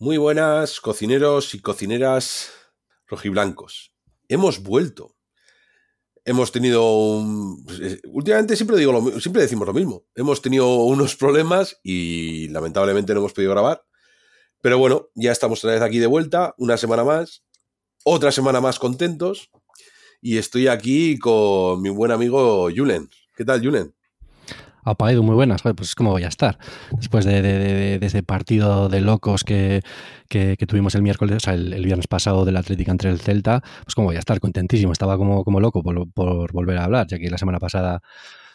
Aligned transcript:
Muy 0.00 0.16
buenas, 0.16 0.80
cocineros 0.80 1.54
y 1.54 1.60
cocineras 1.60 2.52
rojiblancos. 3.08 3.92
Hemos 4.28 4.62
vuelto. 4.62 5.16
Hemos 6.24 6.52
tenido 6.52 6.88
un... 6.96 7.64
pues, 7.64 7.80
eh, 7.80 8.00
Últimamente 8.04 8.54
siempre, 8.54 8.76
decimos 8.76 9.66
lo 9.66 9.74
mismo. 9.74 10.04
Hemos 10.14 10.40
tenido 10.40 10.84
unos 10.84 11.16
problemas 11.16 11.80
y 11.82 12.46
lamentablemente 12.50 13.12
no 13.12 13.18
hemos 13.18 13.32
podido 13.32 13.50
grabar. 13.50 13.82
Pero 14.60 14.78
bueno, 14.78 15.08
ya 15.16 15.32
estamos 15.32 15.64
otra 15.64 15.74
vez 15.74 15.82
aquí 15.82 15.98
de 15.98 16.06
vuelta, 16.06 16.54
una 16.58 16.76
semana 16.76 17.02
más, 17.02 17.42
otra 18.04 18.30
semana 18.30 18.60
más 18.60 18.78
contentos. 18.78 19.50
Y 20.20 20.38
estoy 20.38 20.68
aquí 20.68 21.18
con 21.18 21.82
mi 21.82 21.88
buen 21.88 22.12
amigo 22.12 22.68
Julen. 22.70 23.10
¿Qué 23.34 23.44
tal, 23.44 23.64
Julen? 23.64 23.96
Edu, 24.86 25.22
muy 25.22 25.34
buenas. 25.34 25.62
Pues 25.62 25.94
cómo 25.94 26.10
voy 26.10 26.24
a 26.24 26.28
estar. 26.28 26.58
Después 26.92 27.24
de, 27.24 27.42
de- 27.42 27.58
de- 27.58 27.98
de 27.98 28.06
ese 28.06 28.22
partido 28.22 28.88
de 28.88 29.00
locos 29.00 29.44
que, 29.44 29.82
que- 30.28 30.56
que 30.58 30.66
tuvimos 30.66 30.94
el 30.94 31.02
miércoles, 31.02 31.36
o 31.36 31.40
sea, 31.40 31.54
el, 31.54 31.72
el 31.72 31.84
viernes 31.84 32.06
pasado 32.06 32.44
del 32.44 32.56
Atlético 32.56 32.90
entre 32.90 33.10
el 33.10 33.18
Celta, 33.20 33.60
pues 33.84 33.94
cómo 33.94 34.06
voy 34.08 34.16
a 34.16 34.20
estar 34.20 34.40
contentísimo. 34.40 34.92
Estaba 34.92 35.16
como, 35.18 35.44
como 35.44 35.60
loco 35.60 35.82
por, 35.82 36.10
por 36.12 36.52
volver 36.52 36.78
a 36.78 36.84
hablar, 36.84 37.06
ya 37.06 37.18
que 37.18 37.28
la 37.30 37.38
semana 37.38 37.58
pasada 37.58 38.00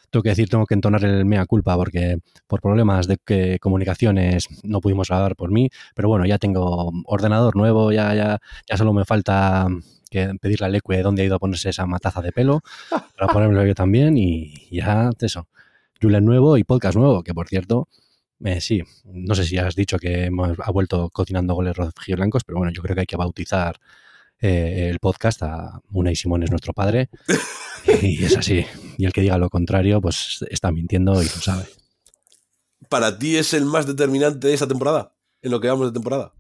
tengo 0.10 0.24
que 0.24 0.30
decir, 0.30 0.48
tengo 0.48 0.66
que 0.68 0.76
entonar 0.76 1.04
el 1.06 1.26
mea 1.26 1.46
culpa 1.48 1.76
porque 1.76 2.18
por 2.48 2.62
problemas 2.62 3.08
de 3.08 3.18
que 3.26 3.58
comunicaciones 3.60 4.48
no 4.64 4.80
pudimos 4.80 5.08
grabar 5.08 5.36
por 5.36 5.52
mí, 5.52 5.70
pero 5.96 6.08
bueno, 6.08 6.26
ya 6.28 6.38
tengo 6.38 6.92
ordenador 7.06 7.56
nuevo, 7.56 7.92
ya, 7.92 8.14
ya, 8.14 8.40
ya 8.70 8.78
solo 8.78 8.94
me 8.94 9.06
falta 9.06 9.68
que 10.12 10.30
pedirle 10.40 10.68
al 10.68 10.76
Eque 10.76 11.02
dónde 11.02 11.24
ha 11.24 11.26
ido 11.26 11.36
a 11.36 11.40
ponerse 11.40 11.70
esa 11.70 11.88
mataza 11.88 12.22
de 12.22 12.32
pelo 12.32 12.62
para 13.18 13.34
ponérmelo 13.34 13.66
yo 13.66 13.74
también 13.74 14.16
y 14.16 14.68
ya 14.70 15.10
eso. 15.20 15.48
Julen 16.04 16.26
nuevo 16.26 16.58
y 16.58 16.66
podcast 16.66 16.98
nuevo, 16.98 17.24
que 17.24 17.34
por 17.34 17.48
cierto, 17.48 17.88
eh, 18.44 18.60
sí, 18.60 18.82
no 19.06 19.36
sé 19.36 19.46
si 19.46 19.58
has 19.58 19.74
dicho 19.74 19.98
que 19.98 20.26
hemos, 20.26 20.58
ha 20.60 20.70
vuelto 20.70 21.10
cocinando 21.10 21.54
goles 21.54 21.78
rojiblancos, 21.78 22.44
pero 22.44 22.58
bueno, 22.58 22.74
yo 22.74 22.82
creo 22.82 22.94
que 22.94 23.02
hay 23.02 23.06
que 23.06 23.16
bautizar 23.16 23.80
eh, 24.42 24.90
el 24.90 25.00
podcast 25.00 25.44
a 25.44 25.80
Unai 25.94 26.18
Simón 26.18 26.44
es 26.44 26.50
nuestro 26.50 26.74
padre 26.74 27.10
y 28.02 28.22
es 28.22 28.36
así. 28.36 28.66
Y 28.98 29.06
el 29.06 29.14
que 29.14 29.22
diga 29.22 29.38
lo 29.38 29.50
contrario, 29.50 30.02
pues 30.02 30.46
está 30.50 30.74
mintiendo 30.74 31.14
y 31.24 31.26
lo 31.26 31.42
sabe. 31.42 31.64
¿Para 32.90 33.18
ti 33.18 33.38
es 33.38 33.54
el 33.54 33.64
más 33.64 33.88
determinante 33.88 34.50
de 34.50 34.54
esta 34.54 34.68
temporada? 34.68 35.16
En 35.42 35.52
lo 35.52 35.62
que 35.62 35.70
vamos 35.70 35.88
de 35.88 35.94
temporada. 35.94 36.34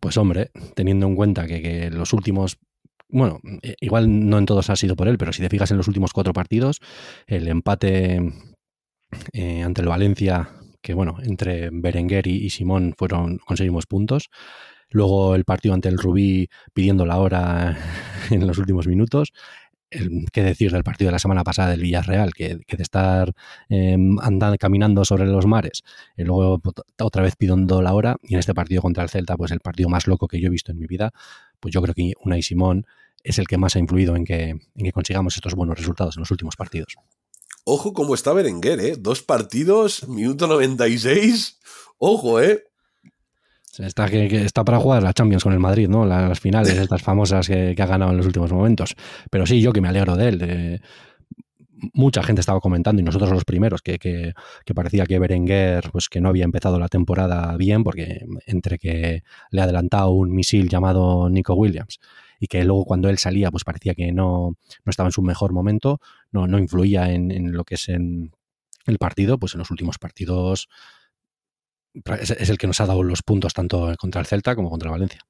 Pues 0.00 0.16
hombre, 0.16 0.50
teniendo 0.74 1.06
en 1.06 1.14
cuenta 1.14 1.46
que, 1.46 1.62
que 1.62 1.90
los 1.90 2.12
últimos, 2.12 2.58
bueno, 3.08 3.38
eh, 3.62 3.76
igual 3.80 4.28
no 4.28 4.38
en 4.38 4.46
todos 4.46 4.70
ha 4.70 4.74
sido 4.74 4.96
por 4.96 5.06
él, 5.06 5.18
pero 5.18 5.32
si 5.32 5.40
te 5.40 5.48
fijas 5.48 5.70
en 5.70 5.76
los 5.76 5.86
últimos 5.86 6.12
cuatro 6.12 6.32
partidos, 6.32 6.80
el 7.28 7.46
empate 7.46 8.20
eh, 9.32 9.62
ante 9.62 9.82
el 9.82 9.88
Valencia, 9.88 10.50
que 10.80 10.94
bueno, 10.94 11.16
entre 11.22 11.70
Berenguer 11.72 12.26
y, 12.26 12.50
Simón 12.50 12.94
fueron, 12.96 13.38
conseguimos 13.38 13.86
puntos. 13.86 14.30
Luego 14.90 15.34
el 15.34 15.44
partido 15.44 15.74
ante 15.74 15.88
el 15.88 15.98
Rubí 15.98 16.48
pidiendo 16.74 17.06
la 17.06 17.18
hora 17.18 17.78
en 18.30 18.46
los 18.46 18.58
últimos 18.58 18.86
minutos. 18.86 19.32
¿Qué 20.32 20.42
decir 20.42 20.72
del 20.72 20.84
partido 20.84 21.08
de 21.08 21.12
la 21.12 21.18
semana 21.18 21.44
pasada 21.44 21.70
del 21.70 21.82
Villarreal? 21.82 22.32
Que, 22.32 22.56
de 22.56 22.82
estar 22.82 23.32
eh, 23.68 23.96
andando, 24.22 24.56
caminando 24.58 25.04
sobre 25.04 25.26
los 25.26 25.46
mares, 25.46 25.82
y 26.16 26.24
luego 26.24 26.62
otra 26.98 27.22
vez 27.22 27.36
pidiendo 27.36 27.82
la 27.82 27.92
hora. 27.92 28.16
Y 28.22 28.34
en 28.34 28.40
este 28.40 28.54
partido 28.54 28.80
contra 28.80 29.02
el 29.02 29.10
Celta, 29.10 29.36
pues 29.36 29.50
el 29.50 29.60
partido 29.60 29.90
más 29.90 30.06
loco 30.06 30.28
que 30.28 30.40
yo 30.40 30.46
he 30.46 30.50
visto 30.50 30.72
en 30.72 30.78
mi 30.78 30.86
vida, 30.86 31.10
pues 31.60 31.74
yo 31.74 31.82
creo 31.82 31.94
que 31.94 32.12
Unai 32.24 32.42
Simón 32.42 32.86
es 33.22 33.38
el 33.38 33.46
que 33.46 33.58
más 33.58 33.76
ha 33.76 33.80
influido 33.80 34.16
en 34.16 34.24
que, 34.24 34.48
en 34.50 34.84
que 34.84 34.92
consigamos 34.92 35.36
estos 35.36 35.54
buenos 35.54 35.78
resultados 35.78 36.16
en 36.16 36.22
los 36.22 36.30
últimos 36.30 36.56
partidos. 36.56 36.96
Ojo 37.64 37.92
cómo 37.92 38.14
está 38.14 38.32
Berenguer, 38.32 38.80
¿eh? 38.80 38.96
Dos 38.98 39.22
partidos, 39.22 40.08
minuto 40.08 40.46
96. 40.46 41.60
Ojo, 41.98 42.40
¿eh? 42.40 42.64
Está, 43.78 44.08
que, 44.08 44.28
que 44.28 44.44
está 44.44 44.64
para 44.64 44.78
jugar 44.78 45.02
la 45.02 45.14
Champions 45.14 45.44
con 45.44 45.52
el 45.52 45.60
Madrid, 45.60 45.88
¿no? 45.88 46.04
Las, 46.04 46.28
las 46.28 46.40
finales, 46.40 46.72
estas 46.76 47.02
famosas 47.02 47.46
que, 47.46 47.74
que, 47.74 47.82
ha 47.82 47.86
ganado 47.86 48.10
en 48.10 48.16
los 48.18 48.26
últimos 48.26 48.52
momentos. 48.52 48.94
Pero 49.30 49.46
sí, 49.46 49.60
yo 49.60 49.72
que 49.72 49.80
me 49.80 49.88
alegro 49.88 50.16
de 50.16 50.28
él. 50.28 50.38
De, 50.38 50.80
mucha 51.92 52.22
gente 52.22 52.40
estaba 52.40 52.60
comentando, 52.60 53.00
y 53.00 53.04
nosotros 53.04 53.30
los 53.30 53.44
primeros, 53.44 53.82
que, 53.82 53.98
que, 53.98 54.34
que, 54.64 54.74
parecía 54.74 55.06
que 55.06 55.18
Berenguer 55.18 55.90
pues, 55.90 56.08
que 56.08 56.20
no 56.20 56.28
había 56.28 56.44
empezado 56.44 56.78
la 56.78 56.88
temporada 56.88 57.56
bien, 57.56 57.84
porque 57.84 58.24
entre 58.46 58.78
que 58.78 59.22
le 59.50 59.60
ha 59.60 59.64
adelantado 59.64 60.10
un 60.10 60.32
misil 60.32 60.68
llamado 60.68 61.28
Nico 61.28 61.54
Williams 61.54 61.98
y 62.42 62.48
que 62.48 62.64
luego 62.64 62.84
cuando 62.84 63.08
él 63.08 63.18
salía 63.18 63.52
pues 63.52 63.62
parecía 63.62 63.94
que 63.94 64.10
no, 64.10 64.56
no 64.84 64.90
estaba 64.90 65.06
en 65.06 65.12
su 65.12 65.22
mejor 65.22 65.52
momento, 65.52 66.00
no, 66.32 66.48
no 66.48 66.58
influía 66.58 67.12
en, 67.12 67.30
en, 67.30 67.52
lo 67.52 67.62
que 67.62 67.76
es 67.76 67.88
en 67.88 68.34
el 68.84 68.98
partido, 68.98 69.38
pues 69.38 69.54
en 69.54 69.60
los 69.60 69.70
últimos 69.70 69.98
partidos 69.98 70.68
es, 71.94 72.32
es, 72.32 72.50
el 72.50 72.58
que 72.58 72.66
nos 72.66 72.80
ha 72.80 72.86
dado 72.86 73.04
los 73.04 73.22
puntos 73.22 73.54
tanto 73.54 73.94
contra 73.96 74.20
el 74.20 74.26
Celta 74.26 74.56
como 74.56 74.70
contra 74.70 74.88
el 74.88 74.90
Valencia. 74.90 75.20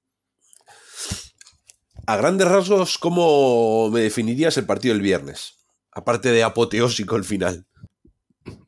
A 2.06 2.16
grandes 2.16 2.48
rasgos, 2.48 2.96
¿cómo 2.96 3.90
me 3.90 4.00
definirías 4.00 4.56
el 4.56 4.64
partido 4.64 4.94
del 4.94 5.02
viernes? 5.02 5.58
Aparte 5.92 6.30
de 6.30 6.42
apoteósico 6.42 7.16
el 7.16 7.24
final. 7.24 7.66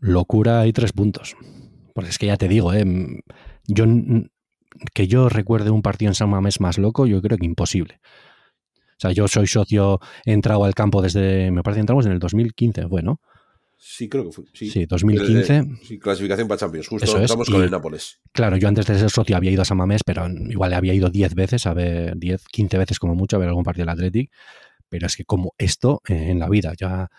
Locura 0.00 0.66
y 0.66 0.74
tres 0.74 0.92
puntos. 0.92 1.34
Porque 1.94 2.10
es 2.10 2.18
que 2.18 2.26
ya 2.26 2.36
te 2.36 2.48
digo, 2.48 2.74
¿eh? 2.74 2.84
yo 3.66 3.86
que 4.92 5.06
yo 5.06 5.28
recuerde 5.28 5.70
un 5.70 5.82
partido 5.82 6.10
en 6.10 6.14
San 6.14 6.28
Mamés 6.28 6.60
más 6.60 6.76
loco, 6.76 7.06
yo 7.06 7.22
creo 7.22 7.38
que 7.38 7.46
imposible. 7.46 8.00
O 8.96 9.00
sea, 9.00 9.12
yo 9.12 9.28
soy 9.28 9.46
socio, 9.46 10.00
he 10.24 10.32
entrado 10.32 10.64
al 10.64 10.74
campo 10.74 11.02
desde, 11.02 11.50
me 11.50 11.62
parece 11.62 11.78
que 11.78 11.82
entramos 11.82 12.06
en 12.06 12.12
el 12.12 12.18
2015, 12.18 12.84
bueno. 12.84 13.20
Sí, 13.76 14.08
creo 14.08 14.24
que 14.24 14.32
fue. 14.32 14.44
Sí, 14.54 14.70
sí 14.70 14.86
2015. 14.86 15.56
Eh, 15.56 15.64
sí, 15.82 15.98
clasificación 15.98 16.48
para 16.48 16.58
Champions. 16.58 16.88
Justo 16.88 17.04
Eso 17.04 17.18
entramos 17.18 17.48
es. 17.48 17.52
con 17.52 17.60
y, 17.60 17.64
el 17.64 17.70
Nápoles. 17.70 18.18
Claro, 18.32 18.56
yo 18.56 18.66
antes 18.66 18.86
de 18.86 18.98
ser 18.98 19.10
socio 19.10 19.36
había 19.36 19.50
ido 19.50 19.60
a 19.60 19.66
San 19.66 19.76
Mamés, 19.76 20.02
pero 20.04 20.26
igual 20.28 20.72
había 20.72 20.94
ido 20.94 21.10
10 21.10 21.34
veces, 21.34 21.66
a 21.66 21.74
ver, 21.74 22.16
10, 22.16 22.44
15 22.46 22.78
veces 22.78 22.98
como 22.98 23.14
mucho 23.14 23.36
a 23.36 23.40
ver 23.40 23.48
algún 23.48 23.62
partido 23.62 23.84
del 23.84 23.90
Athletic. 23.90 24.30
Pero 24.88 25.06
es 25.06 25.16
que 25.16 25.24
como 25.24 25.54
esto 25.58 26.00
eh, 26.08 26.30
en 26.30 26.38
la 26.38 26.48
vida, 26.48 26.72
ya 26.78 27.10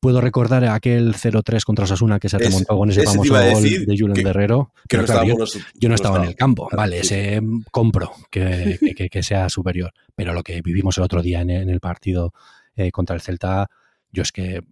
puedo 0.00 0.20
recordar 0.20 0.64
aquel 0.64 1.14
0-3 1.14 1.64
contra 1.64 1.84
Osasuna 1.84 2.18
que 2.18 2.28
se 2.28 2.38
remontó 2.38 2.76
con 2.76 2.90
ese, 2.90 3.02
ese 3.02 3.10
famoso 3.10 3.34
gol 3.34 3.62
de 3.62 3.96
Julen 3.98 4.14
que, 4.14 4.22
Guerrero. 4.22 4.72
Que 4.88 4.96
no 4.96 5.04
claro, 5.04 5.24
yo, 5.74 5.88
no 5.88 5.94
estaba, 5.94 6.18
en 6.18 6.24
el 6.24 6.34
campo, 6.34 6.68
vale, 6.72 7.00
ese 7.00 7.40
compro 7.70 8.12
que, 8.30 8.78
que, 8.96 9.08
que, 9.08 9.22
sea 9.22 9.48
superior. 9.48 9.92
Pero 10.14 10.32
lo 10.32 10.42
que 10.42 10.62
vivimos 10.62 10.96
el 10.98 11.04
otro 11.04 11.22
día 11.22 11.40
en, 11.42 11.50
en 11.50 11.68
el 11.68 11.80
partido 11.80 12.32
eh, 12.76 12.90
contra 12.90 13.14
el 13.14 13.22
Celta, 13.22 13.68
yo 14.10 14.22
es 14.22 14.32
que 14.32 14.62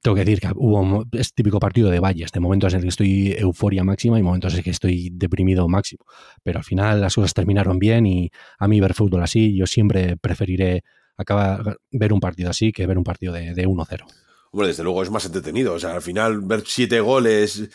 tengo 0.00 0.14
que 0.14 0.24
decir 0.24 0.40
que 0.40 0.48
hubo 0.54 1.04
es 1.12 1.34
típico 1.34 1.58
partido 1.58 1.90
de 1.90 2.00
valles, 2.00 2.30
de 2.32 2.40
momentos 2.40 2.72
en 2.72 2.78
el 2.78 2.82
que 2.84 2.88
estoy 2.90 3.32
euforia 3.32 3.82
máxima 3.84 4.18
y 4.18 4.22
momentos 4.22 4.52
en 4.52 4.58
el 4.58 4.64
que 4.64 4.70
estoy 4.70 5.10
deprimido 5.12 5.68
máximo. 5.68 6.04
Pero 6.42 6.58
al 6.58 6.64
final 6.64 7.00
las 7.00 7.14
cosas 7.14 7.34
terminaron 7.34 7.78
bien 7.78 8.06
y 8.06 8.30
a 8.58 8.68
mí 8.68 8.80
ver 8.80 8.94
fútbol 8.94 9.22
así, 9.22 9.56
yo 9.56 9.66
siempre 9.66 10.16
preferiré 10.16 10.84
acabar 11.16 11.78
ver 11.90 12.12
un 12.12 12.20
partido 12.20 12.48
así 12.48 12.72
que 12.72 12.86
ver 12.86 12.96
un 12.96 13.04
partido 13.04 13.32
de, 13.32 13.54
de 13.54 13.66
1-0. 13.66 14.06
Hombre, 14.52 14.68
desde 14.68 14.82
luego 14.82 15.02
es 15.02 15.10
más 15.10 15.26
entretenido. 15.26 15.74
O 15.74 15.78
sea, 15.78 15.94
al 15.94 16.02
final 16.02 16.40
ver 16.42 16.62
siete 16.66 17.00
goles, 17.00 17.68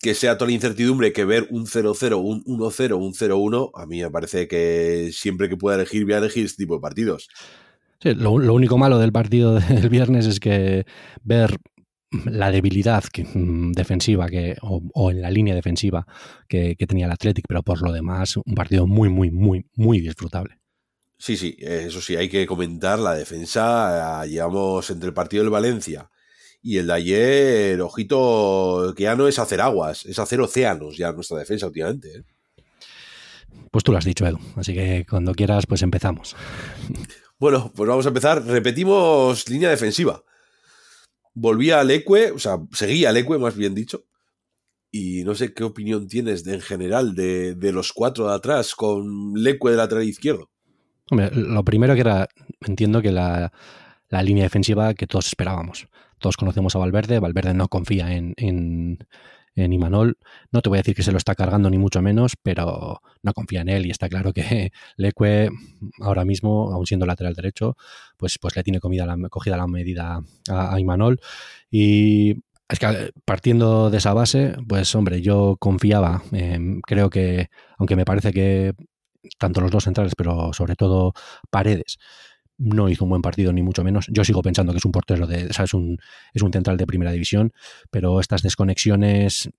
que 0.00 0.14
sea 0.14 0.36
toda 0.36 0.48
la 0.48 0.54
incertidumbre, 0.54 1.12
que 1.12 1.24
ver 1.24 1.48
un 1.50 1.66
0-0, 1.66 2.20
un 2.20 2.44
1-0, 2.44 2.94
un 2.94 3.14
0-1, 3.14 3.70
a 3.74 3.86
mí 3.86 4.02
me 4.02 4.10
parece 4.10 4.46
que 4.46 5.10
siempre 5.12 5.48
que 5.48 5.56
pueda 5.56 5.76
elegir, 5.76 6.04
voy 6.04 6.14
a 6.14 6.18
elegir 6.18 6.44
este 6.44 6.64
tipo 6.64 6.74
de 6.74 6.80
partidos. 6.80 7.28
Sí, 8.00 8.14
lo, 8.14 8.38
lo, 8.38 8.54
único 8.54 8.76
malo 8.76 8.98
del 8.98 9.12
partido 9.12 9.54
del 9.60 9.88
viernes 9.88 10.26
es 10.26 10.40
que 10.40 10.84
ver 11.22 11.56
la 12.26 12.50
debilidad 12.50 13.04
que, 13.04 13.24
mm, 13.24 13.72
defensiva 13.72 14.28
que, 14.28 14.56
o, 14.62 15.10
en 15.10 15.22
la 15.22 15.30
línea 15.30 15.54
defensiva 15.54 16.06
que, 16.48 16.76
que 16.76 16.86
tenía 16.86 17.06
el 17.06 17.12
Athletic, 17.12 17.46
pero 17.48 17.62
por 17.62 17.82
lo 17.82 17.92
demás, 17.92 18.36
un 18.36 18.54
partido 18.54 18.86
muy, 18.86 19.08
muy, 19.08 19.30
muy, 19.30 19.66
muy 19.74 20.00
disfrutable. 20.00 20.58
Sí, 21.18 21.36
sí, 21.36 21.56
eso 21.58 22.00
sí, 22.00 22.16
hay 22.16 22.28
que 22.28 22.46
comentar 22.46 22.98
la 22.98 23.14
defensa. 23.14 24.24
Llevamos 24.26 24.90
entre 24.90 25.08
el 25.08 25.14
partido 25.14 25.42
del 25.42 25.50
Valencia 25.50 26.10
y 26.64 26.78
el 26.78 26.86
de 26.86 26.92
ayer, 26.94 27.80
ojito, 27.82 28.94
que 28.96 29.02
ya 29.02 29.14
no 29.14 29.28
es 29.28 29.38
hacer 29.38 29.60
aguas, 29.60 30.06
es 30.06 30.18
hacer 30.18 30.40
océanos 30.40 30.96
ya 30.96 31.12
nuestra 31.12 31.36
defensa 31.36 31.66
últimamente. 31.66 32.08
¿eh? 32.08 32.24
Pues 33.70 33.84
tú 33.84 33.92
lo 33.92 33.98
has 33.98 34.04
dicho, 34.06 34.26
Edu. 34.26 34.38
Así 34.56 34.72
que 34.72 35.04
cuando 35.08 35.34
quieras, 35.34 35.66
pues 35.66 35.82
empezamos. 35.82 36.34
Bueno, 37.36 37.72
pues 37.74 37.88
vamos 37.88 38.06
a 38.06 38.08
empezar. 38.08 38.46
Repetimos 38.46 39.48
línea 39.50 39.68
defensiva. 39.68 40.22
Volvía 41.34 41.80
al 41.80 41.90
Ecue, 41.90 42.30
o 42.30 42.38
sea, 42.38 42.58
seguía 42.72 43.10
al 43.10 43.16
Ecue, 43.16 43.38
más 43.38 43.56
bien 43.56 43.74
dicho. 43.74 44.06
Y 44.90 45.24
no 45.24 45.34
sé 45.34 45.52
qué 45.52 45.64
opinión 45.64 46.06
tienes 46.06 46.44
de, 46.44 46.54
en 46.54 46.60
general 46.60 47.14
de, 47.16 47.56
de 47.56 47.72
los 47.72 47.92
cuatro 47.92 48.28
de 48.28 48.34
atrás 48.34 48.76
con 48.76 49.34
Lecue 49.34 49.72
de 49.72 49.76
lateral 49.76 50.04
izquierdo. 50.04 50.48
Lo 51.10 51.64
primero 51.64 51.94
que 51.94 52.00
era, 52.00 52.28
entiendo 52.66 53.02
que 53.02 53.12
la, 53.12 53.52
la, 54.08 54.22
línea 54.22 54.44
defensiva 54.44 54.94
que 54.94 55.06
todos 55.06 55.26
esperábamos. 55.26 55.86
Todos 56.18 56.36
conocemos 56.36 56.74
a 56.74 56.78
Valverde, 56.78 57.18
Valverde 57.18 57.52
no 57.52 57.68
confía 57.68 58.14
en, 58.14 58.32
en, 58.36 58.98
en 59.54 59.72
Imanol. 59.72 60.18
No 60.50 60.62
te 60.62 60.68
voy 60.68 60.78
a 60.78 60.80
decir 60.80 60.94
que 60.94 61.02
se 61.02 61.12
lo 61.12 61.18
está 61.18 61.34
cargando 61.34 61.70
ni 61.70 61.78
mucho 61.78 62.02
menos, 62.02 62.34
pero 62.42 63.00
no 63.22 63.32
confía 63.32 63.60
en 63.60 63.68
él 63.68 63.86
y 63.86 63.90
está 63.90 64.08
claro 64.08 64.32
que 64.32 64.72
Leque 64.96 65.50
ahora 66.00 66.24
mismo, 66.24 66.72
aún 66.72 66.86
siendo 66.86 67.06
lateral 67.06 67.34
derecho, 67.34 67.76
pues, 68.16 68.38
pues 68.38 68.56
le 68.56 68.62
tiene 68.62 68.80
comida 68.80 69.06
cogida 69.30 69.56
la 69.56 69.66
medida 69.66 70.22
a, 70.48 70.80
Imanol. 70.80 71.20
Y 71.70 72.42
Es 72.68 72.78
que 72.78 73.12
partiendo 73.24 73.90
de 73.90 73.98
esa 73.98 74.14
base, 74.14 74.56
pues 74.66 74.94
hombre, 74.94 75.20
yo 75.22 75.56
confiaba, 75.58 76.22
creo 76.86 77.10
que, 77.10 77.48
aunque 77.78 77.96
me 77.96 78.04
parece 78.04 78.32
que 78.32 78.74
tanto 79.38 79.60
los 79.60 79.70
dos 79.70 79.84
centrales, 79.84 80.14
pero 80.16 80.52
sobre 80.52 80.76
todo 80.76 81.12
Paredes, 81.50 81.98
no 82.58 82.88
hizo 82.88 83.04
un 83.04 83.10
buen 83.10 83.22
partido 83.22 83.52
ni 83.52 83.62
mucho 83.62 83.84
menos. 83.84 84.06
Yo 84.08 84.24
sigo 84.24 84.42
pensando 84.42 84.72
que 84.72 84.78
es 84.78 84.84
un 84.84 84.92
portero 84.92 85.26
de, 85.26 85.48
es 85.48 85.74
un, 85.74 85.98
es 86.32 86.42
un 86.42 86.52
central 86.52 86.76
de 86.76 86.86
primera 86.86 87.12
división, 87.12 87.52
pero 87.90 88.20
estas 88.20 88.42
desconexiones 88.42 89.50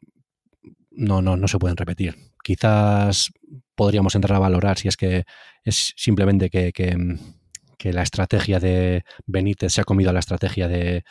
no, 0.92 1.22
no, 1.22 1.36
no 1.38 1.48
se 1.48 1.60
pueden 1.60 1.78
repetir. 1.78 2.16
Quizás 2.44 3.32
podríamos 3.76 4.16
entrar 4.16 4.38
a 4.38 4.40
valorar 4.40 4.78
si 4.78 4.88
es 4.88 4.98
que 4.98 5.26
es 5.64 5.94
simplemente 5.98 6.50
que, 6.50 6.72
que, 6.72 7.94
la 7.94 8.02
estrategia 8.02 8.60
de 8.60 9.04
Benítez 9.28 9.74
se 9.74 9.82
ha 9.82 9.84
comido 9.84 10.10
a 10.10 10.14
la 10.14 10.20
estrategia 10.20 10.68
de. 10.68 11.04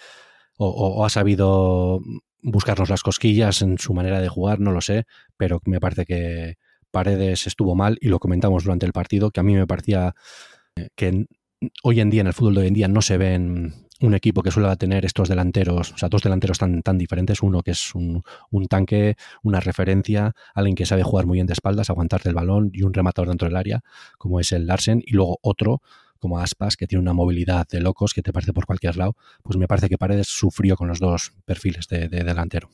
O, 0.56 1.04
ha 1.04 1.08
sabido 1.08 2.00
buscarnos 2.42 2.90
las 2.90 3.02
cosquillas 3.02 3.62
en 3.62 3.78
su 3.78 3.94
manera 3.94 4.20
de 4.20 4.28
jugar, 4.28 4.58
no 4.58 4.72
lo 4.72 4.80
sé, 4.80 5.04
pero 5.36 5.60
me 5.66 5.78
parece 5.78 6.04
que 6.04 6.56
Paredes 6.94 7.48
estuvo 7.48 7.74
mal 7.74 7.98
y 8.00 8.06
lo 8.06 8.20
comentamos 8.20 8.62
durante 8.62 8.86
el 8.86 8.92
partido, 8.92 9.32
que 9.32 9.40
a 9.40 9.42
mí 9.42 9.52
me 9.52 9.66
parecía 9.66 10.14
que 10.94 11.26
hoy 11.82 11.98
en 11.98 12.08
día, 12.08 12.20
en 12.20 12.28
el 12.28 12.32
fútbol 12.32 12.54
de 12.54 12.60
hoy 12.60 12.68
en 12.68 12.74
día, 12.74 12.86
no 12.86 13.02
se 13.02 13.18
ven 13.18 13.74
un 14.00 14.14
equipo 14.14 14.44
que 14.44 14.52
suele 14.52 14.76
tener 14.76 15.04
estos 15.04 15.28
delanteros, 15.28 15.92
o 15.92 15.98
sea, 15.98 16.08
dos 16.08 16.22
delanteros 16.22 16.58
tan, 16.58 16.82
tan 16.82 16.96
diferentes, 16.96 17.42
uno 17.42 17.62
que 17.62 17.72
es 17.72 17.94
un, 17.96 18.22
tanque, 18.68 19.16
una 19.42 19.58
referencia, 19.58 20.34
alguien 20.54 20.76
que 20.76 20.86
sabe 20.86 21.02
jugar 21.02 21.26
muy 21.26 21.38
bien 21.38 21.48
de 21.48 21.54
espaldas, 21.54 21.90
aguantarte 21.90 22.28
el 22.28 22.36
balón 22.36 22.70
y 22.72 22.82
un 22.82 22.94
rematador 22.94 23.28
dentro 23.28 23.48
del 23.48 23.56
área, 23.56 23.82
como 24.16 24.38
es 24.38 24.52
el 24.52 24.68
Larsen, 24.68 25.02
y 25.04 25.14
luego 25.14 25.38
otro 25.42 25.82
como 26.20 26.38
Aspas, 26.38 26.76
que 26.76 26.86
tiene 26.86 27.02
una 27.02 27.12
movilidad 27.12 27.66
de 27.68 27.80
locos 27.80 28.14
que 28.14 28.22
te 28.22 28.32
parece 28.32 28.52
por 28.52 28.66
cualquier 28.66 28.96
lado, 28.96 29.16
pues 29.42 29.58
me 29.58 29.66
parece 29.66 29.88
que 29.88 29.98
Paredes 29.98 30.28
sufrió 30.28 30.76
con 30.76 30.88
los 30.88 31.00
dos 31.00 31.32
perfiles 31.44 31.88
de, 31.88 32.08
delantero. 32.08 32.70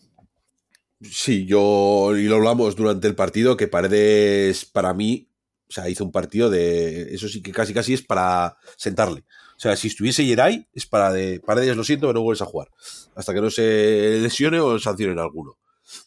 Sí, 1.03 1.47
yo 1.47 2.15
y 2.17 2.25
lo 2.25 2.37
hablamos 2.37 2.77
durante 2.77 3.09
el 3.09 3.15
partido, 3.15 3.57
que 3.57 3.69
Paredes 3.69 4.67
para 4.67 4.93
mí, 4.93 5.31
o 5.69 5.73
sea, 5.73 5.89
hizo 5.89 6.05
un 6.05 6.13
partido 6.13 6.51
de, 6.51 7.15
eso 7.15 7.27
sí 7.29 7.43
que 7.43 7.53
casi 7.53 7.73
casi 7.73 7.95
es 7.95 8.03
para 8.03 8.59
sentarle. 8.77 9.25
O 9.57 9.61
sea, 9.61 9.77
si 9.77 9.89
estuviese 9.89 10.27
Yeray, 10.27 10.69
es 10.75 10.87
para 10.87 11.13
de 11.13 11.41
Paredes, 11.41 11.77
lo 11.77 11.85
siento, 11.85 12.07
que 12.09 12.15
no 12.15 12.23
vuelves 12.23 12.43
a 12.43 12.47
jugar. 12.47 12.69
Hasta 13.15 13.33
que 13.33 13.41
no 13.41 13.51
se 13.51 14.19
lesione 14.21 14.61
o 14.61 14.79
sancionen 14.79 15.19
alguno. 15.19 15.59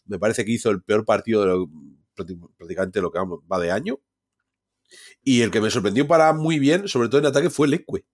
Me 0.06 0.20
parece 0.20 0.46
que 0.46 0.52
hizo 0.52 0.70
el 0.70 0.84
peor 0.84 1.06
partido 1.06 1.44
de 1.46 1.68
prácticamente 2.58 3.02
lo 3.02 3.12
que 3.12 3.20
va 3.20 3.60
de 3.60 3.72
año. 3.72 4.00
Y 5.24 5.42
el 5.42 5.52
que 5.52 5.62
me 5.62 5.72
sorprendió 5.72 6.08
para 6.08 6.34
muy 6.34 6.60
bien, 6.60 6.88
sobre 6.88 7.10
todo 7.10 7.20
en 7.20 7.28
ataque, 7.28 7.50
fue 7.50 7.68
Leque. 7.68 8.06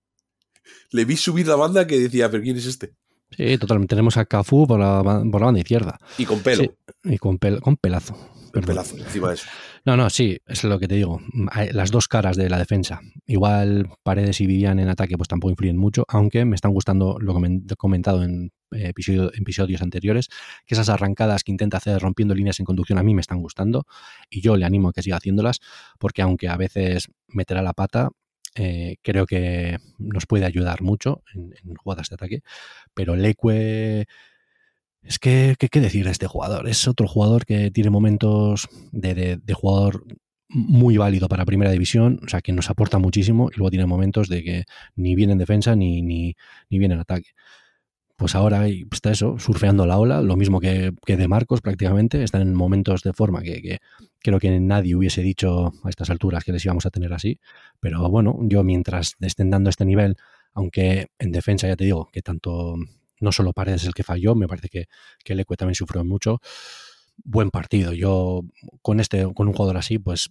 Le 0.92 1.06
vi 1.06 1.18
subir 1.18 1.48
la 1.48 1.56
banda 1.56 1.88
que 1.88 2.00
decía, 2.00 2.30
pero 2.32 2.44
¿quién 2.44 2.58
es 2.58 2.66
este? 2.66 2.96
Sí, 3.32 3.58
totalmente. 3.58 3.96
Tenemos 3.96 4.18
a 4.18 4.26
Cafú 4.26 4.68
por 4.68 4.80
la, 4.80 5.02
banda 5.02 5.60
izquierda. 5.60 6.00
Y 6.18 6.26
con 6.26 6.40
pelo. 6.40 6.64
y 7.04 7.18
con, 7.18 7.38
con 7.38 7.78
pelazo. 7.78 8.16
Con 8.52 8.64
pelazo, 8.64 8.98
encima 8.98 9.30
de 9.30 9.36
eso. 9.36 9.48
No, 9.86 9.96
no, 9.96 10.10
sí, 10.10 10.40
es 10.48 10.64
lo 10.64 10.80
que 10.80 10.88
te 10.88 10.96
digo. 10.96 11.22
Las 11.72 11.92
dos 11.92 12.08
caras 12.08 12.36
de 12.36 12.50
la 12.50 12.58
defensa. 12.58 13.02
Igual 13.26 13.90
Paredes 14.04 14.42
y 14.42 14.48
Vivian 14.48 14.80
en 14.80 14.90
ataque 14.90 15.18
pues 15.18 15.28
tampoco 15.28 15.52
influyen 15.52 15.78
mucho, 15.78 16.04
aunque 16.08 16.46
me 16.46 16.56
están 16.56 16.74
gustando 16.74 17.18
lo 17.20 17.40
que 17.40 17.62
he 17.72 17.76
comentado 17.76 18.24
en, 18.24 18.52
episodios 18.72 19.82
anteriores, 19.82 20.28
que 20.66 20.76
esas 20.76 20.90
arrancadas 20.90 21.44
que 21.44 21.52
intenta 21.52 21.78
hacer 21.78 22.00
rompiendo 22.00 22.36
líneas 22.36 22.60
en 22.60 22.66
conducción 22.66 23.00
a 23.00 23.04
mí 23.04 23.16
me 23.16 23.22
están 23.22 23.42
gustando 23.42 23.86
y 24.30 24.42
yo 24.42 24.58
le 24.58 24.66
animo 24.66 24.90
a 24.90 24.94
que 24.94 25.02
siga 25.02 25.18
haciéndolas, 25.18 25.60
porque 25.98 26.22
aunque 26.22 26.50
a 26.50 26.56
veces 26.56 27.08
meterá 27.28 27.64
la 27.64 27.74
pata, 27.74 28.10
eh, 28.56 28.98
creo 29.02 29.26
que 29.26 29.78
nos 29.98 30.26
puede 30.26 30.46
ayudar 30.46 30.82
mucho 30.82 31.24
en, 31.34 31.54
jugadas 31.76 32.10
de 32.10 32.16
ataque, 32.16 32.42
pero 32.94 33.16
Leque 33.16 34.06
es 35.02 35.20
que, 35.20 35.56
¿qué, 35.58 35.82
decir 35.82 36.06
de 36.06 36.12
este 36.12 36.28
jugador? 36.28 36.68
Es 36.68 36.88
otro 36.88 37.08
jugador 37.08 37.46
que 37.46 37.72
tiene 37.72 37.90
momentos 37.90 38.68
de, 38.92 39.40
jugador 39.54 40.06
muy 40.50 40.98
válido 40.98 41.28
para 41.30 41.46
primera 41.46 41.72
división, 41.72 42.20
o 42.26 42.28
sea, 42.28 42.42
que 42.42 42.52
nos 42.52 42.70
aporta 42.70 42.98
muchísimo 42.98 43.50
y 43.54 43.58
luego 43.58 43.70
tiene 43.70 43.86
momentos 43.86 44.28
de 44.30 44.44
que 44.44 44.64
ni 44.96 45.16
viene 45.16 45.34
en 45.34 45.40
defensa 45.40 45.76
ni, 45.76 46.02
ni, 46.02 46.36
ni 46.70 46.80
viene 46.80 46.96
en 46.96 47.02
ataque. 47.02 47.30
Pues 48.18 48.36
ahora 48.36 48.68
está 48.68 49.12
eso, 49.12 49.40
surfeando 49.40 49.86
la 49.86 49.98
ola, 49.98 50.22
lo 50.22 50.36
mismo 50.36 50.60
que, 50.60 50.92
de 51.06 51.28
Marcos 51.30 51.62
prácticamente, 51.62 52.22
están 52.24 52.42
en 52.42 52.54
momentos 52.54 53.02
de 53.02 53.14
forma 53.14 53.42
que, 53.42 53.62
que, 53.62 53.80
creo 54.22 54.40
que 54.40 54.60
nadie 54.60 54.96
hubiese 54.96 55.22
dicho 55.22 55.74
a 55.84 55.90
estas 55.90 56.10
alturas 56.10 56.44
que 56.44 56.52
les 56.52 56.64
íbamos 56.66 56.86
a 56.86 56.90
tener 56.90 57.14
así, 57.14 57.40
pero 57.80 58.10
bueno, 58.10 58.38
yo 58.44 58.64
mientras 58.64 59.16
estén 59.20 59.50
dando 59.50 59.70
este 59.70 59.86
nivel, 59.86 60.18
aunque 60.54 61.08
en 61.20 61.32
defensa 61.32 61.68
ya 61.68 61.76
te 61.76 61.86
digo 61.86 62.10
que 62.12 62.22
tanto 62.22 62.76
no 63.20 63.32
solo 63.32 63.54
Paredes 63.54 63.86
el 63.86 63.94
que 63.94 64.04
falló, 64.04 64.36
me 64.36 64.48
parece 64.48 64.70
que, 64.70 64.86
que 65.24 65.36
Leque 65.36 65.56
también 65.56 65.76
sufrió 65.76 66.04
mucho. 66.04 66.40
Buen 67.18 67.52
partido. 67.52 67.94
Yo 67.94 68.42
con 68.82 69.00
este, 69.00 69.32
con 69.34 69.48
un 69.48 69.54
jugador 69.54 69.78
así, 69.78 70.00
pues 70.00 70.30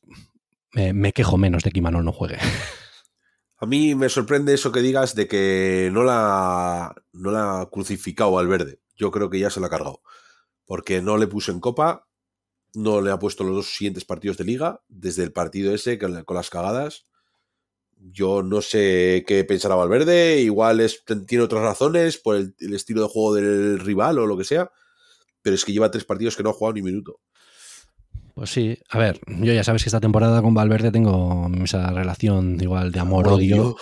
me, 0.73 1.13
quejo 1.13 1.37
menos 1.37 1.63
de 1.63 1.71
que 1.71 1.79
Imanol 1.79 2.05
no 2.05 2.13
juegue. 2.13 2.39
A 3.61 3.67
mí 3.67 3.95
me 3.95 4.09
sorprende 4.09 4.55
eso 4.55 4.73
que 4.73 4.81
digas 4.81 5.15
de 5.15 5.27
que 5.27 5.91
no 5.93 6.05
la, 6.05 6.95
no 7.13 7.31
la 7.31 7.61
ha 7.61 7.71
crucificado 7.71 8.39
al 8.39 8.47
verde. 8.47 8.81
Yo 8.97 9.11
creo 9.11 9.29
que 9.31 9.41
ya 9.41 9.51
se 9.51 9.61
la 9.61 9.67
ha 9.67 9.71
cargado. 9.71 10.01
Porque 10.65 11.03
no 11.03 11.17
le 11.17 11.27
puso 11.27 11.51
en 11.51 11.61
copa, 11.61 12.08
no 12.75 13.01
le 13.01 13.11
ha 13.11 13.19
puesto 13.19 13.45
los 13.45 13.57
dos 13.57 13.75
siguientes 13.75 14.05
partidos 14.05 14.37
de 14.37 14.45
liga, 14.45 14.83
desde 14.89 15.23
el 15.23 15.33
partido 15.33 15.75
ese 15.75 15.99
con 15.99 16.25
las 16.37 16.51
cagadas. 16.51 17.07
Yo 17.97 18.43
no 18.43 18.63
sé 18.63 19.25
qué 19.27 19.45
pensará 19.45 19.75
Valverde, 19.75 20.41
igual 20.41 20.87
tiene 21.27 21.45
otras 21.45 21.63
razones 21.63 22.19
por 22.19 22.37
el, 22.37 22.55
estilo 22.75 23.03
de 23.03 23.09
juego 23.09 23.35
del 23.35 23.81
rival 23.81 24.19
o 24.19 24.27
lo 24.27 24.37
que 24.37 24.45
sea, 24.45 24.71
pero 25.43 25.57
es 25.57 25.65
que 25.65 25.73
lleva 25.73 25.91
tres 25.91 26.05
partidos 26.05 26.37
que 26.37 26.43
no 26.43 26.51
ha 26.51 26.53
jugado 26.53 26.75
ni 26.75 26.83
minuto. 26.83 27.21
Pues 28.39 28.51
sí, 28.51 28.79
a 28.89 28.99
ver, 28.99 29.19
yo 29.27 29.53
ya 29.53 29.65
sabes 29.65 29.83
que 29.83 29.89
esta 29.89 29.99
temporada 29.99 30.41
con 30.43 30.55
Valverde 30.55 30.93
tengo 30.93 31.51
esa 31.65 31.91
relación 31.91 32.57
igual 32.61 32.93
de 32.93 33.01
amor-odio, 33.01 33.75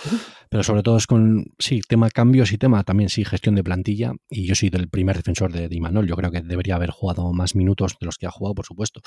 pero 0.49 0.63
sobre 0.63 0.81
todo 0.81 0.97
es 0.97 1.05
con, 1.05 1.53
sí, 1.59 1.81
tema 1.87 2.09
cambios 2.09 2.51
y 2.51 2.57
tema 2.57 2.83
también, 2.83 3.09
sí, 3.09 3.23
gestión 3.23 3.53
de 3.53 3.63
plantilla, 3.63 4.13
y 4.31 4.47
yo 4.47 4.55
soy 4.55 4.71
del 4.71 4.89
primer 4.89 5.15
defensor 5.15 5.53
de, 5.53 5.69
de 5.69 5.75
Imanol, 5.75 6.07
yo 6.07 6.15
creo 6.15 6.31
que 6.31 6.41
debería 6.41 6.73
haber 6.73 6.89
jugado 6.89 7.31
más 7.33 7.53
minutos 7.53 7.97
de 8.01 8.07
los 8.07 8.17
que 8.17 8.25
ha 8.25 8.31
jugado, 8.31 8.55
por 8.55 8.65
supuesto, 8.65 8.99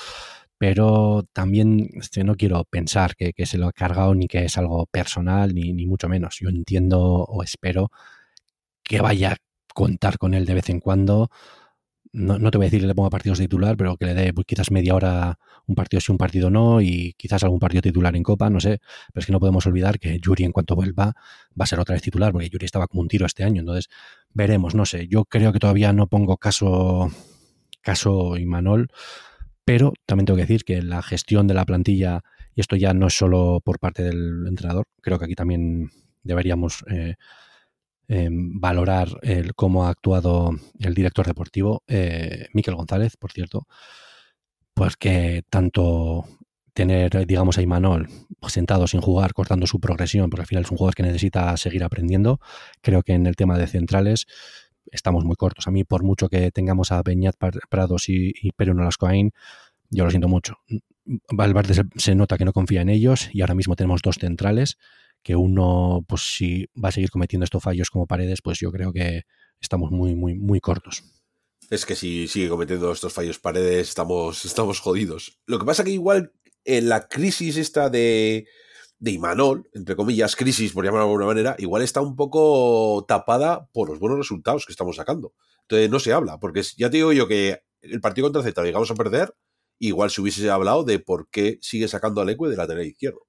pero 0.57 1.25
también 1.33 1.89
este, 1.95 2.23
no 2.23 2.35
quiero 2.35 2.63
pensar 2.63 3.17
que, 3.17 3.33
se 3.45 3.57
lo 3.57 3.67
ha 3.67 3.73
cargado 3.73 4.15
ni 4.15 4.29
que 4.29 4.45
es 4.45 4.57
algo 4.57 4.85
personal, 4.85 5.53
ni, 5.53 5.73
ni 5.73 5.85
mucho 5.85 6.07
menos, 6.07 6.37
yo 6.39 6.47
entiendo 6.47 7.01
o 7.01 7.43
espero 7.43 7.91
que 8.83 9.01
vaya 9.01 9.33
a 9.33 9.37
contar 9.73 10.17
con 10.17 10.33
él 10.33 10.45
de 10.45 10.53
vez 10.53 10.69
en 10.69 10.79
cuando, 10.79 11.29
no, 12.13 12.51
te 12.51 12.57
voy 12.57 12.65
a 12.65 12.67
decir 12.67 12.81
que 12.81 12.87
le 12.87 12.95
ponga 12.95 13.09
partidos 13.09 13.37
de 13.37 13.45
titular, 13.45 13.77
pero 13.77 13.95
que 13.95 14.05
le 14.05 14.13
dé 14.13 14.33
pues, 14.33 14.45
quizás 14.45 14.69
media 14.71 14.95
hora 14.95 15.39
un 15.65 15.75
partido 15.75 16.01
sí, 16.01 16.11
un 16.11 16.17
partido 16.17 16.49
no, 16.49 16.81
y 16.81 17.13
quizás 17.17 17.43
algún 17.43 17.59
partido 17.59 17.81
titular 17.81 18.15
en 18.15 18.23
Copa, 18.23 18.49
no 18.49 18.59
sé. 18.59 18.79
Pero 19.13 19.21
es 19.21 19.25
que 19.25 19.31
no 19.31 19.39
podemos 19.39 19.65
olvidar 19.65 19.99
que 19.99 20.19
Yuri, 20.19 20.43
en 20.43 20.51
cuanto 20.51 20.75
vuelva, 20.75 21.13
va 21.59 21.63
a 21.63 21.65
ser 21.65 21.79
otra 21.79 21.93
vez 21.93 22.01
titular, 22.01 22.33
porque 22.33 22.49
Yuri 22.49 22.65
estaba 22.65 22.87
como 22.87 23.01
un 23.01 23.07
tiro 23.07 23.25
este 23.25 23.43
año. 23.43 23.61
Entonces, 23.61 23.89
veremos, 24.33 24.75
no 24.75 24.85
sé. 24.85 25.07
Yo 25.07 25.25
creo 25.25 25.53
que 25.53 25.59
todavía 25.59 25.93
no 25.93 26.07
pongo 26.07 26.37
caso, 26.37 27.09
caso 27.81 28.37
Imanol, 28.37 28.89
pero 29.63 29.93
también 30.05 30.25
tengo 30.25 30.37
que 30.37 30.43
decir 30.43 30.65
que 30.65 30.81
la 30.81 31.01
gestión 31.01 31.47
de 31.47 31.53
la 31.53 31.65
plantilla, 31.65 32.23
y 32.55 32.61
esto 32.61 32.75
ya 32.75 32.93
no 32.93 33.07
es 33.07 33.17
solo 33.17 33.61
por 33.63 33.79
parte 33.79 34.03
del 34.03 34.45
entrenador, 34.47 34.85
creo 35.01 35.17
que 35.19 35.25
aquí 35.25 35.35
también 35.35 35.91
deberíamos. 36.23 36.83
Eh, 36.89 37.15
Em, 38.13 38.59
valorar 38.59 39.07
el, 39.21 39.55
cómo 39.55 39.85
ha 39.85 39.89
actuado 39.89 40.51
el 40.79 40.93
director 40.93 41.25
deportivo, 41.25 41.81
eh, 41.87 42.49
Miquel 42.53 42.75
González, 42.75 43.15
por 43.15 43.31
cierto, 43.31 43.67
pues 44.73 44.97
que 44.97 45.43
tanto 45.49 46.25
tener, 46.73 47.25
digamos, 47.25 47.57
a 47.57 47.61
Imanol 47.61 48.09
sentado 48.49 48.85
sin 48.87 48.99
jugar, 48.99 49.33
cortando 49.33 49.65
su 49.65 49.79
progresión, 49.79 50.29
porque 50.29 50.41
al 50.41 50.47
final 50.47 50.65
es 50.65 50.71
un 50.71 50.77
jugador 50.77 50.93
que 50.95 51.03
necesita 51.03 51.55
seguir 51.55 51.85
aprendiendo. 51.85 52.41
Creo 52.81 53.01
que 53.01 53.13
en 53.13 53.27
el 53.27 53.37
tema 53.37 53.57
de 53.57 53.67
centrales 53.67 54.25
estamos 54.91 55.23
muy 55.23 55.37
cortos. 55.37 55.69
A 55.69 55.71
mí, 55.71 55.85
por 55.85 56.03
mucho 56.03 56.27
que 56.27 56.51
tengamos 56.51 56.91
a 56.91 57.01
Beñat 57.03 57.37
Prados 57.69 58.09
y, 58.09 58.33
y 58.41 58.51
Nolascoain, 58.57 59.31
yo 59.89 60.03
lo 60.03 60.09
siento 60.09 60.27
mucho. 60.27 60.57
Valverde 61.31 61.75
se, 61.75 61.83
se, 61.95 62.13
nota 62.15 62.37
que 62.37 62.43
no 62.43 62.51
confía 62.51 62.81
en 62.81 62.89
ellos 62.89 63.29
y 63.31 63.39
ahora 63.39 63.55
mismo 63.55 63.77
tenemos 63.77 64.01
dos 64.01 64.17
centrales 64.19 64.77
que 65.23 65.35
uno, 65.35 66.03
pues 66.07 66.33
si 66.35 66.65
va 66.83 66.89
a 66.89 66.91
seguir 66.91 67.11
cometiendo 67.11 67.43
estos 67.43 67.63
fallos 67.63 67.89
como 67.89 68.07
paredes, 68.07 68.41
pues 68.41 68.59
yo 68.59 68.71
creo 68.71 68.91
que 68.91 69.23
estamos 69.59 69.91
muy, 69.91 70.15
muy, 70.15 70.39
muy 70.39 70.59
cortos. 70.59 71.03
Es 71.69 71.85
que 71.85 71.95
si 71.95 72.27
sigue 72.27 72.49
cometiendo 72.49 72.91
estos 72.91 73.13
fallos 73.13 73.39
paredes, 73.39 73.89
estamos, 73.89 74.43
estamos 74.45 74.79
jodidos. 74.79 75.39
Lo 75.45 75.59
que 75.59 75.65
pasa 75.65 75.83
que 75.83 75.91
igual 75.91 76.33
en 76.65 76.89
la 76.89 77.07
crisis 77.07 77.57
esta 77.57 77.89
de, 77.89 78.47
de 78.99 79.11
Imanol, 79.11 79.69
entre 79.73 79.95
comillas, 79.95 80.35
crisis 80.35 80.73
por 80.73 80.83
llamarlo 80.83 81.05
de 81.05 81.11
alguna 81.11 81.25
manera, 81.25 81.55
igual 81.59 81.81
está 81.81 82.01
un 82.01 82.15
poco 82.15 83.05
tapada 83.07 83.67
por 83.73 83.89
los 83.89 83.99
buenos 83.99 84.19
resultados 84.19 84.65
que 84.65 84.73
estamos 84.73 84.95
sacando. 84.95 85.33
Entonces 85.61 85.89
no 85.89 85.99
se 85.99 86.13
habla, 86.13 86.39
porque 86.39 86.61
ya 86.77 86.89
te 86.89 86.97
digo 86.97 87.13
yo 87.13 87.27
que 87.27 87.61
el 87.81 88.01
partido 88.01 88.27
contra 88.27 88.43
Z 88.43 88.63
llegamos 88.63 88.91
a 88.91 88.95
perder, 88.95 89.33
igual 89.79 90.11
se 90.11 90.21
hubiese 90.21 90.49
hablado 90.49 90.83
de 90.83 90.99
por 90.99 91.29
qué 91.29 91.57
sigue 91.61 91.87
sacando 91.87 92.21
al 92.21 92.29
Ecue 92.29 92.49
de 92.49 92.57
lateral 92.57 92.85
izquierdo. 92.85 93.27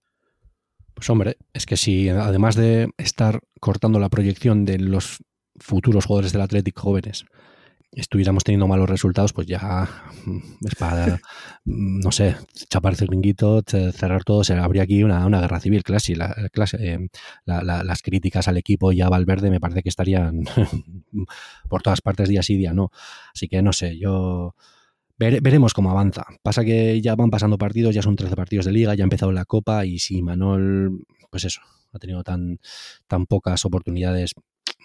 Pues 0.94 1.08
hombre, 1.11 1.37
es 1.52 1.66
que 1.66 1.76
si 1.76 2.08
además 2.08 2.54
de 2.54 2.90
estar 2.99 3.40
cortando 3.61 3.99
la 3.99 4.08
proyección 4.08 4.64
de 4.64 4.78
los 4.78 5.18
futuros 5.56 6.06
jugadores 6.06 6.32
del 6.32 6.42
Athletic 6.42 6.78
jóvenes, 6.78 7.25
estuviéramos 7.92 8.42
teniendo 8.42 8.66
malos 8.66 8.88
resultados, 8.88 9.32
pues 9.32 9.46
ya 9.46 9.88
mm, 10.25 10.66
es 10.66 10.75
para, 10.76 11.20
mm, 11.64 12.00
no 12.00 12.11
sé, 12.11 12.37
chapar 12.68 12.94
el 12.99 13.06
ringuito, 13.06 13.62
cerrar 13.66 14.25
todo, 14.25 14.44
se 14.44 14.54
habría 14.54 14.82
aquí 14.82 15.02
una, 15.04 15.26
una 15.26 15.40
guerra 15.40 15.61
civil 15.61 15.82
clase, 15.82 16.16
la, 16.16 16.34
clase 16.52 16.78
eh, 16.80 17.08
las 17.44 18.02
críticas 18.02 18.49
al 18.49 18.56
equipo 18.56 18.92
y 18.92 19.02
a 19.02 19.08
Valverde 19.08 19.50
me 19.50 19.61
parece 19.61 19.82
que 19.82 19.90
estarían 19.90 20.40
por 21.68 21.82
todas 21.82 22.00
partes 22.00 22.28
día 22.28 22.42
sí, 22.42 22.56
día 22.56 22.72
no. 22.72 22.90
Así 23.34 23.49
que 23.49 23.62
no 23.62 23.72
sé, 23.72 23.99
yo 23.99 24.54
veremos 25.19 25.75
cómo 25.75 25.90
avanza. 25.90 26.25
Pasa 26.42 26.64
que 26.64 27.00
ya 27.00 27.14
van 27.14 27.31
pasando 27.31 27.59
partidos, 27.59 27.95
ya 27.95 28.02
son 28.02 28.16
13 28.16 28.35
partidos 28.37 28.66
de 28.66 28.73
liga, 28.73 28.95
ya 28.95 29.04
ha 29.04 29.07
empezado 29.07 29.33
la 29.33 29.45
copa 29.45 29.85
y 29.87 29.99
si 29.99 30.23
Manol, 30.23 31.04
pues 31.31 31.45
eso, 31.45 31.61
ha 31.92 31.99
tenido 31.99 32.23
tan, 32.23 32.59
tan 33.07 33.26
pocas 33.26 33.64
oportunidades, 33.64 34.33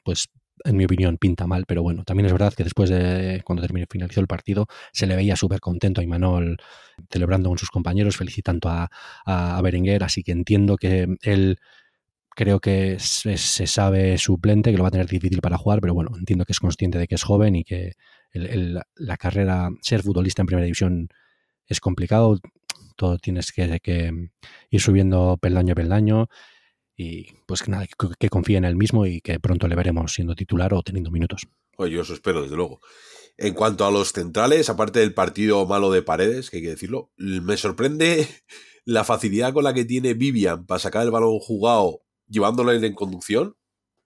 pues 0.04 0.28
en 0.64 0.76
mi 0.76 0.86
opinión, 0.86 1.18
pinta 1.18 1.48
mal, 1.48 1.66
pero 1.68 1.84
bueno, 1.84 2.04
también 2.04 2.26
es 2.26 2.32
verdad 2.32 2.54
que 2.54 2.64
después 2.64 2.90
de 2.90 3.42
cuando 3.46 3.62
terminó, 3.62 3.86
finalizó 3.90 4.20
el 4.22 4.28
partido, 4.28 4.68
se 4.92 5.08
le 5.08 5.16
veía 5.16 5.36
súper 5.36 5.60
contento 5.60 6.02
a 6.02 6.04
Imanol 6.04 6.58
celebrando 7.12 7.50
con 7.50 7.58
sus 7.58 7.70
compañeros, 7.70 8.18
felicitando 8.18 8.70
a, 8.70 8.90
a, 9.26 9.62
Berenguer, 9.62 10.04
así 10.04 10.24
que 10.24 10.32
entiendo 10.32 10.78
que 10.78 11.16
él 11.22 11.60
creo 12.36 12.60
que 12.60 12.98
se, 13.00 13.38
sabe 13.38 14.18
suplente, 14.18 14.72
que 14.72 14.78
lo 14.78 14.84
va 14.84 14.90
a 14.90 14.92
tener 14.92 15.08
difícil 15.08 15.42
para 15.42 15.58
jugar, 15.58 15.80
pero 15.82 15.94
bueno, 15.94 16.12
entiendo 16.18 16.46
que 16.46 16.54
es 16.54 16.60
consciente 16.60 16.98
de 16.98 17.08
que 17.08 17.16
es 17.16 17.24
joven 17.24 17.56
y 17.56 17.64
que 17.64 17.94
la 18.34 19.18
carrera, 19.18 19.70
ser 19.82 20.04
futbolista 20.04 20.42
en 20.42 20.48
primera 20.48 20.66
división 20.66 21.10
es 21.66 21.80
complicado, 21.80 22.40
todo 22.96 23.18
tienes 23.18 23.52
que, 23.52 24.30
ir 24.70 24.82
subiendo 24.82 25.38
peldaño 25.42 25.74
a 25.74 25.76
peldaño 25.76 26.28
y 26.96 27.28
pues 27.46 27.62
que 27.62 27.72
nada, 27.72 27.86
que, 28.20 28.30
confíe 28.30 28.58
en 28.58 28.66
él 28.66 28.76
mismo 28.76 29.06
y 29.06 29.22
que 29.22 29.40
pronto 29.40 29.68
le 29.68 29.76
veremos 29.76 30.14
siendo 30.14 30.36
titular 30.36 30.74
o 30.74 30.82
teniendo 30.82 31.12
minutos. 31.12 31.48
Oye, 31.78 31.94
yo 31.94 32.02
eso 32.02 32.14
espero, 32.14 32.42
desde 32.42 32.56
luego. 32.56 32.80
En 33.38 33.54
cuanto 33.54 33.86
a 33.86 33.92
los 33.92 34.14
centrales, 34.14 34.70
aparte 34.70 35.00
del 35.00 35.14
partido 35.14 35.68
malo 35.68 35.92
de 35.92 36.02
Paredes, 36.02 36.50
que 36.50 36.58
hay 36.58 36.64
que 36.64 36.70
decirlo, 36.70 37.12
me 37.18 37.56
sorprende 37.56 38.28
la 38.86 39.04
facilidad 39.04 39.54
con 39.54 39.64
la 39.64 39.76
que 39.76 39.86
tiene 39.86 40.16
Vivian 40.16 40.66
para 40.66 40.80
sacar 40.80 41.04
el 41.04 41.12
balón 41.12 41.38
jugado 41.40 42.02
llevándolo 42.28 42.74
en 42.74 42.94
conducción, 42.94 43.56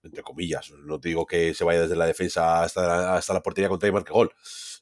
entre 0.02 0.22
comillas. 0.22 0.72
No 0.84 1.00
te 1.00 1.08
digo 1.08 1.26
que 1.26 1.54
se 1.54 1.64
vaya 1.64 1.82
desde 1.82 1.96
la 1.96 2.06
defensa 2.06 2.62
hasta 2.62 2.86
la, 2.86 3.16
hasta 3.16 3.34
la 3.34 3.42
portería 3.42 3.68
contra 3.68 3.88
y 3.88 3.92
marque 3.92 4.12
gol, 4.12 4.32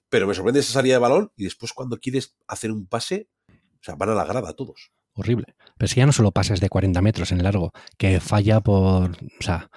pero 0.09 0.27
me 0.27 0.35
sorprende 0.35 0.61
esa 0.61 0.73
salida 0.73 0.95
de 0.95 1.01
balón 1.01 1.33
y 1.37 1.45
después 1.45 1.73
cuando 1.73 1.99
quieres 1.99 2.37
hacer 2.47 2.73
un 2.73 2.87
pase, 2.87 3.29
o 3.49 3.83
sea, 3.83 3.95
van 3.95 4.11
a 4.11 4.15
la 4.15 4.25
grada 4.25 4.53
todos 4.55 4.93
horrible. 5.21 5.55
Pero 5.79 5.89
si 5.89 5.97
ya 5.97 6.07
no 6.07 6.13
solo 6.13 6.33
pases 6.33 6.61
de 6.61 6.69
40 6.69 7.01
metros 7.01 7.33
en 7.33 7.43
largo, 7.43 7.73
que 7.97 8.21
falla 8.21 8.61
por. 8.61 9.11
O 9.11 9.43
sea, 9.43 9.71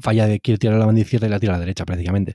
falla 0.00 0.26
de 0.26 0.40
quiere 0.40 0.58
tirar 0.58 0.78
la 0.78 0.86
banda 0.86 1.00
izquierda 1.00 1.26
y 1.26 1.30
la 1.30 1.40
tira 1.40 1.54
a 1.54 1.56
la 1.56 1.60
derecha 1.60 1.84
prácticamente. 1.84 2.32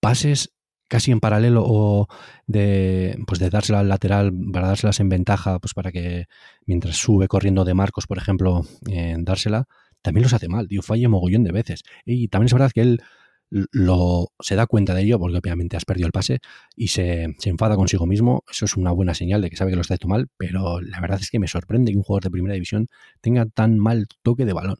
Pases 0.00 0.54
casi 0.88 1.12
en 1.12 1.20
paralelo 1.20 1.62
o 1.64 2.08
de 2.46 3.16
pues 3.26 3.38
de 3.38 3.48
dársela 3.48 3.78
al 3.80 3.88
lateral 3.88 4.32
para 4.52 4.68
dárselas 4.68 4.98
en 4.98 5.08
ventaja 5.08 5.60
pues 5.60 5.72
para 5.72 5.92
que 5.92 6.26
mientras 6.66 6.96
sube 6.96 7.28
corriendo 7.28 7.64
de 7.64 7.74
Marcos 7.74 8.08
por 8.08 8.18
ejemplo 8.18 8.62
en 8.88 9.24
dársela 9.24 9.68
también 10.02 10.22
los 10.22 10.32
hace 10.32 10.48
mal 10.48 10.68
tío 10.68 10.82
falla 10.82 11.08
mogollón 11.08 11.44
de 11.44 11.52
veces 11.52 11.82
y 12.04 12.28
también 12.28 12.46
es 12.46 12.52
verdad 12.52 12.72
que 12.72 12.82
él 12.82 13.02
lo, 13.50 14.32
se 14.38 14.54
da 14.54 14.66
cuenta 14.66 14.94
de 14.94 15.02
ello, 15.02 15.18
porque 15.18 15.38
obviamente 15.38 15.76
has 15.76 15.84
perdido 15.84 16.06
el 16.06 16.12
pase, 16.12 16.38
y 16.76 16.88
se, 16.88 17.34
enfada 17.44 17.76
consigo 17.76 18.06
mismo. 18.06 18.44
Eso 18.50 18.64
es 18.64 18.76
una 18.76 18.92
buena 18.92 19.14
señal 19.14 19.42
de 19.42 19.50
que 19.50 19.56
sabe 19.56 19.70
que 19.72 19.76
lo 19.76 19.82
está 19.82 19.94
haciendo 19.94 20.14
mal, 20.14 20.28
pero 20.36 20.80
la 20.80 21.00
verdad 21.00 21.18
es 21.20 21.30
que 21.30 21.38
me 21.38 21.48
sorprende 21.48 21.92
que 21.92 21.98
un 21.98 22.04
jugador 22.04 22.24
de 22.24 22.30
primera 22.30 22.54
división 22.54 22.88
tenga 23.20 23.46
tan 23.46 23.78
mal 23.78 24.06
toque 24.22 24.46
de 24.46 24.52
balón. 24.52 24.78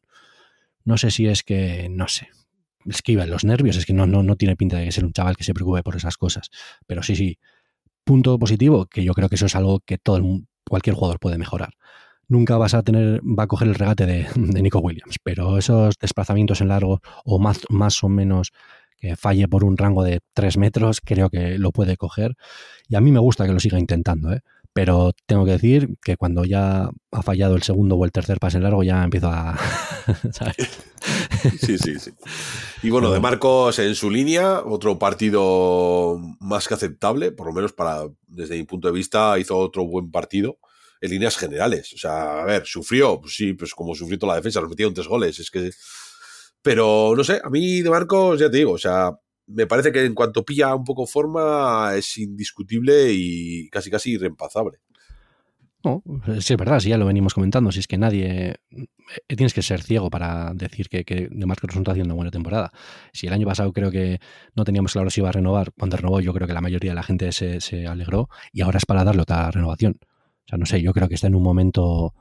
No 0.84 0.96
sé 0.96 1.10
si 1.10 1.26
es 1.26 1.42
que, 1.42 1.88
no 1.90 2.08
sé, 2.08 2.28
es 2.86 3.02
que 3.02 3.12
iba 3.12 3.24
en 3.24 3.30
los 3.30 3.44
nervios, 3.44 3.76
es 3.76 3.86
que 3.86 3.92
no, 3.92 4.06
no, 4.06 4.22
no 4.22 4.36
tiene 4.36 4.56
pinta 4.56 4.78
de 4.78 4.86
que 4.86 4.92
ser 4.92 5.04
un 5.04 5.12
chaval 5.12 5.36
que 5.36 5.44
se 5.44 5.54
preocupe 5.54 5.82
por 5.82 5.96
esas 5.96 6.16
cosas. 6.16 6.50
Pero 6.86 7.02
sí, 7.02 7.16
sí, 7.16 7.38
punto 8.04 8.38
positivo, 8.38 8.86
que 8.86 9.04
yo 9.04 9.14
creo 9.14 9.28
que 9.28 9.34
eso 9.36 9.46
es 9.46 9.56
algo 9.56 9.80
que 9.80 9.98
todo 9.98 10.20
cualquier 10.64 10.94
jugador 10.94 11.18
puede 11.18 11.38
mejorar 11.38 11.74
nunca 12.30 12.56
vas 12.56 12.74
a 12.74 12.82
tener, 12.82 13.20
va 13.20 13.42
a 13.42 13.46
coger 13.46 13.68
el 13.68 13.74
regate 13.74 14.06
de, 14.06 14.26
Nico 14.36 14.78
Williams, 14.78 15.16
pero 15.22 15.58
esos 15.58 15.96
desplazamientos 16.00 16.60
en 16.60 16.68
largo 16.68 17.00
o 17.24 17.38
más, 17.38 17.60
más 17.68 18.02
o 18.02 18.08
menos 18.08 18.52
que 18.98 19.16
falle 19.16 19.48
por 19.48 19.64
un 19.64 19.76
rango 19.76 20.04
de 20.04 20.20
3 20.34 20.56
metros, 20.58 21.00
creo 21.00 21.30
que 21.30 21.58
lo 21.58 21.72
puede 21.72 21.96
coger. 21.96 22.34
Y 22.88 22.96
a 22.96 23.00
mí 23.00 23.10
me 23.10 23.18
gusta 23.18 23.46
que 23.46 23.52
lo 23.52 23.60
siga 23.60 23.78
intentando, 23.78 24.32
¿eh? 24.32 24.40
pero 24.72 25.12
tengo 25.26 25.44
que 25.44 25.52
decir 25.52 25.96
que 26.02 26.16
cuando 26.16 26.44
ya 26.44 26.90
ha 27.10 27.22
fallado 27.22 27.56
el 27.56 27.62
segundo 27.62 27.96
o 27.96 28.04
el 28.04 28.12
tercer 28.12 28.38
pase 28.38 28.58
en 28.58 28.62
largo, 28.62 28.82
ya 28.84 29.02
empiezo 29.02 29.28
a. 29.28 29.58
sí, 31.58 31.78
sí, 31.78 31.98
sí. 31.98 32.12
Y 32.82 32.90
bueno, 32.90 33.10
de 33.10 33.20
Marcos 33.20 33.78
en 33.80 33.94
su 33.94 34.10
línea, 34.10 34.60
otro 34.60 34.98
partido 34.98 36.20
más 36.38 36.68
que 36.68 36.74
aceptable, 36.74 37.32
por 37.32 37.46
lo 37.48 37.52
menos 37.52 37.72
para, 37.72 38.04
desde 38.28 38.56
mi 38.56 38.64
punto 38.64 38.86
de 38.88 38.94
vista, 38.94 39.38
hizo 39.38 39.56
otro 39.56 39.86
buen 39.86 40.10
partido 40.10 40.58
en 41.00 41.10
líneas 41.10 41.36
generales. 41.36 41.92
O 41.94 41.98
sea, 41.98 42.42
a 42.42 42.44
ver, 42.44 42.66
sufrió, 42.66 43.20
pues 43.20 43.34
sí, 43.34 43.54
pues 43.54 43.74
como 43.74 43.94
sufrió 43.94 44.18
toda 44.18 44.34
la 44.34 44.36
defensa, 44.36 44.60
nos 44.60 44.70
metieron 44.70 44.94
tres 44.94 45.06
goles. 45.06 45.38
Es 45.38 45.50
que. 45.50 45.70
Pero 46.62 47.14
no 47.16 47.24
sé, 47.24 47.40
a 47.42 47.48
mí 47.48 47.80
de 47.80 47.90
Marcos, 47.90 48.38
ya 48.38 48.50
te 48.50 48.58
digo, 48.58 48.72
o 48.72 48.78
sea, 48.78 49.12
me 49.46 49.66
parece 49.66 49.92
que 49.92 50.04
en 50.04 50.14
cuanto 50.14 50.44
pilla 50.44 50.74
un 50.74 50.84
poco 50.84 51.06
forma 51.06 51.92
es 51.96 52.18
indiscutible 52.18 53.12
y 53.12 53.68
casi 53.70 53.90
casi 53.90 54.12
irreemplazable. 54.12 54.78
No, 55.82 56.02
sí 56.40 56.52
es 56.52 56.58
verdad, 56.58 56.78
sí 56.78 56.90
ya 56.90 56.98
lo 56.98 57.06
venimos 57.06 57.32
comentando, 57.32 57.72
si 57.72 57.80
es 57.80 57.86
que 57.86 57.96
nadie, 57.96 58.56
eh, 58.70 58.86
tienes 59.28 59.54
que 59.54 59.62
ser 59.62 59.82
ciego 59.82 60.10
para 60.10 60.52
decir 60.52 60.90
que, 60.90 61.04
que 61.06 61.28
De 61.30 61.46
Marcos 61.46 61.74
no 61.74 61.80
está 61.80 61.92
haciendo 61.92 62.12
una 62.12 62.16
buena 62.16 62.30
temporada. 62.30 62.70
Si 63.14 63.26
el 63.26 63.32
año 63.32 63.46
pasado 63.46 63.72
creo 63.72 63.90
que 63.90 64.20
no 64.54 64.64
teníamos 64.64 64.92
claro 64.92 65.08
si 65.08 65.20
iba 65.22 65.30
a 65.30 65.32
renovar, 65.32 65.72
cuando 65.72 65.96
renovó 65.96 66.20
yo 66.20 66.34
creo 66.34 66.46
que 66.46 66.52
la 66.52 66.60
mayoría 66.60 66.90
de 66.90 66.96
la 66.96 67.02
gente 67.02 67.32
se, 67.32 67.62
se 67.62 67.86
alegró 67.86 68.28
y 68.52 68.60
ahora 68.60 68.76
es 68.76 68.84
para 68.84 69.04
darle 69.04 69.22
otra 69.22 69.50
renovación 69.50 69.98
sea, 70.50 70.58
no 70.58 70.66
sé, 70.66 70.82
yo 70.82 70.92
creo 70.92 71.08
que 71.08 71.14
está 71.14 71.28
en 71.28 71.34
un 71.34 71.42
momento. 71.42 72.14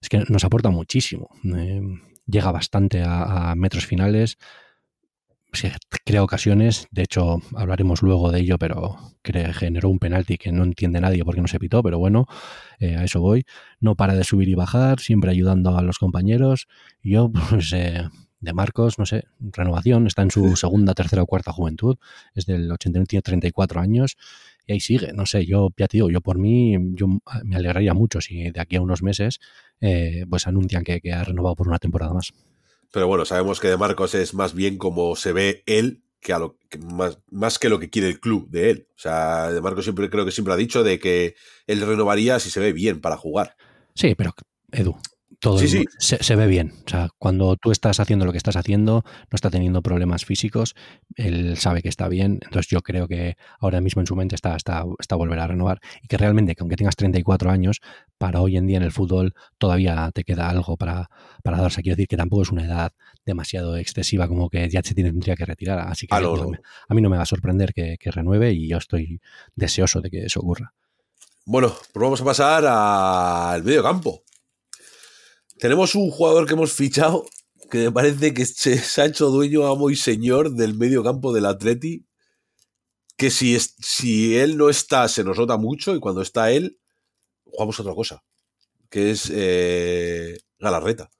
Es 0.00 0.08
que 0.08 0.24
nos 0.28 0.44
aporta 0.44 0.70
muchísimo. 0.70 1.30
Eh, 1.56 1.80
llega 2.26 2.50
bastante 2.50 3.02
a, 3.06 3.54
metros 3.56 3.86
finales. 3.86 4.36
crea 6.04 6.24
ocasiones. 6.24 6.88
De 6.90 7.02
hecho, 7.02 7.40
hablaremos 7.54 8.02
luego 8.02 8.32
de 8.32 8.40
ello, 8.40 8.58
pero 8.58 8.96
generó 9.22 9.90
un 9.90 10.00
penalti 10.00 10.38
que 10.38 10.50
no 10.50 10.64
entiende 10.64 11.00
nadie 11.00 11.24
porque 11.24 11.40
no 11.40 11.46
se 11.46 11.60
pitó, 11.60 11.82
pero 11.82 11.98
bueno, 11.98 12.26
eh, 12.80 12.96
a 12.96 13.04
eso 13.04 13.20
voy. 13.20 13.44
No 13.80 13.94
para 13.94 14.14
de 14.14 14.24
subir 14.24 14.48
y 14.48 14.54
bajar, 14.54 14.98
siempre 14.98 15.30
ayudando 15.30 15.76
a 15.78 15.82
los 15.82 15.98
compañeros. 15.98 16.66
yo, 17.02 17.30
pues, 17.50 17.72
eh, 17.72 18.08
de 18.40 18.52
Marcos, 18.52 18.98
no 18.98 19.06
sé, 19.06 19.24
renovación, 19.38 20.08
está 20.08 20.22
en 20.22 20.32
su 20.32 20.56
segunda, 20.56 20.94
tercera 20.94 21.22
o 21.22 21.26
cuarta 21.26 21.52
juventud, 21.52 21.96
es 22.34 22.44
del 22.44 22.72
81, 22.72 23.06
tiene 23.06 23.22
34 23.22 23.80
años 23.80 24.16
y 24.66 24.72
ahí 24.72 24.80
sigue. 24.80 25.12
No 25.12 25.26
sé, 25.26 25.44
yo 25.46 25.70
ya 25.76 25.88
te 25.88 25.98
digo, 25.98 26.10
yo 26.10 26.20
por 26.20 26.38
mí, 26.38 26.76
yo 26.94 27.06
me 27.44 27.56
alegraría 27.56 27.94
mucho 27.94 28.20
si 28.20 28.50
de 28.50 28.60
aquí 28.60 28.76
a 28.76 28.82
unos 28.82 29.02
meses 29.02 29.40
eh, 29.80 30.24
pues 30.28 30.46
anuncian 30.46 30.84
que, 30.84 31.00
ha 31.12 31.24
renovado 31.24 31.56
por 31.56 31.68
una 31.68 31.78
temporada 31.78 32.12
más. 32.12 32.32
Pero 32.92 33.06
bueno, 33.06 33.24
sabemos 33.24 33.58
que 33.58 33.68
de 33.68 33.76
Marcos 33.76 34.14
es 34.14 34.34
más 34.34 34.54
bien 34.54 34.78
como 34.78 35.16
se 35.16 35.32
ve 35.32 35.62
él 35.66 36.02
que 36.20 36.32
a 36.32 36.38
lo 36.38 36.56
más, 36.86 37.18
más 37.30 37.58
que 37.58 37.68
lo 37.68 37.80
que 37.80 37.90
quiere 37.90 38.08
el 38.08 38.20
club 38.20 38.48
de 38.48 38.70
él. 38.70 38.88
O 38.90 38.98
sea, 38.98 39.50
de 39.50 39.60
Marcos 39.60 39.84
siempre 39.84 40.08
creo 40.08 40.24
que 40.24 40.30
siempre 40.30 40.54
ha 40.54 40.56
dicho 40.56 40.84
de 40.84 41.00
que 41.00 41.34
él 41.66 41.80
renovaría 41.80 42.38
si 42.38 42.50
se 42.50 42.60
ve 42.60 42.72
bien 42.72 43.00
para 43.00 43.16
jugar. 43.16 43.56
Sí, 43.94 44.14
pero 44.14 44.32
Edu, 44.70 44.96
todo 45.42 45.58
Se, 45.98 46.36
ve 46.36 46.46
bien. 46.46 46.72
O 46.86 46.88
sea, 46.88 47.08
cuando 47.18 47.56
tú 47.56 47.72
estás 47.72 47.98
haciendo 47.98 48.24
lo 48.24 48.30
que 48.30 48.38
estás 48.38 48.54
haciendo, 48.54 49.02
no 49.04 49.34
está 49.34 49.50
teniendo 49.50 49.82
problemas 49.82 50.24
físicos, 50.24 50.76
él 51.16 51.58
sabe 51.58 51.82
que 51.82 51.88
está 51.88 52.06
bien. 52.06 52.38
Entonces 52.44 52.68
yo 52.68 52.80
creo 52.82 53.08
que 53.08 53.36
ahora 53.58 53.80
mismo 53.80 54.00
en 54.00 54.06
su 54.06 54.14
mente 54.14 54.36
está, 54.36 54.54
está, 54.54 54.84
está 55.00 55.16
volver 55.16 55.40
a 55.40 55.48
renovar. 55.48 55.80
Y 56.00 56.06
que 56.06 56.16
realmente, 56.16 56.54
que 56.54 56.62
aunque 56.62 56.76
tengas 56.76 56.94
34 56.94 57.50
años, 57.50 57.80
para 58.18 58.40
hoy 58.40 58.56
en 58.56 58.68
día 58.68 58.76
en 58.76 58.84
el 58.84 58.92
fútbol 58.92 59.34
todavía 59.58 60.08
te 60.14 60.22
queda 60.22 60.48
algo 60.48 60.76
para, 60.76 61.10
para 61.42 61.60
darse. 61.60 61.82
Quiero 61.82 61.96
decir 61.96 62.06
que 62.06 62.16
tampoco 62.16 62.42
es 62.42 62.52
una 62.52 62.64
edad 62.64 62.92
demasiado 63.26 63.76
excesiva 63.76 64.28
como 64.28 64.48
que 64.48 64.70
ya 64.70 64.80
se 64.84 64.94
tendría 64.94 65.34
que 65.34 65.44
retirar. 65.44 65.80
Así 65.80 66.06
que 66.06 66.14
a, 66.14 66.94
mí 66.94 67.02
no 67.02 67.10
me 67.10 67.16
va 67.16 67.24
a 67.24 67.26
sorprender 67.26 67.74
que, 67.74 67.96
que 67.98 68.12
renueve 68.12 68.52
y 68.52 68.68
yo 68.68 68.76
estoy 68.76 69.20
deseoso 69.56 70.00
de 70.00 70.08
que 70.08 70.24
eso 70.26 70.38
ocurra. 70.38 70.72
Bueno, 71.44 71.72
pues 71.92 72.00
vamos 72.00 72.20
a 72.20 72.24
pasar 72.24 72.64
al 72.64 73.64
medio 73.64 73.82
campo. 73.82 74.22
Tenemos 75.62 75.94
un 75.94 76.10
jugador 76.10 76.48
que 76.48 76.54
hemos 76.54 76.72
fichado 76.72 77.24
que 77.70 77.84
me 77.84 77.92
parece 77.92 78.34
que 78.34 78.44
se, 78.44 79.00
ha 79.00 79.04
hecho 79.04 79.30
dueño, 79.30 79.64
amo 79.68 79.90
y 79.90 79.94
señor 79.94 80.56
del 80.56 80.74
medio 80.74 81.04
campo 81.04 81.32
del 81.32 81.46
Atleti. 81.46 82.04
Que 83.16 83.30
si, 83.30 83.56
si 83.60 84.36
él 84.36 84.56
no 84.56 84.68
está, 84.68 85.06
se 85.06 85.22
nos 85.22 85.38
nota 85.38 85.58
mucho 85.58 85.94
y 85.94 86.00
cuando 86.00 86.20
está 86.20 86.50
él, 86.50 86.80
jugamos 87.44 87.78
otra 87.78 87.94
cosa. 87.94 88.24
Que 88.90 89.12
es 89.12 89.30
eh, 89.32 90.36
Galarreta. 90.58 91.10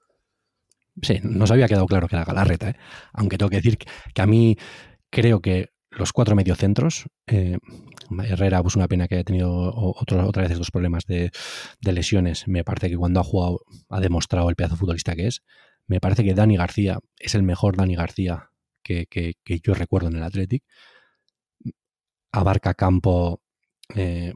Sí, 1.01 1.21
nos 1.23 1.49
había 1.49 1.69
quedado 1.69 1.85
claro 1.85 2.09
que 2.09 2.17
era 2.17 2.25
Galarreta, 2.25 2.71
¿eh? 2.71 2.75
aunque 3.13 3.37
tengo 3.37 3.49
que 3.49 3.61
decir 3.61 3.77
que 3.77 4.21
a 4.21 4.25
mí 4.25 4.57
creo 5.09 5.41
que 5.41 5.69
los 5.97 6.13
cuatro 6.13 6.35
mediocentros, 6.35 7.05
eh, 7.27 7.57
Herrera, 8.23 8.61
pues 8.61 8.75
una 8.75 8.87
pena 8.87 9.07
que 9.07 9.15
haya 9.15 9.23
tenido 9.23 9.51
otro, 9.51 10.27
otra 10.27 10.43
vez 10.43 10.51
estos 10.51 10.71
problemas 10.71 11.05
de, 11.05 11.31
lesiones. 11.81 12.47
Me 12.47 12.63
parece 12.63 12.89
que 12.89 12.97
cuando 12.97 13.19
ha 13.19 13.23
jugado 13.23 13.61
ha 13.89 13.99
demostrado 13.99 14.49
el 14.49 14.55
pedazo 14.55 14.75
futbolista 14.75 15.15
que 15.15 15.27
es. 15.27 15.43
Me 15.87 15.99
parece 15.99 16.23
que 16.23 16.33
Dani 16.33 16.57
García 16.57 16.99
es 17.19 17.35
el 17.35 17.43
mejor 17.43 17.75
Dani 17.75 17.95
García 17.95 18.49
que, 18.83 19.07
yo 19.63 19.73
recuerdo 19.73 20.09
en 20.09 20.17
el 20.17 20.23
Athletic. 20.23 20.63
abarca 22.31 22.73
campo 22.73 23.41
eh, 23.95 24.33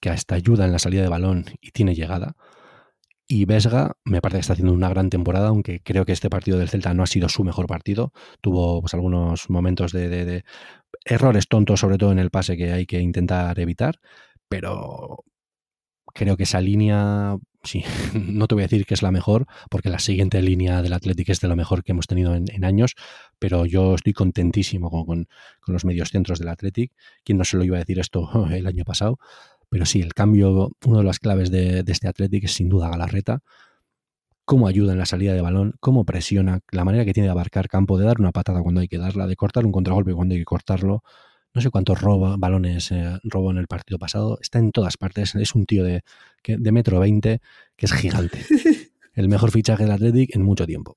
que 0.00 0.10
hasta 0.10 0.34
ayuda 0.34 0.64
en 0.66 0.72
la 0.72 0.78
salida 0.78 1.02
de 1.02 1.08
balón 1.08 1.46
y 1.60 1.70
tiene 1.70 1.94
llegada. 1.94 2.36
Y 3.32 3.44
Vesga 3.44 3.92
me 4.04 4.20
parece 4.20 4.38
que 4.38 4.40
está 4.40 4.52
haciendo 4.54 4.72
una 4.72 4.88
gran 4.88 5.08
temporada, 5.08 5.48
aunque 5.50 5.80
creo 5.84 6.04
que 6.04 6.10
este 6.10 6.28
partido 6.28 6.58
del 6.58 6.68
Celta 6.68 6.94
no 6.94 7.04
ha 7.04 7.06
sido 7.06 7.28
su 7.28 7.44
mejor 7.44 7.68
partido. 7.68 8.12
Tuvo 8.40 8.80
pues, 8.80 8.92
algunos 8.92 9.48
momentos 9.48 9.92
de, 9.92 10.44
errores 11.04 11.48
tontos, 11.48 11.80
sobre 11.80 11.98
todo 11.98 12.12
en 12.12 12.18
el 12.18 12.30
pase, 12.30 12.56
que 12.56 12.72
hay 12.72 12.86
que 12.86 13.00
intentar 13.00 13.58
evitar. 13.58 14.00
Pero 14.48 15.24
creo 16.14 16.36
que 16.36 16.44
esa 16.44 16.60
línea, 16.60 17.36
sí, 17.62 17.84
no 18.14 18.46
te 18.46 18.54
voy 18.54 18.62
a 18.62 18.66
decir 18.66 18.86
que 18.86 18.94
es 18.94 19.02
la 19.02 19.10
mejor, 19.10 19.46
porque 19.70 19.88
la 19.88 19.98
siguiente 19.98 20.42
línea 20.42 20.82
del 20.82 20.92
Athletic 20.92 21.28
es 21.30 21.40
de 21.40 21.48
lo 21.48 21.56
mejor 21.56 21.82
que 21.84 21.92
hemos 21.92 22.06
tenido 22.06 22.34
en, 22.34 22.64
años, 22.64 22.94
pero 23.38 23.66
yo 23.66 23.94
estoy 23.94 24.12
contentísimo 24.12 24.90
con, 25.06 25.28
los 25.66 25.84
medios 25.84 26.10
centros 26.10 26.38
del 26.38 26.48
Athletic. 26.48 26.92
¿Quién 27.24 27.38
no 27.38 27.44
se 27.44 27.56
lo 27.56 27.64
iba 27.64 27.76
a 27.76 27.80
decir 27.80 27.98
esto 27.98 28.28
el 28.50 28.66
año 28.66 28.84
pasado? 28.84 29.18
Pero 29.68 29.86
sí, 29.86 30.00
el 30.00 30.14
cambio, 30.14 30.72
una 30.84 30.98
de 30.98 31.04
las 31.04 31.20
claves 31.20 31.50
de, 31.50 31.84
este 31.86 32.08
Athletic 32.08 32.44
es 32.44 32.52
sin 32.54 32.68
duda 32.68 32.88
Galarreta. 32.90 33.42
Cómo 34.50 34.66
ayuda 34.66 34.94
en 34.94 34.98
la 34.98 35.06
salida 35.06 35.32
de 35.32 35.42
balón, 35.42 35.76
cómo 35.78 36.04
presiona, 36.04 36.58
la 36.72 36.84
manera 36.84 37.04
que 37.04 37.12
tiene 37.12 37.28
de 37.28 37.30
abarcar 37.30 37.68
campo, 37.68 37.96
de 37.98 38.04
dar 38.04 38.18
una 38.18 38.32
patada 38.32 38.60
cuando 38.64 38.80
hay 38.80 38.88
que 38.88 38.98
darla, 38.98 39.28
de 39.28 39.36
cortar 39.36 39.64
un 39.64 39.70
contragolpe 39.70 40.12
cuando 40.12 40.34
hay 40.34 40.40
que 40.40 40.44
cortarlo. 40.44 41.04
No 41.54 41.60
sé 41.60 41.70
cuántos 41.70 42.00
roba, 42.00 42.34
balones 42.36 42.90
eh, 42.90 43.20
robó 43.22 43.52
en 43.52 43.58
el 43.58 43.68
partido 43.68 43.96
pasado. 44.00 44.40
Está 44.42 44.58
en 44.58 44.72
todas 44.72 44.96
partes. 44.96 45.36
Es 45.36 45.54
un 45.54 45.66
tío 45.66 45.84
de, 45.84 46.02
de 46.42 46.72
metro 46.72 46.98
veinte 46.98 47.40
que 47.76 47.86
es 47.86 47.92
gigante. 47.92 48.44
El 49.14 49.28
mejor 49.28 49.52
fichaje 49.52 49.84
del 49.84 49.92
Athletic 49.92 50.34
en 50.34 50.42
mucho 50.42 50.66
tiempo. 50.66 50.96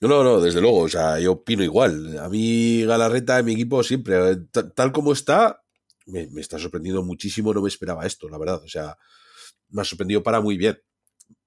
No, 0.00 0.24
no, 0.24 0.40
desde 0.40 0.60
luego. 0.60 0.80
O 0.80 0.88
sea, 0.88 1.20
yo 1.20 1.30
opino 1.30 1.62
igual. 1.62 2.18
A 2.18 2.28
mí 2.28 2.82
Galarreta 2.84 3.38
en 3.38 3.44
mi 3.44 3.52
equipo 3.52 3.84
siempre, 3.84 4.32
eh, 4.32 4.36
tal 4.74 4.90
como 4.90 5.12
está, 5.12 5.62
me, 6.06 6.28
está 6.38 6.58
sorprendiendo 6.58 7.04
muchísimo, 7.04 7.54
no 7.54 7.62
me 7.62 7.68
esperaba 7.68 8.04
esto, 8.04 8.28
la 8.28 8.38
verdad. 8.38 8.60
O 8.64 8.68
sea, 8.68 8.98
me 9.68 9.82
ha 9.82 9.84
sorprendido 9.84 10.24
para 10.24 10.40
muy 10.40 10.56
bien. 10.56 10.76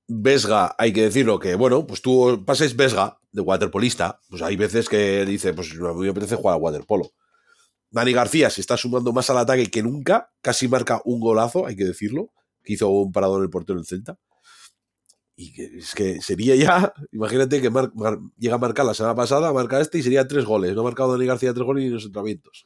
Vesga, 0.08 0.76
hay 0.78 0.94
que 0.94 1.04
decirlo 1.04 1.38
que, 1.40 1.56
bueno, 1.56 1.86
pues 1.86 2.02
tú 2.02 2.44
pases 2.46 2.76
Vesga 2.76 3.20
de 3.32 3.42
waterpolista, 3.42 4.22
pues 4.30 4.42
hay 4.42 4.56
veces 4.56 4.88
que 4.88 5.26
dice, 5.26 5.54
pues 5.54 5.72
a 5.74 5.94
mí 5.94 6.02
me 6.02 6.10
apetece 6.10 6.36
jugar 6.36 6.56
a 6.56 6.58
waterpolo. 6.58 7.12
Dani 7.90 8.14
García 8.14 8.50
se 8.50 8.62
está 8.62 8.78
sumando 8.78 9.12
más 9.14 9.30
al 9.30 9.38
ataque 9.38 9.70
que 9.70 9.84
nunca, 9.84 10.32
casi 10.42 10.68
marca 10.68 11.02
un 11.06 11.20
golazo, 11.20 11.66
hay 11.66 11.76
que 11.76 11.86
decirlo, 11.86 12.32
que 12.64 12.74
hizo 12.74 12.90
un 12.90 13.12
parador 13.12 13.40
en 13.40 13.44
el 13.44 13.50
portero 13.50 13.80
del 13.80 13.86
Celta. 13.86 14.18
Y 15.36 15.54
que, 15.54 15.78
es 15.78 15.94
que 15.94 16.22
sería 16.22 16.56
ya, 16.56 16.94
imagínate 17.12 17.62
que 17.62 17.70
llega 18.38 18.56
a 18.56 18.60
marcar 18.60 18.86
la 18.86 18.94
semana 18.94 19.16
pasada, 19.16 19.54
marca 19.54 19.80
este 19.80 20.00
y 20.00 20.04
sería 20.04 20.28
tres 20.28 20.46
goles. 20.46 20.74
No 20.74 20.82
ha 20.82 20.86
marcado 20.86 21.12
Dani 21.12 21.26
García 21.26 21.54
tres 21.54 21.66
goles 21.66 21.82
ni 21.82 21.88
en 21.88 21.94
los 21.96 22.06
entrenamientos. 22.06 22.66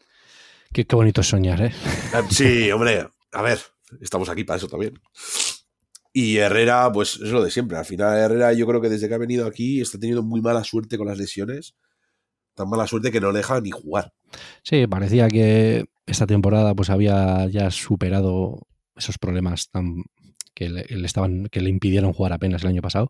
Qué, 0.72 0.86
bonito 0.90 1.22
soñar, 1.22 1.62
¿eh? 1.62 1.74
Ah, 2.14 2.24
sí, 2.30 2.72
hombre, 2.72 3.08
a 3.34 3.42
ver, 3.42 3.60
estamos 4.00 4.30
aquí 4.30 4.44
para 4.44 4.58
eso 4.58 4.68
también. 4.68 5.00
Y 6.14 6.38
Herrera, 6.38 6.92
pues 6.92 7.16
es 7.16 7.30
lo 7.30 7.44
de 7.44 7.52
siempre. 7.52 7.78
Al 7.78 7.86
final, 7.86 8.18
Herrera, 8.18 8.54
yo 8.54 8.68
creo 8.68 8.82
que 8.82 8.90
desde 8.90 9.08
que 9.08 9.14
ha 9.14 9.20
venido 9.20 9.48
aquí 9.48 9.82
está 9.82 9.98
teniendo 9.98 10.24
muy 10.24 10.42
mala 10.42 10.64
suerte 10.64 10.98
con 10.98 11.08
las 11.08 11.18
lesiones. 11.18 11.76
Tan 12.54 12.70
mala 12.70 12.86
suerte 12.86 13.12
que 13.12 13.22
no 13.22 13.32
le 13.32 13.40
deja 13.40 13.62
ni 13.62 13.72
jugar. 13.72 14.14
Sí, 14.64 14.86
parecía 14.88 15.30
que 15.30 15.86
esta 16.06 16.28
temporada 16.28 16.76
pues 16.76 16.90
había 16.90 17.48
ya 17.48 17.72
superado 17.72 18.68
esos 18.96 19.18
problemas 19.18 19.70
tan 19.70 20.04
que 20.62 20.70
le, 20.70 21.06
estaban, 21.08 21.48
que 21.48 21.60
le 21.60 21.70
impidieron 21.70 22.14
jugar 22.14 22.34
apenas 22.34 22.62
el 22.62 22.70
año 22.70 22.82
pasado, 22.84 23.10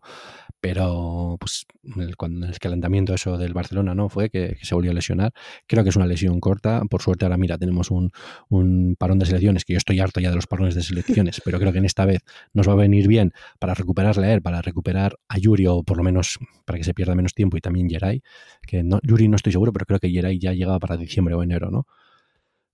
pero 0.60 1.36
pues 1.38 1.66
el, 1.96 2.16
cuando 2.16 2.46
el 2.46 2.58
calentamiento 2.58 3.12
eso 3.12 3.36
del 3.36 3.52
Barcelona 3.52 3.94
no 3.94 4.08
fue 4.08 4.30
que, 4.30 4.56
se 4.62 4.74
volvió 4.74 4.90
a 4.90 4.94
lesionar. 4.94 5.32
Creo 5.66 5.82
que 5.82 5.90
es 5.90 5.96
una 5.96 6.06
lesión 6.06 6.40
corta. 6.40 6.82
Por 6.88 7.02
suerte 7.02 7.26
ahora 7.26 7.36
mira, 7.36 7.58
tenemos 7.58 7.90
un, 7.90 8.10
un, 8.48 8.96
parón 8.98 9.18
de 9.18 9.26
selecciones, 9.26 9.66
que 9.66 9.74
yo 9.74 9.76
estoy 9.76 10.00
harto 10.00 10.20
ya 10.20 10.30
de 10.30 10.36
los 10.36 10.46
parones 10.46 10.74
de 10.74 10.82
selecciones, 10.82 11.42
pero 11.44 11.58
creo 11.58 11.72
que 11.72 11.78
en 11.78 11.84
esta 11.84 12.06
vez 12.06 12.22
nos 12.54 12.66
va 12.66 12.72
a 12.72 12.76
venir 12.76 13.06
bien 13.06 13.32
para 13.58 13.74
recuperarle 13.74 14.28
a 14.28 14.32
él, 14.32 14.40
para 14.40 14.62
recuperar 14.62 15.18
a 15.28 15.38
Yuri 15.38 15.66
o 15.66 15.82
por 15.82 15.98
lo 15.98 16.04
menos 16.04 16.38
para 16.64 16.78
que 16.78 16.84
se 16.84 16.94
pierda 16.94 17.14
menos 17.14 17.34
tiempo 17.34 17.58
y 17.58 17.60
también 17.60 17.88
Yeray, 17.88 18.22
que 18.66 18.82
no, 18.82 18.98
Yuri 19.02 19.28
no 19.28 19.36
estoy 19.36 19.52
seguro, 19.52 19.74
pero 19.74 19.84
creo 19.84 19.98
que 19.98 20.10
Yeray 20.10 20.38
ya 20.38 20.54
llegaba 20.54 20.78
para 20.78 20.96
diciembre 20.96 21.34
o 21.34 21.42
enero, 21.42 21.70
¿no? 21.70 21.86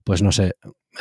Pues 0.05 0.23
no 0.23 0.31
sé, 0.31 0.55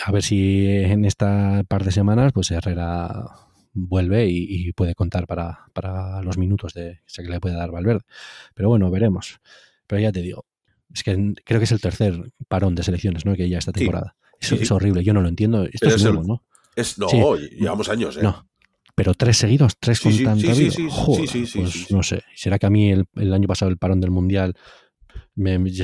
a 0.04 0.12
ver 0.12 0.24
si 0.24 0.66
en 0.68 1.06
esta 1.06 1.64
par 1.68 1.84
de 1.84 1.92
semanas 1.92 2.34
pues 2.34 2.50
Herrera 2.52 3.47
vuelve 3.78 4.28
y, 4.28 4.72
puede 4.74 4.96
contar 4.96 5.28
para, 5.28 5.66
para, 5.74 6.22
los 6.22 6.38
minutos 6.38 6.74
de 6.74 7.02
que 7.16 7.24
le 7.24 7.40
puede 7.40 7.56
dar 7.56 7.72
Valverde. 7.72 8.02
Pero 8.54 8.70
bueno, 8.70 8.90
veremos. 8.90 9.40
Pero 9.86 10.02
ya 10.02 10.12
te 10.12 10.22
digo, 10.22 10.46
es 10.94 11.04
que 11.04 11.34
creo 11.46 11.60
que 11.60 11.66
es 11.66 11.72
el 11.72 11.80
tercer 11.80 12.34
parón 12.48 12.76
de 12.76 12.84
selecciones, 12.84 13.26
¿no? 13.26 13.36
Que 13.36 13.48
ya 13.48 13.60
esta 13.60 13.72
temporada. 13.72 14.16
Eso 14.40 14.56
es 14.56 14.72
horrible, 14.72 15.04
yo 15.04 15.14
no 15.14 15.22
lo 15.22 15.30
entiendo. 15.30 15.64
Esto 15.64 15.88
es, 15.88 16.04
nuevo, 16.04 16.24
¿no? 16.24 16.44
Es, 16.76 16.98
no, 16.98 17.36
llevamos 17.36 17.90
años, 17.90 18.18
¿eh? 18.18 18.24
No. 18.24 18.48
Pero 18.96 19.14
tres 19.14 19.38
seguidos, 19.38 19.78
tres 19.80 20.00
con 20.00 20.12
sí, 20.12 20.26
sí, 20.26 21.46
sí, 21.46 21.60
pues 21.60 21.92
no 21.92 22.02
sé. 22.02 22.24
¿Será 22.36 22.58
que 22.58 22.66
a 22.66 22.72
mí 22.72 22.92
el, 22.92 23.34
año 23.34 23.48
pasado 23.48 23.70
el 23.70 23.78
parón 23.78 24.02
del 24.02 24.10
Mundial 24.10 24.56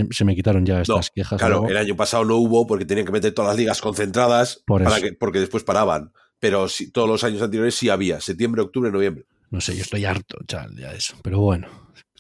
se 0.10 0.26
me 0.26 0.36
quitaron 0.36 0.66
ya 0.66 0.82
estas 0.82 1.12
quejas? 1.12 1.38
Claro, 1.38 1.68
el 1.70 1.78
año 1.78 1.96
pasado 1.96 2.26
no 2.26 2.38
hubo 2.38 2.66
porque 2.66 2.86
tenían 2.86 3.06
que 3.06 3.12
meter 3.12 3.32
todas 3.32 3.50
las 3.50 3.58
ligas 3.58 3.82
concentradas 3.82 4.64
para 4.66 5.00
que, 5.00 5.14
porque 5.14 5.40
después 5.40 5.64
paraban 5.64 6.12
pero 6.44 6.68
sí, 6.68 6.92
todos 6.92 7.08
los 7.08 7.24
años 7.24 7.42
anteriores 7.42 7.74
sí 7.74 7.88
había, 7.88 8.20
septiembre, 8.20 8.62
octubre, 8.62 8.92
noviembre. 8.92 9.24
No 9.50 9.62
sé, 9.62 9.78
yo 9.78 9.82
estoy 9.82 10.04
harto, 10.04 10.40
chal, 10.46 10.76
ya 10.76 10.92
eso. 10.92 11.16
Pero 11.24 11.40
bueno, 11.40 11.70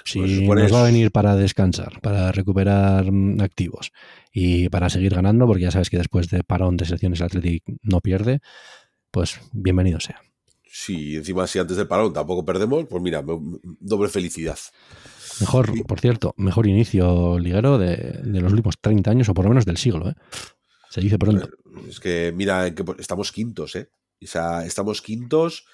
si 0.05 0.45
pues 0.47 0.63
nos 0.63 0.73
va 0.73 0.79
a 0.79 0.85
venir 0.85 1.11
para 1.11 1.35
descansar, 1.35 1.99
para 1.99 2.31
recuperar 2.31 3.11
mm, 3.11 3.41
activos 3.41 3.91
y 4.31 4.69
para 4.69 4.89
seguir 4.89 5.13
ganando, 5.13 5.45
porque 5.45 5.63
ya 5.63 5.71
sabes 5.71 5.89
que 5.89 5.97
después 5.97 6.29
de 6.29 6.41
parón 6.45 6.77
de 6.77 6.85
selecciones 6.85 7.19
el 7.19 7.25
Athletic 7.25 7.65
no 7.81 7.99
pierde, 7.99 8.39
pues 9.11 9.41
bienvenido 9.51 9.99
sea. 9.99 10.21
Sí, 10.71 11.17
encima 11.17 11.45
si 11.45 11.59
antes 11.59 11.75
del 11.75 11.89
parón 11.89 12.13
tampoco 12.13 12.45
perdemos, 12.45 12.85
pues 12.89 13.03
mira, 13.03 13.21
doble 13.25 14.07
felicidad. 14.07 14.57
Mejor, 15.41 15.85
por 15.85 15.99
cierto, 15.99 16.33
mejor 16.37 16.65
inicio 16.67 17.37
liguero 17.39 17.77
de, 17.77 18.21
de, 18.23 18.39
los 18.39 18.53
últimos 18.53 18.79
30 18.79 19.11
años 19.11 19.27
o 19.27 19.33
por 19.33 19.43
lo 19.43 19.49
menos 19.49 19.65
del 19.65 19.75
siglo, 19.75 20.11
¿eh? 20.11 20.15
Se 20.89 21.01
dice 21.01 21.19
pronto. 21.19 21.49
Es 21.89 21.99
que 21.99 22.31
mira, 22.33 22.73
estamos 22.99 23.33
quintos, 23.33 23.75
¿eh? 23.75 23.89
O 24.23 24.27
sea, 24.27 24.65
estamos 24.65 25.01
quintos 25.01 25.65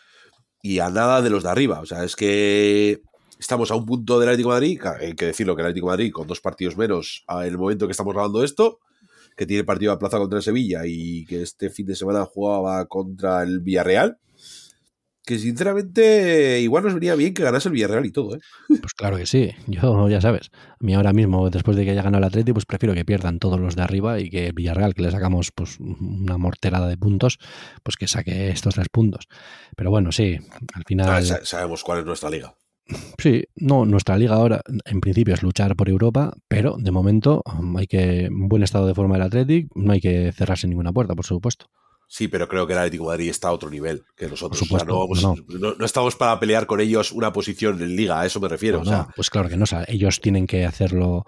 y 0.61 0.79
a 0.79 0.89
nada 0.89 1.21
de 1.21 1.29
los 1.29 1.43
de 1.43 1.49
arriba. 1.49 1.79
O 1.79 1.85
sea, 1.85 2.03
es 2.03 2.15
que 2.15 3.01
estamos 3.39 3.71
a 3.71 3.75
un 3.75 3.85
punto 3.85 4.19
del 4.19 4.29
Atlético 4.29 4.49
Madrid, 4.49 4.81
hay 4.99 5.15
que 5.15 5.27
decirlo 5.27 5.55
que 5.55 5.61
el 5.61 5.67
Atlético 5.67 5.87
Madrid 5.87 6.11
con 6.11 6.27
dos 6.27 6.41
partidos 6.41 6.77
menos 6.77 7.23
en 7.29 7.43
el 7.43 7.57
momento 7.57 7.87
que 7.87 7.91
estamos 7.91 8.13
grabando 8.13 8.43
esto, 8.43 8.79
que 9.37 9.45
tiene 9.45 9.63
partido 9.63 9.93
a 9.93 9.99
plaza 9.99 10.17
contra 10.17 10.37
el 10.37 10.43
Sevilla 10.43 10.81
y 10.85 11.25
que 11.25 11.41
este 11.41 11.69
fin 11.69 11.85
de 11.85 11.95
semana 11.95 12.25
jugaba 12.25 12.85
contra 12.87 13.43
el 13.43 13.61
Villarreal 13.61 14.19
que 15.25 15.37
sinceramente 15.37 16.59
igual 16.61 16.83
nos 16.83 16.93
venía 16.93 17.15
bien 17.15 17.33
que 17.33 17.43
ganase 17.43 17.69
el 17.69 17.73
Villarreal 17.73 18.05
y 18.05 18.11
todo, 18.11 18.35
¿eh? 18.35 18.39
Pues 18.67 18.93
claro 18.95 19.17
que 19.17 19.25
sí, 19.25 19.51
yo 19.67 20.09
ya 20.09 20.21
sabes, 20.21 20.49
a 20.53 20.77
mí 20.79 20.93
ahora 20.93 21.13
mismo, 21.13 21.49
después 21.49 21.77
de 21.77 21.85
que 21.85 21.91
haya 21.91 22.01
ganado 22.01 22.23
el 22.23 22.27
Atleti, 22.27 22.53
pues 22.53 22.65
prefiero 22.65 22.95
que 22.95 23.05
pierdan 23.05 23.39
todos 23.39 23.59
los 23.59 23.75
de 23.75 23.83
arriba 23.83 24.19
y 24.19 24.29
que 24.29 24.47
el 24.47 24.53
Villarreal, 24.53 24.93
que 24.93 25.03
le 25.03 25.11
sacamos 25.11 25.51
pues 25.53 25.79
una 25.79 26.37
morterada 26.37 26.87
de 26.87 26.97
puntos, 26.97 27.37
pues 27.83 27.95
que 27.95 28.07
saque 28.07 28.49
estos 28.49 28.75
tres 28.75 28.89
puntos. 28.89 29.27
Pero 29.75 29.89
bueno, 29.91 30.11
sí, 30.11 30.37
al 30.73 30.83
final... 30.85 31.23
sabemos 31.43 31.83
cuál 31.83 31.99
es 31.99 32.05
nuestra 32.05 32.29
liga. 32.29 32.55
Sí, 33.21 33.43
no, 33.55 33.85
nuestra 33.85 34.17
liga 34.17 34.35
ahora 34.35 34.61
en 34.85 35.01
principio 35.01 35.33
es 35.33 35.43
luchar 35.43 35.75
por 35.75 35.89
Europa, 35.89 36.33
pero 36.47 36.75
de 36.77 36.91
momento 36.91 37.43
hay 37.77 37.87
que 37.87 38.29
un 38.31 38.47
buen 38.47 38.63
estado 38.63 38.87
de 38.87 38.95
forma 38.95 39.15
del 39.15 39.23
Athletic, 39.23 39.67
no 39.75 39.93
hay 39.93 39.99
que 39.99 40.31
cerrarse 40.31 40.67
ninguna 40.67 40.91
puerta, 40.91 41.15
por 41.15 41.25
supuesto. 41.25 41.67
Sí, 42.11 42.27
pero 42.27 42.47
creo 42.47 42.65
que 42.65 42.73
el 42.73 42.79
Atlético 42.79 43.03
de 43.03 43.09
Madrid 43.09 43.29
está 43.29 43.49
a 43.49 43.51
otro 43.51 43.69
nivel 43.69 44.03
que 44.17 44.27
nosotros. 44.27 44.67
no, 44.87 45.85
estamos 45.85 46.15
para 46.15 46.39
pelear 46.39 46.65
con 46.65 46.81
ellos 46.81 47.11
una 47.11 47.31
posición 47.31 47.79
en 47.83 47.95
liga, 47.95 48.19
a 48.19 48.25
eso 48.25 48.39
me 48.39 48.47
refiero. 48.47 48.81
pues 49.15 49.29
claro 49.29 49.47
que 49.47 49.55
no, 49.55 49.65
ellos 49.87 50.19
tienen 50.19 50.47
que 50.47 50.65
hacerlo 50.65 51.25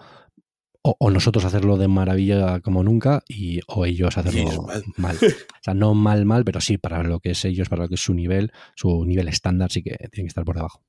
o, 0.82 1.12
nosotros 1.12 1.46
hacerlo 1.46 1.78
de 1.78 1.88
maravilla 1.88 2.60
como 2.62 2.82
nunca 2.84 3.24
y 3.28 3.60
o 3.68 3.86
ellos 3.86 4.18
hacerlo 4.18 4.68
mal. 4.98 5.18
O 5.22 5.64
sea, 5.64 5.76
no 5.76 5.94
mal, 5.94 6.26
mal, 6.26 6.44
pero 6.44 6.60
sí 6.60 6.80
para 6.80 7.04
lo 7.04 7.20
que 7.20 7.32
es 7.32 7.46
ellos, 7.46 7.70
para 7.70 7.84
lo 7.84 7.88
que 7.88 7.96
es 7.96 8.02
su 8.02 8.16
nivel, 8.16 8.52
su 8.76 9.06
nivel 9.06 9.28
estándar 9.28 9.72
sí 9.72 9.84
que 9.84 9.92
tienen 10.12 10.26
que 10.26 10.30
estar 10.30 10.44
por 10.44 10.56
debajo. 10.56 10.84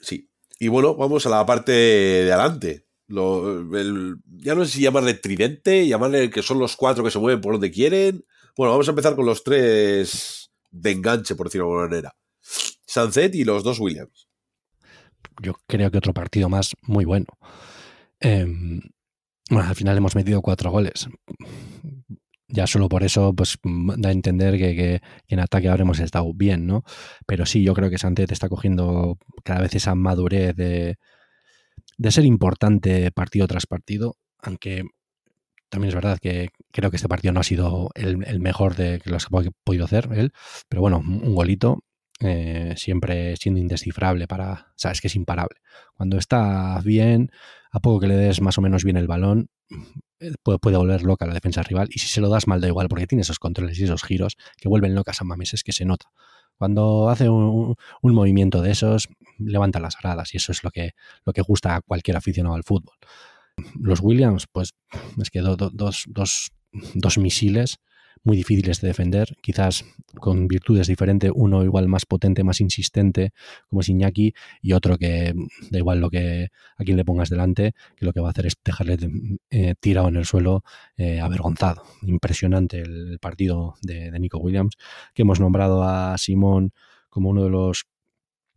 Sí. 0.00 0.28
Y 0.58 0.68
bueno, 0.68 0.94
vamos 0.94 1.24
a 1.24 1.30
la 1.30 1.46
parte 1.46 1.72
de 1.72 2.30
adelante. 2.30 2.84
ya 3.08 4.54
no 4.54 4.64
sé 4.66 4.70
si 4.70 4.82
llamarle 4.82 5.14
tridente, 5.14 5.88
llamarle 5.88 6.28
que 6.28 6.42
son 6.42 6.58
los 6.58 6.76
cuatro 6.76 7.02
que 7.02 7.10
se 7.10 7.18
mueven 7.18 7.40
por 7.40 7.54
donde 7.54 7.70
quieren. 7.70 8.26
Bueno, 8.56 8.72
vamos 8.72 8.88
a 8.88 8.90
empezar 8.90 9.14
con 9.16 9.26
los 9.26 9.42
tres 9.42 10.50
de 10.70 10.90
enganche, 10.90 11.34
por 11.34 11.46
decirlo 11.46 11.66
de 11.66 11.72
alguna 11.72 11.88
manera. 11.88 12.16
Sunset 12.86 13.34
y 13.34 13.44
los 13.44 13.62
dos 13.62 13.80
Williams. 13.80 14.28
Yo 15.42 15.54
creo 15.66 15.90
que 15.90 15.98
otro 15.98 16.12
partido 16.12 16.48
más 16.48 16.74
muy 16.82 17.04
bueno. 17.04 17.26
Em, 18.18 18.80
bueno, 19.48 19.68
al 19.68 19.74
final 19.74 19.96
hemos 19.96 20.14
metido 20.14 20.42
cuatro 20.42 20.70
goles. 20.70 21.08
Ya 22.48 22.66
solo 22.66 22.88
por 22.88 23.04
eso, 23.04 23.32
pues 23.32 23.58
da 23.62 24.08
a 24.08 24.12
entender 24.12 24.58
que, 24.58 25.00
en 25.28 25.40
ataque 25.40 25.68
habremos 25.68 26.00
estado 26.00 26.32
bien, 26.34 26.66
¿no? 26.66 26.82
Pero 27.26 27.46
sí, 27.46 27.62
yo 27.62 27.74
creo 27.74 27.90
que 27.90 27.98
Santet 27.98 28.32
está 28.32 28.48
cogiendo 28.48 29.18
cada 29.44 29.60
vez 29.60 29.74
esa 29.76 29.94
madurez 29.94 30.56
de 30.56 30.96
ser 32.10 32.24
importante 32.24 33.10
partido 33.12 33.46
tras 33.46 33.66
partido, 33.66 34.16
aunque 34.38 34.84
también 35.70 35.88
es 35.88 35.94
verdad 35.94 36.18
que 36.20 36.50
creo 36.70 36.90
que 36.90 36.96
este 36.96 37.08
partido 37.08 37.32
no 37.32 37.40
ha 37.40 37.44
sido 37.44 37.90
el, 37.94 38.40
mejor 38.40 38.76
de 38.76 39.00
los 39.04 39.26
que 39.26 39.36
ha 39.36 39.50
podido 39.64 39.84
hacer 39.84 40.08
él, 40.12 40.32
pero 40.68 40.82
bueno, 40.82 40.98
un 40.98 41.34
golito 41.34 41.84
eh, 42.22 42.74
siempre 42.76 43.34
siendo 43.38 43.60
indescifrable 43.60 44.28
para, 44.28 44.72
sabes 44.76 45.00
que 45.00 45.06
es 45.08 45.16
imparable. 45.16 45.60
Cuando 45.94 46.18
está 46.18 46.78
bien, 46.84 47.30
a 47.70 47.80
poco 47.80 48.00
que 48.00 48.08
le 48.08 48.16
des 48.16 48.42
más 48.42 48.58
o 48.58 48.60
menos 48.60 48.84
bien 48.84 48.98
el 48.98 49.06
balón, 49.06 49.48
eh, 50.18 50.32
puede, 50.42 50.58
puede 50.58 50.76
volver 50.76 51.02
loca 51.02 51.26
la 51.26 51.32
defensa 51.32 51.62
rival 51.62 51.88
y 51.90 51.98
si 51.98 52.08
se 52.08 52.20
lo 52.20 52.28
das 52.28 52.46
mal 52.46 52.60
da 52.60 52.68
igual 52.68 52.88
porque 52.88 53.06
tiene 53.06 53.22
esos 53.22 53.38
controles 53.38 53.78
y 53.78 53.84
esos 53.84 54.02
giros 54.02 54.36
que 54.58 54.68
vuelven 54.68 54.94
locas 54.94 55.22
a 55.22 55.24
Mames, 55.24 55.54
es 55.54 55.62
que 55.64 55.72
se 55.72 55.86
nota. 55.86 56.10
Cuando 56.58 57.08
hace 57.08 57.30
un, 57.30 57.74
movimiento 58.02 58.60
de 58.60 58.72
esos, 58.72 59.08
levanta 59.38 59.80
las 59.80 59.96
gradas 59.96 60.34
y 60.34 60.36
eso 60.36 60.52
es 60.52 60.62
lo 60.62 60.70
que, 60.70 60.90
lo 61.24 61.32
que 61.32 61.40
gusta 61.40 61.76
a 61.76 61.80
cualquier 61.80 62.18
aficionado 62.18 62.54
al 62.54 62.64
fútbol. 62.64 62.96
Los 63.78 64.00
Williams, 64.00 64.46
pues 64.50 64.74
es 65.20 65.30
que 65.30 65.40
dos, 65.40 65.56
dos, 65.72 66.52
dos 66.94 67.18
misiles 67.18 67.78
muy 68.22 68.36
difíciles 68.36 68.80
de 68.80 68.88
defender, 68.88 69.36
quizás 69.40 69.84
con 70.18 70.46
virtudes 70.46 70.86
diferentes, 70.86 71.30
uno 71.34 71.64
igual 71.64 71.88
más 71.88 72.04
potente, 72.04 72.44
más 72.44 72.60
insistente, 72.60 73.32
como 73.68 73.80
es 73.80 73.88
Iñaki, 73.88 74.34
y 74.60 74.72
otro 74.72 74.98
que 74.98 75.34
da 75.70 75.78
igual 75.78 76.00
lo 76.00 76.10
que 76.10 76.48
a 76.76 76.84
quien 76.84 76.96
le 76.96 77.04
pongas 77.04 77.30
delante, 77.30 77.72
que 77.96 78.04
lo 78.04 78.12
que 78.12 78.20
va 78.20 78.28
a 78.28 78.30
hacer 78.32 78.46
es 78.46 78.56
dejarle 78.64 78.98
eh, 79.50 79.74
tirado 79.80 80.08
en 80.08 80.16
el 80.16 80.26
suelo, 80.26 80.64
eh, 80.96 81.20
avergonzado. 81.20 81.82
Impresionante 82.02 82.80
el, 82.80 83.18
partido 83.20 83.74
de, 83.82 84.10
Nico 84.18 84.38
Williams, 84.38 84.76
que 85.14 85.22
hemos 85.22 85.40
nombrado 85.40 85.82
a 85.82 86.16
Simón 86.18 86.72
como 87.08 87.30
uno 87.30 87.44
de 87.44 87.50
los 87.50 87.86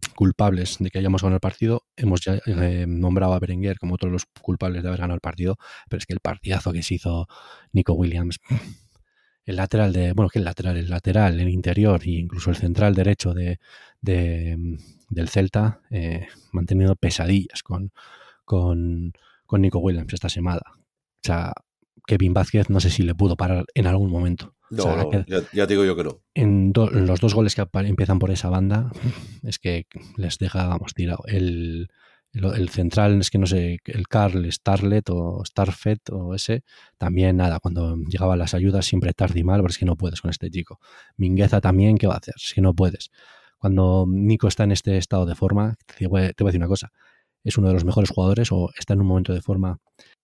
culpables 0.08 0.78
de 0.80 0.90
que 0.90 1.00
hayamos 1.00 1.22
ganado 1.22 1.38
el 1.38 1.42
partido. 1.42 1.84
Hemos 1.96 2.22
ya 2.22 2.40
eh, 2.46 2.86
nombrado 2.88 3.34
a 3.34 3.40
Berenguer 3.40 3.78
como 3.80 3.96
otro 3.96 4.10
de 4.10 4.14
los 4.14 4.26
culpables 4.42 4.84
de 4.84 4.90
haber 4.90 5.02
ganado 5.02 5.16
el 5.16 5.22
partido, 5.22 5.58
pero 5.90 6.00
es 6.00 6.06
que 6.06 6.14
el 6.14 6.20
partidazo 6.20 6.72
que 6.72 6.84
se 6.84 6.96
hizo 6.96 7.28
Nico 7.72 7.94
Williams 7.94 8.40
el 9.46 9.58
lateral 9.58 9.92
de, 9.94 10.14
bueno, 10.14 10.30
que 10.30 10.40
el 10.40 10.46
lateral, 10.46 10.78
el 10.78 10.90
lateral, 10.90 11.40
el 11.40 11.50
interior 11.50 12.02
e 12.04 12.12
incluso 12.12 12.50
el 12.50 12.56
central 12.56 12.96
derecho 12.96 13.34
de, 13.34 13.60
del 14.02 15.30
Celta, 15.30 15.82
eh, 15.90 16.28
manteniendo 16.52 16.96
pesadillas 16.96 17.62
con, 17.64 17.92
con, 18.46 19.14
con, 19.46 19.62
Nico 19.62 19.80
Williams 19.80 20.14
esta 20.14 20.30
semana. 20.30 20.62
O 20.66 21.22
sea, 21.22 21.54
Kevin 22.06 22.34
Vázquez 22.34 22.70
no 22.70 22.80
sé 22.80 22.90
si 22.90 23.04
le 23.04 23.16
pudo 23.16 23.36
parar 23.36 23.66
en 23.74 23.88
algún 23.88 24.12
momento. 24.12 24.56
No, 24.70 25.10
ya, 25.54 25.66
digo 25.68 25.86
yo 25.86 25.96
que 25.96 26.04
no. 26.04 26.22
En 26.34 26.74
los 26.74 27.20
dos 27.20 27.34
goles 27.34 27.56
que 27.56 27.66
empiezan 27.74 28.20
por 28.20 28.32
esa 28.32 28.50
banda, 28.50 28.92
es 29.44 29.60
que 29.60 29.86
les 30.18 30.40
deja, 30.40 30.68
vamos, 30.68 30.94
tirado. 30.94 31.24
El, 31.28 31.90
el, 32.34 32.70
central 32.70 33.20
es 33.20 33.30
que 33.30 33.38
no 33.38 33.46
sé, 33.46 33.80
el 33.86 34.08
Carl 34.08 34.52
Starlet 34.52 35.10
o 35.12 35.44
Starfet 35.46 36.10
o 36.12 36.34
ese, 36.34 36.64
también 36.98 37.38
nada, 37.38 37.60
cuando 37.60 37.96
llegaban 37.96 38.40
las 38.40 38.56
ayudas 38.56 38.86
siempre 38.86 39.14
tarde 39.14 39.40
y 39.40 39.44
mal, 39.44 39.62
porque 39.62 39.74
es 39.74 39.78
que 39.78 39.86
no 39.86 39.96
puedes 39.96 40.22
con 40.22 40.32
este 40.32 40.50
chico. 40.50 40.80
Mingueza 41.18 41.62
también, 41.62 41.98
¿qué 41.98 42.08
va 42.08 42.16
a 42.16 42.18
hacer? 42.18 42.36
Si 42.38 42.60
no 42.60 42.74
puedes. 42.74 43.12
Cuando 43.60 44.06
Nico 44.10 44.48
está 44.48 44.64
en 44.64 44.72
este 44.72 44.98
estado 44.98 45.26
de 45.26 45.36
forma, 45.36 45.76
te 45.98 46.08
voy, 46.08 46.34
te 46.34 46.44
voy 46.44 46.50
a 46.50 46.52
decir 46.52 46.60
una 46.60 46.68
cosa, 46.68 46.92
es 47.44 47.58
uno 47.58 47.68
de 47.68 47.74
los 47.74 47.86
mejores 47.86 48.10
jugadores 48.10 48.52
o 48.52 48.72
está 48.78 48.94
en 48.94 49.02
un 49.02 49.08
momento 49.08 49.34
de 49.34 49.42
forma 49.42 49.80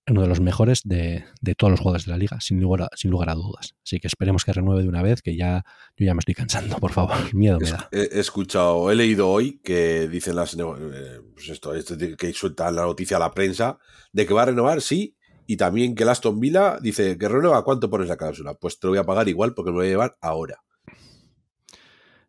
uno 0.07 0.21
de 0.21 0.27
los 0.27 0.39
mejores 0.39 0.81
de, 0.83 1.25
todos 1.57 1.71
los 1.71 1.79
jugadores 1.79 2.05
de 2.05 2.11
la 2.11 2.17
liga, 2.17 2.39
sin 2.41 2.59
lugar, 2.59 2.83
a, 2.83 2.89
sin 2.95 3.11
lugar 3.11 3.29
a 3.29 3.35
dudas. 3.35 3.75
Así 3.83 3.99
que 3.99 4.07
esperemos 4.07 4.43
que 4.43 4.53
renueve 4.53 4.81
de 4.81 4.89
una 4.89 5.03
vez, 5.03 5.21
que 5.21 5.35
ya 5.35 5.63
yo 5.95 6.05
ya 6.05 6.13
me 6.13 6.19
estoy 6.19 6.35
cansando, 6.35 6.77
por 6.77 6.91
favor. 6.91 7.15
Miedo 7.33 7.59
me 7.59 7.69
da. 7.69 7.89
He, 7.91 8.19
escuchado, 8.19 8.91
he 8.91 8.95
leído 8.95 9.29
hoy 9.29 9.59
que 9.63 10.07
dicen 10.07 10.35
las 10.35 10.55
eh, 10.55 11.21
pues 11.33 11.49
esto, 11.49 11.73
que 12.17 12.33
suelta 12.33 12.71
la 12.71 12.83
noticia 12.83 13.17
a 13.17 13.19
la 13.19 13.31
prensa 13.31 13.77
de 14.11 14.25
que 14.25 14.33
va 14.33 14.43
a 14.43 14.45
renovar, 14.45 14.81
sí, 14.81 15.15
y 15.45 15.57
también 15.57 15.95
que 15.95 16.03
el 16.03 16.09
Aston 16.09 16.39
Villa 16.39 16.77
dice 16.79 17.17
que 17.17 17.27
renueva, 17.27 17.63
¿cuánto 17.63 17.89
pones 17.89 18.07
la 18.07 18.17
cláusula? 18.17 18.53
Pues 18.53 18.79
te 18.79 18.85
lo 18.85 18.91
voy 18.91 18.99
a 18.99 19.03
pagar 19.03 19.27
igual 19.27 19.53
porque 19.55 19.71
me 19.71 19.77
lo 19.77 19.79
voy 19.79 19.87
a 19.87 19.89
llevar 19.89 20.17
ahora. 20.21 20.61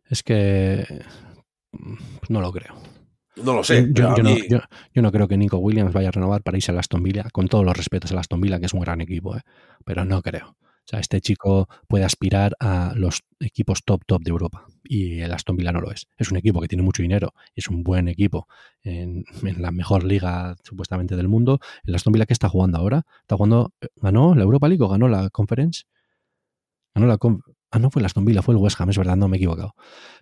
Es 0.09 0.23
que 0.23 0.85
no 2.29 2.41
lo 2.41 2.51
creo. 2.51 2.90
No 3.37 3.53
lo 3.53 3.63
sé. 3.63 3.89
Yo, 3.93 5.01
no, 5.01 5.11
creo 5.11 5.27
que 5.27 5.37
Nico 5.37 5.57
Williams 5.57 5.93
vaya 5.93 6.09
a 6.09 6.11
renovar 6.11 6.43
para 6.43 6.57
irse 6.57 6.71
a 6.71 6.79
Aston 6.79 7.03
Villa, 7.03 7.27
con 7.31 7.47
todos 7.47 7.65
los 7.65 7.75
respetos 7.75 8.11
a 8.11 8.19
Aston 8.19 8.41
Villa, 8.41 8.59
que 8.59 8.65
es 8.65 8.73
un 8.73 8.81
gran 8.81 9.01
equipo, 9.01 9.35
¿eh? 9.35 9.41
pero 9.85 10.03
no 10.05 10.21
creo. 10.21 10.57
O 10.83 10.87
sea, 10.91 10.99
este 10.99 11.21
chico 11.21 11.69
puede 11.87 12.03
aspirar 12.03 12.55
a 12.59 12.93
los 12.95 13.21
equipos 13.39 13.83
top 13.85 14.01
top 14.05 14.23
de 14.23 14.31
Europa 14.31 14.65
y 14.83 15.19
el 15.19 15.31
Aston 15.31 15.55
Villa 15.55 15.71
no 15.71 15.79
lo 15.79 15.91
es. 15.91 16.07
Es 16.17 16.31
un 16.31 16.37
equipo 16.37 16.59
que 16.59 16.67
tiene 16.67 16.83
mucho 16.83 17.03
dinero, 17.03 17.33
es 17.55 17.67
un 17.67 17.83
buen 17.83 18.07
equipo 18.07 18.47
en, 18.83 19.23
la 19.57 19.71
mejor 19.71 20.03
liga 20.03 20.55
supuestamente 20.63 21.15
del 21.15 21.27
mundo. 21.27 21.59
El 21.83 21.95
Aston 21.95 22.11
Villa 22.11 22.25
que 22.25 22.33
está 22.33 22.49
jugando 22.49 22.79
ahora, 22.79 23.03
está 23.21 23.37
jugando, 23.37 23.73
eh, 23.79 23.87
ganó 23.95 24.35
la 24.35 24.43
Europa 24.43 24.67
League 24.67 24.83
o 24.83 24.89
ganó 24.89 25.07
la 25.07 25.29
Conference. 25.29 25.83
Ganó 26.95 27.07
la 27.07 27.17
Ah, 27.73 27.79
no 27.79 27.89
fue 27.89 28.01
el 28.01 28.05
Aston 28.05 28.25
Villa, 28.25 28.41
fue 28.41 28.53
el 28.53 28.59
West 28.59 28.81
Ham, 28.81 28.89
es 28.89 28.97
verdad, 28.97 29.15
no 29.15 29.29
me 29.29 29.37
he 29.37 29.39
equivocado. 29.39 29.75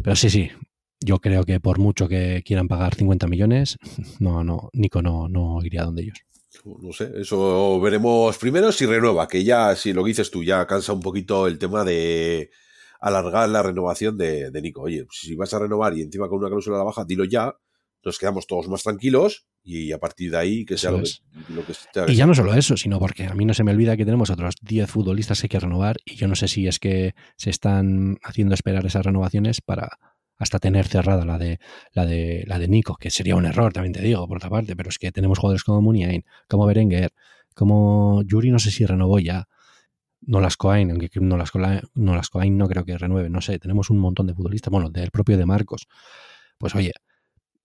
Pero 0.04 0.16
sí, 0.16 0.30
sí, 0.30 0.52
yo 1.00 1.20
creo 1.20 1.44
que 1.44 1.60
por 1.60 1.80
mucho 1.80 2.08
que 2.08 2.44
quieran 2.46 2.68
pagar 2.68 2.96
50 2.96 3.28
millones, 3.28 3.78
no, 4.20 4.44
no, 4.44 4.70
Nico 4.74 5.02
no, 5.02 5.28
no 5.28 5.60
iría 5.64 5.84
donde 5.84 6.04
ellos. 6.04 6.18
No 6.66 6.92
sé, 6.92 7.12
eso 7.16 7.80
veremos 7.80 8.38
primero 8.38 8.72
si 8.72 8.86
renueva, 8.86 9.28
que 9.28 9.44
ya, 9.44 9.76
si 9.76 9.94
lo 9.94 10.04
dices 10.04 10.32
tú, 10.32 10.44
ya 10.44 10.66
cansa 10.66 10.94
un 10.94 11.02
poquito 11.02 11.48
el 11.48 11.60
tema 11.60 11.84
de 11.84 12.50
alargar 13.00 13.48
la 13.50 13.64
renovación 13.64 14.18
de, 14.18 14.52
Nico. 14.62 14.82
Oye, 14.82 15.06
si 15.12 15.36
vas 15.36 15.54
a 15.54 15.60
renovar 15.60 15.98
y 15.98 16.02
encima 16.02 16.28
con 16.28 16.40
una 16.40 16.50
cláusula 16.50 16.78
a 16.78 16.80
la 16.80 16.86
baja, 16.86 17.06
dilo 17.06 17.24
ya, 17.24 17.56
nos 18.04 18.18
quedamos 18.18 18.48
todos 18.48 18.68
más 18.68 18.84
tranquilos 18.84 19.46
y 19.64 19.92
a 19.92 20.00
partir 20.00 20.32
de 20.32 20.38
ahí 20.38 20.66
que 20.66 20.78
sea 20.78 20.92
lo 20.92 21.02
que, 21.02 22.12
Y 22.12 22.16
ya 22.16 22.26
no 22.26 22.34
solo 22.34 22.54
eso, 22.54 22.78
sino 22.78 22.98
porque 22.98 23.26
a 23.26 23.34
mí 23.36 23.46
no 23.46 23.54
se 23.54 23.64
me 23.64 23.72
olvida 23.72 23.98
que 23.98 24.06
tenemos 24.06 24.30
otros 24.30 24.56
10 24.62 24.90
futbolistas 24.90 25.40
que 25.40 25.46
hay 25.46 25.50
que 25.50 25.60
renovar 25.60 25.98
y 26.06 26.16
yo 26.16 26.28
no 26.28 26.36
sé 26.36 26.48
si 26.48 26.68
es 26.68 26.80
que 26.80 27.14
se 27.36 27.50
están 27.50 28.18
haciendo 28.24 28.54
esperar 28.54 28.86
esas 28.86 29.06
renovaciones 29.06 29.62
para 29.62 30.00
hasta 30.40 30.58
tener 30.58 30.88
cerrada 30.88 31.26
la 31.26 31.38
de, 31.38 31.60
la 31.92 32.06
de, 32.06 32.44
la 32.48 32.58
de 32.58 32.68
Nico, 32.68 32.96
que 32.96 33.12
sería 33.12 33.36
un 33.36 33.46
error, 33.46 33.74
también 33.74 33.94
te 33.94 34.02
digo, 34.02 34.28
por 34.28 34.38
otra 34.38 34.50
parte, 34.50 34.76
pero 34.76 34.90
es 34.90 34.98
que 34.98 35.12
tenemos 35.12 35.38
jugadores 35.38 35.64
como 35.64 35.82
Muniain, 35.82 36.24
como 36.48 36.66
Berenguer, 36.66 37.12
como 37.54 38.24
Yuri, 38.24 38.50
no 38.50 38.60
sé 38.60 38.72
si 38.72 38.86
renovó 38.86 39.20
ya. 39.20 39.48
No 40.22 40.42
las 40.42 40.58
Coain, 40.58 40.92
aunque 40.92 41.10
no 41.22 41.38
las, 41.38 41.52
no 41.96 42.22
no 42.24 42.68
creo 42.68 42.86
que 42.86 42.98
renueve, 42.98 43.30
no 43.30 43.42
sé, 43.42 43.60
tenemos 43.60 43.90
un 43.90 44.00
montón 44.00 44.28
de 44.28 44.34
futbolistas, 44.34 44.72
bueno, 44.72 44.90
del 44.90 45.12
propio 45.12 45.38
de 45.38 45.46
Marcos. 45.46 45.88
Pues 46.58 46.76
oye, 46.76 46.92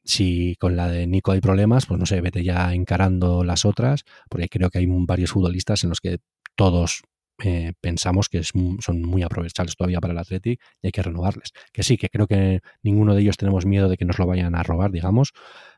si 0.04 0.56
con 0.56 0.76
la 0.76 0.88
de 0.88 1.06
Nico 1.06 1.32
hay 1.32 1.40
problemas, 1.40 1.86
pues 1.86 1.98
no 1.98 2.06
sé, 2.06 2.20
vete 2.20 2.44
ya 2.44 2.74
encarando 2.74 3.44
las 3.44 3.64
otras, 3.64 4.04
porque 4.28 4.48
creo 4.48 4.70
que 4.70 4.78
hay 4.78 4.86
varios 4.88 5.32
futbolistas 5.32 5.84
en 5.84 5.90
los 5.90 6.00
que 6.00 6.18
todos 6.56 7.02
eh, 7.42 7.72
pensamos 7.80 8.28
que 8.28 8.42
son 8.44 9.02
muy 9.02 9.22
aprovechables 9.22 9.74
todavía 9.76 10.00
para 10.00 10.12
el 10.12 10.18
Athletic 10.18 10.60
y 10.82 10.86
hay 10.86 10.92
que 10.92 11.02
renovarles. 11.02 11.52
Que 11.72 11.82
sí, 11.82 11.96
que 11.96 12.08
creo 12.08 12.26
que 12.26 12.60
ninguno 12.82 13.14
de 13.14 13.22
ellos 13.22 13.36
tenemos 13.36 13.66
miedo 13.66 13.88
de 13.88 13.96
que 13.96 14.04
nos 14.04 14.18
lo 14.18 14.26
vayan 14.26 14.54
a 14.54 14.62
robar, 14.62 14.92
digamos, 14.92 15.32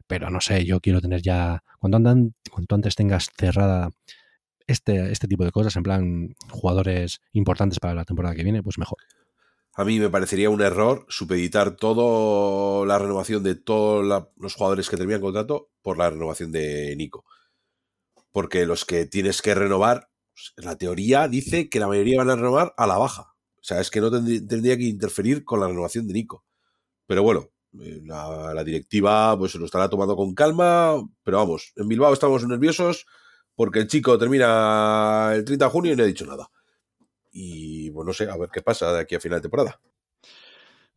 pero 0.07 0.31
no 0.31 0.40
sé, 0.40 0.64
yo 0.64 0.81
quiero 0.81 1.01
tener 1.01 1.23
ya, 1.23 1.62
cuando 1.79 1.97
andan, 1.97 2.35
cuanto 2.51 2.75
antes 2.75 2.95
tengas 2.95 3.31
cerrada 3.37 3.90
este, 4.66 5.12
este 5.12 5.29
tipo 5.29 5.45
de 5.45 5.53
cosas, 5.53 5.77
en 5.77 5.83
plan 5.83 6.37
jugadores 6.51 7.21
importantes 7.33 7.81
para 7.81 7.95
la 7.95 8.05
temporada 8.05 8.35
que 8.35 8.45
viene, 8.45 8.62
pues 8.62 8.79
mejor. 8.79 8.99
A 9.75 9.85
mí 9.85 9.99
me 10.01 10.09
parecería 10.09 10.49
un 10.51 10.62
error 10.62 11.05
supeditar 11.09 11.77
toda 11.77 12.87
la 12.87 12.99
renovación 12.99 13.42
de 13.42 13.57
todos 13.57 14.05
los 14.37 14.55
jugadores 14.55 14.88
que 14.88 14.97
terminan 14.97 15.21
contrato 15.21 15.71
por 15.83 15.99
la 15.99 16.09
renovación 16.09 16.51
de 16.51 16.95
Nico. 16.97 17.25
Porque 18.33 18.64
los 18.64 18.85
que 18.85 19.05
tienes 19.05 19.42
que 19.42 19.55
renovar 19.55 20.09
la 20.57 20.77
teoría 20.77 21.29
dice 21.29 21.68
que 21.68 21.81
la 21.81 21.88
mayoría 21.88 22.18
van 22.18 22.31
a 22.31 22.37
renovar 22.37 22.75
a 22.77 22.87
la 22.87 22.99
baja. 22.99 23.35
O 23.57 23.62
sea, 23.62 23.81
es 23.81 23.90
que 23.90 24.01
no 24.01 24.11
tendría 24.11 24.77
que 24.77 24.85
interferir 24.85 25.44
con 25.44 25.61
la 25.61 25.68
renovación 25.68 26.07
de 26.07 26.14
Nico. 26.14 26.44
Pero 27.07 27.22
bueno, 27.22 27.51
eh, 27.81 28.01
la, 28.05 28.62
directiva 28.64 29.37
pues 29.38 29.53
se 29.53 29.59
lo 29.59 29.64
estará 29.64 29.88
tomando 29.88 30.16
con 30.16 30.35
calma. 30.35 31.03
Pero 31.22 31.38
vamos, 31.38 31.72
en 31.77 31.88
Bilbao 31.88 32.12
estamos 32.12 32.46
nerviosos 32.46 33.07
porque 33.55 33.81
el 33.81 33.88
chico 33.88 34.18
termina 34.18 35.33
el 35.35 35.44
30 35.44 35.64
de 35.64 35.70
junio 35.70 35.92
y 35.92 35.96
no 35.96 36.03
ha 36.03 36.07
dicho 36.07 36.27
nada. 36.27 36.49
Y 37.33 37.90
bueno, 37.90 38.09
no 38.09 38.12
sé, 38.14 38.31
a 38.31 38.37
ver 38.37 38.51
qué 38.53 38.62
pasa 38.62 38.92
de 38.92 39.01
aquí 39.01 39.14
a 39.14 39.20
final 39.20 39.38
de 39.38 39.42
temporada. 39.42 39.81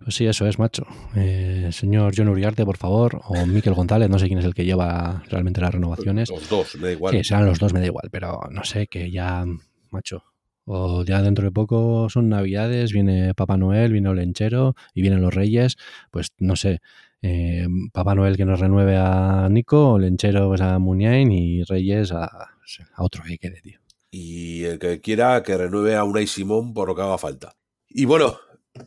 Pues 0.02 0.16
sí, 0.16 0.26
eso 0.26 0.48
es, 0.48 0.58
macho. 0.58 0.88
Eh, 1.16 1.70
señor 1.72 2.14
John 2.16 2.30
Uriarte, 2.30 2.66
por 2.66 2.78
favor, 2.78 3.22
o 3.26 3.46
Miquel 3.46 3.74
González, 3.74 4.10
no 4.10 4.18
sé 4.18 4.28
quién 4.28 4.40
es 4.40 4.46
el 4.46 4.54
que 4.54 4.64
lleva 4.64 5.24
realmente 5.30 5.60
las 5.60 5.74
renovaciones. 5.74 6.30
Los 6.30 6.50
dos, 6.50 6.76
me 6.76 6.88
da 6.88 6.92
igual. 6.94 7.14
Que 7.14 7.24
sean 7.24 7.46
los 7.46 7.60
dos, 7.60 7.74
me 7.74 7.82
da 7.82 7.88
igual, 7.88 8.10
pero 8.10 8.40
no 8.50 8.64
sé, 8.64 8.88
que 8.88 9.12
ya, 9.12 9.46
macho. 9.92 10.24
O 10.64 11.04
ya 11.04 11.22
dentro 11.22 11.46
de 11.46 11.52
poco 11.52 12.10
son 12.10 12.30
Navidades, 12.30 12.94
viene 12.94 13.34
Papá 13.34 13.58
Noel, 13.58 13.92
viene 13.92 14.10
Olenchero 14.10 14.76
y 14.94 15.02
vienen 15.02 15.22
los 15.22 15.34
Reyes. 15.34 15.76
Pues 16.12 16.30
no 16.38 16.56
sé, 16.56 16.80
eh, 17.22 17.68
Papá 17.92 18.16
Noel 18.16 18.38
que 18.38 18.46
nos 18.46 18.60
renueve 18.60 18.96
a 18.96 19.50
Nico, 19.50 19.94
Olenchero 19.94 20.48
pues, 20.48 20.62
a 20.62 20.80
Muniain 20.80 21.32
y 21.32 21.64
Reyes 21.64 22.12
a, 22.12 22.26
a 22.26 23.04
otro 23.04 23.24
que 23.24 23.38
quede, 23.38 23.62
tío. 23.62 23.80
Y 24.12 24.64
el 24.64 24.80
que 24.80 25.02
quiera 25.02 25.44
que 25.44 25.58
renueve 25.58 25.96
a 25.96 26.04
Unai 26.04 26.28
Simón 26.28 26.74
por 26.74 26.88
lo 26.88 26.96
que 26.96 27.02
haga 27.02 27.18
falta. 27.18 27.56
Y 27.90 28.06
bueno, 28.06 28.38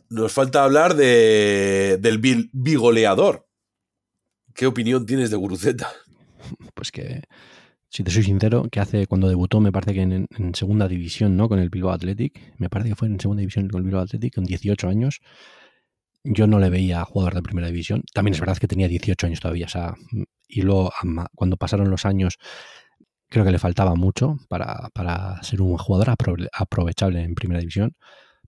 nos 0.09 0.31
falta 0.31 0.63
hablar 0.63 0.95
de, 0.95 1.97
del 1.99 2.49
bigoleador. 2.51 3.47
¿Qué 4.53 4.65
opinión 4.65 5.05
tienes 5.05 5.29
de 5.29 5.37
Guruceta? 5.37 5.91
Pues 6.73 6.91
que 6.91 7.21
si 7.93 8.03
te 8.03 8.11
soy 8.11 8.23
sincero, 8.23 8.67
que 8.69 8.79
hace 8.79 9.07
cuando 9.07 9.29
debutó, 9.29 9.61
me 9.61 9.71
parece 9.71 9.93
que 9.93 10.01
en, 10.01 10.27
segunda 10.55 10.87
división, 10.87 11.37
¿no? 11.37 11.47
Con 11.47 11.59
el 11.59 11.69
Bilbao 11.69 11.93
Athletic, 11.93 12.53
me 12.57 12.67
parece 12.67 12.89
que 12.89 12.95
fue 12.95 13.07
en 13.07 13.19
segunda 13.19 13.41
división 13.41 13.69
con 13.69 13.79
el 13.79 13.85
Bilbao 13.85 14.01
Athletic, 14.01 14.35
con 14.35 14.43
18 14.43 14.89
años. 14.89 15.21
Yo 16.23 16.47
no 16.47 16.59
le 16.59 16.69
veía 16.69 17.05
jugador 17.05 17.35
de 17.35 17.43
primera 17.43 17.67
división. 17.67 18.03
También 18.13 18.33
es 18.33 18.39
verdad 18.39 18.57
que 18.57 18.67
tenía 18.67 18.87
18 18.87 19.27
años 19.27 19.39
todavía, 19.39 19.67
o 19.67 19.69
sea, 19.69 19.93
y 20.47 20.63
luego 20.63 20.91
cuando 21.35 21.55
pasaron 21.55 21.89
los 21.91 22.05
años, 22.05 22.39
creo 23.29 23.45
que 23.45 23.51
le 23.51 23.59
faltaba 23.59 23.95
mucho 23.95 24.37
para, 24.49 24.89
para 24.93 25.41
ser 25.43 25.61
un 25.61 25.77
jugador 25.77 26.15
aprovechable 26.51 27.21
en 27.21 27.35
primera 27.35 27.59
división. 27.59 27.95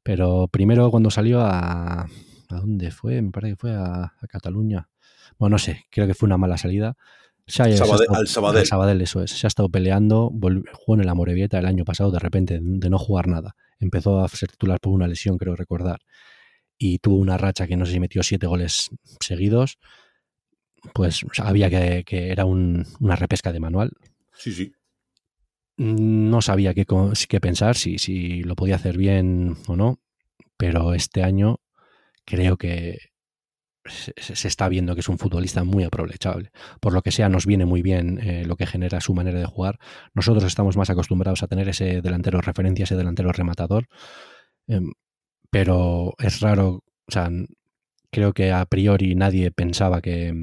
Pero 0.05 0.47
primero 0.47 0.91
cuando 0.91 1.09
salió 1.09 1.41
a... 1.41 2.01
¿A 2.03 2.55
dónde 2.59 2.91
fue? 2.91 3.19
Me 3.23 3.31
parece 3.31 3.53
que 3.53 3.57
fue 3.57 3.71
a, 3.73 4.13
Cataluña. 4.29 4.87
Bueno, 5.39 5.55
no 5.55 5.57
sé, 5.57 5.85
creo 5.89 6.05
que 6.05 6.13
fue 6.13 6.27
una 6.27 6.37
mala 6.37 6.59
salida. 6.59 6.95
al 7.57 7.75
Sabadell. 8.27 8.67
Sabadell, 8.67 9.01
eso 9.01 9.23
es. 9.23 9.31
Se 9.31 9.47
ha 9.47 9.49
estado 9.49 9.67
peleando, 9.67 10.31
jugó 10.73 10.93
en 10.93 11.01
el 11.01 11.09
Amorebieta 11.09 11.57
el 11.57 11.65
año 11.65 11.85
pasado 11.85 12.11
de 12.11 12.19
repente 12.19 12.59
de 12.61 12.89
no 12.91 12.99
jugar 12.99 13.27
nada. 13.27 13.55
Empezó 13.79 14.23
a 14.23 14.27
ser 14.27 14.51
titular 14.51 14.79
por 14.79 14.93
una 14.93 15.07
lesión, 15.07 15.39
creo 15.39 15.55
recordar. 15.55 16.01
Y 16.77 16.99
tuvo 16.99 17.15
una 17.15 17.39
racha 17.39 17.65
que 17.65 17.75
no 17.75 17.87
sé 17.87 17.93
si 17.93 17.99
metió 17.99 18.21
siete 18.21 18.45
goles 18.45 18.91
seguidos. 19.19 19.79
Pues 20.93 21.25
sabía 21.33 21.67
que, 21.71 22.03
era 22.31 22.45
una 22.45 23.15
repesca 23.15 23.51
de 23.51 23.59
manual. 23.59 23.91
Sí, 24.37 24.51
sí. 24.51 24.71
No 25.77 26.41
sabía 26.41 26.73
qué, 26.73 26.85
qué 27.27 27.39
pensar, 27.41 27.75
si, 27.75 27.97
si 27.97 28.43
lo 28.43 28.55
podía 28.55 28.75
hacer 28.75 28.97
bien 28.97 29.57
o 29.67 29.75
no, 29.75 29.99
pero 30.57 30.93
este 30.93 31.23
año 31.23 31.59
creo 32.25 32.57
que 32.57 32.99
se, 33.85 34.47
está 34.47 34.67
viendo 34.69 34.95
que 34.95 35.01
es 35.01 35.09
un 35.09 35.17
futbolista 35.17 35.63
muy 35.63 35.83
aprovechable. 35.83 36.51
Por 36.79 36.93
lo 36.93 37.01
que 37.01 37.11
sea, 37.11 37.29
nos 37.29 37.45
viene 37.45 37.65
muy 37.65 37.81
bien 37.81 38.19
eh, 38.19 38.45
lo 38.45 38.55
que 38.55 38.65
genera 38.65 39.01
su 39.01 39.13
manera 39.13 39.39
de 39.39 39.45
jugar. 39.45 39.79
Nosotros 40.13 40.43
estamos 40.43 40.77
más 40.77 40.89
acostumbrados 40.89 41.43
a 41.43 41.47
tener 41.47 41.69
ese 41.69 42.01
delantero 42.01 42.41
referencia, 42.41 42.83
ese 42.83 42.95
delantero 42.95 43.31
rematador. 43.31 43.87
Em, 44.67 44.91
pero 45.49 46.13
es 46.19 46.39
raro, 46.41 46.83
o 47.07 47.11
sea, 47.11 47.29
creo 48.11 48.33
que 48.33 48.51
a 48.51 48.65
priori 48.65 49.15
nadie 49.15 49.51
pensaba 49.51 50.01
que, 50.01 50.33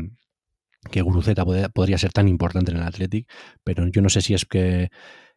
que 0.90 1.02
Guruceta 1.02 1.44
podría 1.72 1.98
ser 1.98 2.12
tan 2.12 2.28
importante 2.28 2.70
en 2.70 2.78
el 2.78 2.84
Athletic, 2.84 3.30
pero 3.64 3.86
yo 3.88 4.02
no 4.02 4.08
sé 4.08 4.20
si 4.20 4.34
es 4.34 4.44
que 4.44 4.90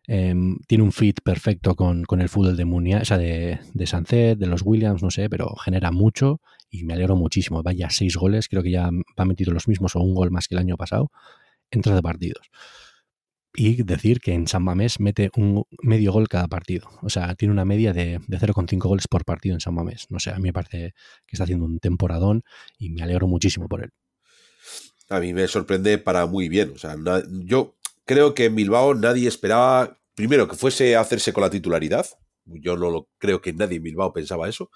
Em, 0.08 0.58
tiene 0.68 0.84
un 0.84 0.92
fit 0.92 1.20
perfecto 1.24 1.76
con, 1.76 2.06
el 2.20 2.30
fútbol 2.30 2.56
de 2.58 2.66
Munia, 2.66 3.00
o 3.00 3.06
sea, 3.06 3.18
de, 3.18 3.60
de 3.74 3.88
Sancet, 3.88 4.38
de 4.38 4.48
los 4.48 4.62
Williams, 4.64 5.02
no 5.02 5.10
sé, 5.10 5.30
pero 5.30 5.56
genera 5.56 5.92
mucho 5.92 6.42
y 6.70 6.84
me 6.84 6.94
alegro 6.94 7.16
muchísimo. 7.16 7.64
Vaya 7.64 7.90
seis 7.90 8.16
goles, 8.16 8.48
creo 8.48 8.64
que 8.64 8.72
ya 8.72 8.90
ha 9.18 9.26
metido 9.26 9.52
los 9.52 9.68
mismos 9.68 9.96
o 9.96 10.02
un 10.02 10.14
gol 10.14 10.32
más 10.32 10.48
que 10.48 10.56
el 10.56 10.60
año 10.60 10.78
pasado 10.78 11.12
en 11.72 11.82
13 11.82 12.02
partidos. 12.02 12.50
Y 13.58 13.84
decir 13.84 14.20
que 14.20 14.34
en 14.34 14.48
San 14.48 14.64
Mamés 14.64 15.00
mete 15.00 15.32
un 15.38 15.64
medio 15.82 16.12
gol 16.12 16.28
cada 16.28 16.48
partido. 16.48 16.90
O 17.02 17.10
sea, 17.10 17.36
tiene 17.36 17.54
una 17.54 17.64
media 17.64 17.94
de, 17.94 18.20
de 18.28 18.38
0,5 18.38 18.80
goles 18.80 19.08
por 19.08 19.24
partido 19.24 19.56
en 19.56 19.62
San 19.62 19.74
Mamés. 19.74 20.08
No 20.10 20.20
sé, 20.20 20.32
a 20.32 20.36
mí 20.36 20.44
me 20.44 20.54
parece 20.54 20.94
que 21.26 21.36
está 21.36 21.46
haciendo 21.46 21.66
un 21.66 21.80
temporadón 21.80 22.44
y 22.78 22.90
me 22.90 23.02
alegro 23.02 23.28
muchísimo 23.28 23.70
por 23.70 23.82
él. 23.84 23.92
A 25.10 25.20
mí 25.20 25.34
me 25.34 25.48
sorprende 25.48 25.98
para 25.98 26.26
muy 26.26 26.50
bien. 26.50 26.72
O 26.76 26.78
sea, 26.78 26.96
yo 27.46 27.75
creo 28.06 28.34
que 28.34 28.46
en 28.46 28.56
Bilbao 28.56 28.94
nadie 28.94 29.28
esperaba, 29.28 29.98
primero, 30.16 30.48
que 30.48 30.56
fuese 30.56 30.96
a 30.96 31.02
hacerse 31.02 31.34
con 31.34 31.42
la 31.42 31.50
titularidad. 31.50 32.08
Yo 32.46 32.78
no 32.78 32.90
lo 32.90 33.10
creo 33.18 33.42
que 33.42 33.54
nadie 33.54 33.78
en 33.78 33.84
Bilbao 33.84 34.14
pensaba 34.14 34.48
eso. 34.48 34.70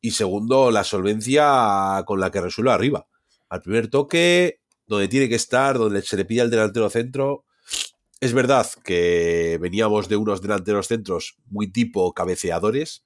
Y 0.00 0.12
segundo, 0.12 0.70
la 0.70 0.84
solvencia 0.84 2.02
con 2.06 2.20
la 2.20 2.30
que 2.30 2.40
resuelve 2.40 2.72
arriba. 2.72 3.06
Al 3.48 3.62
primer 3.62 3.88
toque, 3.88 4.60
donde 4.86 5.08
tiene 5.08 5.28
que 5.28 5.34
estar, 5.34 5.78
donde 5.78 6.02
se 6.02 6.16
le 6.16 6.24
pide 6.24 6.42
al 6.42 6.50
delantero 6.50 6.90
centro. 6.90 7.44
Es 8.20 8.32
verdad 8.34 8.66
que 8.84 9.58
veníamos 9.60 10.08
de 10.08 10.16
unos 10.16 10.42
delanteros 10.42 10.88
centros 10.88 11.36
muy 11.46 11.70
tipo 11.72 12.12
cabeceadores, 12.12 13.04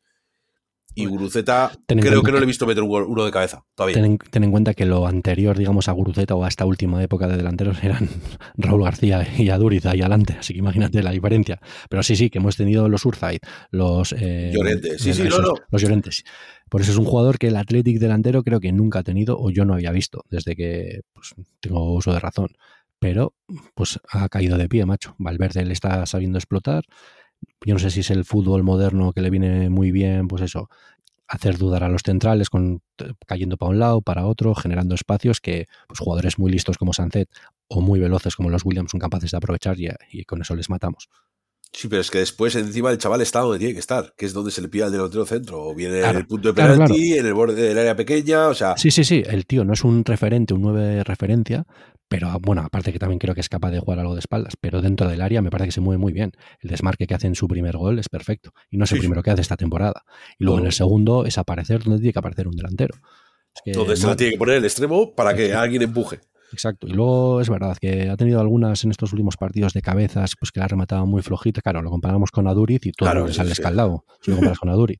y 0.94 1.06
Guruceta, 1.06 1.72
creo 1.86 2.22
que 2.22 2.32
no 2.32 2.38
le 2.38 2.44
he 2.44 2.46
visto 2.46 2.66
meter 2.66 2.82
un 2.82 2.90
uno 2.90 3.24
de 3.24 3.30
cabeza 3.30 3.64
todavía. 3.74 4.00
Ten, 4.30 4.44
en 4.44 4.50
cuenta 4.50 4.74
que 4.74 4.84
lo 4.84 5.06
anterior, 5.06 5.58
digamos, 5.58 5.88
a 5.88 5.92
Guruceta 5.92 6.34
o 6.34 6.44
a 6.44 6.48
esta 6.48 6.64
última 6.64 7.02
época 7.02 7.26
de 7.26 7.36
delanteros 7.36 7.82
eran 7.82 8.08
Raúl 8.56 8.84
García 8.84 9.26
y 9.36 9.50
Aduriz 9.50 9.86
ahí 9.86 10.00
adelante. 10.00 10.36
Así 10.38 10.52
que 10.52 10.60
imagínate 10.60 11.02
la 11.02 11.10
diferencia. 11.10 11.60
Pero 11.88 12.02
sí, 12.02 12.14
sí, 12.16 12.30
que 12.30 12.38
hemos 12.38 12.56
tenido 12.56 12.88
los 12.88 13.04
Urzait, 13.04 13.42
los. 13.70 14.14
Eh, 14.16 14.52
Llorentes. 14.54 15.02
Sí, 15.02 15.12
sí, 15.12 15.24
no, 15.24 15.38
no. 15.38 15.54
Los 15.70 15.82
Llorentes. 15.82 16.24
Por 16.70 16.80
eso 16.80 16.92
es 16.92 16.98
un 16.98 17.04
jugador 17.04 17.38
que 17.38 17.48
el 17.48 17.56
Athletic 17.56 17.98
delantero 17.98 18.42
creo 18.42 18.60
que 18.60 18.72
nunca 18.72 19.00
ha 19.00 19.02
tenido 19.02 19.36
o 19.38 19.50
yo 19.50 19.64
no 19.64 19.74
había 19.74 19.90
visto 19.90 20.24
desde 20.30 20.54
que 20.54 21.00
pues, 21.12 21.34
tengo 21.60 21.94
uso 21.94 22.12
de 22.12 22.20
razón. 22.20 22.48
Pero, 23.00 23.34
pues 23.74 24.00
ha 24.08 24.28
caído 24.28 24.56
de 24.56 24.68
pie, 24.68 24.86
macho. 24.86 25.14
Valverde 25.18 25.64
le 25.64 25.72
está 25.72 26.06
sabiendo 26.06 26.38
explotar 26.38 26.84
yo 27.64 27.74
no 27.74 27.80
sé 27.80 27.90
si 27.90 28.00
es 28.00 28.10
el 28.10 28.24
fútbol 28.24 28.62
moderno 28.62 29.12
que 29.12 29.22
le 29.22 29.30
viene 29.30 29.70
muy 29.70 29.90
bien, 29.90 30.28
pues 30.28 30.42
eso, 30.42 30.68
hacer 31.26 31.58
dudar 31.58 31.84
a 31.84 31.88
los 31.88 32.02
centrales 32.04 32.50
con, 32.50 32.82
cayendo 33.26 33.56
para 33.56 33.70
un 33.70 33.78
lado, 33.78 34.02
para 34.02 34.26
otro, 34.26 34.54
generando 34.54 34.94
espacios 34.94 35.40
que 35.40 35.66
pues, 35.88 35.98
jugadores 35.98 36.38
muy 36.38 36.50
listos 36.50 36.78
como 36.78 36.92
Sancet 36.92 37.28
o 37.68 37.80
muy 37.80 38.00
veloces 38.00 38.36
como 38.36 38.50
los 38.50 38.64
Williams 38.64 38.90
son 38.90 39.00
capaces 39.00 39.30
de 39.30 39.36
aprovechar 39.36 39.76
y, 39.78 40.24
con 40.24 40.42
eso 40.42 40.54
les 40.54 40.70
matamos. 40.70 41.08
Sí, 41.72 41.88
pero 41.88 42.02
es 42.02 42.10
que 42.10 42.18
después 42.18 42.54
encima 42.54 42.92
el 42.92 42.98
chaval 42.98 43.20
está 43.20 43.40
donde 43.40 43.58
tiene 43.58 43.74
que 43.74 43.80
estar, 43.80 44.14
que 44.16 44.26
es 44.26 44.32
donde 44.32 44.52
se 44.52 44.62
le 44.62 44.68
pide 44.68 44.84
al 44.84 44.92
delantero 44.92 45.26
centro, 45.26 45.60
o 45.60 45.74
viene 45.74 46.02
en 46.02 46.16
el 46.16 46.26
punto 46.26 46.48
de 46.48 46.54
penalti, 46.54 47.14
en 47.14 47.26
el 47.26 47.34
borde 47.34 47.60
del 47.60 47.76
área 47.76 47.96
pequeña, 47.96 48.46
o 48.46 48.54
sea... 48.54 48.76
Sí, 48.76 48.92
sí, 48.92 49.02
sí, 49.02 49.24
el 49.26 49.44
tío 49.44 49.64
no 49.64 49.72
es 49.72 49.82
un 49.82 50.04
referente, 50.04 50.54
un 50.54 50.62
nueve 50.62 51.02
referencia, 51.02 51.66
pero 52.08 52.38
bueno, 52.40 52.62
aparte 52.62 52.92
que 52.92 52.98
también 52.98 53.18
creo 53.18 53.34
que 53.34 53.40
es 53.40 53.48
capaz 53.48 53.70
de 53.70 53.80
jugar 53.80 53.98
algo 53.98 54.14
de 54.14 54.20
espaldas, 54.20 54.54
pero 54.60 54.82
dentro 54.82 55.08
del 55.08 55.20
área 55.20 55.42
me 55.42 55.50
parece 55.50 55.68
que 55.68 55.72
se 55.72 55.80
mueve 55.80 55.98
muy 55.98 56.12
bien. 56.12 56.32
El 56.60 56.70
desmarque 56.70 57.06
que 57.06 57.14
hace 57.14 57.26
en 57.26 57.34
su 57.34 57.48
primer 57.48 57.76
gol 57.76 57.98
es 57.98 58.08
perfecto. 58.08 58.52
Y 58.70 58.76
no 58.76 58.84
es 58.84 58.92
el 58.92 58.98
primero 58.98 59.22
que 59.22 59.30
hace 59.30 59.42
esta 59.42 59.56
temporada. 59.56 60.04
Y 60.38 60.44
luego 60.44 60.60
en 60.60 60.66
el 60.66 60.72
segundo 60.72 61.24
es 61.24 61.38
aparecer 61.38 61.82
donde 61.82 62.00
tiene 62.00 62.12
que 62.12 62.18
aparecer 62.18 62.46
un 62.46 62.56
delantero. 62.56 62.94
donde 63.66 63.96
se 63.96 64.06
la 64.06 64.16
tiene 64.16 64.32
que 64.32 64.38
poner 64.38 64.56
el 64.56 64.64
extremo 64.64 65.14
para 65.14 65.34
que 65.34 65.54
alguien 65.54 65.82
empuje. 65.82 66.20
Exacto. 66.52 66.86
Y 66.86 66.92
luego 66.92 67.40
es 67.40 67.50
verdad 67.50 67.76
que 67.80 68.08
ha 68.08 68.16
tenido 68.16 68.40
algunas 68.40 68.84
en 68.84 68.90
estos 68.92 69.12
últimos 69.12 69.36
partidos 69.36 69.72
de 69.72 69.82
cabezas, 69.82 70.34
pues 70.38 70.52
que 70.52 70.60
la 70.60 70.66
ha 70.66 70.68
rematado 70.68 71.04
muy 71.06 71.22
flojita. 71.22 71.60
Claro, 71.60 71.82
lo 71.82 71.90
comparamos 71.90 72.30
con 72.30 72.46
Aduriz 72.46 72.86
y 72.86 72.92
todo 72.92 73.10
claro, 73.10 73.32
sale 73.32 73.52
escaldado 73.52 74.04
si 74.20 74.30
lo 74.30 74.36
comparas 74.36 74.58
con 74.58 74.68
Aduriz. 74.70 74.98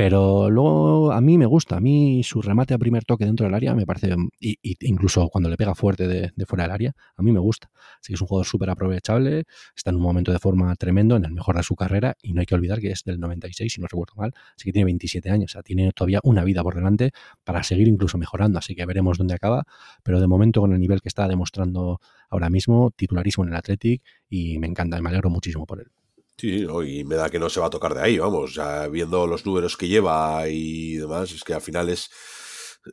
Pero 0.00 0.48
luego 0.48 1.12
a 1.12 1.20
mí 1.20 1.36
me 1.36 1.44
gusta, 1.44 1.76
a 1.76 1.80
mí 1.80 2.22
su 2.24 2.40
remate 2.40 2.72
a 2.72 2.78
primer 2.78 3.04
toque 3.04 3.26
dentro 3.26 3.44
del 3.44 3.54
área 3.54 3.74
me 3.74 3.84
parece, 3.84 4.16
y, 4.40 4.56
incluso 4.80 5.28
cuando 5.28 5.50
le 5.50 5.58
pega 5.58 5.74
fuerte 5.74 6.08
de, 6.08 6.32
fuera 6.46 6.64
del 6.64 6.72
área, 6.72 6.92
a 7.18 7.22
mí 7.22 7.32
me 7.32 7.38
gusta. 7.38 7.70
Así 8.00 8.08
que 8.08 8.14
es 8.14 8.20
un 8.22 8.26
jugador 8.26 8.46
súper 8.46 8.70
aprovechable, 8.70 9.44
está 9.76 9.90
en 9.90 9.96
un 9.96 10.02
momento 10.02 10.32
de 10.32 10.38
forma 10.38 10.74
tremendo, 10.76 11.16
en 11.16 11.26
el 11.26 11.32
mejor 11.32 11.54
de 11.58 11.62
su 11.62 11.76
carrera, 11.76 12.16
y 12.22 12.32
no 12.32 12.40
hay 12.40 12.46
que 12.46 12.54
olvidar 12.54 12.80
que 12.80 12.92
es 12.92 13.04
del 13.04 13.20
96, 13.20 13.70
si 13.74 13.78
no 13.78 13.88
recuerdo 13.88 14.14
mal, 14.16 14.32
así 14.56 14.64
que 14.64 14.72
tiene 14.72 14.86
27 14.86 15.28
años, 15.28 15.50
o 15.50 15.52
sea, 15.52 15.62
tiene 15.62 15.92
todavía 15.92 16.20
una 16.22 16.44
vida 16.44 16.62
por 16.62 16.76
delante 16.76 17.10
para 17.44 17.62
seguir 17.62 17.86
incluso 17.86 18.16
mejorando, 18.16 18.58
así 18.58 18.74
que 18.74 18.86
veremos 18.86 19.18
dónde 19.18 19.34
acaba, 19.34 19.64
pero 20.02 20.18
de 20.18 20.26
momento 20.26 20.62
con 20.62 20.72
el 20.72 20.80
nivel 20.80 21.02
que 21.02 21.10
está 21.10 21.28
demostrando 21.28 22.00
ahora 22.30 22.48
mismo, 22.48 22.90
titularismo 22.96 23.44
en 23.44 23.50
el 23.50 23.56
Athletic, 23.56 24.02
y 24.30 24.58
me 24.60 24.66
encanta, 24.66 24.96
y 24.96 25.02
me 25.02 25.10
alegro 25.10 25.28
muchísimo 25.28 25.66
por 25.66 25.80
él. 25.80 25.90
Sí, 26.40 26.66
y 26.86 27.04
me 27.04 27.16
da 27.16 27.28
que 27.28 27.38
no 27.38 27.50
se 27.50 27.60
va 27.60 27.66
a 27.66 27.70
tocar 27.70 27.92
de 27.92 28.00
ahí, 28.00 28.18
vamos, 28.18 28.58
viendo 28.90 29.26
los 29.26 29.44
números 29.44 29.76
que 29.76 29.88
lleva 29.88 30.48
y 30.48 30.94
demás, 30.94 31.32
es 31.32 31.44
que 31.44 31.52
al 31.52 31.60
final 31.60 31.90
es, 31.90 32.10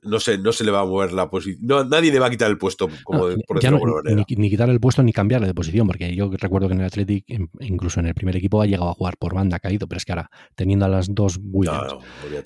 no 0.04 0.20
sé, 0.20 0.38
no 0.38 0.52
se 0.52 0.64
le 0.64 0.72
va 0.72 0.82
a 0.82 0.86
mover 0.86 1.14
la 1.14 1.30
posición. 1.30 1.66
No, 1.66 1.84
nadie 1.84 2.12
le 2.12 2.20
va 2.20 2.28
a 2.28 2.30
quitar 2.30 2.50
el 2.50 2.58
puesto, 2.58 2.90
como 3.04 3.28
por 3.48 3.60
decirlo 3.60 4.02
ni, 4.04 4.24
ni, 4.36 4.50
quitar 4.50 4.70
el 4.70 4.80
puesto 4.80 5.02
ni 5.04 5.14
cambiarle 5.14 5.48
de 5.48 5.54
posición, 5.54 5.88
porque 5.88 6.14
yo 6.16 6.30
recuerdo 6.32 6.68
que 6.68 6.74
en 6.74 6.82
el 6.82 6.88
Athletic, 6.88 7.26
incluso 7.62 8.00
en 8.00 8.08
el 8.08 8.14
primer 8.14 8.36
equipo, 8.36 8.62
ha 8.62 8.66
llegado 8.66 8.90
a 8.90 8.94
jugar 8.94 9.18
por 9.18 9.34
banda, 9.34 9.58
ha 9.58 9.60
caído, 9.60 9.88
pero 9.88 9.98
es 9.98 10.06
que 10.06 10.12
ahora, 10.12 10.30
teniendo 10.56 10.86
a 10.86 10.90
las 10.90 11.14
dos 11.14 11.40
Williams, 11.42 11.96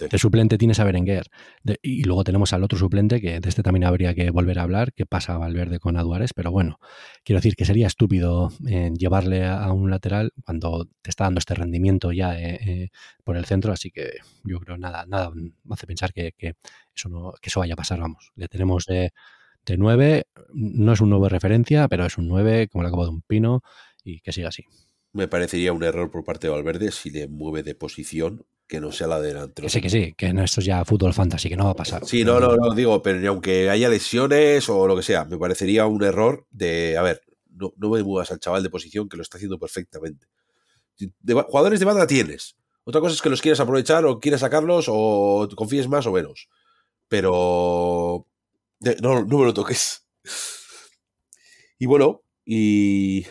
de 0.09 0.17
suplente 0.17 0.57
tienes 0.57 0.79
a 0.79 0.83
Berenguer, 0.83 1.27
y 1.81 2.03
luego 2.03 2.23
tenemos 2.23 2.53
al 2.53 2.63
otro 2.63 2.77
suplente, 2.77 3.21
que 3.21 3.39
de 3.39 3.49
este 3.49 3.63
también 3.63 3.85
habría 3.85 4.13
que 4.13 4.29
volver 4.29 4.59
a 4.59 4.63
hablar, 4.63 4.93
que 4.93 5.05
pasa 5.05 5.35
a 5.35 5.37
Valverde 5.37 5.79
con 5.79 5.97
Aduares, 5.97 6.33
pero 6.33 6.51
bueno, 6.51 6.79
quiero 7.23 7.39
decir 7.39 7.55
que 7.55 7.65
sería 7.65 7.87
estúpido 7.87 8.51
eh, 8.67 8.91
llevarle 8.97 9.45
a, 9.45 9.71
un 9.71 9.89
lateral 9.89 10.31
cuando 10.45 10.87
te 11.01 11.09
está 11.09 11.23
dando 11.25 11.39
este 11.39 11.55
rendimiento 11.55 12.11
ya 12.11 12.39
eh, 12.39 12.59
eh, 12.65 12.89
por 13.23 13.37
el 13.37 13.45
centro, 13.45 13.71
así 13.73 13.91
que 13.91 14.11
yo 14.43 14.59
creo 14.59 14.77
nada, 14.77 15.05
nada 15.07 15.31
me 15.31 15.51
hace 15.69 15.87
pensar 15.87 16.13
que, 16.13 16.33
que 16.37 16.55
eso 16.95 17.09
no, 17.09 17.33
que 17.41 17.49
eso 17.49 17.59
vaya 17.59 17.73
a 17.73 17.77
pasar, 17.77 17.99
vamos. 17.99 18.31
Le 18.35 18.47
tenemos 18.47 18.85
de, 18.85 19.13
de 19.65 19.77
9, 19.77 20.25
no 20.53 20.93
es 20.93 21.01
un 21.01 21.09
9 21.09 21.29
referencia, 21.29 21.87
pero 21.87 22.05
es 22.05 22.17
un 22.17 22.27
9 22.27 22.67
como 22.69 22.83
la 22.83 22.91
copa 22.91 23.03
de 23.03 23.09
un 23.09 23.21
pino 23.21 23.61
y 24.03 24.21
que 24.21 24.31
siga 24.31 24.49
así. 24.49 24.65
Me 25.13 25.27
parecería 25.27 25.73
un 25.73 25.83
error 25.83 26.09
por 26.09 26.23
parte 26.23 26.47
de 26.47 26.53
Valverde 26.53 26.91
si 26.91 27.09
le 27.09 27.27
mueve 27.27 27.63
de 27.63 27.75
posición 27.75 28.45
que 28.67 28.79
no 28.79 28.93
sea 28.93 29.07
la 29.07 29.19
delantera. 29.19 29.67
sí, 29.67 29.81
que 29.81 29.89
sí, 29.89 30.13
que 30.15 30.27
esto 30.27 30.61
es 30.61 30.65
ya 30.65 30.85
fútbol 30.85 31.13
fantasy, 31.13 31.49
que 31.49 31.57
no 31.57 31.65
va 31.65 31.71
a 31.71 31.75
pasar. 31.75 32.05
Sí, 32.05 32.23
no, 32.23 32.39
no, 32.39 32.55
no, 32.55 32.73
digo, 32.73 33.01
pero 33.01 33.29
aunque 33.29 33.69
haya 33.69 33.89
lesiones 33.89 34.69
o 34.69 34.87
lo 34.87 34.95
que 34.95 35.03
sea, 35.03 35.25
me 35.25 35.37
parecería 35.37 35.85
un 35.87 36.01
error 36.01 36.47
de, 36.51 36.95
a 36.97 37.01
ver, 37.01 37.21
no, 37.49 37.73
no 37.75 37.89
me 37.89 38.01
muevas 38.01 38.31
al 38.31 38.39
chaval 38.39 38.63
de 38.63 38.69
posición 38.69 39.09
que 39.09 39.17
lo 39.17 39.23
está 39.23 39.37
haciendo 39.37 39.59
perfectamente. 39.59 40.27
jugadores 41.47 41.81
de 41.81 41.85
banda 41.85 42.07
tienes. 42.07 42.55
Otra 42.85 43.01
cosa 43.01 43.13
es 43.13 43.21
que 43.21 43.29
los 43.29 43.41
quieras 43.41 43.59
aprovechar 43.59 44.05
o 44.05 44.21
quieras 44.21 44.39
sacarlos 44.39 44.85
o 44.87 45.49
confíes 45.55 45.89
más 45.89 46.07
o 46.07 46.13
menos. 46.13 46.47
Pero 47.11 48.25
no, 49.01 49.25
no 49.25 49.37
me 49.37 49.45
lo 49.45 49.53
toques. 49.53 50.07
Y 51.77 51.85
bueno, 51.85 52.21
y 52.45 53.25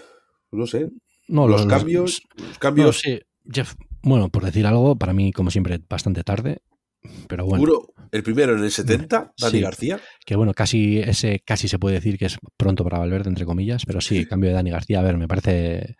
No 0.52 0.66
sé. 0.66 0.90
No, 1.28 1.48
los, 1.48 1.64
cambios. 1.64 2.20
Los, 2.36 2.58
cambios. 2.58 3.02
Jeff, 3.50 3.76
bueno, 4.02 4.28
por 4.28 4.44
decir 4.44 4.66
algo, 4.66 4.96
para 4.96 5.14
mí, 5.14 5.32
como 5.32 5.50
siempre, 5.50 5.80
bastante 5.88 6.24
tarde. 6.24 6.58
Pero 7.26 7.46
bueno. 7.46 7.86
el 8.12 8.22
primero 8.22 8.54
en 8.54 8.64
el 8.64 8.70
70, 8.70 9.32
Dani 9.40 9.60
García. 9.62 9.98
Que 10.26 10.36
bueno, 10.36 10.52
casi 10.52 10.98
ese 10.98 11.40
casi 11.40 11.66
se 11.66 11.78
puede 11.78 11.94
decir 11.94 12.18
que 12.18 12.26
es 12.26 12.36
pronto 12.58 12.84
para 12.84 12.98
Valverde, 12.98 13.30
entre 13.30 13.46
comillas, 13.46 13.86
pero 13.86 14.02
sí, 14.02 14.26
cambio 14.26 14.50
de 14.50 14.56
Dani 14.56 14.70
García, 14.72 15.00
a 15.00 15.04
ver, 15.04 15.16
me 15.16 15.26
parece 15.26 15.96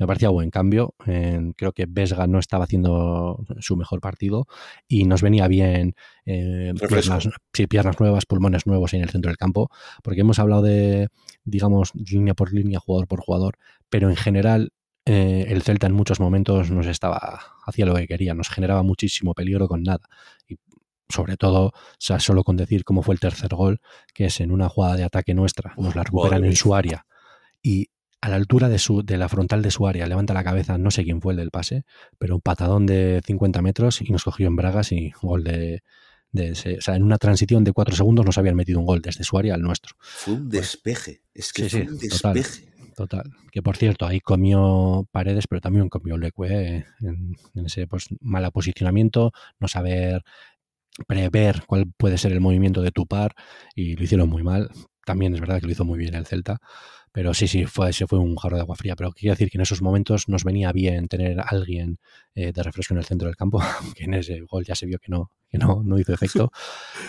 me 0.00 0.06
parecía 0.06 0.30
buen 0.30 0.50
cambio. 0.50 0.94
creo 1.04 1.72
que 1.72 1.84
Vesga 1.86 2.26
no 2.26 2.38
estaba 2.38 2.64
haciendo 2.64 3.44
su 3.60 3.76
mejor 3.76 4.00
partido 4.00 4.46
y 4.88 5.04
nos 5.04 5.20
venía 5.20 5.46
bien 5.46 5.94
eh, 6.24 6.72
piernas, 6.88 7.28
piernas, 7.68 8.00
nuevas, 8.00 8.24
pulmones 8.24 8.66
nuevos 8.66 8.94
en 8.94 9.02
el 9.02 9.10
centro 9.10 9.28
del 9.28 9.36
campo, 9.36 9.68
porque 10.02 10.22
hemos 10.22 10.38
hablado 10.38 10.62
de, 10.62 11.08
digamos, 11.44 11.92
línea 11.94 12.32
por 12.32 12.52
línea, 12.52 12.80
jugador 12.80 13.06
por 13.08 13.20
jugador, 13.20 13.58
pero 13.90 14.08
en 14.08 14.16
general 14.16 14.72
eh, 15.04 15.46
el 15.48 15.60
Celta 15.62 15.86
en 15.86 15.92
muchos 15.92 16.18
momentos 16.18 16.70
nos 16.70 16.86
estaba, 16.86 17.38
hacía 17.66 17.84
lo 17.84 17.94
que 17.94 18.06
quería, 18.06 18.32
nos 18.32 18.48
generaba 18.48 18.82
muchísimo 18.82 19.34
peligro 19.34 19.68
con 19.68 19.82
nada. 19.82 20.08
Y 20.48 20.56
sobre 21.10 21.36
todo, 21.36 21.66
o 21.66 21.72
sea, 21.98 22.20
solo 22.20 22.42
con 22.42 22.56
decir 22.56 22.84
cómo 22.84 23.02
fue 23.02 23.14
el 23.14 23.20
tercer 23.20 23.50
gol, 23.50 23.82
que 24.14 24.26
es 24.26 24.40
en 24.40 24.50
una 24.50 24.70
jugada 24.70 24.96
de 24.96 25.04
ataque 25.04 25.34
nuestra, 25.34 25.74
nos 25.76 25.94
la 25.94 26.04
recuperan 26.04 26.46
en 26.46 26.56
su 26.56 26.74
área. 26.74 27.04
Y 27.62 27.88
a 28.20 28.28
la 28.28 28.36
altura 28.36 28.68
de, 28.68 28.78
su, 28.78 29.02
de 29.02 29.16
la 29.16 29.28
frontal 29.28 29.62
de 29.62 29.70
su 29.70 29.86
área, 29.86 30.06
levanta 30.06 30.34
la 30.34 30.44
cabeza, 30.44 30.76
no 30.78 30.90
sé 30.90 31.04
quién 31.04 31.20
fue 31.22 31.32
el 31.32 31.38
del 31.38 31.50
pase, 31.50 31.84
pero 32.18 32.34
un 32.34 32.40
patadón 32.40 32.86
de 32.86 33.22
50 33.24 33.62
metros 33.62 34.02
y 34.02 34.12
nos 34.12 34.24
cogió 34.24 34.46
en 34.46 34.56
bragas 34.56 34.92
y 34.92 35.12
gol 35.22 35.44
de, 35.44 35.82
o 36.34 36.54
sea, 36.54 36.96
en 36.96 37.02
una 37.02 37.18
transición 37.18 37.64
de 37.64 37.72
cuatro 37.72 37.96
segundos 37.96 38.26
nos 38.26 38.38
habían 38.38 38.56
metido 38.56 38.78
un 38.78 38.86
gol 38.86 39.00
desde 39.00 39.24
su 39.24 39.38
área 39.38 39.54
al 39.54 39.62
nuestro. 39.62 39.96
Fue 40.00 40.34
un 40.34 40.48
pues 40.48 40.52
despeje, 40.52 41.22
es 41.34 41.52
que 41.52 41.68
fue 41.68 41.82
un 41.82 41.98
despeje. 41.98 42.70
Total, 42.96 43.30
Que 43.50 43.62
por 43.62 43.78
cierto, 43.78 44.06
ahí 44.06 44.20
comió 44.20 45.08
Paredes, 45.10 45.46
pero 45.48 45.62
también 45.62 45.88
comió 45.88 46.18
Leque 46.18 46.84
en, 47.00 47.36
en, 47.54 47.66
ese 47.66 47.86
pues, 47.86 48.08
mal 48.20 48.50
posicionamiento, 48.52 49.32
no 49.58 49.68
saber 49.68 50.22
prever 51.06 51.62
cuál 51.66 51.86
puede 51.96 52.18
ser 52.18 52.32
el 52.32 52.40
movimiento 52.40 52.82
de 52.82 52.90
tu 52.90 53.06
par 53.06 53.34
y 53.74 53.96
lo 53.96 54.04
hicieron 54.04 54.28
muy 54.28 54.42
mal. 54.42 54.70
También 55.10 55.34
es 55.34 55.40
verdad 55.40 55.60
que 55.60 55.66
lo 55.66 55.72
hizo 55.72 55.84
muy 55.84 55.98
bien 55.98 56.14
el 56.14 56.24
Celta. 56.24 56.60
Pero 57.10 57.34
sí, 57.34 57.48
sí, 57.48 57.66
fue, 57.66 57.90
ese 57.90 58.06
fue 58.06 58.20
un 58.20 58.36
jarro 58.36 58.54
de 58.56 58.62
agua 58.62 58.76
fría. 58.76 58.94
Pero 58.94 59.10
quiero 59.10 59.32
decir 59.32 59.50
que 59.50 59.58
en 59.58 59.62
esos 59.62 59.82
momentos 59.82 60.28
nos 60.28 60.44
venía 60.44 60.70
bien 60.70 61.08
tener 61.08 61.40
a 61.40 61.42
alguien 61.42 61.98
eh, 62.36 62.52
de 62.52 62.62
refresco 62.62 62.94
en 62.94 62.98
el 62.98 63.04
centro 63.04 63.26
del 63.26 63.34
campo, 63.34 63.60
que 63.96 64.04
en 64.04 64.14
ese 64.14 64.40
gol 64.42 64.64
ya 64.64 64.76
se 64.76 64.86
vio 64.86 65.00
que 65.00 65.08
no, 65.08 65.32
que 65.48 65.58
no, 65.58 65.82
no 65.84 65.98
hizo 65.98 66.12
efecto. 66.12 66.52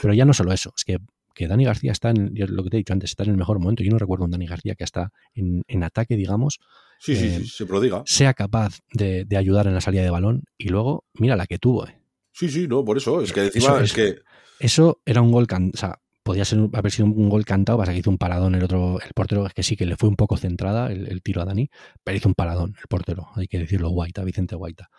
Pero 0.01 0.15
ya 0.15 0.25
no 0.25 0.33
solo 0.33 0.51
eso, 0.51 0.73
es 0.75 0.83
que, 0.83 0.97
que 1.35 1.47
Dani 1.47 1.65
García 1.65 1.91
está 1.91 2.09
en, 2.09 2.33
lo 2.35 2.63
que 2.63 2.71
te 2.71 2.77
he 2.77 2.79
dicho 2.79 2.93
antes, 2.93 3.11
está 3.11 3.23
en 3.23 3.29
el 3.29 3.37
mejor 3.37 3.59
momento. 3.59 3.83
Yo 3.83 3.91
no 3.91 3.99
recuerdo 3.99 4.25
un 4.25 4.31
Dani 4.31 4.47
García 4.47 4.73
que 4.73 4.83
está 4.83 5.11
en, 5.35 5.61
en 5.67 5.83
ataque, 5.83 6.15
digamos. 6.15 6.59
Sí, 6.99 7.15
sí, 7.15 7.27
eh, 7.27 7.45
se 7.45 7.67
prodiga. 7.67 8.01
Sea 8.07 8.33
capaz 8.33 8.79
de, 8.93 9.25
de, 9.25 9.37
ayudar 9.37 9.67
en 9.67 9.75
la 9.75 9.81
salida 9.81 10.01
de 10.01 10.09
balón 10.09 10.45
y 10.57 10.69
luego, 10.69 11.05
mira 11.13 11.35
la 11.35 11.45
que 11.45 11.59
tuvo. 11.59 11.87
Eh. 11.87 11.95
Sí, 12.31 12.49
sí, 12.49 12.67
no, 12.67 12.83
por 12.83 12.97
eso. 12.97 13.21
Es 13.21 13.33
que 13.33 13.45
encima 13.45 13.65
eso, 13.65 13.79
es 13.81 13.93
que. 13.93 14.15
Eso 14.59 14.99
era 15.05 15.21
un 15.21 15.31
gol. 15.31 15.45
Can, 15.45 15.71
o 15.73 15.77
sea, 15.77 15.99
podía 16.31 16.45
ser, 16.45 16.59
haber 16.71 16.91
sido 16.93 17.07
un 17.07 17.27
gol 17.27 17.43
cantado, 17.43 17.77
pasa 17.77 17.91
que 17.91 17.97
hizo 17.99 18.09
un 18.09 18.17
paradón 18.17 18.55
el 18.55 18.63
otro, 18.63 19.01
el 19.01 19.13
portero, 19.13 19.45
es 19.45 19.53
que 19.53 19.63
sí 19.63 19.75
que 19.75 19.85
le 19.85 19.97
fue 19.97 20.07
un 20.07 20.15
poco 20.15 20.37
centrada 20.37 20.89
el, 20.89 21.21
tiro 21.21 21.41
a 21.41 21.45
Dani, 21.45 21.69
pero 22.05 22.15
hizo 22.15 22.29
un 22.29 22.35
paradón 22.35 22.73
el 22.79 22.87
portero, 22.87 23.27
hay 23.35 23.49
que 23.49 23.59
decirlo, 23.59 23.89
Guaita, 23.89 24.23
Vicente 24.23 24.55
Guaita. 24.55 24.89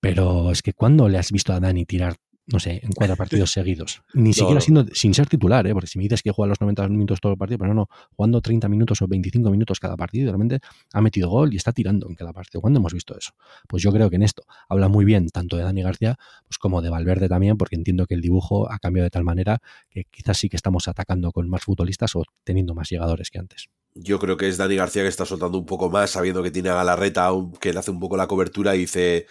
Pero 0.00 0.50
es 0.50 0.62
que 0.62 0.72
cuando 0.72 1.08
le 1.08 1.18
has 1.18 1.30
visto 1.30 1.52
a 1.52 1.60
Dani 1.60 1.84
tirar 1.86 2.16
no 2.50 2.58
sé, 2.58 2.80
en 2.82 2.92
cuatro 2.92 3.14
partidos 3.16 3.52
seguidos. 3.52 4.02
Ni 4.14 4.32
siquiera 4.32 4.60
siendo, 4.60 4.86
sin 4.92 5.12
ser 5.12 5.26
titular, 5.26 5.66
¿eh? 5.66 5.72
porque 5.72 5.86
si 5.86 5.98
me 5.98 6.04
dices 6.04 6.22
que 6.22 6.30
juega 6.30 6.48
los 6.48 6.60
90 6.60 6.88
minutos 6.88 7.20
todo 7.20 7.32
el 7.32 7.38
partido, 7.38 7.58
pero 7.58 7.74
no, 7.74 7.82
no, 7.82 7.88
jugando 8.16 8.40
30 8.40 8.68
minutos 8.68 9.02
o 9.02 9.06
25 9.06 9.50
minutos 9.50 9.78
cada 9.78 9.96
partido, 9.96 10.30
realmente 10.32 10.60
ha 10.92 11.00
metido 11.00 11.28
gol 11.28 11.52
y 11.52 11.56
está 11.56 11.72
tirando 11.72 12.08
en 12.08 12.14
cada 12.14 12.32
partido. 12.32 12.60
¿Cuándo 12.60 12.80
hemos 12.80 12.94
visto 12.94 13.16
eso? 13.16 13.32
Pues 13.68 13.82
yo 13.82 13.92
creo 13.92 14.08
que 14.08 14.16
en 14.16 14.22
esto 14.22 14.44
habla 14.68 14.88
muy 14.88 15.04
bien 15.04 15.28
tanto 15.28 15.56
de 15.56 15.62
Dani 15.62 15.82
García 15.82 16.16
pues 16.46 16.58
como 16.58 16.80
de 16.80 16.88
Valverde 16.88 17.28
también, 17.28 17.56
porque 17.58 17.76
entiendo 17.76 18.06
que 18.06 18.14
el 18.14 18.22
dibujo 18.22 18.70
ha 18.72 18.78
cambiado 18.78 19.04
de 19.04 19.10
tal 19.10 19.24
manera 19.24 19.58
que 19.90 20.04
quizás 20.04 20.38
sí 20.38 20.48
que 20.48 20.56
estamos 20.56 20.88
atacando 20.88 21.32
con 21.32 21.48
más 21.48 21.62
futbolistas 21.62 22.16
o 22.16 22.24
teniendo 22.44 22.74
más 22.74 22.88
llegadores 22.88 23.30
que 23.30 23.38
antes. 23.38 23.68
Yo 23.94 24.18
creo 24.18 24.36
que 24.36 24.48
es 24.48 24.56
Dani 24.56 24.76
García 24.76 25.02
que 25.02 25.08
está 25.08 25.26
soltando 25.26 25.58
un 25.58 25.66
poco 25.66 25.90
más, 25.90 26.10
sabiendo 26.10 26.42
que 26.42 26.50
tiene 26.50 26.70
a 26.70 26.74
Galarreta, 26.74 27.30
que 27.60 27.72
le 27.72 27.78
hace 27.78 27.90
un 27.90 28.00
poco 28.00 28.16
la 28.16 28.26
cobertura 28.26 28.76
y 28.76 28.80
dice 28.80 29.26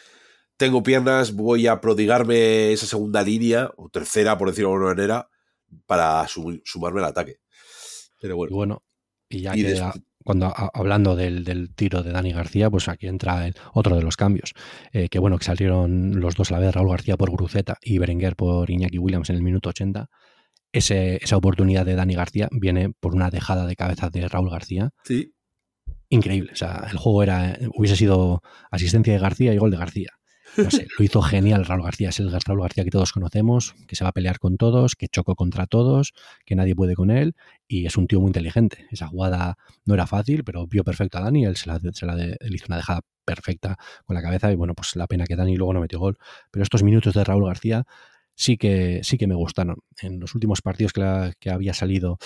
tengo 0.57 0.83
piernas, 0.83 1.33
voy 1.33 1.67
a 1.67 1.79
prodigarme 1.79 2.71
esa 2.71 2.87
segunda 2.87 3.23
línea, 3.23 3.71
o 3.77 3.89
tercera, 3.89 4.37
por 4.37 4.49
decirlo 4.49 4.69
de 4.69 4.75
alguna 4.75 4.93
manera, 4.95 5.29
para 5.85 6.25
sumarme 6.27 6.99
al 6.99 7.05
ataque. 7.05 7.37
Pero 8.19 8.35
bueno. 8.35 8.51
Y 8.51 8.55
bueno, 8.55 8.83
y 9.29 9.41
ya 9.41 9.53
que 9.53 10.01
cuando 10.23 10.53
hablando 10.73 11.15
del, 11.15 11.73
tiro 11.75 12.03
de 12.03 12.11
Dani 12.11 12.33
García, 12.33 12.69
pues 12.69 12.89
aquí 12.89 13.07
entra 13.07 13.47
el, 13.47 13.55
otro 13.73 13.95
de 13.95 14.01
los 14.01 14.17
cambios. 14.17 14.53
Eh, 14.91 15.07
que 15.07 15.19
bueno, 15.19 15.37
que 15.37 15.45
salieron 15.45 16.19
los 16.19 16.35
dos 16.35 16.51
a 16.51 16.55
la 16.55 16.59
vez, 16.59 16.75
Raúl 16.75 16.89
García 16.89 17.15
por 17.15 17.31
Gruceta 17.31 17.77
y 17.81 17.97
Berenguer 17.97 18.35
por 18.35 18.69
Iñaki 18.69 18.97
Williams 18.97 19.29
en 19.29 19.37
el 19.37 19.41
minuto 19.41 19.69
80. 19.69 20.09
Ese, 20.73 21.19
esa 21.23 21.37
oportunidad 21.37 21.85
de 21.85 21.95
Dani 21.95 22.15
García 22.15 22.49
viene 22.51 22.91
por 22.99 23.15
una 23.15 23.29
dejada 23.29 23.65
de 23.65 23.77
cabeza 23.77 24.09
de 24.09 24.27
Raúl 24.27 24.49
García. 24.49 24.89
Sí. 25.05 25.33
Increíble. 26.09 26.51
O 26.51 26.57
sea, 26.57 26.87
el 26.91 26.97
juego 26.97 27.23
era, 27.23 27.57
hubiese 27.75 27.95
sido 27.95 28.41
asistencia 28.69 29.13
de 29.13 29.19
García 29.19 29.53
y 29.53 29.57
gol 29.57 29.71
de 29.71 29.77
García 29.77 30.16
lo 30.57 31.05
hizo 31.05 31.21
genial 31.21 31.65
Raúl 31.65 31.83
García. 31.83 32.09
Es 32.09 32.19
el 32.19 32.31
Raúl 32.31 32.61
García 32.61 32.83
que 32.83 32.89
todos 32.89 33.11
conocemos, 33.11 33.75
que 33.87 33.95
se 33.95 34.03
va 34.03 34.09
a 34.09 34.13
pelear 34.13 34.39
con 34.39 34.57
todos, 34.57 34.95
que 34.95 35.07
chocó 35.07 35.35
contra 35.35 35.67
todos, 35.67 36.13
que 36.45 36.55
nadie 36.55 36.75
puede 36.75 36.95
con 36.95 37.11
él 37.11 37.35
y 37.67 37.85
es 37.85 37.97
un 37.97 38.07
tío 38.07 38.19
muy 38.19 38.29
inteligente. 38.29 38.85
Esa 38.91 39.07
jugada 39.07 39.57
no 39.85 39.93
era 39.93 40.07
fácil, 40.07 40.43
pero 40.43 40.67
vio 40.67 40.83
perfecto 40.83 41.17
a 41.17 41.21
Dani. 41.21 41.45
Él 41.45 41.55
se 41.57 41.67
la, 41.67 41.77
hizo 41.77 42.65
una 42.67 42.77
dejada 42.77 43.01
perfecta 43.25 43.77
con 44.05 44.15
la 44.15 44.21
cabeza 44.21 44.51
y 44.51 44.55
bueno, 44.55 44.73
pues 44.73 44.95
la 44.95 45.07
pena 45.07 45.25
que 45.25 45.35
Dani 45.35 45.55
luego 45.55 45.73
no 45.73 45.81
metió 45.81 45.99
gol. 45.99 46.17
Pero 46.51 46.63
estos 46.63 46.83
minutos 46.83 47.13
de 47.13 47.23
Raúl 47.23 47.45
García 47.45 47.85
sí 48.35 48.57
que, 48.57 49.01
sí 49.03 49.17
que 49.17 49.27
me 49.27 49.35
gustaron. 49.35 49.77
En 50.01 50.19
los 50.19 50.35
últimos 50.35 50.61
partidos 50.61 50.93
que, 50.93 51.33
que 51.39 51.49
había 51.49 51.73
salido 51.73 52.17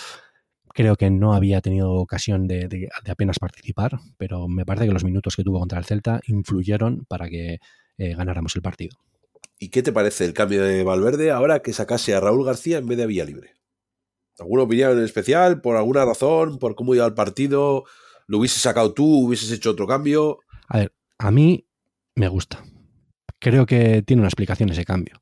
creo 0.73 0.95
que 0.95 1.09
no 1.09 1.33
había 1.33 1.61
tenido 1.61 1.91
ocasión 1.93 2.47
de, 2.47 2.67
de, 2.67 2.89
apenas 3.09 3.39
participar, 3.39 3.99
pero 4.17 4.47
me 4.47 4.65
parece 4.65 4.87
que 4.87 4.93
los 4.93 5.03
minutos 5.03 5.35
que 5.35 5.43
tuvo 5.43 5.59
contra 5.59 5.79
el 5.79 5.85
Celta 5.85 6.21
influyeron 6.27 7.05
para 7.07 7.29
que 7.29 7.59
eh, 8.01 8.15
ganáramos 8.15 8.55
el 8.55 8.63
partido. 8.63 8.97
¿Y 9.59 9.69
qué 9.69 9.83
te 9.83 9.93
parece 9.93 10.25
el 10.25 10.33
cambio 10.33 10.63
de 10.63 10.83
Valverde 10.83 11.29
ahora 11.29 11.61
que 11.61 11.71
sacase 11.71 12.15
a 12.15 12.19
Raúl 12.19 12.43
García 12.43 12.79
en 12.79 12.87
vez 12.87 12.97
de 12.97 13.03
a 13.03 13.25
Libre? 13.25 13.53
¿Alguna 14.39 14.63
opinión 14.63 14.97
en 14.97 15.03
especial? 15.03 15.61
¿Por 15.61 15.75
alguna 15.77 16.03
razón? 16.03 16.57
¿Por 16.57 16.73
cómo 16.73 16.95
iba 16.95 17.05
el 17.05 17.13
partido? 17.13 17.83
¿Lo 18.25 18.39
hubieses 18.39 18.63
sacado 18.63 18.95
tú? 18.95 19.27
¿Hubieses 19.27 19.51
hecho 19.51 19.69
otro 19.69 19.85
cambio? 19.85 20.39
A 20.67 20.79
ver, 20.79 20.95
a 21.19 21.29
mí 21.29 21.67
me 22.15 22.27
gusta. 22.27 22.63
Creo 23.37 23.67
que 23.67 24.01
tiene 24.01 24.21
una 24.21 24.29
explicación 24.29 24.69
ese 24.69 24.83
cambio. 24.83 25.21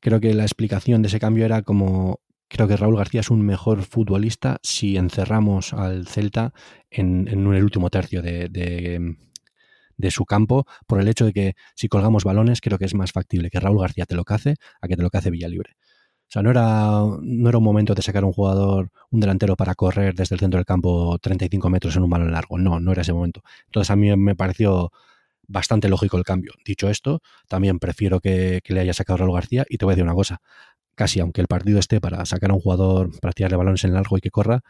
Creo 0.00 0.18
que 0.18 0.32
la 0.32 0.44
explicación 0.44 1.02
de 1.02 1.08
ese 1.08 1.20
cambio 1.20 1.44
era 1.44 1.60
como 1.60 2.20
creo 2.48 2.68
que 2.68 2.76
Raúl 2.78 2.96
García 2.96 3.20
es 3.20 3.30
un 3.30 3.44
mejor 3.44 3.82
futbolista 3.82 4.60
si 4.62 4.96
encerramos 4.96 5.74
al 5.74 6.06
Celta 6.06 6.54
en, 6.90 7.28
en 7.28 7.52
el 7.52 7.64
último 7.64 7.90
tercio 7.90 8.22
de, 8.22 8.48
de 8.48 9.16
su 10.10 10.24
campo 10.24 10.66
por 10.86 11.00
el 11.00 11.08
hecho 11.08 11.24
de 11.24 11.32
que 11.32 11.54
si 11.74 11.88
colgamos 11.88 12.24
balones 12.24 12.60
creo 12.60 12.78
que 12.78 12.84
es 12.84 12.94
más 12.94 13.12
factible 13.12 13.50
que 13.50 13.60
Raúl 13.60 13.80
García 13.80 14.06
te 14.06 14.14
lo 14.14 14.24
cace 14.24 14.56
a 14.80 14.88
que 14.88 14.96
te 14.96 15.02
lo 15.02 15.10
cace 15.10 15.30
Villalibre. 15.30 15.76
O 16.28 16.32
sea, 16.34 16.42
no 16.42 16.50
era, 16.50 17.02
no 17.22 17.48
era 17.48 17.58
un 17.58 17.64
momento 17.64 17.94
de 17.94 18.02
sacar 18.02 18.24
un 18.24 18.32
jugador, 18.32 18.90
un 19.10 19.20
delantero 19.20 19.56
para 19.56 19.74
correr 19.74 20.14
desde 20.14 20.34
el 20.34 20.40
centro 20.40 20.58
del 20.58 20.64
campo 20.64 21.18
35 21.20 21.70
metros 21.70 21.96
en 21.96 22.02
un 22.02 22.10
balón 22.10 22.32
largo. 22.32 22.58
No, 22.58 22.80
no 22.80 22.92
era 22.92 23.02
ese 23.02 23.12
momento. 23.12 23.42
Entonces 23.66 23.90
a 23.90 23.96
mí 23.96 24.14
me 24.16 24.34
pareció 24.34 24.90
bastante 25.46 25.88
lógico 25.88 26.16
el 26.16 26.24
cambio. 26.24 26.52
Dicho 26.64 26.88
esto, 26.88 27.20
también 27.48 27.78
prefiero 27.78 28.20
que, 28.20 28.60
le 28.66 28.80
haya 28.80 28.94
sacado 28.94 29.18
Raúl 29.18 29.34
García 29.34 29.64
y 29.68 29.78
te 29.78 29.84
voy 29.84 29.92
a 29.92 29.94
decir 29.94 30.04
una 30.04 30.14
cosa. 30.14 30.40
Casi 30.94 31.20
aunque 31.20 31.40
el 31.40 31.46
partido 31.48 31.78
esté 31.78 32.00
para 32.00 32.24
sacar 32.24 32.50
a 32.50 32.54
un 32.54 32.60
jugador, 32.60 33.10
para 33.20 33.32
tirarle 33.32 33.56
balones 33.56 33.84
en 33.84 33.94
largo 33.94 34.16
y 34.16 34.20
que 34.20 34.30
corra, 34.30 34.62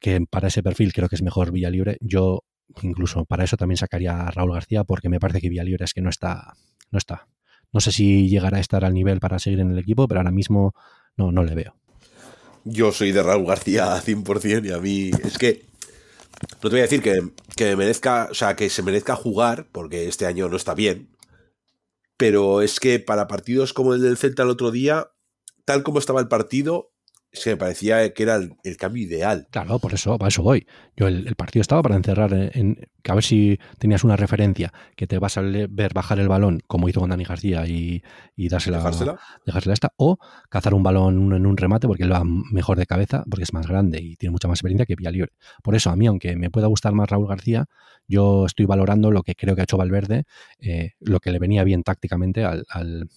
que 0.00 0.20
para 0.28 0.48
ese 0.48 0.62
perfil 0.62 0.92
creo 0.92 1.08
que 1.08 1.16
es 1.16 1.22
mejor 1.22 1.52
Villalibre, 1.52 1.98
yo 2.00 2.44
incluso 2.82 3.24
para 3.24 3.44
eso 3.44 3.56
también 3.56 3.76
sacaría 3.76 4.20
a 4.20 4.30
Raúl 4.30 4.52
García 4.52 4.84
porque 4.84 5.08
me 5.08 5.20
parece 5.20 5.40
que 5.40 5.48
Libre 5.48 5.84
es 5.84 5.94
que 5.94 6.00
no 6.00 6.10
está, 6.10 6.54
no 6.90 6.98
está. 6.98 7.28
No 7.72 7.80
sé 7.80 7.92
si 7.92 8.28
llegará 8.28 8.58
a 8.58 8.60
estar 8.60 8.84
al 8.84 8.94
nivel 8.94 9.20
para 9.20 9.38
seguir 9.38 9.60
en 9.60 9.72
el 9.72 9.78
equipo, 9.78 10.06
pero 10.06 10.20
ahora 10.20 10.30
mismo 10.30 10.74
no, 11.16 11.32
no 11.32 11.42
le 11.42 11.54
veo. 11.54 11.76
Yo 12.64 12.92
soy 12.92 13.12
de 13.12 13.22
Raúl 13.22 13.46
García 13.46 13.96
100% 14.04 14.66
y 14.66 14.72
a 14.72 14.78
mí 14.78 15.10
es 15.22 15.38
que 15.38 15.66
no 16.62 16.68
te 16.68 16.68
voy 16.68 16.80
a 16.80 16.82
decir 16.82 17.02
que, 17.02 17.30
que 17.56 17.76
merezca, 17.76 18.28
o 18.30 18.34
sea, 18.34 18.56
que 18.56 18.70
se 18.70 18.82
merezca 18.82 19.16
jugar 19.16 19.68
porque 19.70 20.08
este 20.08 20.26
año 20.26 20.48
no 20.48 20.56
está 20.56 20.74
bien, 20.74 21.10
pero 22.16 22.62
es 22.62 22.80
que 22.80 23.00
para 23.00 23.28
partidos 23.28 23.72
como 23.72 23.94
el 23.94 24.02
del 24.02 24.16
Celta 24.16 24.42
el 24.42 24.50
otro 24.50 24.70
día, 24.70 25.10
tal 25.64 25.82
como 25.82 25.98
estaba 25.98 26.20
el 26.20 26.28
partido, 26.28 26.93
es 27.34 27.42
que 27.42 27.50
me 27.50 27.56
parecía 27.56 28.14
que 28.14 28.22
era 28.22 28.36
el, 28.36 28.76
cambio 28.76 29.02
ideal. 29.02 29.48
Claro, 29.50 29.80
por 29.80 29.92
eso, 29.92 30.16
para 30.18 30.28
eso 30.28 30.42
voy. 30.42 30.66
Yo 30.96 31.08
el, 31.08 31.34
partido 31.34 31.62
estaba 31.62 31.82
para 31.82 31.96
encerrar 31.96 32.32
en, 32.32 32.88
que 33.02 33.10
a 33.10 33.14
ver 33.14 33.24
si 33.24 33.58
tenías 33.78 34.04
una 34.04 34.16
referencia 34.16 34.72
que 34.96 35.08
te 35.08 35.18
vas 35.18 35.36
a 35.36 35.42
ver 35.42 35.92
bajar 35.92 36.20
el 36.20 36.28
balón, 36.28 36.60
como 36.68 36.88
hizo 36.88 37.00
con 37.00 37.10
Dani 37.10 37.24
García, 37.24 37.66
y, 37.66 38.04
y 38.36 38.48
dársela, 38.48 38.76
dejársela. 38.78 39.18
dejársela 39.44 39.74
esta, 39.74 39.92
o 39.96 40.18
cazar 40.48 40.74
un 40.74 40.84
balón 40.84 41.32
en 41.32 41.44
un 41.44 41.56
remate 41.56 41.88
porque 41.88 42.04
él 42.04 42.12
va 42.12 42.22
mejor 42.24 42.78
de 42.78 42.86
cabeza, 42.86 43.24
porque 43.28 43.42
es 43.42 43.52
más 43.52 43.66
grande 43.66 44.00
y 44.00 44.14
tiene 44.14 44.30
mucha 44.30 44.46
más 44.46 44.58
experiencia 44.58 44.86
que 44.86 44.94
Vía 44.94 45.10
Libre. 45.10 45.32
Por 45.62 45.74
eso, 45.74 45.90
a 45.90 45.96
mí, 45.96 46.06
aunque 46.06 46.36
me 46.36 46.50
pueda 46.50 46.68
gustar 46.68 46.92
más 46.92 47.10
Raúl 47.10 47.26
García, 47.26 47.66
yo 48.06 48.46
estoy 48.46 48.66
valorando 48.66 49.10
lo 49.10 49.24
que 49.24 49.34
creo 49.34 49.56
que 49.56 49.62
ha 49.62 49.64
hecho 49.64 49.76
Valverde, 49.76 50.24
eh, 50.60 50.92
lo 51.00 51.18
que 51.18 51.32
le 51.32 51.40
venía 51.40 51.64
bien 51.64 51.82
tácticamente 51.82 52.44
al 52.44 52.64
al, 52.68 53.08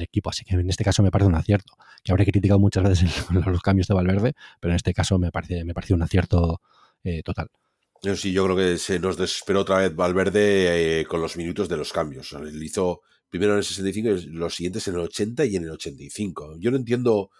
equipo. 0.00 0.30
Así 0.30 0.44
que 0.44 0.54
en 0.54 0.68
este 0.68 0.84
caso 0.84 1.02
me 1.02 1.10
parece 1.10 1.28
un 1.28 1.34
acierto. 1.34 1.74
Que 2.02 2.12
habré 2.12 2.24
criticado 2.24 2.58
muchas 2.58 2.84
veces 2.84 3.26
los 3.30 3.62
cambios 3.62 3.88
de 3.88 3.94
Valverde, 3.94 4.34
pero 4.60 4.72
en 4.72 4.76
este 4.76 4.94
caso 4.94 5.18
me 5.18 5.30
parece, 5.30 5.64
me 5.64 5.74
parece 5.74 5.94
un 5.94 6.02
acierto 6.02 6.60
eh, 7.04 7.22
total. 7.22 7.50
Sí, 8.14 8.32
yo 8.32 8.44
creo 8.44 8.56
que 8.56 8.78
se 8.78 8.98
nos 8.98 9.16
desesperó 9.16 9.60
otra 9.60 9.78
vez 9.78 9.94
Valverde 9.94 11.00
eh, 11.00 11.04
con 11.06 11.20
los 11.20 11.36
minutos 11.36 11.68
de 11.68 11.76
los 11.76 11.92
cambios. 11.92 12.32
Él 12.32 12.62
hizo 12.62 13.02
primero 13.28 13.52
en 13.52 13.58
el 13.58 13.64
65 13.64 14.08
y 14.10 14.26
los 14.26 14.54
siguientes 14.54 14.86
en 14.88 14.94
el 14.94 15.00
80 15.00 15.44
y 15.46 15.56
en 15.56 15.64
el 15.64 15.70
85. 15.70 16.56
Yo 16.58 16.70
no 16.70 16.76
entiendo 16.76 17.30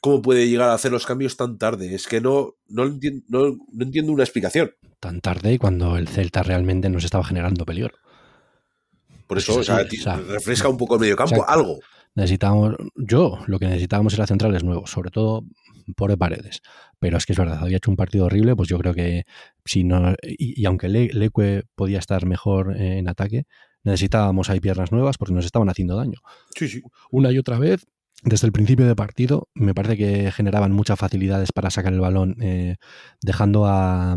cómo 0.00 0.22
puede 0.22 0.48
llegar 0.48 0.68
a 0.68 0.74
hacer 0.74 0.92
los 0.92 1.06
cambios 1.06 1.36
tan 1.36 1.58
tarde. 1.58 1.94
Es 1.94 2.06
que 2.06 2.20
no, 2.20 2.56
no, 2.68 2.84
entiendo, 2.84 3.24
no, 3.28 3.56
no 3.72 3.84
entiendo 3.84 4.12
una 4.12 4.22
explicación. 4.22 4.72
Tan 5.00 5.20
tarde 5.20 5.54
y 5.54 5.58
cuando 5.58 5.96
el 5.96 6.08
Celta 6.08 6.42
realmente 6.42 6.88
nos 6.90 7.04
estaba 7.04 7.24
generando 7.24 7.64
peligro. 7.64 7.96
Por 9.26 9.38
eso, 9.38 9.58
o 9.58 9.62
sea, 9.62 9.84
refresca 10.28 10.68
un 10.68 10.76
poco 10.76 10.94
el 10.94 11.00
medio 11.00 11.16
campo, 11.16 11.44
algo. 11.48 11.78
Necesitábamos, 12.14 12.76
yo 12.94 13.38
lo 13.46 13.58
que 13.58 13.66
necesitábamos 13.66 14.14
era 14.14 14.26
centrales 14.26 14.62
nuevos, 14.62 14.90
sobre 14.90 15.10
todo 15.10 15.44
por 15.96 16.16
paredes. 16.16 16.62
Pero 16.98 17.18
es 17.18 17.26
que 17.26 17.32
es 17.32 17.38
verdad, 17.38 17.58
había 17.60 17.76
hecho 17.76 17.90
un 17.90 17.96
partido 17.96 18.26
horrible, 18.26 18.56
pues 18.56 18.68
yo 18.68 18.78
creo 18.78 18.94
que 18.94 19.24
si 19.64 19.84
no, 19.84 20.14
y, 20.22 20.64
aunque 20.64 20.88
Leque 20.88 21.64
podía 21.74 21.98
estar 21.98 22.24
mejor 22.26 22.76
en 22.76 23.08
ataque, 23.08 23.46
necesitábamos 23.82 24.48
ahí 24.50 24.60
piernas 24.60 24.92
nuevas 24.92 25.18
porque 25.18 25.34
nos 25.34 25.44
estaban 25.44 25.68
haciendo 25.68 25.96
daño. 25.96 26.20
Sí, 26.56 26.68
sí. 26.68 26.82
Una 27.10 27.30
y 27.30 27.38
otra 27.38 27.58
vez, 27.58 27.86
desde 28.22 28.46
el 28.46 28.52
principio 28.52 28.86
de 28.86 28.96
partido, 28.96 29.48
me 29.54 29.74
parece 29.74 29.96
que 29.96 30.32
generaban 30.32 30.72
muchas 30.72 30.98
facilidades 30.98 31.52
para 31.52 31.70
sacar 31.70 31.92
el 31.92 32.00
balón, 32.00 32.36
eh, 32.40 32.76
dejando 33.20 33.66
a. 33.66 34.16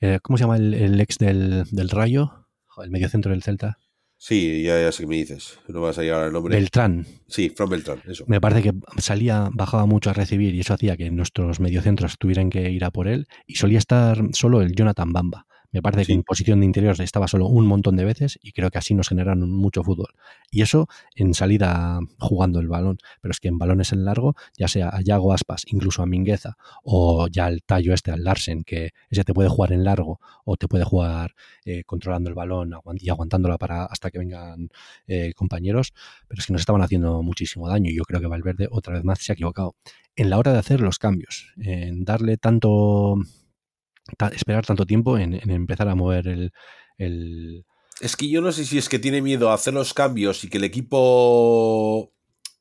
Eh, 0.00 0.18
¿Cómo 0.22 0.36
se 0.36 0.44
llama 0.44 0.56
el, 0.58 1.00
ex 1.00 1.18
del, 1.18 1.64
del 1.70 1.88
Rayo? 1.88 2.45
El 2.82 2.90
medio 2.90 3.08
centro 3.08 3.32
del 3.32 3.42
Celta. 3.42 3.78
Sí, 4.18 4.62
ya, 4.62 4.90
sé 4.92 5.02
que 5.02 5.06
me 5.06 5.16
dices. 5.16 5.58
No 5.68 5.82
vas 5.82 5.98
a 5.98 6.02
llegar 6.02 6.22
al 6.22 6.32
nombre. 6.32 6.56
Beltrán. 6.56 7.06
Sí, 7.28 7.50
From 7.50 7.68
Beltrán, 7.68 8.00
eso. 8.06 8.24
Me 8.26 8.40
parece 8.40 8.62
que 8.62 8.72
salía, 8.98 9.50
bajaba 9.52 9.84
mucho 9.84 10.10
a 10.10 10.14
recibir 10.14 10.54
y 10.54 10.60
eso 10.60 10.72
hacía 10.72 10.96
que 10.96 11.10
nuestros 11.10 11.60
mediocentros 11.60 12.16
tuvieran 12.18 12.48
que 12.48 12.70
ir 12.70 12.84
a 12.84 12.90
por 12.90 13.08
él. 13.08 13.28
Y 13.46 13.56
solía 13.56 13.78
estar 13.78 14.18
solo 14.32 14.62
el 14.62 14.74
Jonathan 14.74 15.12
Bamba. 15.12 15.46
Me 15.76 15.82
parece 15.82 16.06
que 16.06 16.14
en 16.14 16.22
posición 16.22 16.60
de 16.60 16.64
interior 16.64 16.98
estaba 17.02 17.28
solo 17.28 17.48
un 17.48 17.66
montón 17.66 17.96
de 17.96 18.04
veces 18.06 18.38
y 18.42 18.52
creo 18.52 18.70
que 18.70 18.78
así 18.78 18.94
nos 18.94 19.10
generaron 19.10 19.50
mucho 19.50 19.82
fútbol. 19.82 20.08
Y 20.50 20.62
eso 20.62 20.88
en 21.14 21.34
salida 21.34 22.00
jugando 22.18 22.60
el 22.60 22.68
balón. 22.68 22.96
Pero 23.20 23.32
es 23.32 23.40
que 23.40 23.48
en 23.48 23.58
balones 23.58 23.92
en 23.92 24.06
largo, 24.06 24.34
ya 24.56 24.68
sea 24.68 24.88
a 24.88 25.02
Yago 25.02 25.34
Aspas, 25.34 25.64
incluso 25.66 26.02
a 26.02 26.06
Mingueza, 26.06 26.56
o 26.82 27.28
ya 27.28 27.44
al 27.44 27.62
tallo 27.62 27.92
este, 27.92 28.10
al 28.10 28.24
Larsen, 28.24 28.64
que 28.64 28.92
ese 29.10 29.22
te 29.22 29.34
puede 29.34 29.50
jugar 29.50 29.72
en 29.72 29.84
largo 29.84 30.18
o 30.46 30.56
te 30.56 30.66
puede 30.66 30.84
jugar 30.84 31.34
eh, 31.66 31.84
controlando 31.84 32.30
el 32.30 32.34
balón 32.34 32.70
y 32.94 33.10
aguantándolo 33.10 33.58
para 33.58 33.84
hasta 33.84 34.10
que 34.10 34.18
vengan 34.18 34.70
eh, 35.06 35.34
compañeros. 35.34 35.92
Pero 36.26 36.38
es 36.38 36.46
que 36.46 36.54
nos 36.54 36.62
estaban 36.62 36.80
haciendo 36.80 37.22
muchísimo 37.22 37.68
daño 37.68 37.90
y 37.90 37.96
yo 37.96 38.04
creo 38.04 38.22
que 38.22 38.28
Valverde 38.28 38.66
otra 38.70 38.94
vez 38.94 39.04
más 39.04 39.18
se 39.18 39.32
ha 39.32 39.34
equivocado. 39.34 39.76
En 40.14 40.30
la 40.30 40.38
hora 40.38 40.54
de 40.54 40.58
hacer 40.58 40.80
los 40.80 40.98
cambios, 40.98 41.52
en 41.58 42.06
darle 42.06 42.38
tanto 42.38 43.18
esperar 44.32 44.64
tanto 44.64 44.86
tiempo 44.86 45.18
en, 45.18 45.34
empezar 45.50 45.88
a 45.88 45.94
mover 45.94 46.52
el, 46.98 47.64
Es 48.00 48.16
que 48.16 48.28
yo 48.28 48.40
no 48.40 48.52
sé 48.52 48.64
si 48.64 48.78
es 48.78 48.88
que 48.88 48.98
tiene 48.98 49.22
miedo 49.22 49.50
a 49.50 49.54
hacer 49.54 49.74
los 49.74 49.94
cambios 49.94 50.44
y 50.44 50.48
que 50.48 50.58
el 50.58 50.64
equipo 50.64 52.12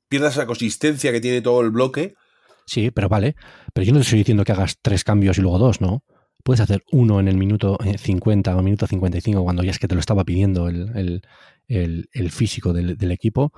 pierda 0.07 0.29
esa 0.29 0.45
consistencia 0.45 1.11
que 1.11 1.21
tiene 1.21 1.41
todo 1.41 1.61
el 1.61 1.71
bloque. 1.71 2.15
Sí, 2.65 2.91
pero 2.91 3.09
vale. 3.09 3.35
Pero 3.73 3.85
yo 3.85 3.93
no 3.93 3.99
te 3.99 4.03
estoy 4.03 4.19
diciendo 4.19 4.43
que 4.43 4.51
hagas 4.51 4.77
tres 4.81 5.03
cambios 5.03 5.37
y 5.37 5.41
luego 5.41 5.59
dos, 5.59 5.81
¿no? 5.81 6.03
Puedes 6.43 6.61
hacer 6.61 6.83
uno 6.91 7.19
en 7.19 7.27
el 7.27 7.37
minuto 7.37 7.77
50 7.97 8.51
eh, 8.51 8.53
o 8.53 8.61
minuto 8.61 8.85
55 8.85 9.43
cuando 9.43 9.63
ya 9.63 9.71
es 9.71 9.79
que 9.79 9.87
te 9.87 9.95
lo 9.95 9.99
estaba 9.99 10.23
pidiendo 10.23 10.67
el, 10.67 11.21
físico 12.29 12.71
del, 12.71 12.97
del 12.97 13.11
equipo 13.11 13.51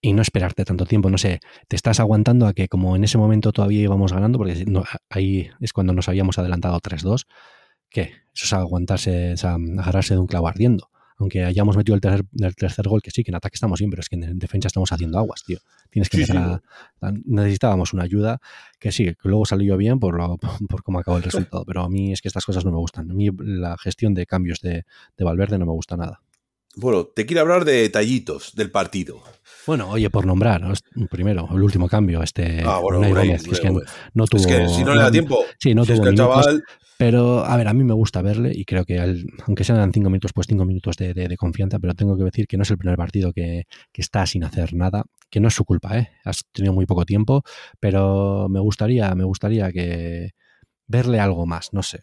y 0.00 0.12
no 0.12 0.22
esperarte 0.22 0.64
tanto 0.64 0.86
tiempo. 0.86 1.10
No 1.10 1.18
sé, 1.18 1.40
te 1.68 1.76
estás 1.76 2.00
aguantando 2.00 2.46
a 2.46 2.52
que 2.52 2.68
como 2.68 2.96
en 2.96 3.04
ese 3.04 3.18
momento 3.18 3.52
todavía 3.52 3.82
íbamos 3.82 4.12
ganando, 4.12 4.38
porque 4.38 4.64
ahí 5.10 5.50
es 5.60 5.72
cuando 5.72 5.92
nos 5.92 6.08
habíamos 6.08 6.38
adelantado 6.38 6.80
3-2, 6.80 7.26
que 7.88 8.02
eso 8.34 8.44
es 8.44 8.52
aguantarse, 8.52 9.32
es 9.32 9.44
agarrarse 9.44 10.14
de 10.14 10.20
un 10.20 10.26
clavo 10.26 10.48
ardiendo. 10.48 10.90
Aunque 11.18 11.44
hayamos 11.44 11.76
metido 11.76 11.94
el 11.94 12.00
tercer, 12.00 12.24
el 12.38 12.54
tercer, 12.54 12.88
gol, 12.88 13.02
que 13.02 13.10
sí, 13.10 13.22
que 13.22 13.30
en 13.30 13.34
ataque 13.34 13.54
estamos 13.54 13.78
bien, 13.78 13.90
pero 13.90 14.00
es 14.00 14.08
que 14.08 14.16
en 14.16 14.38
defensa 14.38 14.68
estamos 14.68 14.90
haciendo 14.90 15.18
aguas, 15.18 15.42
tío. 15.44 15.58
Tienes 15.90 16.08
que 16.08 16.24
necesitábamos 17.26 17.92
una 17.92 18.04
ayuda, 18.04 18.40
que 18.78 18.90
sí, 18.90 19.04
que 19.04 19.28
luego 19.28 19.44
salió 19.44 19.76
bien 19.76 20.00
por, 20.00 20.16
lo, 20.16 20.38
por 20.68 20.82
cómo 20.82 20.98
acabó 20.98 21.18
el 21.18 21.22
resultado, 21.22 21.66
pero 21.66 21.82
a 21.82 21.90
mí 21.90 22.12
es 22.12 22.22
que 22.22 22.28
estas 22.28 22.46
cosas 22.46 22.64
no 22.64 22.70
me 22.70 22.78
gustan. 22.78 23.10
A 23.10 23.14
mí 23.14 23.28
la 23.38 23.76
gestión 23.76 24.14
de 24.14 24.24
cambios 24.24 24.60
de, 24.62 24.86
de 25.18 25.24
Valverde 25.24 25.58
no 25.58 25.66
me 25.66 25.72
gusta 25.72 25.98
nada. 25.98 26.22
Bueno, 26.76 27.04
te 27.04 27.26
quiero 27.26 27.42
hablar 27.42 27.64
de 27.64 27.82
detallitos 27.82 28.54
del 28.54 28.70
partido. 28.70 29.22
Bueno, 29.66 29.90
oye, 29.90 30.08
por 30.08 30.26
nombrar, 30.26 30.62
primero, 31.10 31.48
el 31.52 31.62
último 31.62 31.88
cambio, 31.88 32.22
este 32.22 32.62
ah, 32.64 32.78
bueno, 32.78 33.04
es 33.04 33.60
que 33.60 33.70
no 34.14 34.26
tuvo, 34.26 34.40
es 34.40 34.46
que 34.46 34.68
si 34.68 34.84
no 34.84 34.94
le 34.94 35.02
da 35.02 35.10
tiempo, 35.10 35.44
sí, 35.58 35.74
no 35.74 35.84
tuvo 35.84 36.02
minutos, 36.02 36.46
pero 36.96 37.44
a 37.44 37.56
ver, 37.56 37.68
a 37.68 37.74
mí 37.74 37.84
me 37.84 37.94
gusta 37.94 38.22
verle 38.22 38.52
y 38.54 38.64
creo 38.64 38.84
que 38.84 38.98
aunque 39.46 39.64
sean 39.64 39.92
cinco 39.92 40.10
minutos, 40.10 40.32
pues 40.32 40.46
cinco 40.46 40.64
minutos 40.64 40.96
de, 40.96 41.36
confianza, 41.36 41.78
pero 41.78 41.94
tengo 41.94 42.16
que 42.16 42.24
decir 42.24 42.46
que 42.46 42.56
no 42.56 42.62
es 42.62 42.70
el 42.70 42.78
primer 42.78 42.96
partido 42.96 43.32
que, 43.32 43.64
que, 43.92 44.00
está 44.00 44.26
sin 44.26 44.44
hacer 44.44 44.74
nada, 44.74 45.04
que 45.28 45.40
no 45.40 45.48
es 45.48 45.54
su 45.54 45.64
culpa, 45.64 45.98
¿eh? 45.98 46.10
Has 46.24 46.44
tenido 46.52 46.72
muy 46.72 46.86
poco 46.86 47.04
tiempo, 47.04 47.42
pero 47.78 48.48
me 48.48 48.60
gustaría, 48.60 49.14
me 49.14 49.24
gustaría 49.24 49.70
que 49.72 50.30
verle 50.86 51.20
algo 51.20 51.46
más, 51.46 51.72
no 51.72 51.82
sé 51.82 52.00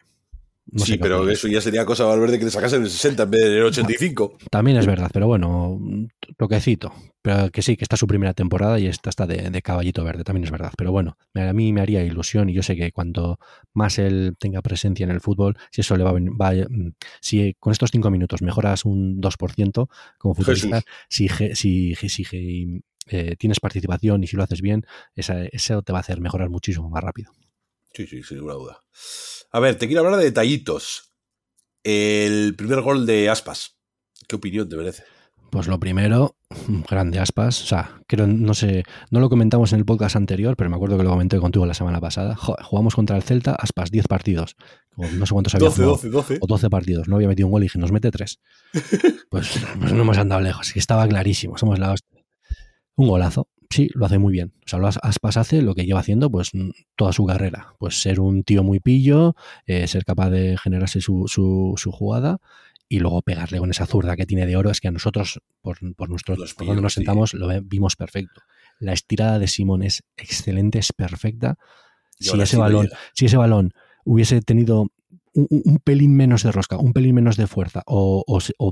sí, 0.75 0.97
pero 0.97 1.29
eso 1.29 1.47
ya 1.47 1.61
sería 1.61 1.85
cosa 1.85 2.03
de 2.03 2.09
Valverde 2.09 2.39
que 2.39 2.45
le 2.45 2.51
sacase 2.51 2.75
en 2.75 2.83
el 2.83 2.89
60 2.89 3.23
en 3.23 3.31
vez 3.31 3.41
del 3.41 3.63
85. 3.63 4.37
También 4.51 4.77
es 4.77 4.85
verdad, 4.85 5.09
pero 5.13 5.27
bueno, 5.27 5.79
toquecito. 6.37 6.93
Pero 7.21 7.51
que 7.51 7.61
sí, 7.61 7.75
que 7.75 7.83
esta 7.83 7.95
es 7.95 7.99
su 7.99 8.07
primera 8.07 8.33
temporada 8.33 8.79
y 8.79 8.87
esta 8.87 9.09
está 9.09 9.27
de, 9.27 9.61
caballito 9.61 10.03
verde, 10.03 10.23
también 10.23 10.45
es 10.45 10.51
verdad. 10.51 10.71
Pero 10.77 10.91
bueno, 10.91 11.17
a 11.35 11.53
mí 11.53 11.73
me 11.73 11.81
haría 11.81 12.03
ilusión 12.03 12.49
y 12.49 12.53
yo 12.53 12.63
sé 12.63 12.75
que 12.75 12.91
cuanto 12.91 13.39
más 13.73 13.99
él 13.99 14.35
tenga 14.39 14.61
presencia 14.61 15.03
en 15.03 15.11
el 15.11 15.19
fútbol, 15.19 15.57
si 15.71 15.81
eso 15.81 15.97
le 15.97 16.03
va, 16.03 16.13
va 16.13 16.53
si 17.19 17.53
con 17.59 17.71
estos 17.71 17.91
cinco 17.91 18.11
minutos 18.11 18.41
mejoras 18.41 18.85
un 18.85 19.19
2% 19.21 19.89
como 20.17 20.35
futbolista, 20.35 20.81
si, 21.09 21.27
si, 21.53 21.95
si, 21.95 22.81
eh, 23.09 23.35
tienes 23.37 23.59
participación 23.59 24.23
y 24.23 24.27
si 24.27 24.37
lo 24.37 24.43
haces 24.43 24.61
bien, 24.61 24.85
eso 25.15 25.81
te 25.81 25.91
va 25.91 25.99
a 25.99 26.01
hacer 26.01 26.21
mejorar 26.21 26.49
muchísimo 26.49 26.89
más 26.89 27.03
rápido. 27.03 27.33
Sí, 27.93 28.05
sí, 28.05 28.23
sin 28.23 28.37
ninguna 28.37 28.53
duda. 28.53 28.79
A 29.51 29.59
ver, 29.59 29.77
te 29.77 29.87
quiero 29.87 30.03
hablar 30.03 30.19
de 30.19 30.25
detallitos. 30.25 31.13
El 31.83 32.55
primer 32.55 32.81
gol 32.81 33.05
de 33.05 33.29
Aspas. 33.29 33.77
¿Qué 34.27 34.35
opinión 34.35 34.67
te 34.67 34.75
merece? 34.75 35.03
Pues 35.49 35.67
lo 35.67 35.79
primero, 35.79 36.35
grande 36.89 37.19
Aspas. 37.19 37.63
O 37.63 37.65
sea, 37.65 38.01
creo, 38.07 38.27
no 38.27 38.53
sé, 38.53 38.83
no 39.09 39.21
lo 39.21 39.29
comentamos 39.29 39.71
en 39.71 39.79
el 39.79 39.85
podcast 39.85 40.17
anterior, 40.17 40.57
pero 40.57 40.69
me 40.69 40.75
acuerdo 40.75 40.97
que 40.97 41.03
lo 41.03 41.09
comenté 41.09 41.39
contigo 41.39 41.65
la 41.65 41.73
semana 41.73 42.01
pasada. 42.01 42.35
jugamos 42.35 42.95
contra 42.95 43.15
el 43.15 43.23
Celta, 43.23 43.55
Aspas, 43.55 43.89
10 43.89 44.07
partidos. 44.07 44.57
No 44.97 45.25
sé 45.25 45.33
cuántos 45.33 45.55
había 45.55 45.69
12, 45.69 45.83
12, 45.83 46.09
12. 46.09 46.37
O 46.41 46.47
12 46.47 46.69
partidos. 46.69 47.07
No 47.07 47.15
había 47.15 47.29
metido 47.29 47.47
un 47.47 47.51
gol 47.53 47.63
y 47.63 47.65
dije, 47.65 47.79
nos 47.79 47.91
mete 47.91 48.11
3. 48.11 48.39
Pues, 49.29 49.59
pues, 49.79 49.91
no 49.91 50.01
hemos 50.01 50.17
andado 50.17 50.41
lejos. 50.41 50.75
Estaba 50.75 51.07
clarísimo. 51.07 51.57
Somos 51.57 51.79
la 51.79 51.95
Un 52.95 53.07
golazo 53.07 53.49
sí, 53.69 53.89
lo 53.93 54.05
hace 54.05 54.17
muy 54.17 54.31
bien. 54.31 54.53
O 54.65 54.67
sea, 54.67 54.79
Aspas 55.01 55.37
hace 55.37 55.61
lo 55.61 55.75
que 55.75 55.85
lleva 55.85 55.99
haciendo 55.99 56.29
pues 56.29 56.51
toda 56.95 57.13
su 57.13 57.25
carrera. 57.25 57.75
Pues 57.79 58.01
ser 58.01 58.19
un 58.19 58.43
tío 58.43 58.63
muy 58.63 58.79
pillo, 58.79 59.35
eh, 59.65 59.87
ser 59.87 60.05
capaz 60.05 60.29
de 60.29 60.57
generarse 60.57 61.01
su, 61.01 61.25
su, 61.27 61.91
jugada 61.91 62.39
y 62.89 62.99
luego 62.99 63.21
pegarle 63.21 63.59
con 63.59 63.69
esa 63.69 63.85
zurda 63.85 64.15
que 64.15 64.25
tiene 64.25 64.45
de 64.45 64.55
oro. 64.55 64.69
Es 64.69 64.81
que 64.81 64.87
a 64.87 64.91
nosotros, 64.91 65.39
por, 65.61 65.77
por 65.95 66.09
nuestro, 66.09 66.35
donde 66.35 66.81
nos 66.81 66.93
sentamos, 66.93 67.33
lo 67.33 67.49
vimos 67.63 67.95
perfecto. 67.95 68.41
La 68.79 68.93
estirada 68.93 69.39
de 69.39 69.47
Simón 69.47 69.83
es 69.83 70.03
excelente, 70.17 70.79
es 70.79 70.93
perfecta. 70.93 71.57
Si 72.19 72.39
ese, 72.39 72.57
balón, 72.57 72.89
si 73.13 73.25
ese 73.25 73.37
balón 73.37 73.73
hubiese 74.03 74.41
tenido 74.41 74.87
un, 75.37 75.79
pelín 75.83 76.15
menos 76.15 76.43
de 76.43 76.51
rosca, 76.51 76.77
un 76.77 76.93
pelín 76.93 77.15
menos 77.15 77.37
de 77.37 77.47
fuerza 77.47 77.83
o, 77.85 78.23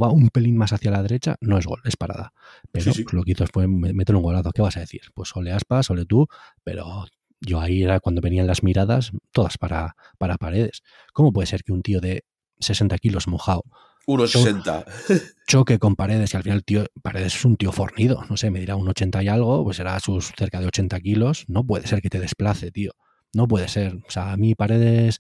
va 0.02 0.10
un 0.10 0.30
pelín 0.30 0.58
más 0.58 0.74
hacia 0.74 0.92
la 0.92 1.02
derecha, 1.02 1.36
no 1.42 1.58
es 1.58 1.66
gol, 1.66 1.82
es 1.86 1.96
parada. 1.96 2.34
Pero 2.72 2.92
lo 3.12 3.24
que 3.24 3.32
hizo 3.32 3.46
fue 3.52 3.68
meter 3.68 4.16
un 4.16 4.24
golazo. 4.24 4.52
¿Qué 4.52 4.62
vas 4.62 4.78
a 4.78 4.82
decir? 4.82 5.02
Pues 5.14 5.36
ole 5.36 5.52
aspas, 5.52 5.90
ole 5.90 6.06
tú, 6.06 6.28
pero 6.64 7.06
yo 7.40 7.62
ahí 7.62 7.84
era 7.84 8.00
cuando 8.00 8.22
venían 8.22 8.48
las 8.48 8.64
miradas, 8.64 9.12
todas 9.32 9.58
para, 9.58 9.96
para 10.18 10.38
paredes. 10.38 10.82
¿Cómo 11.14 11.32
puede 11.32 11.48
ser 11.48 11.64
que 11.64 11.72
un 11.72 11.84
tío 11.84 12.02
de 12.02 12.26
60 12.60 12.98
kilos 12.98 13.28
mojado 13.28 13.64
1,60. 14.08 15.34
Choque 15.48 15.80
con 15.80 15.96
Paredes 15.96 16.34
y 16.34 16.38
al 16.38 16.44
final 16.44 16.64
tío, 16.64 16.86
Paredes 17.02 17.36
es 17.36 17.46
un 17.46 17.58
tío 17.58 17.72
fornido, 17.72 18.24
no 18.30 18.38
sé, 18.38 18.52
me 18.52 18.60
dirá 18.60 18.76
un 18.76 18.88
80 18.88 19.24
y 19.24 19.28
algo, 19.28 19.64
pues 19.64 19.78
será 19.78 20.00
sus 20.00 20.32
cerca 20.38 20.60
de 20.60 20.68
80 20.68 21.00
kilos. 21.00 21.46
No 21.48 21.66
puede 21.66 21.88
ser 21.88 22.02
que 22.02 22.10
te 22.10 22.20
desplace, 22.20 22.72
tío. 22.72 22.92
No 23.34 23.48
puede 23.48 23.68
ser. 23.68 23.96
O 24.08 24.12
sea, 24.12 24.32
a 24.32 24.38
mí 24.38 24.56
Paredes 24.56 25.20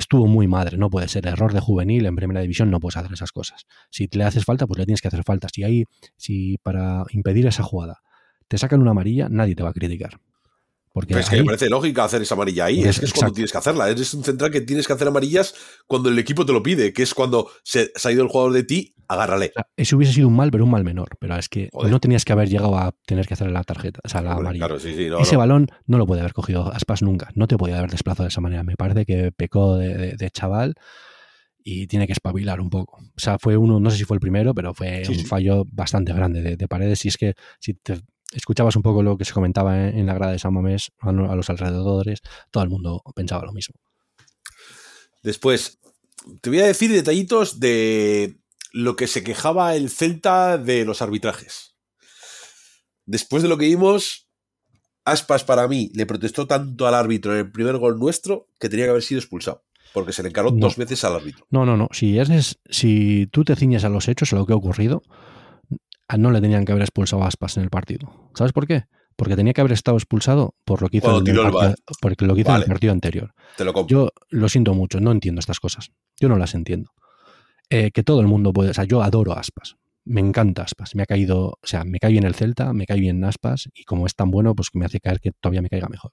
estuvo 0.00 0.26
muy 0.26 0.46
madre, 0.48 0.76
no 0.78 0.90
puede 0.90 1.08
ser. 1.08 1.26
Error 1.26 1.52
de 1.52 1.60
juvenil 1.60 2.06
en 2.06 2.16
primera 2.16 2.40
división, 2.40 2.70
no 2.70 2.80
puedes 2.80 2.96
hacer 2.96 3.12
esas 3.12 3.32
cosas. 3.32 3.66
Si 3.90 4.08
le 4.12 4.24
haces 4.24 4.44
falta, 4.44 4.66
pues 4.66 4.78
le 4.78 4.86
tienes 4.86 5.00
que 5.00 5.08
hacer 5.08 5.24
falta. 5.24 5.48
Si 5.52 5.64
hay, 5.64 5.84
si 6.16 6.58
para 6.62 7.04
impedir 7.10 7.46
esa 7.46 7.62
jugada 7.62 8.02
te 8.48 8.58
sacan 8.58 8.80
una 8.80 8.92
amarilla, 8.92 9.28
nadie 9.28 9.54
te 9.54 9.62
va 9.62 9.70
a 9.70 9.74
criticar. 9.74 10.20
Porque 10.98 11.14
Pero 11.14 11.20
es 11.20 11.28
que 11.30 11.36
ahí- 11.36 11.40
me 11.42 11.46
parece 11.46 11.68
lógica 11.68 12.04
hacer 12.04 12.22
esa 12.22 12.34
amarilla 12.34 12.64
ahí. 12.64 12.82
Pues, 12.82 12.90
es 12.96 13.00
que 13.00 13.06
es 13.06 13.12
cuando 13.12 13.34
tienes 13.34 13.52
que 13.52 13.58
hacerla. 13.58 13.88
Eres 13.88 14.12
un 14.14 14.24
central 14.24 14.50
que 14.50 14.60
tienes 14.62 14.86
que 14.86 14.92
hacer 14.92 15.06
amarillas 15.08 15.54
cuando 15.86 16.08
el 16.08 16.18
equipo 16.18 16.44
te 16.44 16.52
lo 16.52 16.62
pide, 16.62 16.92
que 16.92 17.02
es 17.02 17.14
cuando 17.14 17.48
se, 17.62 17.92
se 17.94 18.08
ha 18.08 18.12
ido 18.12 18.22
el 18.22 18.28
jugador 18.28 18.52
de 18.52 18.64
ti, 18.64 18.94
agárrale. 19.06 19.46
o 19.46 19.52
sea, 19.54 19.66
eso 19.76 19.96
hubiese 19.96 20.12
sido 20.12 20.28
un 20.28 20.36
mal, 20.36 20.50
pero 20.50 20.64
un 20.64 20.70
mal 20.70 20.84
menor. 20.84 21.10
Pero 21.20 21.36
es 21.36 21.48
que 21.48 21.68
Joder. 21.72 21.90
no 21.90 22.00
tenías 22.00 22.24
que 22.24 22.32
haber 22.32 22.48
llegado 22.48 22.76
a 22.76 22.94
tener 23.06 23.26
que 23.26 23.34
hacer 23.34 23.50
la 23.50 23.62
tarjeta, 23.64 24.00
o 24.04 24.08
sea, 24.08 24.20
la 24.22 24.30
Hombre, 24.32 24.42
amarilla. 24.48 24.66
claro, 24.66 24.80
sí, 24.80 24.94
sí, 24.94 25.06
no, 25.08 25.20
Ese 25.20 25.34
no. 25.34 25.38
balón 25.38 25.68
no 25.86 25.98
lo 25.98 26.06
puede 26.06 26.20
haber 26.20 26.32
cogido 26.32 26.72
Aspas 26.72 27.02
nunca. 27.02 27.30
No 27.34 27.46
te 27.46 27.56
podía 27.56 27.78
haber 27.78 27.90
desplazado 27.90 28.24
de 28.24 28.28
esa 28.28 28.40
manera. 28.40 28.62
Me 28.64 28.74
parece 28.76 29.06
que 29.06 29.30
pecó 29.32 29.76
de, 29.76 29.94
de- 29.96 30.16
de 30.16 30.30
chaval 30.30 30.74
y 31.64 31.86
tiene 31.86 32.06
que 32.06 32.12
espabilar 32.12 32.60
un 32.60 32.70
poco. 32.70 32.98
O 32.98 33.18
sea, 33.20 33.38
fue 33.38 33.56
uno, 33.56 33.78
no 33.80 33.90
sé 33.90 33.98
si 33.98 34.04
fue 34.04 34.16
el 34.16 34.20
primero, 34.20 34.54
pero 34.54 34.72
fue 34.74 35.04
Sí, 35.04 35.12
un 35.18 35.26
fallo 35.26 35.64
bastante 35.70 36.12
grande 36.12 36.40
de, 36.42 36.56
de 36.56 36.68
paredes. 36.68 37.04
Y 37.04 37.08
es 37.08 37.16
que 37.16 37.34
si 37.60 37.74
te 37.74 38.00
escuchabas 38.32 38.76
un 38.76 38.82
poco 38.82 39.02
lo 39.02 39.16
que 39.16 39.24
se 39.24 39.32
comentaba 39.32 39.88
en, 39.88 39.98
en 39.98 40.06
la 40.06 40.14
grada 40.14 40.32
de 40.32 40.38
San 40.38 40.52
Mamés, 40.54 40.92
a, 41.00 41.12
lo- 41.12 41.30
a 41.30 41.36
los 41.36 41.48
alrededores, 41.50 42.20
todo 42.50 42.62
el 42.64 42.70
mundo 42.70 43.02
pensaba 43.14 43.44
lo 43.46 43.52
mismo. 43.52 43.74
Después, 45.22 45.78
te 46.40 46.50
voy 46.50 46.60
a 46.60 46.66
decir 46.66 46.92
detallitos 46.92 47.60
de 47.60 48.38
lo 48.72 48.96
que 48.96 49.06
se 49.06 49.22
quejaba 49.24 49.74
el 49.76 49.90
Celta 49.90 50.58
de 50.58 50.84
los 50.84 51.02
arbitrajes. 51.02 51.74
Después 53.06 53.42
de 53.42 53.48
lo 53.48 53.56
que 53.58 53.66
vimos, 53.66 54.26
Aspas 55.04 55.42
para 55.42 55.66
mí 55.68 55.90
le 55.94 56.04
protestó 56.04 56.46
tanto 56.46 56.86
al 56.86 56.94
árbitro 56.94 57.32
en 57.32 57.38
el 57.38 57.50
primer 57.50 57.78
gol 57.78 57.98
nuestro 57.98 58.48
que 58.60 58.68
tenía 58.68 58.84
que 58.84 58.90
haber 58.90 59.02
sido 59.02 59.18
expulsado. 59.20 59.64
Porque 59.94 60.12
se 60.12 60.22
le 60.22 60.28
encaró 60.28 60.50
No. 60.50 60.58
dos 60.58 60.76
veces 60.76 61.02
al 61.04 61.14
árbitro. 61.16 61.46
No, 61.48 61.64
no, 61.64 61.78
no. 61.78 61.88
Si 61.92 62.18
eres, 62.18 62.58
si 62.68 63.26
tú 63.32 63.42
te 63.42 63.56
ciñes 63.56 63.84
a 63.84 63.88
los 63.88 64.06
hechos, 64.06 64.30
a 64.34 64.36
lo 64.36 64.44
que 64.44 64.52
ha 64.52 64.56
ocurrido, 64.56 65.02
no 66.16 66.30
le 66.30 66.40
tenían 66.40 66.64
que 66.64 66.72
haber 66.72 66.82
expulsado 66.82 67.22
a 67.22 67.26
Aspas 67.26 67.56
en 67.56 67.64
el 67.64 67.70
partido. 67.70 68.30
¿Sabes 68.34 68.52
por 68.52 68.66
qué? 68.66 68.84
Porque 69.16 69.36
tenía 69.36 69.52
que 69.52 69.60
haber 69.60 69.72
estado 69.72 69.96
expulsado 69.96 70.54
por 70.64 70.80
lo 70.80 70.88
que 70.88 70.98
hizo, 70.98 71.18
en 71.18 71.26
el, 71.26 71.36
partido, 71.36 71.74
porque 72.00 72.24
lo 72.24 72.34
que 72.34 72.42
hizo 72.42 72.54
en 72.54 72.62
el 72.62 72.68
partido 72.68 72.92
anterior. 72.92 73.34
Te 73.56 73.64
lo. 73.64 73.86
Yo 73.86 74.10
lo 74.30 74.48
siento 74.48 74.74
mucho, 74.74 75.00
no 75.00 75.10
entiendo 75.10 75.40
estas 75.40 75.60
cosas. 75.60 75.90
Yo 76.18 76.28
no 76.28 76.36
las 76.36 76.54
entiendo. 76.54 76.92
Eh, 77.68 77.90
que 77.90 78.02
todo 78.02 78.20
el 78.20 78.26
mundo 78.26 78.52
puede. 78.52 78.70
O 78.70 78.74
sea, 78.74 78.84
yo 78.84 79.02
adoro 79.02 79.32
Aspas. 79.32 79.76
Me 80.04 80.20
encanta 80.20 80.62
Aspas. 80.62 80.94
Me 80.94 81.02
ha 81.02 81.06
caído. 81.06 81.58
O 81.60 81.66
sea, 81.66 81.84
me 81.84 81.98
cae 81.98 82.12
bien 82.12 82.24
el 82.24 82.34
Celta, 82.34 82.72
me 82.72 82.86
cae 82.86 83.00
bien 83.00 83.22
Aspas. 83.24 83.68
Y 83.74 83.84
como 83.84 84.06
es 84.06 84.14
tan 84.14 84.30
bueno, 84.30 84.54
pues 84.54 84.68
me 84.72 84.86
hace 84.86 85.00
caer 85.00 85.20
que 85.20 85.32
todavía 85.32 85.62
me 85.62 85.68
caiga 85.68 85.88
mejor. 85.88 86.12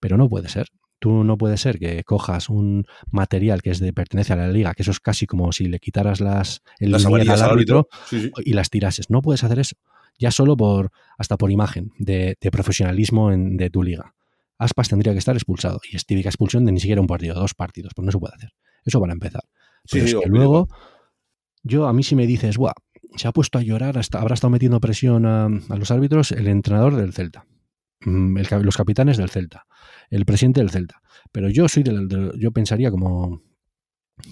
Pero 0.00 0.16
no 0.16 0.28
puede 0.28 0.48
ser. 0.48 0.68
Tú 0.98 1.24
no 1.24 1.36
puede 1.36 1.56
ser 1.58 1.78
que 1.78 2.02
cojas 2.04 2.48
un 2.48 2.86
material 3.10 3.60
que 3.62 3.70
es 3.70 3.80
de 3.80 3.92
pertenece 3.92 4.32
a 4.32 4.36
la 4.36 4.48
liga, 4.48 4.72
que 4.74 4.82
eso 4.82 4.90
es 4.90 5.00
casi 5.00 5.26
como 5.26 5.52
si 5.52 5.66
le 5.66 5.78
quitaras 5.78 6.20
las 6.20 6.62
el 6.78 6.90
Las 6.92 7.04
al 7.06 7.14
árbitro 7.14 7.44
árbitro. 7.44 7.88
Sí, 8.08 8.20
sí. 8.22 8.30
y 8.44 8.52
las 8.54 8.70
tirases. 8.70 9.10
No 9.10 9.20
puedes 9.22 9.44
hacer 9.44 9.58
eso. 9.58 9.76
Ya 10.18 10.30
solo 10.30 10.56
por 10.56 10.90
hasta 11.18 11.36
por 11.36 11.50
imagen 11.50 11.92
de, 11.98 12.36
de 12.40 12.50
profesionalismo 12.50 13.30
en- 13.32 13.56
de 13.58 13.68
tu 13.68 13.82
liga. 13.82 14.14
Aspas 14.58 14.88
tendría 14.88 15.12
que 15.12 15.18
estar 15.18 15.36
expulsado. 15.36 15.80
Y 15.90 15.96
es 15.96 16.06
típica 16.06 16.30
expulsión 16.30 16.64
de 16.64 16.72
ni 16.72 16.80
siquiera 16.80 17.02
un 17.02 17.06
partido, 17.06 17.34
dos 17.34 17.52
partidos, 17.54 17.92
pues 17.94 18.06
no 18.06 18.12
se 18.12 18.18
puede 18.18 18.34
hacer. 18.34 18.52
Eso 18.84 18.98
para 18.98 19.12
empezar. 19.12 19.42
Pero 19.90 20.06
sí, 20.06 20.14
es 20.16 20.22
que 20.22 20.28
luego, 20.30 20.68
yo 21.62 21.86
a 21.86 21.92
mí 21.92 22.02
si 22.02 22.16
me 22.16 22.26
dices, 22.26 22.56
Buah, 22.56 22.72
se 23.16 23.28
ha 23.28 23.32
puesto 23.32 23.58
a 23.58 23.62
llorar, 23.62 23.98
hasta, 23.98 24.18
habrá 24.20 24.32
estado 24.34 24.50
metiendo 24.50 24.80
presión 24.80 25.26
a, 25.26 25.44
a 25.46 25.76
los 25.76 25.90
árbitros 25.90 26.32
el 26.32 26.48
entrenador 26.48 26.96
del 26.96 27.12
Celta, 27.12 27.44
mm, 28.00 28.38
el 28.38 28.46
los 28.62 28.76
capitanes 28.76 29.16
del 29.18 29.28
Celta, 29.30 29.66
el 30.10 30.24
presidente 30.24 30.60
del 30.60 30.70
Celta. 30.70 31.00
Pero 31.32 31.48
yo 31.48 31.68
soy 31.68 31.82
del, 31.82 32.08
del- 32.08 32.32
yo 32.38 32.50
pensaría 32.52 32.90
como, 32.90 33.42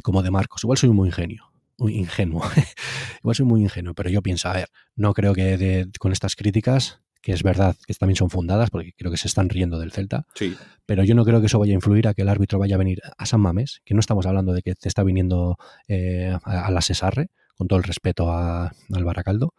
como 0.02 0.22
de 0.22 0.30
Marcos. 0.30 0.62
Igual 0.64 0.78
soy 0.78 0.90
muy 0.90 1.08
ingenio, 1.08 1.44
muy 1.78 1.96
ingenuo. 1.96 2.42
Igual 3.22 3.36
soy 3.36 3.46
muy 3.46 3.62
ingenuo, 3.62 3.94
pero 3.94 4.10
yo 4.10 4.22
pienso, 4.22 4.48
a 4.48 4.52
ver, 4.52 4.68
no 4.96 5.12
creo 5.14 5.34
que 5.34 5.56
de- 5.56 5.88
con 5.98 6.12
estas 6.12 6.36
críticas, 6.36 7.00
que 7.22 7.32
es 7.32 7.42
verdad 7.42 7.74
que 7.86 7.94
también 7.94 8.16
son 8.16 8.28
fundadas, 8.28 8.68
porque 8.70 8.92
creo 8.96 9.10
que 9.10 9.16
se 9.16 9.28
están 9.28 9.48
riendo 9.48 9.78
del 9.78 9.92
Celta, 9.92 10.26
Sí. 10.34 10.54
pero 10.84 11.04
yo 11.04 11.14
no 11.14 11.24
creo 11.24 11.40
que 11.40 11.46
eso 11.46 11.58
vaya 11.58 11.72
a 11.72 11.74
influir 11.74 12.06
a 12.06 12.12
que 12.14 12.20
el 12.22 12.28
árbitro 12.28 12.58
vaya 12.58 12.74
a 12.74 12.78
venir 12.78 13.00
a 13.16 13.24
San 13.26 13.40
Mamés, 13.40 13.80
que 13.86 13.94
no 13.94 14.00
estamos 14.00 14.26
hablando 14.26 14.52
de 14.52 14.60
que 14.60 14.74
te 14.74 14.88
está 14.88 15.02
viniendo 15.02 15.56
eh, 15.88 16.36
a, 16.44 16.66
a 16.66 16.70
la 16.70 16.82
Cesarre, 16.82 17.30
con 17.56 17.66
todo 17.66 17.78
el 17.78 17.84
respeto 17.84 18.30
a- 18.30 18.66
al 18.92 19.04
Baracaldo, 19.04 19.54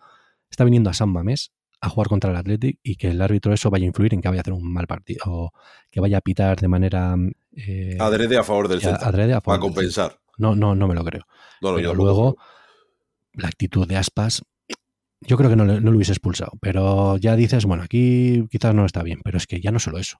está 0.51 0.63
viniendo 0.63 0.91
a 0.91 0.93
San 0.93 1.09
Mamés 1.09 1.51
a 1.85 1.89
jugar 1.89 2.07
contra 2.07 2.31
el 2.31 2.37
Athletic 2.37 2.79
y 2.83 2.95
que 2.95 3.09
el 3.09 3.21
árbitro 3.21 3.53
eso 3.53 3.69
vaya 3.69 3.83
a 3.85 3.87
influir 3.87 4.13
en 4.13 4.21
que 4.21 4.27
vaya 4.27 4.39
a 4.39 4.43
hacer 4.43 4.53
un 4.53 4.71
mal 4.71 4.87
partido 4.87 5.23
o 5.27 5.51
que 5.91 5.99
vaya 5.99 6.17
a 6.17 6.21
pitar 6.21 6.59
de 6.59 6.67
manera 6.67 7.15
eh, 7.55 7.97
Adrede 7.99 8.37
a 8.37 8.43
favor 8.43 8.67
del 8.67 8.81
Celta. 8.81 9.07
adrede 9.07 9.33
a 9.33 9.41
favor 9.41 9.59
Celta. 9.59 9.73
compensar. 9.73 10.19
No, 10.37 10.55
no, 10.55 10.75
no 10.75 10.87
me 10.87 10.95
lo 10.95 11.03
creo. 11.03 11.23
No, 11.61 11.71
no, 11.71 11.75
pero 11.77 11.93
luego 11.93 12.37
la 13.33 13.47
actitud 13.47 13.87
de 13.87 13.97
Aspas, 13.97 14.41
yo 15.21 15.37
creo 15.37 15.49
que 15.49 15.55
no, 15.55 15.65
lo 15.65 15.91
hubiese 15.91 16.11
expulsado. 16.11 16.51
Pero 16.61 17.17
ya 17.17 17.35
dices, 17.35 17.65
bueno, 17.65 17.83
aquí 17.83 18.45
quizás 18.51 18.73
no 18.75 18.85
está 18.85 19.01
bien, 19.03 19.21
pero 19.23 19.37
es 19.37 19.47
que 19.47 19.61
ya 19.61 19.71
no 19.71 19.79
solo 19.79 19.97
eso. 19.97 20.17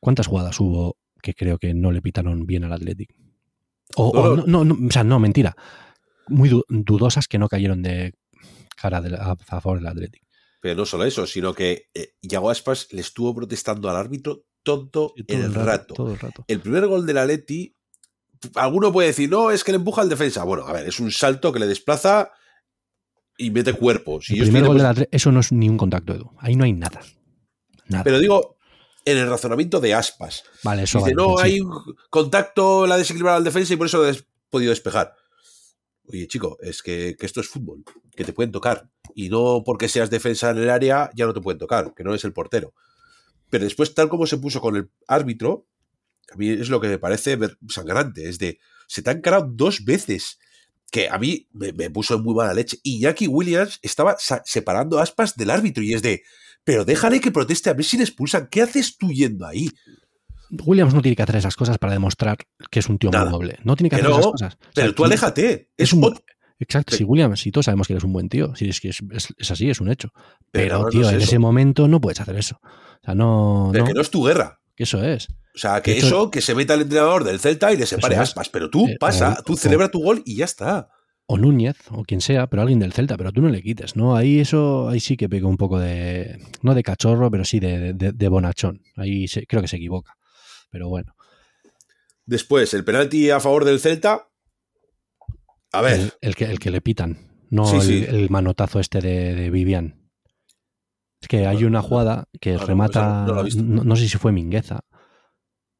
¿Cuántas 0.00 0.26
jugadas 0.26 0.58
hubo 0.60 0.96
que 1.22 1.34
creo 1.34 1.58
que 1.58 1.72
no 1.74 1.92
le 1.92 2.02
pitaron 2.02 2.44
bien 2.46 2.64
al 2.64 2.72
Athletic? 2.72 3.14
O, 3.96 4.12
No, 4.46 4.60
o 4.60 4.64
no. 4.64 4.86
o 4.86 4.90
sea, 4.90 5.04
no, 5.04 5.18
mentira. 5.18 5.54
Muy 6.28 6.48
du- 6.48 6.64
dudosas 6.68 7.28
que 7.28 7.38
no 7.38 7.48
cayeron 7.48 7.82
de 7.82 8.12
cara 8.76 9.00
de 9.00 9.10
la- 9.10 9.36
a 9.48 9.60
favor 9.60 9.78
del 9.78 9.86
Athletic. 9.88 10.22
Pero 10.62 10.76
no 10.76 10.86
solo 10.86 11.04
eso, 11.04 11.26
sino 11.26 11.52
que 11.52 11.90
eh, 11.92 12.14
Iago 12.20 12.48
Aspas 12.48 12.86
le 12.92 13.00
estuvo 13.00 13.34
protestando 13.34 13.90
al 13.90 13.96
árbitro 13.96 14.44
todo, 14.62 15.12
el 15.26 15.52
rato. 15.52 15.94
Todo 15.94 16.12
el 16.12 16.20
rato. 16.20 16.44
El 16.46 16.60
primer 16.60 16.86
gol 16.86 17.04
del 17.04 17.18
Atleti, 17.18 17.74
alguno 18.54 18.92
puede 18.92 19.08
decir, 19.08 19.28
no, 19.28 19.50
es 19.50 19.64
que 19.64 19.72
le 19.72 19.78
empuja 19.78 20.02
al 20.02 20.08
defensa. 20.08 20.44
Bueno, 20.44 20.64
a 20.64 20.72
ver, 20.72 20.86
es 20.86 21.00
un 21.00 21.10
salto 21.10 21.52
que 21.52 21.58
le 21.58 21.66
desplaza 21.66 22.30
y 23.36 23.50
mete 23.50 23.72
cuerpo. 23.72 24.22
Si 24.22 24.38
el 24.38 24.44
primer 24.44 24.66
gol 24.66 25.08
eso 25.10 25.32
no 25.32 25.40
es 25.40 25.50
ni 25.50 25.68
un 25.68 25.76
contacto, 25.76 26.14
Edu. 26.14 26.30
Ahí 26.38 26.54
no 26.54 26.62
hay 26.62 26.74
nada. 26.74 27.00
Nada. 27.88 28.04
Pero 28.04 28.20
digo, 28.20 28.56
en 29.04 29.18
el 29.18 29.28
razonamiento 29.28 29.80
de 29.80 29.94
Aspas. 29.94 30.44
vale, 30.62 30.84
eso 30.84 30.98
Dice, 30.98 31.12
vale, 31.12 31.28
no, 31.28 31.38
sí. 31.38 31.42
hay 31.42 31.60
un 31.60 31.72
contacto, 32.08 32.86
la 32.86 32.94
ha 32.94 32.98
desequilibrado 32.98 33.38
al 33.38 33.44
defensa 33.44 33.74
y 33.74 33.76
por 33.76 33.88
eso 33.88 34.00
lo 34.00 34.08
has 34.08 34.24
podido 34.48 34.70
despejar. 34.70 35.12
Oye, 36.06 36.28
chico, 36.28 36.56
es 36.60 36.84
que, 36.84 37.16
que 37.18 37.26
esto 37.26 37.40
es 37.40 37.48
fútbol, 37.48 37.82
que 38.14 38.24
te 38.24 38.32
pueden 38.32 38.52
tocar. 38.52 38.88
Y 39.14 39.28
no 39.28 39.62
porque 39.64 39.88
seas 39.88 40.10
defensa 40.10 40.50
en 40.50 40.58
el 40.58 40.70
área 40.70 41.10
ya 41.14 41.26
no 41.26 41.34
te 41.34 41.40
pueden 41.40 41.58
tocar, 41.58 41.94
que 41.94 42.04
no 42.04 42.14
es 42.14 42.24
el 42.24 42.32
portero. 42.32 42.74
Pero 43.50 43.64
después, 43.64 43.94
tal 43.94 44.08
como 44.08 44.26
se 44.26 44.38
puso 44.38 44.60
con 44.60 44.76
el 44.76 44.90
árbitro, 45.06 45.66
a 46.32 46.36
mí 46.36 46.48
es 46.48 46.70
lo 46.70 46.80
que 46.80 46.88
me 46.88 46.98
parece 46.98 47.38
sangrante. 47.68 48.28
Es 48.28 48.38
de, 48.38 48.58
se 48.86 49.02
te 49.02 49.10
han 49.10 49.18
encarado 49.18 49.46
dos 49.52 49.84
veces. 49.84 50.38
Que 50.90 51.08
a 51.08 51.18
mí 51.18 51.48
me, 51.52 51.72
me 51.72 51.88
puso 51.88 52.16
en 52.16 52.22
muy 52.22 52.34
mala 52.34 52.52
leche. 52.52 52.78
Y 52.82 53.00
Jackie 53.00 53.26
Williams 53.26 53.78
estaba 53.82 54.16
separando 54.18 54.98
aspas 54.98 55.36
del 55.36 55.50
árbitro. 55.50 55.82
Y 55.82 55.94
es 55.94 56.02
de, 56.02 56.22
pero 56.64 56.84
déjale 56.84 57.20
que 57.20 57.30
proteste 57.30 57.70
a 57.70 57.74
ver 57.74 57.84
si 57.84 57.96
le 57.96 58.04
expulsan. 58.04 58.48
¿Qué 58.50 58.62
haces 58.62 58.96
tú 58.96 59.10
yendo 59.10 59.46
ahí? 59.46 59.70
Williams 60.50 60.92
no 60.92 61.00
tiene 61.00 61.16
que 61.16 61.22
hacer 61.22 61.36
esas 61.36 61.56
cosas 61.56 61.78
para 61.78 61.94
demostrar 61.94 62.36
que 62.70 62.78
es 62.78 62.88
un 62.88 62.98
tío 62.98 63.10
Nada. 63.10 63.24
muy 63.24 63.32
noble. 63.32 63.58
No 63.64 63.74
tiene 63.74 63.88
que 63.88 63.96
hacer 63.96 64.10
esas 64.10 64.26
cosas. 64.26 64.54
O 64.54 64.56
sea, 64.58 64.70
Pero 64.74 64.94
tú 64.94 65.04
aléjate. 65.04 65.70
Es 65.76 65.88
Es 65.88 65.92
un, 65.94 66.14
exacto, 66.62 66.92
Sí. 66.92 66.98
si 66.98 67.04
Williams, 67.04 67.40
si 67.40 67.50
todos 67.52 67.66
sabemos 67.66 67.86
que 67.86 67.92
eres 67.94 68.04
un 68.04 68.12
buen 68.12 68.28
tío, 68.28 68.54
si 68.56 68.68
es 68.68 68.80
que 68.80 68.88
es, 68.90 69.00
es- 69.12 69.34
es 69.36 69.50
así, 69.50 69.68
es 69.70 69.80
un 69.80 69.90
hecho. 69.90 70.10
Pero 70.50 70.64
Pero, 70.64 70.78
no 70.84 70.88
tío, 70.88 71.00
es 71.02 71.08
en 71.08 71.16
eso. 71.16 71.24
ese 71.24 71.38
momento 71.38 71.88
no 71.88 72.00
puedes 72.00 72.20
hacer 72.20 72.36
eso. 72.36 72.58
O 72.62 73.04
sea, 73.04 73.14
no, 73.14 73.68
pero 73.72 73.84
no, 73.84 73.88
que 73.88 73.94
no 73.94 74.00
es 74.00 74.10
tu 74.10 74.24
guerra. 74.24 74.60
que 74.74 74.84
eso 74.84 75.02
es. 75.04 75.28
O 75.54 75.58
sea, 75.58 75.82
que 75.82 75.98
hecho- 75.98 76.06
eso, 76.06 76.30
que 76.30 76.40
se 76.40 76.54
meta 76.54 76.72
el 76.74 76.82
entrenador 76.82 77.24
del 77.24 77.38
Celta 77.38 77.72
y 77.72 77.76
le 77.76 77.84
separe 77.86 78.16
aspas. 78.16 78.48
Pero 78.48 78.70
tú 78.70 78.88
Eh, 78.88 78.96
pasa, 78.98 79.36
o- 79.38 79.42
tú 79.42 79.52
o- 79.52 79.56
celebra 79.56 79.90
tu 79.90 80.02
gol 80.02 80.22
y 80.24 80.36
ya 80.36 80.46
está. 80.46 80.88
O 81.26 81.36
Núñez, 81.38 81.76
o 81.90 82.02
quien 82.04 82.20
sea, 82.20 82.46
pero 82.48 82.62
alguien 82.62 82.78
del 82.80 82.92
Celta, 82.92 83.16
pero 83.16 83.32
tú 83.32 83.42
no 83.42 83.48
le 83.48 83.62
quites, 83.62 83.94
¿no? 83.96 84.16
Ahí 84.16 84.40
eso, 84.40 84.88
ahí 84.88 84.98
sí 85.00 85.16
que 85.16 85.28
pega 85.28 85.46
un 85.46 85.56
poco 85.56 85.78
de, 85.78 86.38
no 86.62 86.74
de 86.74 86.82
cachorro, 86.82 87.30
pero 87.30 87.44
sí 87.44 87.60
de, 87.60 87.92
de- 87.92 88.12
de 88.12 88.28
bonachón. 88.28 88.82
Ahí 88.96 89.28
se- 89.28 89.46
creo 89.46 89.60
que 89.62 89.68
se 89.68 89.76
equivoca. 89.76 90.14
Pero 90.70 90.88
bueno, 90.88 91.14
Después, 92.24 92.72
el 92.74 92.84
penalti 92.84 93.30
a 93.30 93.40
favor 93.40 93.64
del 93.64 93.80
Celta. 93.80 94.28
A 95.72 95.80
ver, 95.80 96.00
el, 96.00 96.12
el 96.20 96.34
que, 96.36 96.44
el 96.44 96.58
que 96.58 96.70
le 96.70 96.80
pitan, 96.80 97.44
no 97.50 97.66
Sí, 97.66 97.76
el, 97.76 97.82
sí. 97.82 98.04
el 98.08 98.30
manotazo 98.30 98.78
este 98.80 99.00
de, 99.00 99.34
de 99.34 99.50
Vivian. 99.50 99.98
Es 101.20 101.28
que 101.28 101.46
hay 101.46 101.64
una 101.64 101.82
jugada 101.82 102.24
que 102.40 102.52
no, 102.54 102.58
no, 102.60 102.66
remata, 102.66 103.24
no 103.26 103.42
la 103.42 103.48
no, 103.56 103.84
no 103.84 103.96
sé 103.96 104.08
si 104.08 104.18
fue 104.18 104.32
Mingueza. 104.32 104.80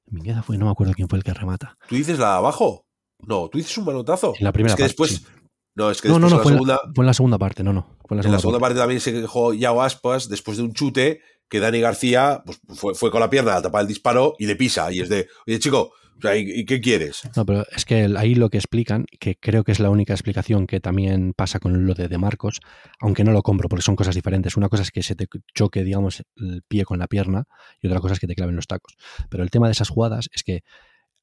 Mingueza 0.07 0.43
fue, 0.43 0.57
no 0.59 0.67
me 0.67 0.71
acuerdo 0.71 0.93
quién 0.95 1.09
fue 1.09 1.19
el 1.19 1.25
que 1.25 1.35
remata. 1.35 1.77
¿tú 1.89 1.95
dices 1.97 2.19
la 2.19 2.31
de 2.33 2.37
abajo? 2.37 2.87
No, 3.19 3.49
tú 3.49 3.59
dices 3.59 3.77
un 3.79 3.85
manotazo. 3.87 4.35
En 4.39 4.45
la 4.45 4.53
primera 4.53 4.73
es 4.73 4.77
que 4.77 4.83
parte, 4.83 4.89
después. 4.91 5.11
sí. 5.17 5.27
No, 5.75 5.91
es 5.91 6.03
que 6.03 6.09
No, 6.09 6.19
no, 6.19 6.29
después 6.29 6.33
no, 6.33 6.39
en 6.39 6.43
fue, 6.43 6.53
la 6.53 6.59
en 6.63 6.69
la- 6.69 6.75
segunda. 6.77 6.93
fue 6.95 7.03
en 7.03 7.07
la 7.07 7.15
segunda 7.15 7.39
parte, 7.39 7.63
no, 7.65 7.73
no. 7.73 7.83
Fue 8.07 8.15
en 8.15 8.17
la 8.17 8.21
En 8.21 8.23
segunda, 8.23 8.37
la 8.37 8.41
segunda 8.41 8.59
parte. 8.61 8.75
parte 8.75 8.81
también 8.81 9.01
se 9.01 9.13
quejó 9.13 9.55
Yago 9.55 9.83
Aspas 9.83 10.29
después 10.29 10.57
de 10.59 10.65
un 10.65 10.73
chute 10.75 11.21
que 11.49 11.61
Dani 11.61 11.81
García 11.81 12.43
pues, 12.45 12.61
fue, 12.75 12.95
fue 12.95 13.11
con 13.11 13.21
la 13.21 13.31
pierna 13.31 13.57
a 13.57 13.63
tapar 13.63 13.83
el 13.83 13.89
disparo 13.89 14.35
y 14.39 14.47
le 14.47 14.57
pisa. 14.57 14.93
Y 14.93 15.01
es 15.01 15.09
de, 15.09 15.29
oye 15.47 15.59
chico, 15.59 15.93
O 16.19 16.21
sea, 16.23 16.37
¿y, 16.37 16.65
qué 16.65 16.81
quieres? 16.81 17.23
No, 17.37 17.45
pero 17.45 17.67
es 17.75 17.85
que 17.85 18.09
ahí 18.17 18.35
lo 18.35 18.49
que 18.49 18.59
explican, 18.59 19.07
que 19.19 19.37
creo 19.37 19.65
que 19.65 19.73
es 19.73 19.81
la 19.81 19.91
única 19.91 20.13
explicación 20.13 20.67
que 20.67 20.81
también 20.81 21.33
pasa 21.35 21.59
con 21.59 21.85
lo 21.87 21.95
de 21.95 22.09
De 22.09 22.19
Marcos, 22.19 22.61
aunque 23.01 23.25
no 23.25 23.33
lo 23.33 23.43
compro 23.43 23.69
porque 23.69 23.83
son 23.83 23.97
cosas 23.97 24.15
diferentes. 24.15 24.57
Una 24.57 24.69
cosa 24.69 24.83
es 24.83 24.91
que 24.91 25.03
se 25.03 25.17
te 25.17 25.27
choque, 25.55 25.83
digamos, 25.83 26.23
el 26.37 26.63
pie 26.63 26.85
con 26.85 26.99
la 26.99 27.09
pierna 27.09 27.45
y 27.81 27.89
otra 27.89 28.01
cosa 28.01 28.15
es 28.15 28.21
que 28.21 28.27
te 28.27 28.35
claven 28.35 28.57
los 28.57 28.67
tacos. 28.67 28.97
Pero 29.29 29.43
el 29.43 29.51
tema 29.51 29.67
de 29.67 29.73
esas 29.73 29.89
jugadas 29.89 30.29
es 30.33 30.43
que 30.43 30.63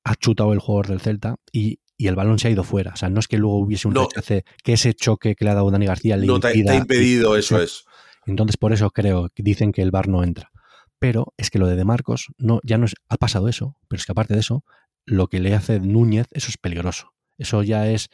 ha 0.04 0.16
chutado 0.16 0.54
el 0.54 0.60
jugador 0.60 0.88
del 0.88 1.02
Celta 1.02 1.36
y, 1.52 1.80
el 1.98 2.16
balón 2.16 2.40
se 2.40 2.48
ha 2.48 2.52
ido 2.52 2.64
fuera. 2.64 2.94
O 2.94 2.96
sea, 2.96 3.10
no 3.10 3.20
es 3.20 3.28
que 3.28 3.38
luego 3.38 3.58
hubiese 3.60 3.88
un 3.88 3.94
rechace, 3.94 4.46
que 4.64 4.72
ese 4.72 4.94
choque 4.94 5.36
que 5.36 5.44
le 5.44 5.52
ha 5.52 5.54
dado 5.54 5.70
Dani 5.70 5.86
García 5.86 6.16
le 6.16 6.28
no 6.28 6.40
te, 6.40 6.48
ha 6.48 6.76
impedido, 6.76 7.36
eso 7.36 7.62
es. 7.62 7.84
Entonces, 8.26 8.56
por 8.56 8.72
eso 8.72 8.90
creo 8.92 9.30
que 9.36 9.44
dicen 9.44 9.74
que 9.74 9.82
el 9.82 9.92
VAR 9.92 10.08
no 10.08 10.24
entra. 10.24 10.50
Pero 10.98 11.34
es 11.36 11.50
que 11.50 11.60
lo 11.60 11.68
de 11.68 11.76
De 11.76 11.84
Marcos 11.84 12.28
no, 12.38 12.62
ya 12.64 12.78
no 12.78 12.86
es, 12.86 12.96
ha 13.10 13.18
pasado 13.18 13.50
eso, 13.50 13.76
pero 13.90 14.00
es 14.00 14.06
que 14.06 14.14
aparte 14.14 14.34
de 14.34 14.40
eso, 14.40 14.64
lo 15.10 15.28
que 15.28 15.39
le 15.39 15.55
hace 15.55 15.80
Núñez, 15.80 16.28
eso 16.32 16.49
es 16.49 16.57
peligroso. 16.57 17.14
Eso 17.38 17.64
ya 17.64 17.89
es, 17.89 18.10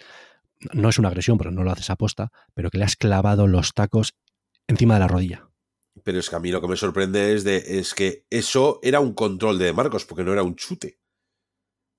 no 0.74 0.90
es 0.90 0.98
una 0.98 1.10
agresión, 1.10 1.38
pero 1.38 1.52
no 1.52 1.64
lo 1.64 1.72
haces 1.72 1.90
aposta, 1.90 2.32
pero 2.54 2.70
que 2.70 2.78
le 2.78 2.86
has 2.86 2.96
clavado 2.96 3.48
los 3.48 3.74
tacos 3.74 4.14
encima 4.68 4.96
de 4.96 5.00
la 5.02 5.08
rodilla. 5.08 5.50
Pero 6.04 6.20
es 6.20 6.30
que 6.30 6.36
a 6.36 6.40
mí 6.40 6.52
lo 6.52 6.62
que 6.62 6.68
me 6.68 6.78
sorprende 6.78 7.34
es, 7.34 7.44
de, 7.44 7.58
es 7.80 7.94
que 7.94 8.26
eso 8.30 8.80
era 8.82 9.00
un 9.00 9.14
control 9.14 9.58
de, 9.58 9.66
de 9.66 9.74
Marcos, 9.74 10.06
porque 10.06 10.24
no 10.24 10.34
era 10.34 10.44
un 10.44 10.56
chute. 10.56 11.00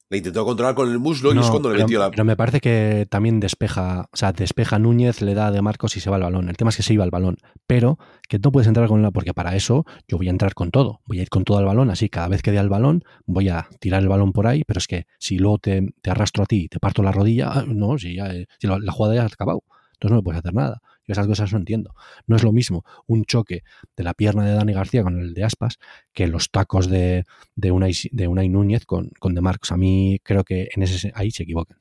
Le 0.09 0.19
intentó 0.19 0.45
controlar 0.45 0.77
con 0.77 0.89
el 0.89 1.01
muslo 1.01 1.35
y 1.35 1.39
es 1.39 1.51
cuando 1.51 1.71
le 1.71 1.79
metió 1.79 1.99
la. 1.99 2.11
Pero 2.11 2.25
me 2.25 2.37
parece 2.37 2.61
que 2.61 3.09
también 3.11 3.41
despeja, 3.41 4.09
o 4.13 4.17
sea, 4.17 4.33
despeja 4.33 4.79
Núñez, 4.79 5.21
le 5.21 5.35
da 5.35 5.51
de 5.51 5.61
Marcos 5.63 5.97
y 5.97 6.01
se 6.01 6.11
va 6.11 6.17
al 6.17 6.23
balón. 6.23 6.49
El 6.49 6.57
tema 6.57 6.71
es 6.71 6.77
que 6.77 6.85
se 6.85 6.95
iba 6.95 7.03
al 7.03 7.11
balón, 7.11 7.39
pero 7.67 7.99
que 8.29 8.39
no 8.39 8.53
puedes 8.53 8.69
entrar 8.69 8.87
con 8.87 9.03
la. 9.03 9.11
Porque 9.11 9.35
para 9.35 9.57
eso 9.57 9.85
yo 10.07 10.17
voy 10.17 10.29
a 10.29 10.31
entrar 10.31 10.55
con 10.55 10.71
todo. 10.71 11.01
Voy 11.07 11.19
a 11.19 11.23
ir 11.23 11.29
con 11.29 11.43
todo 11.43 11.59
al 11.59 11.65
balón, 11.65 11.91
así 11.91 12.09
cada 12.09 12.29
vez 12.29 12.43
que 12.43 12.53
dé 12.53 12.61
al 12.61 12.69
balón, 12.69 13.03
voy 13.25 13.49
a 13.49 13.69
tirar 13.81 14.01
el 14.01 14.09
balón 14.09 14.33
por 14.33 14.47
ahí, 14.47 14.63
pero 14.65 14.79
es 14.79 14.87
que 14.87 15.07
si 15.19 15.39
luego 15.39 15.59
te, 15.59 15.93
arrastro 16.07 16.45
a 16.45 16.47
ti 16.47 16.65
y 16.65 16.69
te 16.69 16.79
parto 16.79 17.03
la 17.03 17.11
rodilla, 17.11 17.51
ah, 17.53 17.65
no, 17.67 17.99
si, 17.99 18.15
ya, 18.15 18.27
eh, 18.27 18.47
si 18.61 18.69
la, 18.69 18.79
la 18.79 18.93
jugada 18.93 19.17
ya 19.17 19.23
ha 19.23 19.27
acabado. 19.27 19.65
Entonces 19.95 20.11
no 20.11 20.17
me 20.17 20.23
puedes 20.23 20.39
hacer 20.39 20.55
nada. 20.55 20.81
Yo 21.07 21.13
esas 21.13 21.27
cosas 21.27 21.53
no 21.53 21.59
entiendo. 21.59 21.95
No 22.27 22.37
es 22.37 22.43
lo 22.43 22.53
mismo 22.53 22.85
un 23.07 23.25
choque 23.25 23.63
de 23.97 24.05
la 24.05 24.15
pierna 24.15 24.45
de 24.45 24.55
Dani 24.55 24.73
García 24.73 25.03
con 25.03 25.21
el 25.21 25.35
de 25.35 25.45
Aspas 25.45 25.79
que 26.13 26.27
los 26.27 26.51
tacos 26.51 26.89
de, 26.89 27.25
de, 27.55 27.71
Unai, 27.71 27.93
de 28.11 28.29
Núñez 28.29 28.85
con, 28.87 29.11
con 29.19 29.35
De 29.35 29.41
Marcos. 29.41 29.73
A 29.73 29.77
mí 29.77 30.21
creo 30.23 30.45
que 30.45 30.69
en 30.75 30.83
ese 30.83 31.13
ahí 31.15 31.31
se 31.31 31.45
equivocan, 31.45 31.79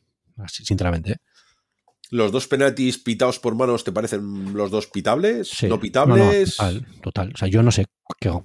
sinceramente. 0.47 1.13
¿eh? 1.13 1.17
¿Los 2.11 2.31
dos 2.31 2.47
penaltis 2.47 2.99
pitados 2.99 3.39
por 3.39 3.55
manos 3.55 3.83
te 3.83 3.91
parecen 3.91 4.53
los 4.53 4.69
dos 4.69 4.87
pitables? 4.87 5.63
¿No 5.63 5.79
pitables? 5.79 6.57
total, 7.01 7.31
O 7.33 7.37
sea, 7.37 7.47
yo 7.47 7.63
no 7.63 7.71
sé 7.71 7.87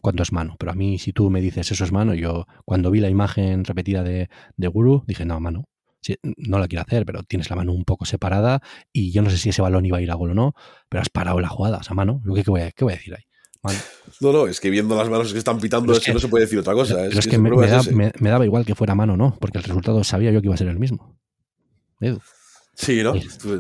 cuánto 0.01 0.23
es 0.23 0.33
mano, 0.33 0.57
pero 0.59 0.73
a 0.73 0.75
mí 0.75 0.99
si 0.99 1.13
tú 1.13 1.29
me 1.29 1.43
dices 1.43 1.71
eso 1.71 1.85
es 1.85 1.93
mano, 1.93 2.15
yo 2.15 2.47
cuando 2.65 2.91
vi 2.91 3.01
la 3.01 3.11
imagen 3.11 3.65
repetida 3.65 4.03
de, 4.03 4.31
de 4.57 4.69
Guru, 4.69 5.05
dije, 5.07 5.27
no, 5.27 5.39
mano 5.41 5.70
no 6.37 6.59
la 6.59 6.69
quiero 6.69 6.83
hacer, 6.83 7.05
pero 7.05 7.23
tienes 7.23 7.51
la 7.51 7.57
mano 7.57 7.73
un 7.73 7.85
poco 7.85 8.05
separada 8.05 8.63
y 8.93 9.13
yo 9.13 9.23
no 9.23 9.31
sé 9.31 9.39
si 9.39 9.51
ese 9.51 9.63
balón 9.63 9.85
iba 9.87 9.99
a 9.99 10.01
ir 10.01 10.11
a 10.11 10.15
gol 10.15 10.31
o 10.31 10.35
no, 10.35 10.55
pero 10.89 11.03
has 11.03 11.11
parado 11.11 11.41
la 11.41 11.49
jugada, 11.49 11.81
a 11.87 11.95
mano. 11.95 12.23
¿Qué, 12.35 12.43
voy, 12.47 12.63
a, 12.63 12.73
voy 12.79 12.93
a 12.93 12.97
decir 12.97 13.15
ahí? 13.15 13.25
No, 14.21 14.33
no, 14.33 14.47
es 14.47 14.59
que 14.59 14.71
viendo 14.71 14.97
las 14.97 15.11
manos 15.11 15.33
que 15.33 15.39
están 15.39 15.61
pitando 15.61 15.93
es, 15.93 16.01
que, 16.01 16.15
no 16.15 16.19
se 16.19 16.29
puede 16.29 16.45
decir 16.45 16.59
otra 16.59 16.73
cosa. 16.73 17.07
es, 17.07 17.27
que, 17.27 17.39
me, 17.39 18.31
daba 18.31 18.47
igual 18.47 18.65
que 18.65 18.75
fuera 18.75 18.95
mano 18.95 19.17
no, 19.17 19.37
porque 19.39 19.59
el 19.59 19.65
resultado 19.65 20.03
sabía 20.03 20.31
yo 20.31 20.41
que 20.41 20.47
iba 20.47 20.55
a 20.55 20.59
ser 20.59 20.69
el 20.69 20.79
mismo. 20.79 21.19
Sí, 22.75 23.03
¿no? 23.03 23.13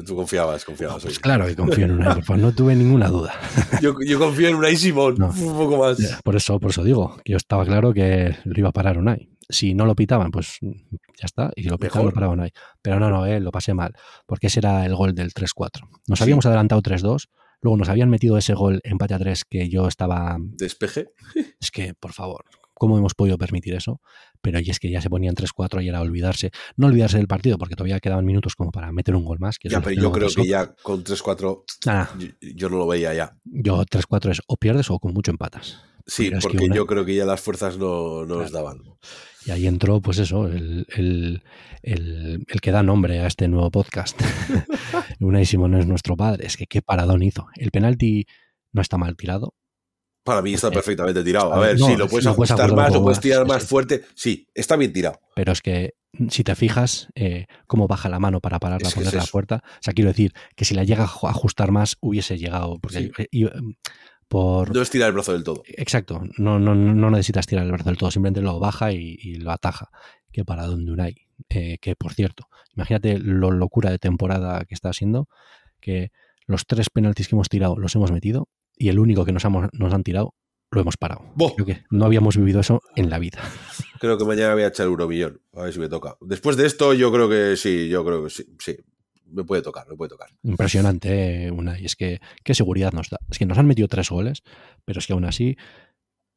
Tú, 0.06 0.16
confiabas, 0.16 0.64
confiabas. 0.64 1.02
Pues 1.02 1.18
claro 1.18 1.46
que 1.46 1.54
confío 1.54 1.84
en 1.84 1.90
Unai, 1.92 2.22
pues 2.26 2.40
no 2.40 2.54
tuve 2.54 2.74
ninguna 2.74 3.08
duda. 3.08 3.34
Yo, 3.82 4.18
confío 4.18 4.48
en 4.48 4.54
Unai 4.54 4.76
Simón, 4.76 5.20
un 5.20 5.56
poco 5.58 5.76
más. 5.76 5.98
Por 6.24 6.36
eso, 6.36 6.58
por 6.58 6.70
eso 6.70 6.82
digo, 6.82 7.20
que 7.22 7.32
yo 7.32 7.36
estaba 7.36 7.66
claro 7.66 7.92
que 7.92 8.34
lo 8.44 8.58
iba 8.58 8.70
a 8.70 8.72
parar 8.72 8.96
Unai 8.96 9.28
si 9.50 9.74
no 9.74 9.86
lo 9.86 9.94
pitaban, 9.94 10.30
pues 10.30 10.58
ya 10.60 11.24
está. 11.24 11.50
Y 11.56 11.62
si 11.62 11.68
lo 11.68 11.78
pitaban, 11.78 12.06
lo 12.06 12.12
paraban 12.12 12.40
ahí. 12.40 12.50
Pero 12.82 12.98
no, 12.98 13.10
no, 13.10 13.26
eh, 13.26 13.40
lo 13.40 13.50
pasé 13.50 13.74
mal. 13.74 13.92
Porque 14.26 14.48
ese 14.48 14.60
era 14.60 14.86
el 14.86 14.94
gol 14.94 15.14
del 15.14 15.32
3-4. 15.32 15.88
Nos 16.06 16.20
habíamos 16.22 16.46
adelantado 16.46 16.82
3-2. 16.82 17.28
Luego 17.62 17.76
nos 17.76 17.88
habían 17.88 18.08
metido 18.08 18.38
ese 18.38 18.54
gol 18.54 18.80
empate 18.84 19.14
a 19.14 19.18
3 19.18 19.44
que 19.44 19.68
yo 19.68 19.86
estaba. 19.86 20.36
¿Despeje? 20.40 21.12
Es 21.60 21.70
que, 21.70 21.94
por 21.94 22.12
favor, 22.12 22.44
¿cómo 22.80 22.96
hemos 22.96 23.14
podido 23.14 23.36
permitir 23.36 23.74
eso? 23.74 24.00
Pero 24.40 24.58
y 24.58 24.70
es 24.70 24.80
que 24.80 24.90
ya 24.90 25.02
se 25.02 25.10
ponían 25.10 25.34
3-4 25.34 25.84
y 25.84 25.88
era 25.90 26.00
olvidarse. 26.00 26.50
No 26.76 26.86
olvidarse 26.86 27.18
del 27.18 27.28
partido, 27.28 27.58
porque 27.58 27.76
todavía 27.76 28.00
quedaban 28.00 28.24
minutos 28.24 28.56
como 28.56 28.72
para 28.72 28.90
meter 28.90 29.14
un 29.14 29.26
gol 29.26 29.38
más. 29.38 29.58
ya, 29.62 29.82
pero 29.82 30.00
yo 30.00 30.10
creo 30.10 30.30
que 30.34 30.46
ya 30.46 30.74
con 30.82 31.04
3-4 31.04 31.64
yo, 32.40 32.68
no 32.70 32.78
lo 32.78 32.86
veía 32.86 33.12
ya. 33.12 33.36
Yo 33.44 33.84
3-4 33.84 34.30
es 34.30 34.40
o 34.46 34.56
pierdes 34.56 34.90
o 34.90 34.98
con 34.98 35.12
mucho 35.12 35.30
empatas. 35.30 35.82
Sí, 36.06 36.30
porque 36.40 36.68
yo 36.74 36.86
creo 36.86 37.04
que 37.04 37.14
ya 37.14 37.26
las 37.26 37.42
fuerzas 37.42 37.76
no, 37.76 38.24
nos 38.24 38.50
daban. 38.50 38.78
Y 39.44 39.50
ahí 39.50 39.66
entró, 39.66 40.00
pues 40.00 40.18
eso, 40.18 40.46
el, 40.46 41.42
que 42.62 42.70
da 42.70 42.82
nombre 42.82 43.20
a 43.20 43.26
este 43.26 43.46
nuevo 43.46 43.70
podcast. 43.70 44.18
Unai 45.20 45.44
Simón 45.44 45.74
es 45.74 45.86
nuestro 45.86 46.16
padre. 46.16 46.46
Es 46.46 46.56
que 46.56 46.66
qué 46.66 46.80
paradón 46.80 47.22
hizo. 47.22 47.46
El 47.56 47.70
penalti 47.70 48.24
no 48.72 48.80
está 48.80 48.96
mal 48.96 49.16
tirado. 49.16 49.54
Para 50.22 50.42
mí 50.42 50.54
está 50.54 50.68
eh, 50.68 50.72
perfectamente 50.72 51.24
tirado. 51.24 51.52
A 51.52 51.58
ver, 51.58 51.78
sí, 51.78 51.96
lo 51.96 52.08
puedes 52.08 52.26
ajustar 52.26 52.74
más, 52.74 52.92
lo 52.92 53.02
puedes 53.02 53.20
tirar 53.20 53.46
más 53.46 53.64
fuerte. 53.64 54.02
Sí, 54.14 54.46
está 54.54 54.76
bien 54.76 54.92
tirado. 54.92 55.20
Pero 55.34 55.52
es 55.52 55.62
que 55.62 55.94
si 56.28 56.44
te 56.44 56.54
fijas 56.54 57.08
eh, 57.14 57.46
cómo 57.66 57.86
baja 57.86 58.08
la 58.08 58.18
mano 58.18 58.40
para 58.40 58.58
pararla, 58.58 58.90
poner 58.90 59.14
la 59.14 59.24
puerta. 59.24 59.62
O 59.64 59.82
sea, 59.82 59.94
quiero 59.94 60.10
decir 60.10 60.32
que 60.56 60.64
si 60.64 60.74
la 60.74 60.84
llega 60.84 61.04
a 61.04 61.30
ajustar 61.30 61.70
más, 61.70 61.96
hubiese 62.00 62.36
llegado. 62.36 62.78
Porque 62.80 63.10
por... 64.28 64.74
No 64.74 64.80
es 64.80 64.90
tirar 64.90 65.08
el 65.08 65.14
brazo 65.14 65.32
del 65.32 65.42
todo. 65.42 65.62
Exacto, 65.66 66.22
no, 66.38 66.60
no, 66.60 66.74
no 66.74 67.10
necesitas 67.10 67.46
tirar 67.46 67.64
el 67.64 67.72
brazo 67.72 67.90
del 67.90 67.98
todo, 67.98 68.12
simplemente 68.12 68.40
lo 68.40 68.60
baja 68.60 68.92
y, 68.92 69.34
lo 69.34 69.50
ataja. 69.50 69.90
Que 70.30 70.44
para 70.44 70.66
donde 70.66 70.92
Unai, 70.92 71.16
eh, 71.48 71.78
que 71.80 71.96
por 71.96 72.14
cierto, 72.14 72.48
imagínate 72.76 73.18
lo 73.18 73.50
locura 73.50 73.90
de 73.90 73.98
temporada 73.98 74.64
que 74.66 74.74
está 74.74 74.92
siendo, 74.92 75.28
que 75.80 76.12
los 76.46 76.66
tres 76.66 76.90
penaltis 76.90 77.26
que 77.26 77.34
hemos 77.34 77.48
tirado 77.48 77.76
los 77.76 77.94
hemos 77.96 78.12
metido 78.12 78.48
y 78.80 78.88
el 78.88 78.98
único 78.98 79.24
que 79.26 79.32
nos, 79.32 79.44
nos 79.44 79.94
han 79.94 80.02
tirado 80.02 80.34
lo 80.72 80.80
hemos 80.80 80.96
parado. 80.96 81.22
Creo 81.54 81.66
que 81.66 81.82
no 81.90 82.06
habíamos 82.06 82.36
vivido 82.36 82.60
eso 82.60 82.80
en 82.96 83.10
la 83.10 83.18
vida. 83.18 83.40
Creo 84.00 84.16
que 84.16 84.24
mañana 84.24 84.54
voy 84.54 84.62
a 84.62 84.68
echar 84.68 84.88
un 84.88 85.08
millón, 85.08 85.40
a 85.52 85.64
ver 85.64 85.72
si 85.72 85.78
me 85.78 85.88
toca. 85.88 86.16
Después 86.20 86.56
de 86.56 86.66
esto, 86.66 86.94
yo 86.94 87.12
creo 87.12 87.28
que 87.28 87.54
sí, 87.56 87.88
yo 87.90 88.02
creo 88.02 88.24
que 88.24 88.30
sí, 88.30 88.46
sí 88.58 88.78
me 89.26 89.44
puede 89.44 89.60
tocar, 89.60 89.86
me 89.88 89.94
puede 89.94 90.08
tocar. 90.08 90.30
Impresionante, 90.42 91.46
eh, 91.46 91.50
una. 91.50 91.78
Y 91.78 91.84
es 91.84 91.96
que, 91.96 92.18
¿qué 92.42 92.54
seguridad 92.54 92.92
nos 92.92 93.10
da? 93.10 93.18
Es 93.30 93.38
que 93.38 93.44
nos 93.44 93.58
han 93.58 93.66
metido 93.66 93.88
tres 93.88 94.08
goles, 94.08 94.42
pero 94.86 95.00
es 95.00 95.06
que 95.06 95.12
aún 95.12 95.26
así. 95.26 95.56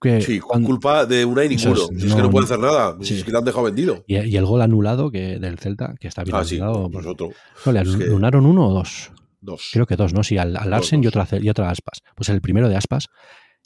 Que 0.01 0.19
sí, 0.19 0.41
culpa 0.41 1.05
de 1.05 1.23
una 1.23 1.45
y 1.45 1.49
ninguno. 1.49 1.87
Es, 1.95 2.03
es, 2.03 2.13
que 2.13 2.21
no 2.21 2.29
puede 2.29 2.43
hacer 2.43 2.59
nada. 2.59 2.97
Es 2.99 3.23
que 3.23 3.31
te 3.31 3.37
han 3.37 3.45
dejado 3.45 3.63
vendido. 3.63 4.03
Y, 4.05 4.15
el 4.15 4.45
gol 4.45 4.61
anulado 4.61 5.09
que 5.09 5.39
del 5.39 5.57
Celta, 5.57 5.95
que 5.97 6.09
está 6.09 6.25
bien 6.25 6.35
ah, 6.35 6.43
Sí, 6.43 6.59
pues 6.91 7.05
otro. 7.05 7.29
No, 7.65 7.71
¿Le 7.71 7.79
anularon 7.79 8.45
uno 8.45 8.67
o 8.67 8.73
dos? 8.73 9.13
Dos. 9.43 9.71
Creo 9.73 9.85
que 9.85 9.97
dos, 9.97 10.13
¿no? 10.13 10.23
Sí, 10.23 10.37
al, 10.37 10.55
al 10.55 10.69
Y, 10.69 11.07
otra, 11.07 11.27
y 11.39 11.49
otra 11.49 11.69
Aspas. 11.69 12.01
Pues 12.15 12.29
el 12.29 12.41
primero 12.41 12.69
de 12.69 12.77
Aspas, 12.77 13.07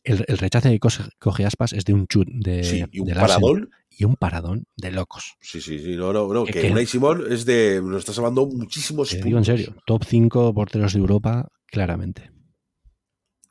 el, 0.04 0.26
el 0.28 0.38
rechace 0.40 0.72
que 0.72 0.80
coge, 1.20 1.46
Aspas 1.46 1.74
es 1.74 1.86
de 1.86 1.94
un 1.94 2.08
chut 2.08 2.28
de. 2.30 2.64
Sí, 2.64 2.84
y 2.92 3.00
un 3.00 3.10
paradón 3.14 3.70
y 3.90 4.06
un 4.06 4.16
paradón 4.16 4.66
de 4.76 4.92
locos. 4.92 5.36
Sí, 5.40 5.62
sí, 5.62 5.80
sí, 5.80 5.96
no, 5.96 6.14
no, 6.14 6.32
no, 6.32 6.46
que, 6.46 6.54
que 6.54 6.86
Simón 6.86 7.24
es 7.30 7.46
de, 7.46 7.82
nos 7.84 8.00
está 8.00 8.14
salvando 8.14 8.46
muchísimos 8.46 9.10
te 9.10 9.22
digo 9.22 9.40
en 9.40 9.46
serio, 9.46 9.76
top 9.86 10.04
5 10.04 10.54
porteros 10.54 10.94
de 10.94 11.00
Europa, 11.00 11.50
claramente. 11.66 12.32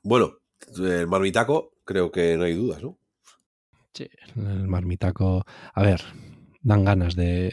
Bueno, 0.03 0.39
el 0.79 1.09
marmitaco, 1.09 1.75
creo 1.85 2.13
que 2.13 2.37
no 2.37 2.45
hay 2.45 2.55
dudas, 2.55 2.81
¿no? 2.81 2.99
Sí, 3.93 4.09
el 4.37 4.69
marmitaco, 4.69 5.45
a 5.75 5.83
ver, 5.83 6.03
dan 6.63 6.85
ganas 6.85 7.17
de, 7.17 7.53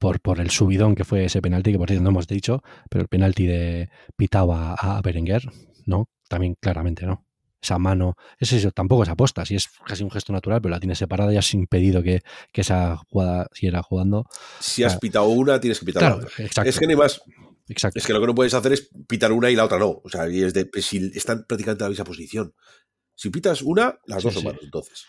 por, 0.00 0.20
por 0.20 0.40
el 0.40 0.50
subidón 0.50 0.94
que 0.94 1.04
fue 1.04 1.24
ese 1.24 1.40
penalti, 1.42 1.72
que 1.72 1.78
por 1.78 1.88
cierto 1.88 2.02
no 2.02 2.10
hemos 2.10 2.26
dicho, 2.26 2.62
pero 2.90 3.02
el 3.02 3.08
penalti 3.08 3.46
de 3.46 3.90
Pitao 4.16 4.52
a, 4.52 4.74
a 4.74 5.00
Berenguer, 5.02 5.50
¿no? 5.86 6.08
También 6.28 6.56
claramente, 6.60 7.06
¿no? 7.06 7.28
esa 7.60 7.78
mano, 7.78 8.16
ese 8.38 8.56
eso 8.56 8.70
tampoco 8.70 9.02
es 9.02 9.08
aposta, 9.08 9.44
si 9.44 9.56
es 9.56 9.68
casi 9.84 10.04
un 10.04 10.10
gesto 10.10 10.32
natural, 10.32 10.60
pero 10.60 10.70
la 10.70 10.80
tienes 10.80 10.98
separada 10.98 11.32
y 11.32 11.36
has 11.36 11.52
impedido 11.54 12.02
que, 12.02 12.22
que 12.52 12.60
esa 12.60 12.96
jugada 13.08 13.48
siguiera 13.52 13.82
jugando. 13.82 14.26
Si 14.60 14.84
has 14.84 14.96
pitado 14.98 15.28
una, 15.28 15.60
tienes 15.60 15.80
que 15.80 15.86
pitar 15.86 16.02
la 16.02 16.16
otra. 16.16 16.28
Es 16.64 16.78
que 16.78 16.86
ni 16.86 16.96
más. 16.96 17.20
Exacto. 17.68 17.98
Es 17.98 18.06
que 18.06 18.12
lo 18.12 18.20
que 18.20 18.26
no 18.26 18.34
puedes 18.34 18.54
hacer 18.54 18.72
es 18.72 18.88
pitar 19.06 19.32
una 19.32 19.50
y 19.50 19.56
la 19.56 19.64
otra 19.64 19.78
no. 19.78 20.00
O 20.02 20.08
sea, 20.08 20.28
y 20.28 20.42
es 20.42 20.54
de, 20.54 20.70
si 20.80 21.10
están 21.14 21.44
prácticamente 21.46 21.84
en 21.84 21.86
la 21.86 21.90
misma 21.90 22.04
posición. 22.04 22.54
Si 23.14 23.30
pitas 23.30 23.62
una, 23.62 23.98
las 24.06 24.22
dos 24.22 24.34
son 24.34 24.44
manos, 24.44 24.60
entonces. 24.62 25.04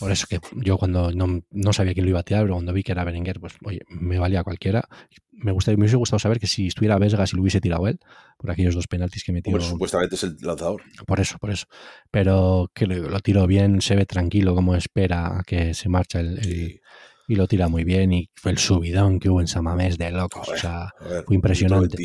Por 0.00 0.10
eso 0.10 0.26
que 0.26 0.40
yo 0.56 0.78
cuando 0.78 1.12
no, 1.12 1.72
sabía 1.72 1.92
quién 1.92 2.06
lo 2.06 2.10
iba 2.10 2.20
a 2.20 2.22
tirar, 2.22 2.44
pero 2.44 2.54
cuando 2.54 2.72
vi 2.72 2.82
que 2.82 2.92
era 2.92 3.04
Berenguer, 3.04 3.38
pues 3.38 3.54
oye, 3.64 3.80
me 3.88 4.18
valía 4.18 4.42
cualquiera. 4.42 4.88
Me, 5.30 5.52
gusta, 5.52 5.70
me 5.72 5.78
hubiese 5.78 5.96
gustado 5.96 6.18
saber 6.18 6.40
que 6.40 6.46
si 6.46 6.66
estuviera 6.66 6.98
Vesga, 6.98 7.26
si 7.26 7.36
lo 7.36 7.42
hubiese 7.42 7.60
tirado 7.60 7.86
él, 7.86 8.00
por 8.38 8.50
aquellos 8.50 8.74
dos 8.74 8.86
penaltis 8.86 9.24
que 9.24 9.32
metió. 9.32 9.60
supuestamente 9.60 10.16
es 10.16 10.24
el 10.24 10.36
lanzador. 10.40 10.82
Por 11.06 11.20
eso, 11.20 11.38
por 11.38 11.50
eso. 11.50 11.66
Pero 12.10 12.70
que 12.74 12.86
lo, 12.86 13.20
tiró 13.20 13.46
bien, 13.46 13.82
se 13.82 13.94
ve 13.94 14.06
tranquilo 14.06 14.54
como 14.54 14.74
espera 14.74 15.38
a 15.38 15.42
que 15.42 15.74
se 15.74 15.88
marcha 15.88 16.20
el, 16.20 16.80
y 17.28 17.34
lo 17.36 17.46
tira 17.46 17.68
muy 17.68 17.84
bien. 17.84 18.12
Y 18.12 18.30
fue 18.34 18.50
el 18.52 18.58
subidón 18.58 19.20
que 19.20 19.28
hubo 19.28 19.40
en 19.40 19.48
Samamés 19.48 19.98
de 19.98 20.10
locos. 20.10 20.48
o 20.48 20.56
sea, 20.56 20.92
fue 21.26 21.36
impresionante. 21.36 21.96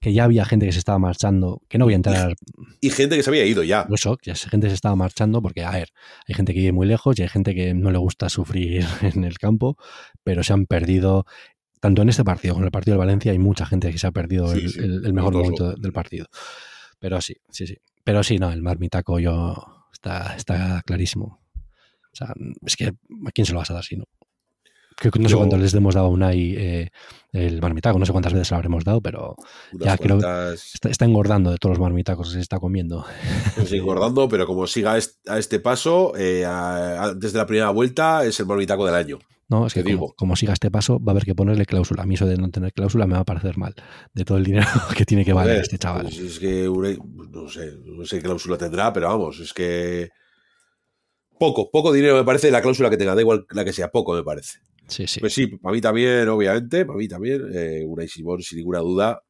Que 0.00 0.14
ya 0.14 0.24
había 0.24 0.44
gente 0.46 0.66
que 0.66 0.72
se 0.72 0.78
estaba 0.78 0.98
marchando, 0.98 1.62
que 1.68 1.76
no 1.76 1.84
voy 1.84 1.92
a 1.92 1.96
entrar. 1.96 2.34
Y 2.80 2.90
gente 2.90 3.16
que 3.16 3.22
se 3.22 3.28
había 3.28 3.44
ido 3.44 3.62
ya. 3.62 3.86
Eso, 3.92 4.16
que 4.16 4.34
gente 4.34 4.68
se 4.68 4.74
estaba 4.74 4.96
marchando, 4.96 5.42
porque, 5.42 5.62
a 5.62 5.70
ver, 5.70 5.90
hay 6.26 6.34
gente 6.34 6.54
que 6.54 6.60
vive 6.60 6.72
muy 6.72 6.86
lejos 6.86 7.18
y 7.18 7.22
hay 7.22 7.28
gente 7.28 7.54
que 7.54 7.74
no 7.74 7.90
le 7.90 7.98
gusta 7.98 8.30
sufrir 8.30 8.84
en 9.02 9.24
el 9.24 9.38
campo, 9.38 9.76
pero 10.24 10.42
se 10.42 10.52
han 10.52 10.66
perdido. 10.66 11.26
Tanto 11.80 12.02
en 12.02 12.10
este 12.10 12.24
partido 12.24 12.54
como 12.54 12.64
en 12.64 12.66
el 12.66 12.72
partido 12.72 12.94
de 12.94 12.98
Valencia 12.98 13.32
hay 13.32 13.38
mucha 13.38 13.64
gente 13.64 13.90
que 13.90 13.98
se 13.98 14.06
ha 14.06 14.10
perdido 14.10 14.52
el, 14.52 15.12
mejor 15.14 15.32
momento 15.32 15.74
del 15.74 15.92
partido. 15.92 16.26
Pero 16.98 17.22
sí, 17.22 17.36
sí, 17.50 17.66
sí. 17.66 17.76
Pero 18.04 18.22
sí, 18.22 18.38
no, 18.38 18.52
el 18.52 18.60
marmitaco 18.60 19.18
yo 19.18 19.86
está, 19.90 20.34
está 20.36 20.82
clarísimo. 20.84 21.40
O 22.12 22.16
sea, 22.16 22.34
es 22.66 22.76
que 22.76 22.88
¿a 22.88 23.30
quién 23.32 23.46
se 23.46 23.52
lo 23.52 23.60
vas 23.60 23.70
a 23.70 23.74
dar 23.74 23.84
si 23.84 23.96
no? 23.96 24.04
No 25.18 25.28
sé 25.28 25.36
cuántas 25.36 25.60
les 25.60 25.74
hemos 25.74 25.94
dado 25.94 26.06
a 26.06 26.10
Unai 26.10 26.54
eh, 26.56 26.90
el 27.32 27.60
marmitaco, 27.60 27.98
no 27.98 28.06
sé 28.06 28.12
cuántas 28.12 28.32
veces 28.32 28.50
lo 28.50 28.56
habremos 28.56 28.84
dado, 28.84 29.00
pero 29.00 29.36
ya 29.72 29.96
creo 29.96 30.18
que 30.18 30.54
está, 30.88 31.04
engordando 31.04 31.50
de 31.50 31.58
todos 31.58 31.76
los 31.76 31.80
marmitacos 31.80 32.28
que 32.28 32.34
se 32.34 32.40
está 32.40 32.58
comiendo. 32.58 33.04
Está 33.56 33.76
engordando, 33.76 34.28
pero 34.28 34.46
como 34.46 34.66
siga 34.66 34.94
a 34.94 35.38
este 35.38 35.60
paso, 35.60 36.12
eh, 36.16 36.46
desde 37.16 37.38
la 37.38 37.46
primera 37.46 37.70
vuelta 37.70 38.24
es 38.24 38.40
el 38.40 38.46
marmitaco 38.46 38.84
del 38.86 38.94
año. 38.94 39.18
No, 39.48 39.66
es 39.66 39.74
que 39.74 39.82
como, 39.82 40.12
como, 40.12 40.36
siga 40.36 40.52
este 40.52 40.70
paso, 40.70 41.00
va 41.00 41.10
a 41.10 41.12
haber 41.12 41.24
que 41.24 41.34
ponerle 41.34 41.66
cláusula. 41.66 42.04
A 42.04 42.06
mí 42.06 42.14
eso 42.14 42.24
de 42.24 42.36
no 42.36 42.50
tener 42.50 42.72
cláusula 42.72 43.08
me 43.08 43.14
va 43.14 43.20
a 43.20 43.24
parecer 43.24 43.58
mal. 43.58 43.74
De 44.14 44.24
todo 44.24 44.38
el 44.38 44.44
dinero 44.44 44.68
que 44.96 45.04
tiene 45.04 45.24
que 45.24 45.32
valer 45.32 45.60
este 45.60 45.76
chaval. 45.76 46.04
Pues 46.04 46.18
es 46.18 46.38
que 46.38 46.68
no 46.68 47.48
sé, 47.48 47.76
no 47.84 48.04
sé 48.04 48.18
qué 48.18 48.22
cláusula 48.22 48.56
tendrá, 48.56 48.92
pero 48.92 49.08
vamos, 49.08 49.40
es 49.40 49.52
que 49.52 50.10
poco, 51.36 51.70
poco 51.70 51.90
dinero 51.90 52.16
me 52.16 52.24
parece 52.24 52.50
la 52.50 52.62
cláusula 52.62 52.90
que 52.90 52.96
tenga, 52.96 53.14
da 53.14 53.22
igual 53.22 53.46
la 53.50 53.64
que 53.64 53.72
sea, 53.72 53.90
poco 53.90 54.14
me 54.14 54.22
parece. 54.22 54.60
Sí, 54.90 55.06
sí. 55.06 55.20
Pues 55.20 55.32
sí, 55.32 55.46
para 55.46 55.72
mí 55.72 55.80
también, 55.80 56.28
obviamente, 56.28 56.84
para 56.84 56.98
mí 56.98 57.08
también, 57.08 57.42
eh, 57.54 57.84
Unai 57.86 58.08
Simón, 58.08 58.42
sin 58.42 58.58
ninguna 58.58 58.80
duda, 58.80 59.22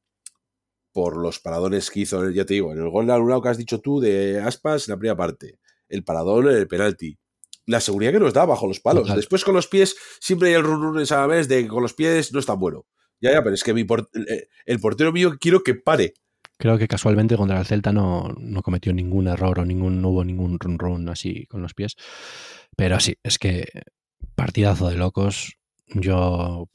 por 0.92 1.16
los 1.16 1.38
paradones 1.38 1.90
que 1.90 2.00
hizo, 2.00 2.28
ya 2.30 2.44
te 2.44 2.54
digo, 2.54 2.72
en 2.72 2.78
el 2.78 2.88
gol 2.90 3.06
de 3.06 3.12
anulado 3.12 3.42
que 3.42 3.48
has 3.50 3.58
dicho 3.58 3.80
tú 3.80 4.00
de 4.00 4.40
Aspas 4.40 4.88
en 4.88 4.92
la 4.92 4.98
primera 4.98 5.16
parte, 5.16 5.58
el 5.88 6.02
paradón 6.02 6.48
en 6.48 6.56
el 6.56 6.66
penalti, 6.66 7.18
la 7.66 7.80
seguridad 7.80 8.12
que 8.12 8.18
nos 8.18 8.32
da 8.32 8.44
bajo 8.46 8.66
los 8.66 8.80
palos. 8.80 9.14
Después 9.14 9.44
con 9.44 9.54
los 9.54 9.68
pies, 9.68 9.96
siempre 10.20 10.48
hay 10.48 10.54
el 10.54 10.62
run 10.62 10.82
run 10.82 11.00
esa 11.00 11.26
vez 11.26 11.46
de 11.48 11.62
que 11.62 11.68
con 11.68 11.82
los 11.82 11.94
pies 11.94 12.32
no 12.32 12.40
es 12.40 12.46
tan 12.46 12.58
bueno. 12.58 12.86
Ya, 13.20 13.32
ya, 13.32 13.42
pero 13.42 13.54
es 13.54 13.62
que 13.62 13.74
mi 13.74 13.82
eh, 13.82 14.48
el 14.64 14.80
portero 14.80 15.12
mío 15.12 15.36
quiero 15.38 15.62
que 15.62 15.74
pare. 15.74 16.14
Creo 16.56 16.78
que 16.78 16.88
casualmente 16.88 17.36
contra 17.36 17.61
el 17.61 17.66
Celta 17.66 17.92
no, 17.92 18.34
no 18.38 18.62
cometió 18.62 18.92
ningún 18.92 19.28
error 19.28 19.61
o 19.61 19.64
ningún, 19.64 20.02
no 20.02 20.08
hubo 20.08 20.24
ningún 20.24 20.58
run 20.58 20.78
run 20.78 21.08
así 21.08 21.46
con 21.46 21.62
los 21.62 21.74
pies. 21.74 21.96
Pero 22.76 22.98
sí, 22.98 23.16
es 23.22 23.38
que 23.38 23.66
partidazo 24.35 24.89
de 24.89 24.97
locos. 24.97 25.57
Yo. 25.89 26.68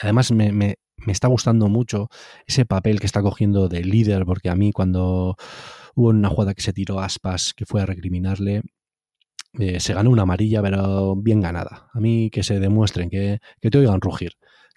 además, 0.00 0.32
me, 0.32 0.76
está 1.06 1.28
gustando 1.28 1.68
mucho 1.68 2.08
ese 2.46 2.64
papel 2.64 3.00
que 3.00 3.06
está 3.06 3.22
cogiendo 3.22 3.68
de 3.68 3.84
líder, 3.84 4.24
porque 4.24 4.50
a 4.50 4.54
mí, 4.54 4.72
cuando 4.72 5.36
hubo 5.94 6.08
una 6.08 6.28
jugada 6.28 6.54
que 6.54 6.62
se 6.62 6.72
tiró 6.72 7.00
aspas, 7.00 7.54
que 7.54 7.66
fue 7.66 7.82
a 7.82 7.86
recriminarle, 7.86 8.62
eh, 9.58 9.80
se 9.80 9.94
ganó 9.94 10.10
una 10.10 10.22
amarilla, 10.22 10.62
pero 10.62 11.16
bien 11.16 11.40
ganada. 11.40 11.88
A 11.92 12.00
mí 12.00 12.30
que 12.30 12.42
se 12.42 12.60
demuestren, 12.60 13.10
que, 13.10 13.38
que 13.60 13.70
te 13.70 13.78
oigan 13.78 14.00
rugir 14.00 14.32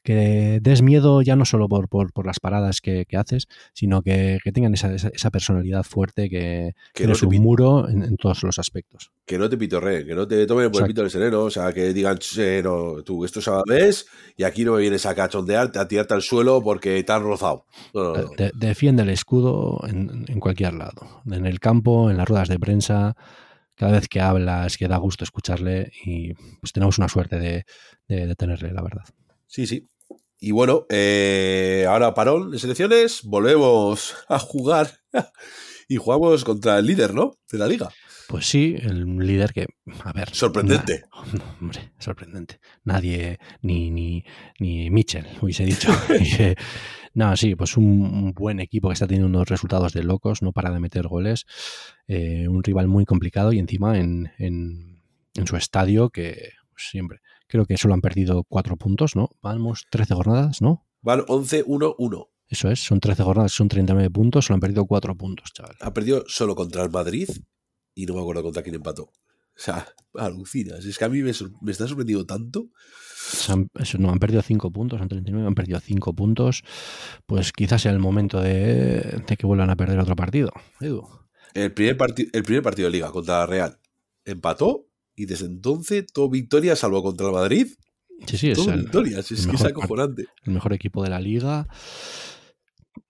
que 0.06 0.60
des 0.62 0.84
miedo 0.84 1.24
ya 1.24 1.36
no 1.36 1.46
solo 1.46 1.68
por, 1.68 1.90
por, 1.90 2.26
las 2.28 2.40
paradas 2.40 2.80
que, 2.80 3.08
haces, 3.18 3.48
sino 3.74 4.04
que, 4.04 4.38
tengan 4.54 4.76
esa, 4.76 4.94
esa, 4.94 5.32
personalidad 5.32 5.84
fuerte 5.84 6.30
que, 6.30 6.76
que 6.94 7.08
no 7.08 7.16
un 7.24 7.36
muro 7.42 7.90
en, 7.90 8.16
todos 8.18 8.44
los 8.44 8.60
aspectos. 8.60 9.12
Que 9.26 9.40
no 9.40 9.50
te 9.50 9.58
pitorreen, 9.58 10.06
que 10.06 10.14
no 10.14 10.28
te 10.28 10.46
tomen 10.46 10.72
por 10.72 10.84
el 10.84 10.88
pito 10.90 11.02
del 11.02 11.10
sereno, 11.10 11.42
o 11.42 11.50
sea, 11.50 11.74
que 11.74 11.92
digan, 11.92 12.20
no, 12.64 13.02
tú, 13.04 13.26
esto 13.26 13.42
sabes 13.42 14.06
y 14.38 14.44
aquí 14.44 14.64
no 14.64 14.74
me 14.74 14.82
vienes 14.82 15.08
a 15.08 15.16
cachondearte, 15.16 15.80
a 15.80 15.88
tirarte 15.88 16.14
al 16.14 16.22
suelo 16.22 16.62
porque 16.62 17.04
te 17.04 17.12
han 17.12 17.24
rozado. 17.24 17.66
defiende 18.54 19.02
el 19.02 19.10
escudo 19.10 19.82
en, 19.88 20.40
cualquier 20.40 20.76
lado, 20.76 21.24
en 21.26 21.48
el 21.48 21.60
campo, 21.60 22.12
en 22.12 22.18
las 22.18 22.30
ruedas 22.30 22.48
de 22.48 22.60
prensa 22.60 23.16
cada 23.74 23.94
vez 23.94 24.08
que 24.08 24.22
hablas, 24.22 24.78
que 24.78 24.88
da 24.88 24.98
gusto 24.98 25.24
escucharle 25.24 25.92
y 26.06 26.36
pues 26.62 26.72
tenemos 26.74 27.00
una 27.00 27.10
suerte 27.10 27.40
de, 27.40 27.66
de, 28.08 28.36
tenerle, 28.36 28.72
la 28.72 28.84
verdad. 28.84 29.04
Sí, 29.48 29.66
sí. 29.66 29.88
Y 30.46 30.52
bueno, 30.52 30.86
eh, 30.92 31.88
ahora 31.90 32.14
parón 32.14 32.52
de 32.52 32.60
selecciones, 32.60 33.24
volvemos 33.24 34.14
a 34.30 34.38
jugar 34.38 34.92
y 35.90 35.96
jugamos 35.96 36.44
contra 36.44 36.78
el 36.78 36.86
líder, 36.86 37.16
¿no? 37.16 37.40
De 37.52 37.58
la 37.58 37.68
liga. 37.68 37.90
Pues 38.28 38.46
sí, 38.46 38.76
el 38.80 39.18
líder 39.18 39.54
que, 39.54 39.66
a 40.04 40.14
ver. 40.14 40.30
Sorprendente. 40.36 41.06
hombre, 41.60 41.94
sorprendente. 41.98 42.60
Nadie, 42.84 43.40
ni, 43.64 43.90
ni, 43.90 44.24
ni 44.60 44.92
Mitchell 44.92 45.26
hubiese 45.42 45.66
dicho. 45.66 45.90
no, 47.16 47.36
sí, 47.36 47.56
pues 47.56 47.76
un, 47.76 48.32
buen 48.34 48.60
equipo 48.60 48.90
que 48.90 48.94
está 48.94 49.08
teniendo 49.08 49.28
unos 49.28 49.50
resultados 49.50 49.94
de 49.94 50.04
locos, 50.04 50.44
no 50.44 50.52
para 50.52 50.70
de 50.70 50.80
meter 50.80 51.08
goles. 51.08 51.48
Eh, 52.08 52.48
un 52.48 52.64
rival 52.64 52.88
muy 52.88 53.06
complicado 53.06 53.52
y 53.52 53.58
encima 53.58 53.98
en, 53.98 54.32
en, 54.38 55.02
en 55.34 55.48
su 55.48 55.58
estadio 55.58 56.12
que 56.12 56.52
pues, 56.70 56.88
siempre 56.92 57.22
Creo 57.48 57.66
que 57.66 57.78
solo 57.78 57.94
han 57.94 58.02
perdido 58.02 58.44
cuatro 58.44 58.78
puntos, 58.78 59.16
¿no? 59.16 59.30
Vamos, 59.42 59.86
13 59.90 60.16
jornadas, 60.16 60.62
¿no? 60.62 60.86
Van 61.02 61.22
11-1-1. 61.22 62.28
Eso 62.48 62.70
es, 62.70 62.80
son 62.80 63.00
13 63.00 63.24
jornadas, 63.24 63.52
son 63.52 63.68
39 63.68 64.10
puntos, 64.10 64.46
solo 64.46 64.56
han 64.56 64.62
perdido 64.62 64.86
cuatro 64.86 65.16
puntos, 65.16 65.52
chaval. 65.54 65.76
Ha 65.80 65.94
perdido 65.94 66.24
solo 66.28 66.56
contra 66.56 66.84
el 66.84 66.92
Madrid 66.92 67.30
y 67.94 68.06
no 68.06 68.14
me 68.14 68.22
acuerdo 68.22 68.44
contra 68.44 68.62
quién 68.62 68.76
empató. 68.76 69.04
O 69.58 69.62
sea, 69.62 69.88
alucinas. 70.16 70.84
Es 70.86 70.98
que 70.98 71.06
a 71.06 71.10
mí 71.10 71.22
me, 71.22 71.32
está 71.32 71.88
sorprendido 71.88 72.26
tanto. 72.26 72.70
eso, 73.80 73.98
no, 73.98 74.12
han 74.12 74.20
perdido 74.20 74.42
5 74.42 74.72
puntos, 74.72 75.02
han 75.02 75.08
39, 75.08 75.48
han 75.48 75.56
perdido 75.56 75.80
5 75.80 76.14
puntos. 76.14 76.64
Pues 77.26 77.54
quizás 77.54 77.82
sea 77.82 77.92
el 77.92 78.00
momento 78.00 78.42
de, 78.42 79.24
que 79.38 79.48
vuelvan 79.48 79.70
a 79.70 79.78
perder 79.78 80.00
otro 80.00 80.16
partido. 80.16 80.52
Edu. 80.82 81.08
El 81.54 81.72
primer, 81.72 81.98
el 82.34 82.44
primer 82.44 82.64
partido 82.64 82.88
de 82.88 82.92
liga 82.92 83.12
contra 83.12 83.46
Real 83.46 83.80
empató 84.26 84.88
y 85.16 85.26
desde 85.26 85.46
entonces, 85.46 86.06
todo 86.12 86.30
victoria, 86.30 86.76
salvo 86.76 87.04
contra 87.04 87.28
el 87.28 87.34
Madrid. 87.34 87.68
Sí, 88.28 88.38
sí, 88.38 88.54
todo 88.54 88.76
victoria. 88.76 89.20
Es, 89.20 89.28
que 89.28 89.56
es 89.56 89.64
acojonante. 89.64 90.26
El 90.44 90.54
mejor 90.54 90.74
equipo 90.74 91.04
de 91.04 91.10
la 91.10 91.20
liga. 91.20 91.68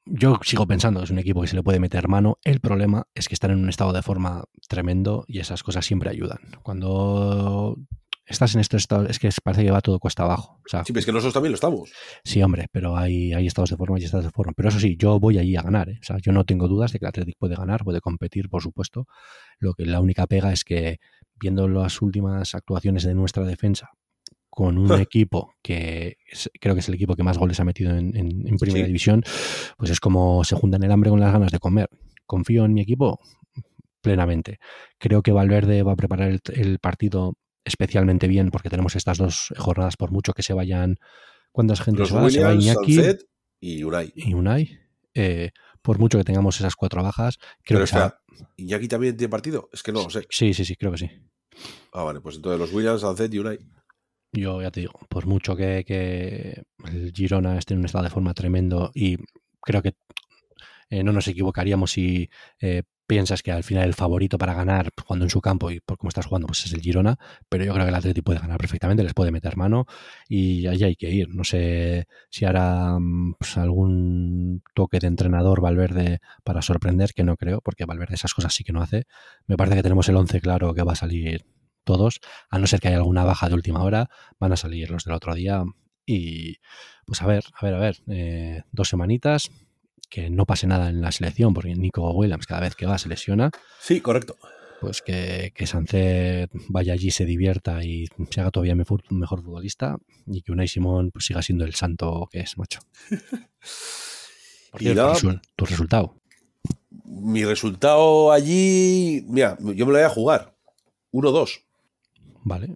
Yo 0.06 0.40
sigo 0.44 0.68
pensando 0.68 1.00
que 1.00 1.06
es 1.06 1.12
un 1.12 1.20
equipo 1.20 1.42
que 1.42 1.48
se 1.48 1.56
le 1.56 1.64
puede 1.64 1.80
meter 1.80 2.08
mano. 2.08 2.38
El 2.44 2.60
problema 2.60 3.08
es 3.16 3.28
que 3.28 3.34
están 3.34 3.52
en 3.52 3.60
un 3.60 3.70
estado 3.70 3.92
de 3.92 4.04
forma 4.04 4.44
tremendo 4.68 5.26
y 5.28 5.40
esas 5.40 5.64
cosas 5.64 5.86
siempre 5.86 6.10
ayudan. 6.10 6.40
Cuando 6.62 7.76
estás 8.28 8.56
en 8.56 8.62
este 8.62 8.78
estado, 8.78 9.08
es 9.08 9.20
que 9.20 9.30
parece 9.44 9.64
que 9.64 9.72
va 9.72 9.82
todo 9.82 10.00
cuesta 10.00 10.24
abajo. 10.24 10.60
sí, 10.66 10.78
pero 10.88 11.00
es 11.00 11.06
que 11.06 11.12
nosotros 11.12 11.34
también 11.34 11.52
lo 11.52 11.56
estamos. 11.56 11.92
Sí, 12.24 12.42
hombre, 12.42 12.68
pero 12.72 12.98
hay, 12.98 13.34
hay 13.34 13.48
estados 13.48 13.70
de 13.70 13.78
forma 13.78 14.00
y 14.00 14.04
estados 14.04 14.26
de 14.26 14.32
forma. 14.32 14.54
Pero 14.56 14.70
eso 14.70 14.80
sí, 14.80 14.96
yo 14.98 15.20
voy 15.20 15.38
allí 15.38 15.56
a 15.56 15.62
ganar. 15.62 15.90
¿eh? 15.90 16.00
O 16.02 16.06
sea, 16.06 16.18
yo 16.22 16.32
no 16.32 16.44
tengo 16.44 16.68
dudas 16.68 16.92
de 16.92 17.00
que 17.00 17.06
el 17.06 17.10
Athletic 17.10 17.38
puede 17.38 17.56
ganar, 17.56 17.84
puede 17.84 18.02
competir, 18.02 18.50
por 18.50 18.62
supuesto. 18.62 19.08
Lo 19.60 19.74
que 19.74 19.86
la 19.86 20.02
única 20.02 20.28
pega 20.28 20.52
es 20.52 20.64
que 20.64 21.00
viendo 21.40 21.68
las 21.68 22.02
últimas 22.02 22.56
actuaciones 22.56 23.04
de 23.04 23.14
nuestra 23.14 23.44
defensa 23.44 23.90
con 24.50 24.78
un 24.78 24.92
equipo 25.02 25.54
que 25.62 26.18
creo 26.60 26.74
que 26.74 26.80
es 26.80 26.88
el 26.88 26.96
equipo 26.96 27.16
que 27.16 27.24
más 27.24 27.38
goles 27.38 27.60
ha 27.60 27.66
metido 27.66 27.96
en, 27.96 28.58
primera 28.60 28.88
división, 28.88 29.22
pues 29.78 29.92
es 29.92 30.00
como 30.00 30.44
se 30.44 30.56
juntan 30.56 30.84
el 30.84 30.92
hambre 30.92 31.10
con 31.10 31.20
las 31.20 31.34
ganas 31.34 31.52
de 31.52 31.60
comer. 31.60 31.90
Confío 32.26 32.66
en 32.66 32.74
mi 32.74 32.82
equipo 32.82 33.20
plenamente. 34.02 34.60
Creo 34.98 35.22
que 35.22 35.32
Valverde 35.32 35.84
va 35.84 35.92
a 35.92 35.98
preparar 35.98 36.40
el, 36.54 36.80
partido 36.80 37.34
especialmente 37.66 38.28
bien 38.28 38.50
porque 38.50 38.70
tenemos 38.70 38.96
estas 38.96 39.18
dos 39.18 39.54
jornadas 39.58 39.98
por 39.98 40.12
mucho 40.12 40.34
que 40.34 40.44
se 40.44 40.54
vayan. 40.54 40.96
¿Cuántas 41.52 41.82
gente 41.82 42.06
se 42.06 42.14
va? 42.14 42.30
se 42.30 42.44
va 42.44 42.54
Iñaki 42.54 43.00
y 43.60 43.84
Unai. 43.84 44.14
Y 44.16 44.34
Unai. 44.34 44.80
Eh, 45.14 45.52
por 45.86 46.00
mucho 46.00 46.18
que 46.18 46.24
tengamos 46.24 46.60
esas 46.60 46.76
cuatro 46.76 47.04
bajas, 47.04 47.38
creo 47.64 47.80
que 47.80 47.88
sea, 47.88 48.18
¿Iñaki 48.58 48.88
también 48.88 49.16
tiene 49.16 49.30
partido? 49.30 49.70
Es 49.72 49.84
que 49.84 49.92
no 49.92 50.04
lo 50.04 50.10
sé. 50.10 50.26
Sí, 50.30 50.54
sí, 50.54 50.66
sí, 50.66 50.76
creo 50.76 50.92
que 50.92 50.98
sí. 50.98 51.10
Ah, 51.94 52.04
vale, 52.04 52.20
pues 52.22 52.38
entonces 52.38 52.60
los 52.60 52.74
Williams, 52.74 53.02
Sancet 53.02 53.34
y 53.34 53.40
Unai. 53.40 53.60
Yo 54.34 54.62
ya 54.62 54.72
te 54.72 54.82
digo, 54.82 55.00
por 55.08 55.28
mucho 55.28 55.56
que, 55.56 56.64
el 56.92 57.14
Girona 57.14 57.58
esté 57.58 57.76
en 57.76 57.82
un 57.82 57.86
estado 57.86 58.04
de 58.04 58.10
forma 58.10 58.34
tremendo 58.34 58.92
y 58.94 59.18
creo 59.62 59.82
que 59.82 59.96
eh, 60.90 61.04
no 61.04 61.14
nos 61.14 61.28
equivocaríamos 61.28 61.92
si 61.92 62.30
eh, 62.60 62.84
piensas 63.08 63.44
que 63.44 63.52
al 63.52 63.64
final 63.64 63.86
el 63.86 63.94
favorito 63.94 64.38
para 64.38 64.54
ganar 64.54 64.92
cuando 65.06 65.26
en 65.26 65.30
su 65.30 65.42
campo 65.42 65.72
y 65.72 65.80
por 65.80 65.98
cómo 65.98 66.10
estás 66.10 66.26
jugando 66.26 66.48
pues 66.48 66.66
es 66.66 66.74
el 66.74 66.82
Girona, 66.82 67.18
pero 67.50 67.64
yo 67.64 67.74
creo 67.74 67.86
que 67.86 67.90
el 67.90 67.96
Atleti 67.96 68.22
puede 68.22 68.40
ganar 68.40 68.58
perfectamente, 68.58 69.04
les 69.04 69.14
puede 69.14 69.32
meter 69.32 69.58
mano 69.58 69.86
y 70.28 70.68
ahí 70.68 70.84
hay 70.84 70.96
que 70.96 71.10
ir. 71.10 71.30
No 71.30 71.44
sé 71.44 72.08
si 72.30 72.46
hará 72.46 72.98
mm, 73.00 73.36
pues, 73.40 73.58
algún 73.58 74.64
toque 74.74 75.00
de 75.00 75.08
entrenador 75.08 75.62
Valverde 75.62 76.20
para 76.44 76.62
sorprender, 76.62 77.14
que 77.14 77.24
no 77.24 77.38
creo, 77.38 77.62
porque 77.62 77.86
Valverde 77.86 78.16
esas 78.16 78.34
cosas 78.34 78.54
sí 78.54 78.64
que 78.64 78.74
no 78.74 78.82
hace. 78.82 79.04
Me 79.48 79.58
parece 79.58 79.78
que 79.78 79.84
tenemos 79.84 80.10
el 80.10 80.16
11 80.18 80.42
claro 80.42 80.74
que 80.74 80.84
va 80.84 80.94
a 80.94 80.96
salir 80.96 81.46
todos, 81.84 82.20
a 82.50 82.60
no 82.60 82.68
ser 82.68 82.80
que 82.80 82.90
haya 82.90 82.98
alguna 82.98 83.24
baja 83.24 83.48
de 83.48 83.56
última 83.56 83.84
hora, 83.84 84.10
van 84.40 84.52
a 84.52 84.58
salir 84.58 84.90
los 84.92 85.06
del 85.06 85.14
otro 85.14 85.36
día 85.36 85.64
y 86.06 86.58
pues 87.06 87.22
a 87.22 87.28
ver, 87.28 87.44
a 87.54 87.66
ver, 87.66 87.74
a 87.76 87.80
ver, 87.80 87.98
eh, 88.08 88.64
dos 88.72 88.90
semanitas, 88.90 89.52
que 90.16 90.30
no 90.30 90.46
pase 90.46 90.66
nada 90.66 90.88
en 90.90 91.02
la 91.02 91.12
selección, 91.12 91.54
porque 91.54 91.76
Nico 91.76 92.10
Williams 92.14 92.48
cada 92.48 92.62
vez 92.62 92.74
que 92.74 92.86
va 92.86 92.98
se 92.98 93.10
lesiona. 93.10 93.52
Sí, 93.82 94.00
correcto. 94.00 94.38
Pues 94.80 95.02
que, 95.02 95.52
que 95.54 96.48
vaya 96.70 96.94
allí, 96.94 97.12
se 97.12 97.26
divierta 97.26 97.84
y 97.84 98.06
se 98.30 98.40
haga 98.40 98.50
todavía 98.50 98.76
mejor, 98.76 99.04
mejor 99.10 99.44
futbolista 99.44 99.98
y 100.26 100.42
que 100.42 100.54
Unai 100.54 100.70
Simón 100.70 101.12
pues, 101.12 101.26
siga 101.26 101.42
siendo 101.42 101.66
el 101.66 101.76
santo 101.76 102.30
que 102.32 102.40
es, 102.40 102.58
macho. 102.58 102.80
Y 104.78 104.94
tu 105.56 105.66
resultado. 105.66 106.16
Mi 107.06 107.46
resultado 107.46 108.34
allí, 108.34 109.24
mira, 109.30 109.58
yo 109.60 109.86
me 109.86 109.94
lo 109.94 109.98
voy 110.00 110.02
a 110.02 110.10
jugar. 110.10 110.54
1-2. 111.14 111.62
Vale. 112.44 112.74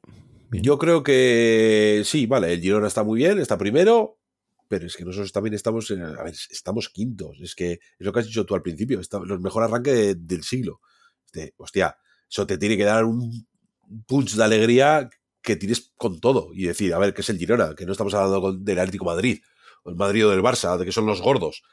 Yo 0.51 0.77
creo 0.77 1.03
que 1.03 2.03
sí, 2.05 2.25
vale, 2.25 2.53
el 2.53 2.61
Girona 2.61 2.87
está 2.87 3.03
muy 3.03 3.17
bien, 3.19 3.37
está 3.37 3.57
primero, 3.57 4.18
pero 4.69 4.85
es 4.85 4.95
que 4.95 5.03
nosotros 5.03 5.31
también 5.31 5.55
estamos, 5.55 5.89
a 5.89 6.23
ver, 6.23 6.35
estamos 6.51 6.89
quintos. 6.89 7.39
Es 7.41 7.55
que 7.55 7.73
es 7.73 7.81
lo 7.97 8.13
que 8.13 8.19
has 8.19 8.27
dicho 8.27 8.45
tú 8.45 8.53
al 8.53 8.61
principio, 8.61 8.99
está, 8.99 9.17
el 9.17 9.39
mejor 9.39 9.63
arranque 9.63 10.13
del 10.15 10.43
siglo. 10.43 10.79
Este, 11.25 11.55
hostia, 11.57 11.97
eso 12.29 12.45
te 12.45 12.59
tiene 12.59 12.77
que 12.77 12.83
dar 12.83 13.03
un 13.03 13.47
punch 14.05 14.35
de 14.35 14.43
alegría 14.43 15.09
que 15.41 15.55
tires 15.55 15.91
con 15.97 16.19
todo 16.19 16.51
y 16.53 16.65
decir, 16.65 16.93
a 16.93 16.99
ver, 16.99 17.15
¿qué 17.15 17.21
es 17.21 17.29
el 17.29 17.39
Girona? 17.39 17.73
Que 17.73 17.87
no 17.87 17.93
estamos 17.93 18.13
hablando 18.13 18.53
del 18.53 18.77
Atlético 18.77 19.05
Madrid, 19.05 19.39
o 19.83 19.89
el 19.89 19.95
Madrid 19.95 20.27
o 20.27 20.29
del 20.29 20.43
Barça, 20.43 20.77
de 20.77 20.85
que 20.85 20.91
son 20.91 21.07
los 21.07 21.19
gordos. 21.19 21.63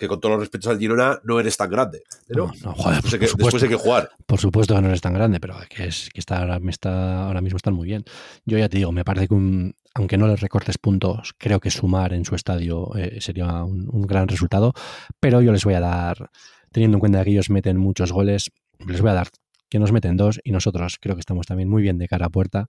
Que 0.00 0.08
con 0.08 0.18
todos 0.18 0.32
los 0.32 0.40
respetos 0.40 0.68
al 0.68 0.78
Girona 0.78 1.20
no 1.24 1.38
eres 1.38 1.58
tan 1.58 1.70
grande. 1.70 2.02
Pero 2.26 2.50
no, 2.64 2.72
joder, 2.72 3.02
después, 3.02 3.12
hay 3.12 3.18
que, 3.18 3.26
después, 3.26 3.62
hay 3.62 3.68
que, 3.68 3.74
jugar. 3.74 4.10
Por 4.24 4.40
supuesto 4.40 4.74
que 4.74 4.80
no 4.80 4.88
eres 4.88 5.02
tan 5.02 5.12
grande, 5.12 5.40
pero 5.40 5.56
que 5.68 5.88
es 5.88 6.08
que 6.08 6.20
está 6.20 6.38
ahora, 6.38 6.58
está, 6.68 7.26
ahora 7.26 7.42
mismo 7.42 7.58
están 7.58 7.74
muy 7.74 7.86
bien. 7.86 8.04
Yo 8.46 8.56
ya 8.56 8.70
te 8.70 8.78
digo, 8.78 8.92
me 8.92 9.04
parece 9.04 9.28
que 9.28 9.34
un, 9.34 9.74
aunque 9.94 10.16
no 10.16 10.26
les 10.26 10.40
recortes 10.40 10.78
puntos, 10.78 11.34
creo 11.36 11.60
que 11.60 11.70
sumar 11.70 12.14
en 12.14 12.24
su 12.24 12.34
estadio 12.34 12.96
eh, 12.96 13.20
sería 13.20 13.62
un, 13.62 13.88
un, 13.92 14.06
gran 14.06 14.26
resultado. 14.26 14.72
Pero 15.20 15.42
yo 15.42 15.52
les 15.52 15.64
voy 15.64 15.74
a 15.74 15.80
dar, 15.80 16.30
teniendo 16.72 16.96
en 16.96 17.00
cuenta 17.00 17.22
que 17.22 17.30
ellos 17.30 17.50
meten 17.50 17.76
muchos 17.76 18.10
goles, 18.10 18.50
les 18.78 19.02
voy 19.02 19.10
a 19.10 19.14
dar 19.14 19.28
que 19.68 19.78
nos 19.78 19.92
meten 19.92 20.16
dos 20.16 20.40
y 20.42 20.50
nosotros 20.50 20.98
creo 21.00 21.14
que 21.14 21.20
estamos 21.20 21.46
también 21.46 21.68
muy 21.68 21.80
bien 21.80 21.96
de 21.96 22.08
cara 22.08 22.26
a 22.26 22.30
puerta. 22.30 22.68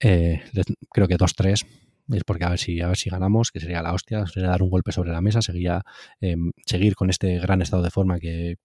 Eh, 0.00 0.42
creo 0.90 1.06
que 1.06 1.16
dos 1.16 1.34
tres 1.34 1.64
es 2.10 2.24
porque 2.24 2.44
a 2.44 2.50
ver 2.50 2.58
si 2.58 2.80
a 2.80 2.88
ver 2.88 2.96
si 2.96 3.10
ganamos, 3.10 3.50
que 3.50 3.60
sería 3.60 3.82
la 3.82 3.92
hostia, 3.92 4.26
sería 4.26 4.50
dar 4.50 4.62
un 4.62 4.70
golpe 4.70 4.92
sobre 4.92 5.12
la 5.12 5.20
mesa, 5.20 5.42
seguía, 5.42 5.82
eh, 6.20 6.36
seguir 6.66 6.94
con 6.94 7.10
este 7.10 7.38
gran 7.38 7.62
estado 7.62 7.82
de 7.82 7.90
forma 7.90 8.18
que 8.18 8.56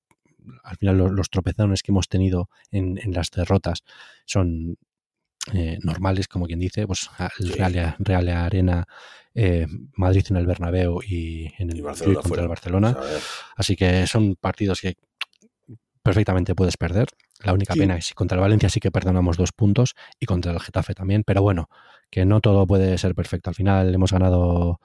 al 0.63 0.77
final 0.77 0.97
los, 0.97 1.11
los 1.11 1.29
tropezones 1.29 1.83
que 1.83 1.91
hemos 1.91 2.07
tenido 2.07 2.49
en, 2.71 2.97
en 2.97 3.13
las 3.13 3.31
derrotas 3.31 3.83
son 4.25 4.77
eh, 5.53 5.77
normales, 5.81 6.27
como 6.27 6.45
quien 6.45 6.59
dice, 6.59 6.85
pues 6.87 7.09
el 7.39 7.53
Real, 7.53 7.95
Real 7.99 8.29
Arena, 8.29 8.85
eh, 9.33 9.65
Madrid 9.93 10.25
en 10.29 10.35
el 10.35 10.45
Bernabéu 10.45 10.99
y 11.01 11.53
en 11.57 11.71
el 11.71 11.77
y 11.77 11.81
Barcelona 11.81 12.21
contra 12.21 12.41
el 12.41 12.49
Barcelona. 12.49 12.97
Así 13.55 13.75
que 13.75 14.07
son 14.07 14.35
partidos 14.35 14.81
que 14.81 14.95
perfectamente 16.07 16.55
puedes 16.55 16.77
perder. 16.77 17.07
La 17.43 17.51
única 17.53 17.73
Sí. 17.73 17.79
pena 17.81 17.97
es 17.97 18.07
que 18.07 18.13
contra 18.15 18.35
el 18.37 18.41
Valencia 18.41 18.69
sí 18.69 18.79
que 18.79 18.91
perdonamos 18.91 19.35
dos 19.35 19.51
puntos 19.51 19.93
y 20.19 20.25
contra 20.25 20.53
el 20.53 20.59
Getafe 20.61 20.93
también, 20.93 21.23
pero 21.25 21.41
bueno, 21.41 21.69
que 22.09 22.25
no 22.25 22.39
todo 22.39 22.65
puede 22.65 22.97
ser 22.97 23.13
perfecto. 23.13 23.49
Al 23.49 23.55
final 23.55 23.93
hemos 23.93 24.13
ganado 24.13 24.79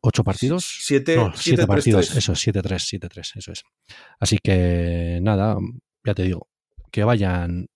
ocho 0.00 0.24
partidos. 0.24 0.64
Siete, 0.80 1.16
No, 1.16 1.24
siete, 1.26 1.38
siete 1.42 1.56
tres, 1.58 1.66
partidos, 1.66 2.06
tres. 2.08 2.18
eso, 2.18 2.32
7-3, 2.34 2.82
7-3, 2.82 3.32
eso 3.36 3.52
es. 3.52 3.62
Así 4.18 4.38
que 4.42 5.18
nada, 5.22 5.56
ya 6.04 6.14
te 6.14 6.22
digo, 6.22 6.48
que 6.90 7.04
vayan 7.04 7.66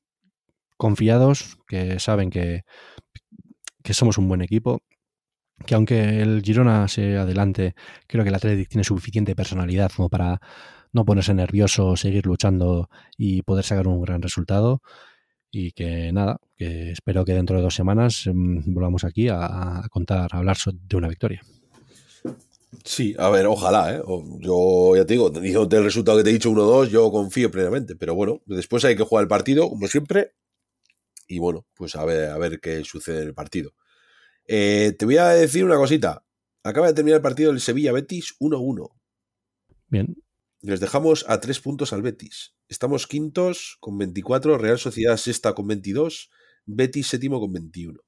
confiados, 0.78 1.58
que 1.68 1.98
saben 2.00 2.30
que, 2.30 2.62
que 3.82 3.92
somos 3.94 4.16
un 4.18 4.28
buen 4.28 4.40
equipo, 4.40 4.80
que 5.66 5.74
aunque 5.74 6.20
el 6.22 6.42
Girona 6.42 6.88
se 6.88 7.16
adelante, 7.18 7.74
creo 8.08 8.24
que 8.24 8.30
el 8.30 8.34
Athletic 8.34 8.68
tiene 8.70 8.82
suficiente 8.84 9.36
personalidad 9.36 9.92
como 9.94 10.08
para 10.08 10.40
no 10.94 11.04
ponerse 11.04 11.34
nervioso, 11.34 11.96
seguir 11.96 12.24
luchando 12.24 12.88
y 13.18 13.42
poder 13.42 13.64
sacar 13.64 13.86
un 13.86 14.00
gran 14.00 14.22
resultado. 14.22 14.80
Y 15.50 15.72
que 15.72 16.10
nada, 16.12 16.40
que 16.56 16.90
espero 16.92 17.24
que 17.24 17.34
dentro 17.34 17.56
de 17.56 17.62
dos 17.62 17.74
semanas 17.74 18.24
mm, 18.32 18.72
volvamos 18.72 19.04
aquí 19.04 19.28
a, 19.28 19.84
a 19.84 19.88
contar, 19.90 20.30
a 20.32 20.38
hablar 20.38 20.56
de 20.72 20.96
una 20.96 21.08
victoria. 21.08 21.42
Sí, 22.82 23.14
a 23.18 23.28
ver, 23.30 23.46
ojalá, 23.46 23.94
¿eh? 23.94 24.02
Yo 24.40 24.96
ya 24.96 25.06
te 25.06 25.14
digo, 25.14 25.30
digo 25.30 25.66
del 25.66 25.84
resultado 25.84 26.18
que 26.18 26.24
te 26.24 26.30
he 26.30 26.32
dicho 26.32 26.50
1-2, 26.50 26.88
yo 26.88 27.10
confío 27.10 27.50
plenamente, 27.50 27.94
pero 27.94 28.14
bueno, 28.14 28.40
después 28.46 28.84
hay 28.84 28.96
que 28.96 29.04
jugar 29.04 29.22
el 29.22 29.28
partido, 29.28 29.68
como 29.68 29.86
siempre, 29.86 30.32
y 31.28 31.38
bueno, 31.38 31.66
pues 31.74 31.94
a 31.96 32.04
ver, 32.04 32.30
a 32.30 32.38
ver 32.38 32.60
qué 32.60 32.84
sucede 32.84 33.22
en 33.22 33.28
el 33.28 33.34
partido. 33.34 33.72
Eh, 34.46 34.94
te 34.98 35.04
voy 35.04 35.16
a 35.16 35.28
decir 35.28 35.64
una 35.64 35.76
cosita. 35.76 36.24
Acaba 36.62 36.86
de 36.86 36.94
terminar 36.94 37.18
el 37.18 37.22
partido 37.22 37.50
del 37.50 37.60
Sevilla-Betis 37.60 38.36
1-1. 38.40 38.90
Bien, 39.88 40.16
Les 40.64 40.80
dejamos 40.80 41.26
a 41.28 41.40
tres 41.40 41.60
puntos 41.60 41.92
al 41.92 42.00
Betis. 42.00 42.54
Estamos 42.70 43.06
quintos 43.06 43.76
con 43.80 43.98
24, 43.98 44.56
Real 44.56 44.78
Sociedad 44.78 45.18
sexta 45.18 45.52
con 45.52 45.66
22, 45.66 46.30
Betis 46.64 47.06
séptimo 47.08 47.38
con 47.38 47.52
21. 47.52 48.00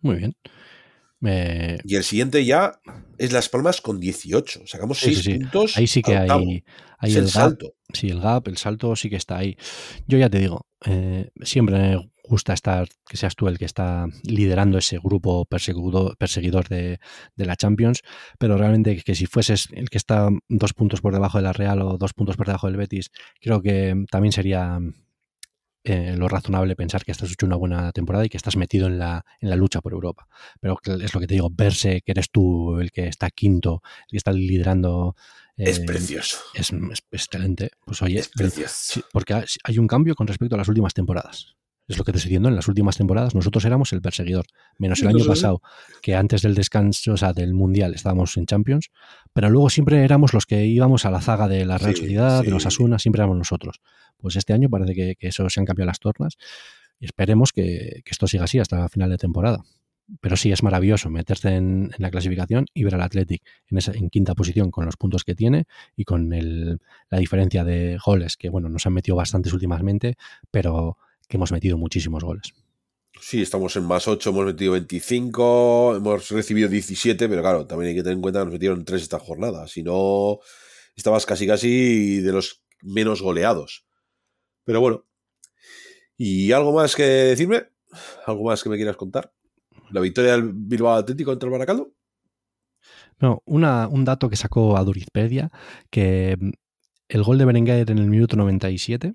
muy 0.00 0.16
bien. 0.16 0.34
Y 1.84 1.94
el 1.94 2.02
siguiente 2.02 2.44
ya 2.44 2.80
es 3.16 3.32
Las 3.32 3.48
Palmas 3.48 3.80
con 3.80 4.00
18. 4.00 4.62
Sacamos 4.66 4.98
Sí, 4.98 5.14
sí, 5.14 5.22
6 5.22 5.24
sí. 5.24 5.38
puntos. 5.38 5.76
Ahí 5.76 5.86
sí 5.86 6.02
que 6.02 6.16
hay, 6.16 6.64
hay 6.98 7.14
el 7.14 7.22
gap. 7.22 7.30
salto. 7.30 7.74
Sí, 7.92 8.08
el 8.08 8.20
gap, 8.20 8.48
el 8.48 8.56
salto 8.56 8.94
sí 8.96 9.08
que 9.08 9.16
está 9.16 9.38
ahí. 9.38 9.56
Yo 10.08 10.18
ya 10.18 10.28
te 10.28 10.40
digo, 10.40 10.66
eh, 10.84 11.30
siempre 11.42 11.96
gusta 12.26 12.52
estar, 12.54 12.88
que 13.06 13.16
seas 13.16 13.36
tú 13.36 13.48
el 13.48 13.58
que 13.58 13.66
está 13.66 14.06
liderando 14.22 14.78
ese 14.78 14.98
grupo 14.98 15.44
perseguidor, 15.44 16.16
perseguidor 16.16 16.68
de, 16.68 16.98
de 17.36 17.44
la 17.44 17.54
Champions, 17.56 18.00
pero 18.38 18.56
realmente 18.56 18.96
que 19.02 19.14
si 19.14 19.26
fueses 19.26 19.68
el 19.72 19.90
que 19.90 19.98
está 19.98 20.28
dos 20.48 20.72
puntos 20.72 21.00
por 21.02 21.12
debajo 21.12 21.38
de 21.38 21.44
la 21.44 21.52
Real 21.52 21.82
o 21.82 21.98
dos 21.98 22.14
puntos 22.14 22.36
por 22.36 22.46
debajo 22.46 22.66
del 22.66 22.76
Betis, 22.78 23.10
creo 23.40 23.60
que 23.62 24.04
también 24.10 24.32
sería 24.32 24.78
eh, 25.86 26.14
lo 26.16 26.28
razonable 26.28 26.76
pensar 26.76 27.04
que 27.04 27.12
estás 27.12 27.30
hecho 27.30 27.44
una 27.44 27.56
buena 27.56 27.92
temporada 27.92 28.24
y 28.24 28.30
que 28.30 28.38
estás 28.38 28.56
metido 28.56 28.86
en 28.86 28.98
la, 28.98 29.24
en 29.40 29.50
la 29.50 29.56
lucha 29.56 29.82
por 29.82 29.92
Europa. 29.92 30.26
Pero 30.60 30.78
es 31.02 31.12
lo 31.12 31.20
que 31.20 31.26
te 31.26 31.34
digo, 31.34 31.50
verse 31.52 32.00
que 32.00 32.12
eres 32.12 32.30
tú 32.30 32.78
el 32.80 32.90
que 32.90 33.06
está 33.06 33.28
quinto, 33.30 33.82
el 34.06 34.10
que 34.12 34.16
está 34.16 34.32
liderando. 34.32 35.14
Es 35.56 35.78
eh, 35.80 35.84
precioso. 35.84 36.38
es, 36.54 36.72
es 36.72 37.02
excelente. 37.12 37.70
Pues 37.84 38.00
oye, 38.00 38.18
Es 38.20 38.28
precioso. 38.28 39.02
porque 39.12 39.34
ha- 39.34 39.44
hay 39.64 39.78
un 39.78 39.86
cambio 39.86 40.14
con 40.14 40.26
respecto 40.26 40.54
a 40.54 40.58
las 40.58 40.68
últimas 40.68 40.94
temporadas. 40.94 41.54
Es 41.86 41.98
lo 41.98 42.04
que 42.04 42.12
te 42.12 42.18
estoy 42.18 42.30
diciendo, 42.30 42.48
en 42.48 42.56
las 42.56 42.66
últimas 42.66 42.96
temporadas 42.96 43.34
nosotros 43.34 43.64
éramos 43.66 43.92
el 43.92 44.00
perseguidor, 44.00 44.46
menos 44.78 45.02
el 45.02 45.08
Sí, 45.10 45.14
año 45.14 45.24
pasado, 45.26 45.60
que 46.00 46.14
antes 46.14 46.40
del 46.42 46.54
descanso, 46.54 47.12
o 47.12 47.16
sea, 47.16 47.32
del 47.34 47.52
Mundial 47.52 47.94
estábamos 47.94 48.36
en 48.38 48.46
Champions, 48.46 48.90
pero 49.34 49.50
luego 49.50 49.68
siempre 49.68 50.02
éramos 50.02 50.32
los 50.32 50.46
que 50.46 50.64
íbamos 50.64 51.04
a 51.04 51.10
la 51.10 51.20
zaga 51.20 51.46
de 51.46 51.66
la 51.66 51.76
Real 51.76 51.94
Sí, 51.94 52.00
Sociedad, 52.02 52.42
de 52.42 52.50
los 52.50 52.62
sí. 52.62 52.68
Asuna, 52.68 52.98
siempre 52.98 53.20
éramos 53.20 53.36
nosotros. 53.36 53.80
Pues 54.16 54.36
este 54.36 54.54
año 54.54 54.70
parece 54.70 54.94
que, 54.94 55.16
que 55.16 55.28
eso 55.28 55.48
se 55.50 55.60
han 55.60 55.66
cambiado 55.66 55.88
las 55.88 55.98
tornas 56.00 56.36
y 56.98 57.04
esperemos 57.04 57.52
que, 57.52 58.00
que 58.04 58.10
esto 58.10 58.26
siga 58.26 58.44
así 58.44 58.58
hasta 58.58 58.88
final 58.88 59.10
de 59.10 59.18
temporada. 59.18 59.62
Pero 60.20 60.36
sí, 60.36 60.52
es 60.52 60.62
maravilloso 60.62 61.08
meterse 61.10 61.56
en, 61.56 61.90
en 61.96 62.02
la 62.02 62.10
clasificación 62.10 62.66
y 62.74 62.84
ver 62.84 62.94
al 62.94 63.02
Athletic 63.02 63.42
en, 63.68 63.78
esa, 63.78 63.92
en 63.92 64.10
quinta 64.10 64.34
posición 64.34 64.70
con 64.70 64.84
los 64.84 64.96
puntos 64.96 65.24
que 65.24 65.34
tiene 65.34 65.64
y 65.96 66.04
con 66.04 66.32
el, 66.34 66.78
la 67.10 67.18
diferencia 67.18 67.64
de 67.64 67.98
goles, 68.04 68.36
que 68.36 68.48
bueno, 68.50 68.68
nos 68.68 68.86
han 68.86 68.92
metido 68.92 69.16
bastantes 69.16 69.52
últimamente, 69.54 70.16
pero 70.50 70.98
que 71.28 71.36
hemos 71.36 71.52
metido 71.52 71.78
muchísimos 71.78 72.22
goles. 72.24 72.52
Sí, 73.20 73.40
estamos 73.40 73.74
en 73.76 73.84
más 73.84 74.06
8, 74.06 74.30
hemos 74.30 74.46
metido 74.46 74.72
25, 74.72 75.96
hemos 75.96 76.28
recibido 76.30 76.68
17, 76.68 77.28
pero 77.28 77.42
claro, 77.42 77.66
también 77.66 77.90
hay 77.90 77.94
que 77.94 78.02
tener 78.02 78.16
en 78.16 78.22
cuenta 78.22 78.40
que 78.40 78.44
nos 78.44 78.52
metieron 78.52 78.84
3 78.84 79.02
esta 79.02 79.18
jornada. 79.18 79.66
Si 79.68 79.82
no, 79.82 80.40
estabas 80.96 81.24
casi 81.24 81.46
casi 81.46 82.20
de 82.20 82.32
los 82.32 82.64
menos 82.82 83.22
goleados. 83.22 83.86
Pero 84.64 84.80
bueno. 84.80 85.04
¿Y 86.16 86.52
algo 86.52 86.72
más 86.72 86.94
que 86.94 87.02
decirme? 87.02 87.68
¿Algo 88.26 88.44
más 88.44 88.62
que 88.62 88.68
me 88.68 88.76
quieras 88.76 88.96
contar? 88.96 89.32
¿La 89.90 90.00
victoria 90.00 90.32
del 90.32 90.52
Bilbao 90.52 90.94
Atlético 90.94 91.30
contra 91.30 91.46
el 91.48 91.52
Baracaldo? 91.52 91.92
No, 93.20 93.42
una, 93.44 93.88
un 93.88 94.04
dato 94.04 94.28
que 94.28 94.36
sacó 94.36 94.76
a 94.76 94.84
Durizpedia, 94.84 95.50
que 95.90 96.36
el 97.08 97.22
gol 97.22 97.38
de 97.38 97.44
Berenguer 97.44 97.90
en 97.90 97.98
el 97.98 98.08
minuto 98.08 98.36
97, 98.36 99.14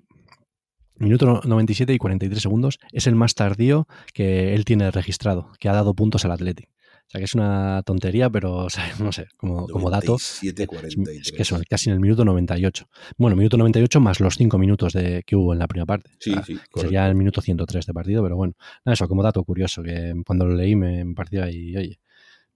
minuto 1.00 1.40
97 1.44 1.92
y 1.92 1.98
43 1.98 2.42
segundos, 2.42 2.78
es 2.92 3.06
el 3.06 3.14
más 3.14 3.34
tardío 3.34 3.88
que 4.12 4.54
él 4.54 4.64
tiene 4.64 4.90
registrado, 4.90 5.50
que 5.58 5.68
ha 5.68 5.72
dado 5.72 5.94
puntos 5.94 6.24
al 6.24 6.32
Athletic. 6.32 6.68
O 6.68 7.10
sea 7.10 7.18
que 7.18 7.24
es 7.24 7.34
una 7.34 7.82
tontería, 7.84 8.30
pero 8.30 8.54
o 8.58 8.70
sea, 8.70 8.84
no 9.00 9.10
sé, 9.10 9.26
como, 9.36 9.66
como 9.66 9.90
dato, 9.90 10.12
97, 10.12 10.62
es, 10.62 10.68
43. 10.68 11.26
es 11.26 11.32
que 11.32 11.44
son 11.44 11.64
casi 11.68 11.90
en 11.90 11.94
el 11.94 12.00
minuto 12.00 12.24
98. 12.24 12.88
Bueno, 13.18 13.34
minuto 13.34 13.56
98 13.56 14.00
más 14.00 14.20
los 14.20 14.36
5 14.36 14.58
minutos 14.58 14.92
de, 14.92 15.24
que 15.26 15.34
hubo 15.34 15.52
en 15.52 15.58
la 15.58 15.66
primera 15.66 15.86
parte. 15.86 16.12
Sí, 16.20 16.30
O 16.30 16.34
sea, 16.34 16.44
sí, 16.44 16.60
que 16.72 16.80
sería 16.80 17.08
el 17.08 17.16
minuto 17.16 17.40
103 17.40 17.84
de 17.84 17.92
partido, 17.92 18.22
pero 18.22 18.36
bueno, 18.36 18.54
nada, 18.84 18.94
eso 18.94 19.08
como 19.08 19.24
dato 19.24 19.42
curioso, 19.42 19.82
que 19.82 20.14
cuando 20.24 20.46
lo 20.46 20.54
leí 20.54 20.76
me, 20.76 21.04
me 21.04 21.14
pareció 21.14 21.42
ahí, 21.42 21.76
oye, 21.76 21.98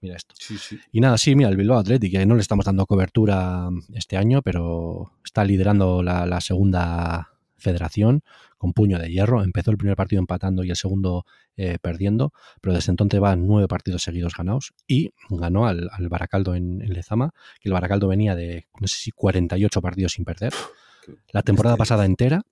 mira 0.01 0.15
esto. 0.15 0.37
Sí, 0.39 0.57
sí. 0.57 0.79
Y 0.93 1.01
nada, 1.01 1.19
sí, 1.19 1.35
mira, 1.35 1.49
el 1.49 1.57
Bilbao 1.57 1.79
Athletic, 1.79 2.13
que 2.13 2.25
no 2.25 2.37
le 2.37 2.41
estamos 2.41 2.65
dando 2.65 2.87
cobertura 2.87 3.71
este 3.93 4.17
año, 4.17 4.41
pero 4.41 5.11
está 5.25 5.45
liderando 5.45 6.01
la, 6.05 6.27
la 6.27 6.41
segunda 6.41 7.34
federación 7.65 8.23
con 8.59 8.73
puño 8.73 8.99
de 8.99 9.11
hierro. 9.11 9.43
Empezó 9.43 9.73
el 9.73 9.77
primer 9.77 9.97
partido 9.97 10.21
empatando 10.21 10.63
y 10.63 10.71
el 10.71 10.77
segundo 10.77 11.25
eh, 11.57 11.79
perdiendo, 11.81 12.33
pero 12.61 12.75
desde 12.75 12.93
entonces 12.93 13.21
va 13.21 13.35
nueve 13.35 13.67
partidos 13.67 14.03
seguidos 14.03 14.35
ganados 14.37 14.73
y 14.87 15.11
ganó 15.29 15.67
al, 15.67 15.89
al 15.91 16.09
Baracaldo 16.09 16.55
en, 16.55 16.83
en 16.83 16.93
Lezama, 16.93 17.33
que 17.61 17.69
el 17.69 17.73
Baracaldo 17.73 18.07
venía 18.09 18.35
de, 18.37 18.69
no 18.81 18.87
sé 18.87 18.97
si 18.97 19.11
48 19.11 19.81
partidos 19.81 20.13
sin 20.13 20.25
perder. 20.25 20.53
La 21.33 21.43
temporada 21.43 21.77
pasada 21.77 22.05
entera, 22.05 22.43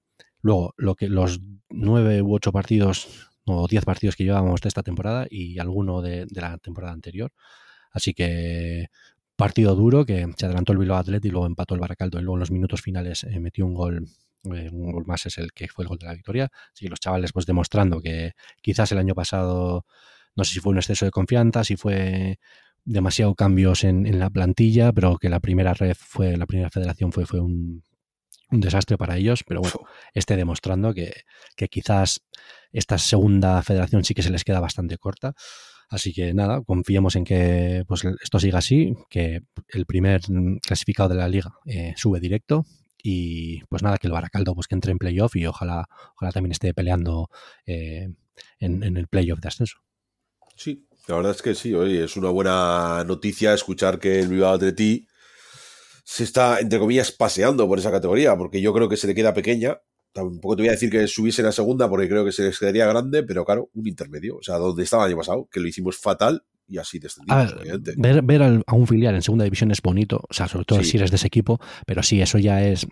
luego 0.41 0.75
lo 0.77 0.95
que 0.95 1.09
los 1.09 1.41
nueve 1.71 2.23
u 2.23 2.35
ocho 2.35 2.53
partidos 2.53 3.31
o 3.45 3.67
diez 3.67 3.85
partidos 3.85 4.17
que 4.17 4.25
llevábamos 4.25 4.61
de 4.61 4.69
esta 4.69 4.83
temporada 4.83 5.27
y 5.29 5.59
alguno 5.59 6.03
de, 6.03 6.27
de 6.27 6.41
la 6.41 6.59
temporada 6.59 6.93
anterior. 6.93 7.33
Así 7.93 8.15
que 8.15 8.89
partido 9.37 9.75
duro 9.75 10.05
que 10.05 10.29
se 10.37 10.47
adelantó 10.47 10.73
el 10.73 10.79
Bilbao 10.79 10.99
Athletic 10.99 11.29
y 11.29 11.33
luego 11.33 11.47
empató 11.47 11.75
el 11.75 11.81
Baracaldo 11.81 12.19
y 12.19 12.23
luego 12.23 12.37
en 12.37 12.41
los 12.41 12.51
minutos 12.51 12.81
finales 12.81 13.25
eh, 13.25 13.41
metió 13.41 13.67
un 13.67 13.75
gol 13.75 14.07
eh, 14.45 14.69
un 14.73 14.93
gol 14.93 15.05
más 15.07 15.27
es 15.27 15.39
el 15.39 15.53
que 15.53 15.69
fue 15.69 15.85
el 15.85 15.89
gol 15.89 15.99
de 15.99 16.07
la 16.07 16.15
victoria. 16.15 16.51
Así 16.73 16.85
que 16.87 16.91
los 16.91 17.01
chavales 17.01 17.33
pues 17.33 17.47
demostrando 17.47 18.01
que 18.01 18.33
quizás 18.61 18.93
el 18.93 18.99
año 18.99 19.15
pasado 19.15 19.87
no 20.35 20.45
sé 20.45 20.55
si 20.55 20.61
fue 20.61 20.73
un 20.73 20.79
exceso 20.79 21.05
de 21.05 21.11
confianza, 21.11 21.65
si 21.65 21.77
fue 21.77 22.39
demasiado 22.85 23.35
cambios 23.35 23.85
en, 23.85 24.19
la 24.19 24.31
plantilla, 24.31 24.93
pero 24.93 25.17
que 25.19 25.29
la 25.29 25.41
primera 25.41 25.75
red 25.75 25.95
fue, 25.99 26.37
la 26.37 26.47
primera 26.47 26.71
federación 26.71 27.13
fue, 27.13 27.27
fue 27.27 27.41
un, 27.41 27.85
desastre 28.51 28.99
para 28.99 29.17
ellos, 29.17 29.45
pero 29.47 29.61
bueno, 29.61 29.77
esté 30.15 30.37
demostrando 30.37 30.93
que, 30.93 31.13
quizás 31.71 32.23
esta 32.73 32.99
segunda 32.99 33.63
federación 33.63 34.05
sí 34.05 34.15
que 34.15 34.23
se 34.23 34.31
les 34.31 34.45
queda 34.45 34.61
bastante 34.61 34.99
corta. 34.99 35.35
Así 35.89 36.13
que 36.15 36.33
nada, 36.33 36.63
confiemos 36.63 37.17
en 37.17 37.25
que 37.25 37.85
pues, 37.87 38.03
esto 38.23 38.41
siga 38.41 38.59
así, 38.59 38.95
que 39.11 39.43
el 39.69 39.87
primer 39.87 40.23
clasificado 40.63 41.11
de 41.11 41.15
la 41.17 41.29
liga 41.29 41.55
eh, 41.67 41.93
sube 41.97 42.19
directo 42.19 42.65
y 43.03 43.65
pues 43.65 43.83
nada, 43.83 43.99
que 43.99 44.07
el 44.07 44.13
Baracaldo 44.13 44.55
pues 44.55 44.69
que 44.69 44.75
entre 44.75 44.93
en 44.93 44.99
playoff 44.99 45.37
y 45.37 45.47
ojalá, 45.47 45.89
ojalá 46.15 46.33
también 46.33 46.53
esté 46.53 46.73
peleando 46.73 47.31
eh, 47.67 48.09
en, 48.59 48.83
en 48.83 48.97
el 48.97 49.09
playoff 49.09 49.41
de 49.41 49.49
ascenso. 49.49 49.79
Sí, 50.57 50.87
la 51.09 51.17
verdad 51.17 51.33
es 51.33 51.43
que 51.43 51.55
sí, 51.55 51.75
oye, 51.75 52.05
es 52.05 52.17
una 52.17 52.31
buena 52.31 53.03
noticia 53.05 53.55
escuchar 53.55 53.99
que 53.99 54.21
el 54.21 54.29
Bilbao 54.29 54.55
Atleti 54.55 55.07
se 56.05 56.25
está, 56.25 56.61
entre 56.61 56.79
comillas, 56.79 57.11
paseando 57.13 57.67
por 57.67 57.79
esa 57.79 57.91
categoría, 57.91 58.37
porque 58.37 58.61
yo 58.61 58.73
creo 58.73 58.89
que 58.89 58.97
se 58.97 59.07
le 59.07 59.15
queda 59.15 59.35
pequeña. 59.35 59.81
Tampoco 60.13 60.57
te 60.57 60.63
voy 60.63 60.69
a 60.69 60.73
decir 60.73 60.91
que 60.91 61.07
subiese 61.07 61.47
a 61.47 61.53
segunda, 61.53 61.89
porque 61.89 62.09
creo 62.09 62.25
que 62.25 62.33
se 62.33 62.43
les 62.43 62.59
quedaría 62.59 62.87
grande, 62.87 63.23
pero 63.23 63.45
claro, 63.45 63.71
un 63.75 63.87
intermedio. 63.87 64.37
O 64.37 64.43
sea, 64.43 64.57
donde 64.57 64.83
estaba 64.83 65.05
el 65.05 65.13
año 65.13 65.19
pasado, 65.19 65.49
que 65.51 65.61
lo 65.61 65.69
hicimos 65.69 65.97
fatal 65.97 66.45
y 66.67 66.79
así 66.79 66.99
descendimos. 66.99 67.55
ver, 67.97 68.23
ver 68.23 68.63
a 68.67 68.75
un 68.75 68.87
filial 68.87 69.15
en 69.15 69.23
segunda 69.23 69.45
división 69.45 69.71
es 69.71 69.83
bonito, 69.83 70.25
o 70.29 70.33
sea, 70.33 70.49
sobre 70.49 70.65
todo 70.65 70.83
si 70.83 70.97
eres 70.97 71.11
de 71.11 71.17
ese 71.17 71.27
equipo, 71.27 71.61
pero 71.87 72.03
sí, 72.03 72.21
eso 72.21 72.39
ya 72.39 72.63
es 72.63 72.87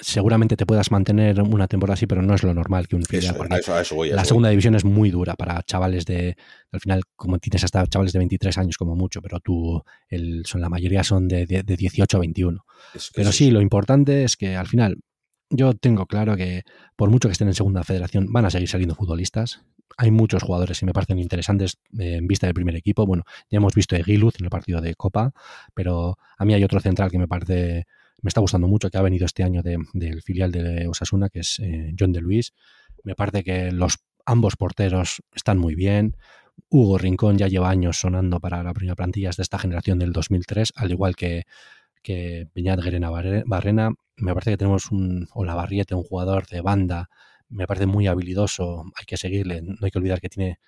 seguramente 0.00 0.56
te 0.56 0.66
puedas 0.66 0.90
mantener 0.90 1.40
una 1.42 1.66
temporada 1.66 1.94
así, 1.94 2.06
pero 2.06 2.22
no 2.22 2.34
es 2.34 2.42
lo 2.42 2.54
normal 2.54 2.88
que 2.88 2.96
un 2.96 3.04
filial. 3.04 3.36
la 4.12 4.24
segunda 4.24 4.48
división 4.48 4.74
es 4.74 4.84
muy 4.84 5.10
dura 5.10 5.34
para 5.34 5.62
chavales 5.62 6.04
de. 6.06 6.36
Al 6.70 6.80
final, 6.80 7.02
como 7.16 7.38
tienes 7.38 7.64
hasta 7.64 7.86
chavales 7.86 8.12
de 8.12 8.18
23 8.20 8.58
años 8.58 8.76
como 8.76 8.94
mucho, 8.94 9.20
pero 9.20 9.40
tú, 9.40 9.82
el, 10.08 10.44
son, 10.46 10.60
la 10.60 10.68
mayoría 10.68 11.02
son 11.02 11.28
de, 11.28 11.46
de, 11.46 11.62
18 11.76 12.16
a 12.16 12.20
21. 12.20 12.64
pero 13.14 13.32
sí, 13.32 13.50
lo 13.50 13.60
importante 13.60 14.24
es 14.24 14.36
que 14.36 14.56
al 14.56 14.66
final, 14.66 14.98
yo 15.50 15.74
tengo 15.74 16.06
claro 16.06 16.36
que 16.36 16.62
por 16.96 17.10
mucho 17.10 17.28
que 17.28 17.32
estén 17.32 17.48
en 17.48 17.54
segunda 17.54 17.84
federación, 17.84 18.32
van 18.32 18.44
a 18.44 18.50
seguir 18.50 18.68
saliendo 18.68 18.94
futbolistas. 18.94 19.62
Hay 19.98 20.10
muchos 20.10 20.42
jugadores 20.42 20.80
que 20.80 20.86
me 20.86 20.92
parecen 20.92 21.18
interesantes 21.18 21.78
eh, 21.98 22.16
en 22.16 22.26
vista 22.26 22.46
del 22.46 22.54
primer 22.54 22.76
equipo. 22.76 23.06
Bueno, 23.06 23.24
ya 23.50 23.58
hemos 23.58 23.74
visto 23.74 23.96
a 23.96 24.02
Giluz 24.02 24.34
en 24.38 24.44
el 24.44 24.50
partido 24.50 24.80
de 24.80 24.94
Copa, 24.94 25.32
pero 25.74 26.18
a 26.38 26.44
mí 26.44 26.54
hay 26.54 26.64
otro 26.64 26.80
central 26.80 27.10
que 27.10 27.18
me 27.18 27.28
parece 27.28 27.86
me 28.22 28.28
está 28.28 28.40
gustando 28.40 28.68
mucho, 28.68 28.88
que 28.88 28.98
ha 28.98 29.02
venido 29.02 29.26
este 29.26 29.42
año 29.42 29.62
del 29.62 30.22
filial 30.22 30.52
de 30.52 30.86
Osasuna, 30.86 31.28
que 31.28 31.40
es 31.40 31.58
eh, 31.58 31.92
John 31.98 32.12
de 32.12 32.20
Luis. 32.20 32.54
Me 33.02 33.16
parece 33.16 33.42
que 33.42 33.72
los 33.72 33.98
ambos 34.24 34.56
porteros 34.56 35.22
están 35.34 35.58
muy 35.58 35.74
bien. 35.74 36.16
Hugo 36.68 36.98
Rincón 36.98 37.36
ya 37.36 37.48
lleva 37.48 37.68
años 37.68 37.98
sonando 37.98 38.38
para 38.38 38.62
la 38.62 38.72
primera 38.72 38.94
plantilla 38.94 39.30
de 39.36 39.42
esta 39.42 39.58
generación 39.58 39.98
del 39.98 40.12
2003, 40.12 40.72
al 40.76 40.92
igual 40.92 41.16
que, 41.16 41.44
que 42.02 42.48
Beñat 42.54 42.80
Guerena 42.80 43.10
Barrena. 43.10 43.90
Me 44.16 44.32
parece 44.34 44.52
que 44.52 44.56
tenemos 44.56 44.92
un 44.92 45.28
Olavarriete, 45.34 45.96
un 45.96 46.04
jugador 46.04 46.46
de 46.46 46.60
banda, 46.60 47.10
me 47.52 47.66
parece 47.66 47.86
muy 47.86 48.06
habilidoso, 48.06 48.84
hay 48.98 49.04
que 49.06 49.16
seguirle, 49.16 49.62
no 49.62 49.76
hay 49.82 49.90
que 49.90 49.98
olvidar 49.98 50.20
que 50.20 50.28
tiene, 50.28 50.58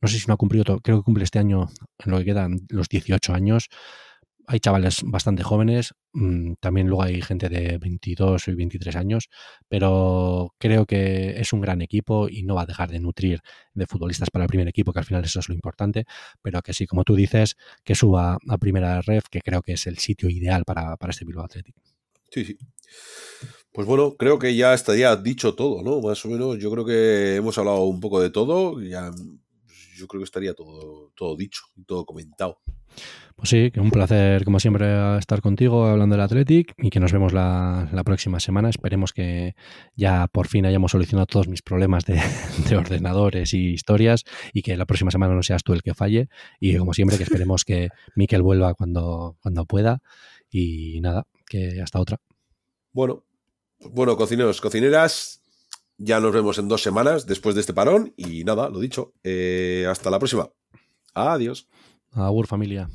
no 0.00 0.08
sé 0.08 0.18
si 0.18 0.26
no 0.26 0.34
ha 0.34 0.36
cumplido, 0.36 0.80
creo 0.80 0.98
que 0.98 1.04
cumple 1.04 1.24
este 1.24 1.38
año, 1.38 1.68
en 1.98 2.10
lo 2.10 2.18
que 2.18 2.24
quedan 2.24 2.60
los 2.70 2.88
18 2.88 3.32
años 3.34 3.68
hay 4.50 4.58
chavales 4.58 5.02
bastante 5.04 5.44
jóvenes, 5.44 5.94
mm, 6.12 6.54
también 6.58 6.88
luego 6.88 7.04
hay 7.04 7.22
gente 7.22 7.48
de 7.48 7.78
22 7.78 8.48
y 8.48 8.54
23 8.54 8.96
años, 8.96 9.28
pero 9.68 10.54
creo 10.58 10.86
que 10.86 11.40
es 11.40 11.52
un 11.52 11.60
gran 11.60 11.82
equipo 11.82 12.28
y 12.28 12.42
no 12.42 12.56
va 12.56 12.62
a 12.62 12.66
dejar 12.66 12.90
de 12.90 12.98
nutrir 12.98 13.40
de 13.74 13.86
futbolistas 13.86 14.28
para 14.28 14.44
el 14.44 14.48
primer 14.48 14.66
equipo, 14.66 14.92
que 14.92 14.98
al 14.98 15.04
final 15.04 15.24
eso 15.24 15.38
es 15.38 15.48
lo 15.48 15.54
importante, 15.54 16.04
pero 16.42 16.62
que 16.62 16.72
sí, 16.74 16.84
como 16.86 17.04
tú 17.04 17.14
dices, 17.14 17.56
que 17.84 17.94
suba 17.94 18.38
a 18.48 18.58
primera 18.58 19.00
ref, 19.02 19.26
que 19.30 19.40
creo 19.40 19.62
que 19.62 19.74
es 19.74 19.86
el 19.86 19.98
sitio 19.98 20.28
ideal 20.28 20.64
para, 20.64 20.96
este 21.08 21.24
Bilbao 21.24 21.44
Athletic. 21.44 21.76
Sí, 22.28 22.44
sí. 22.44 22.58
Pues 23.72 23.86
bueno, 23.86 24.16
creo 24.16 24.38
que 24.38 24.56
ya 24.56 24.74
estaría 24.74 25.14
dicho 25.16 25.54
todo, 25.54 25.82
¿no? 25.82 26.00
Más 26.00 26.24
o 26.24 26.28
menos, 26.28 26.58
yo 26.58 26.70
creo 26.70 26.84
que 26.84 27.36
hemos 27.36 27.56
hablado 27.56 27.84
un 27.84 28.00
poco 28.00 28.20
de 28.20 28.30
todo, 28.30 28.80
ya 28.82 29.10
yo 29.96 30.08
creo 30.08 30.20
que 30.20 30.24
estaría 30.24 30.54
todo, 30.54 31.12
todo 31.14 31.36
dicho 31.36 31.62
y 31.76 31.84
todo 31.84 32.04
comentado. 32.04 32.58
Pues 33.36 33.48
sí, 33.48 33.70
que 33.70 33.80
un 33.80 33.90
placer, 33.90 34.44
como 34.44 34.60
siempre, 34.60 35.16
estar 35.16 35.40
contigo 35.40 35.86
hablando 35.86 36.14
del 36.14 36.22
Athletic 36.22 36.74
y 36.76 36.90
que 36.90 37.00
nos 37.00 37.12
vemos 37.12 37.32
la, 37.32 37.88
próxima 38.04 38.38
semana. 38.38 38.68
Esperemos 38.68 39.12
que 39.14 39.54
ya 39.96 40.26
por 40.26 40.46
fin 40.46 40.66
hayamos 40.66 40.90
solucionado 40.90 41.26
todos 41.26 41.48
mis 41.48 41.62
problemas 41.62 42.04
de, 42.68 42.76
ordenadores 42.76 43.54
y 43.54 43.72
historias 43.72 44.24
y 44.52 44.60
que 44.60 44.76
la 44.76 44.84
próxima 44.84 45.10
semana 45.10 45.34
no 45.34 45.42
seas 45.42 45.62
tú 45.62 45.72
el 45.72 45.82
que 45.82 45.94
falle. 45.94 46.28
Y 46.58 46.76
como 46.76 46.92
siempre, 46.92 47.16
que 47.16 47.22
esperemos 47.22 47.64
que 47.64 47.88
Miquel 48.14 48.42
vuelva 48.42 48.74
cuando, 48.74 49.36
cuando 49.40 49.64
pueda. 49.64 50.02
Y 50.50 51.00
nada, 51.00 51.26
que 51.46 51.80
hasta 51.80 52.00
otra. 52.00 52.18
Bueno, 52.92 53.24
bueno, 53.80 54.16
cocineros, 54.16 54.60
cocineras, 54.60 55.42
ya 55.96 56.20
nos 56.20 56.32
vemos 56.32 56.58
en 56.58 56.68
dos 56.68 56.82
semanas 56.82 57.26
después 57.26 57.54
de 57.54 57.60
este 57.60 57.74
parón. 57.74 58.12
Y 58.16 58.44
nada, 58.44 58.68
lo 58.68 58.80
dicho, 58.80 59.12
eh, 59.22 59.86
hasta 59.88 60.10
la 60.10 60.18
próxima. 60.18 60.50
Adiós. 61.14 61.68
Agur 62.12 62.46
familia. 62.46 62.88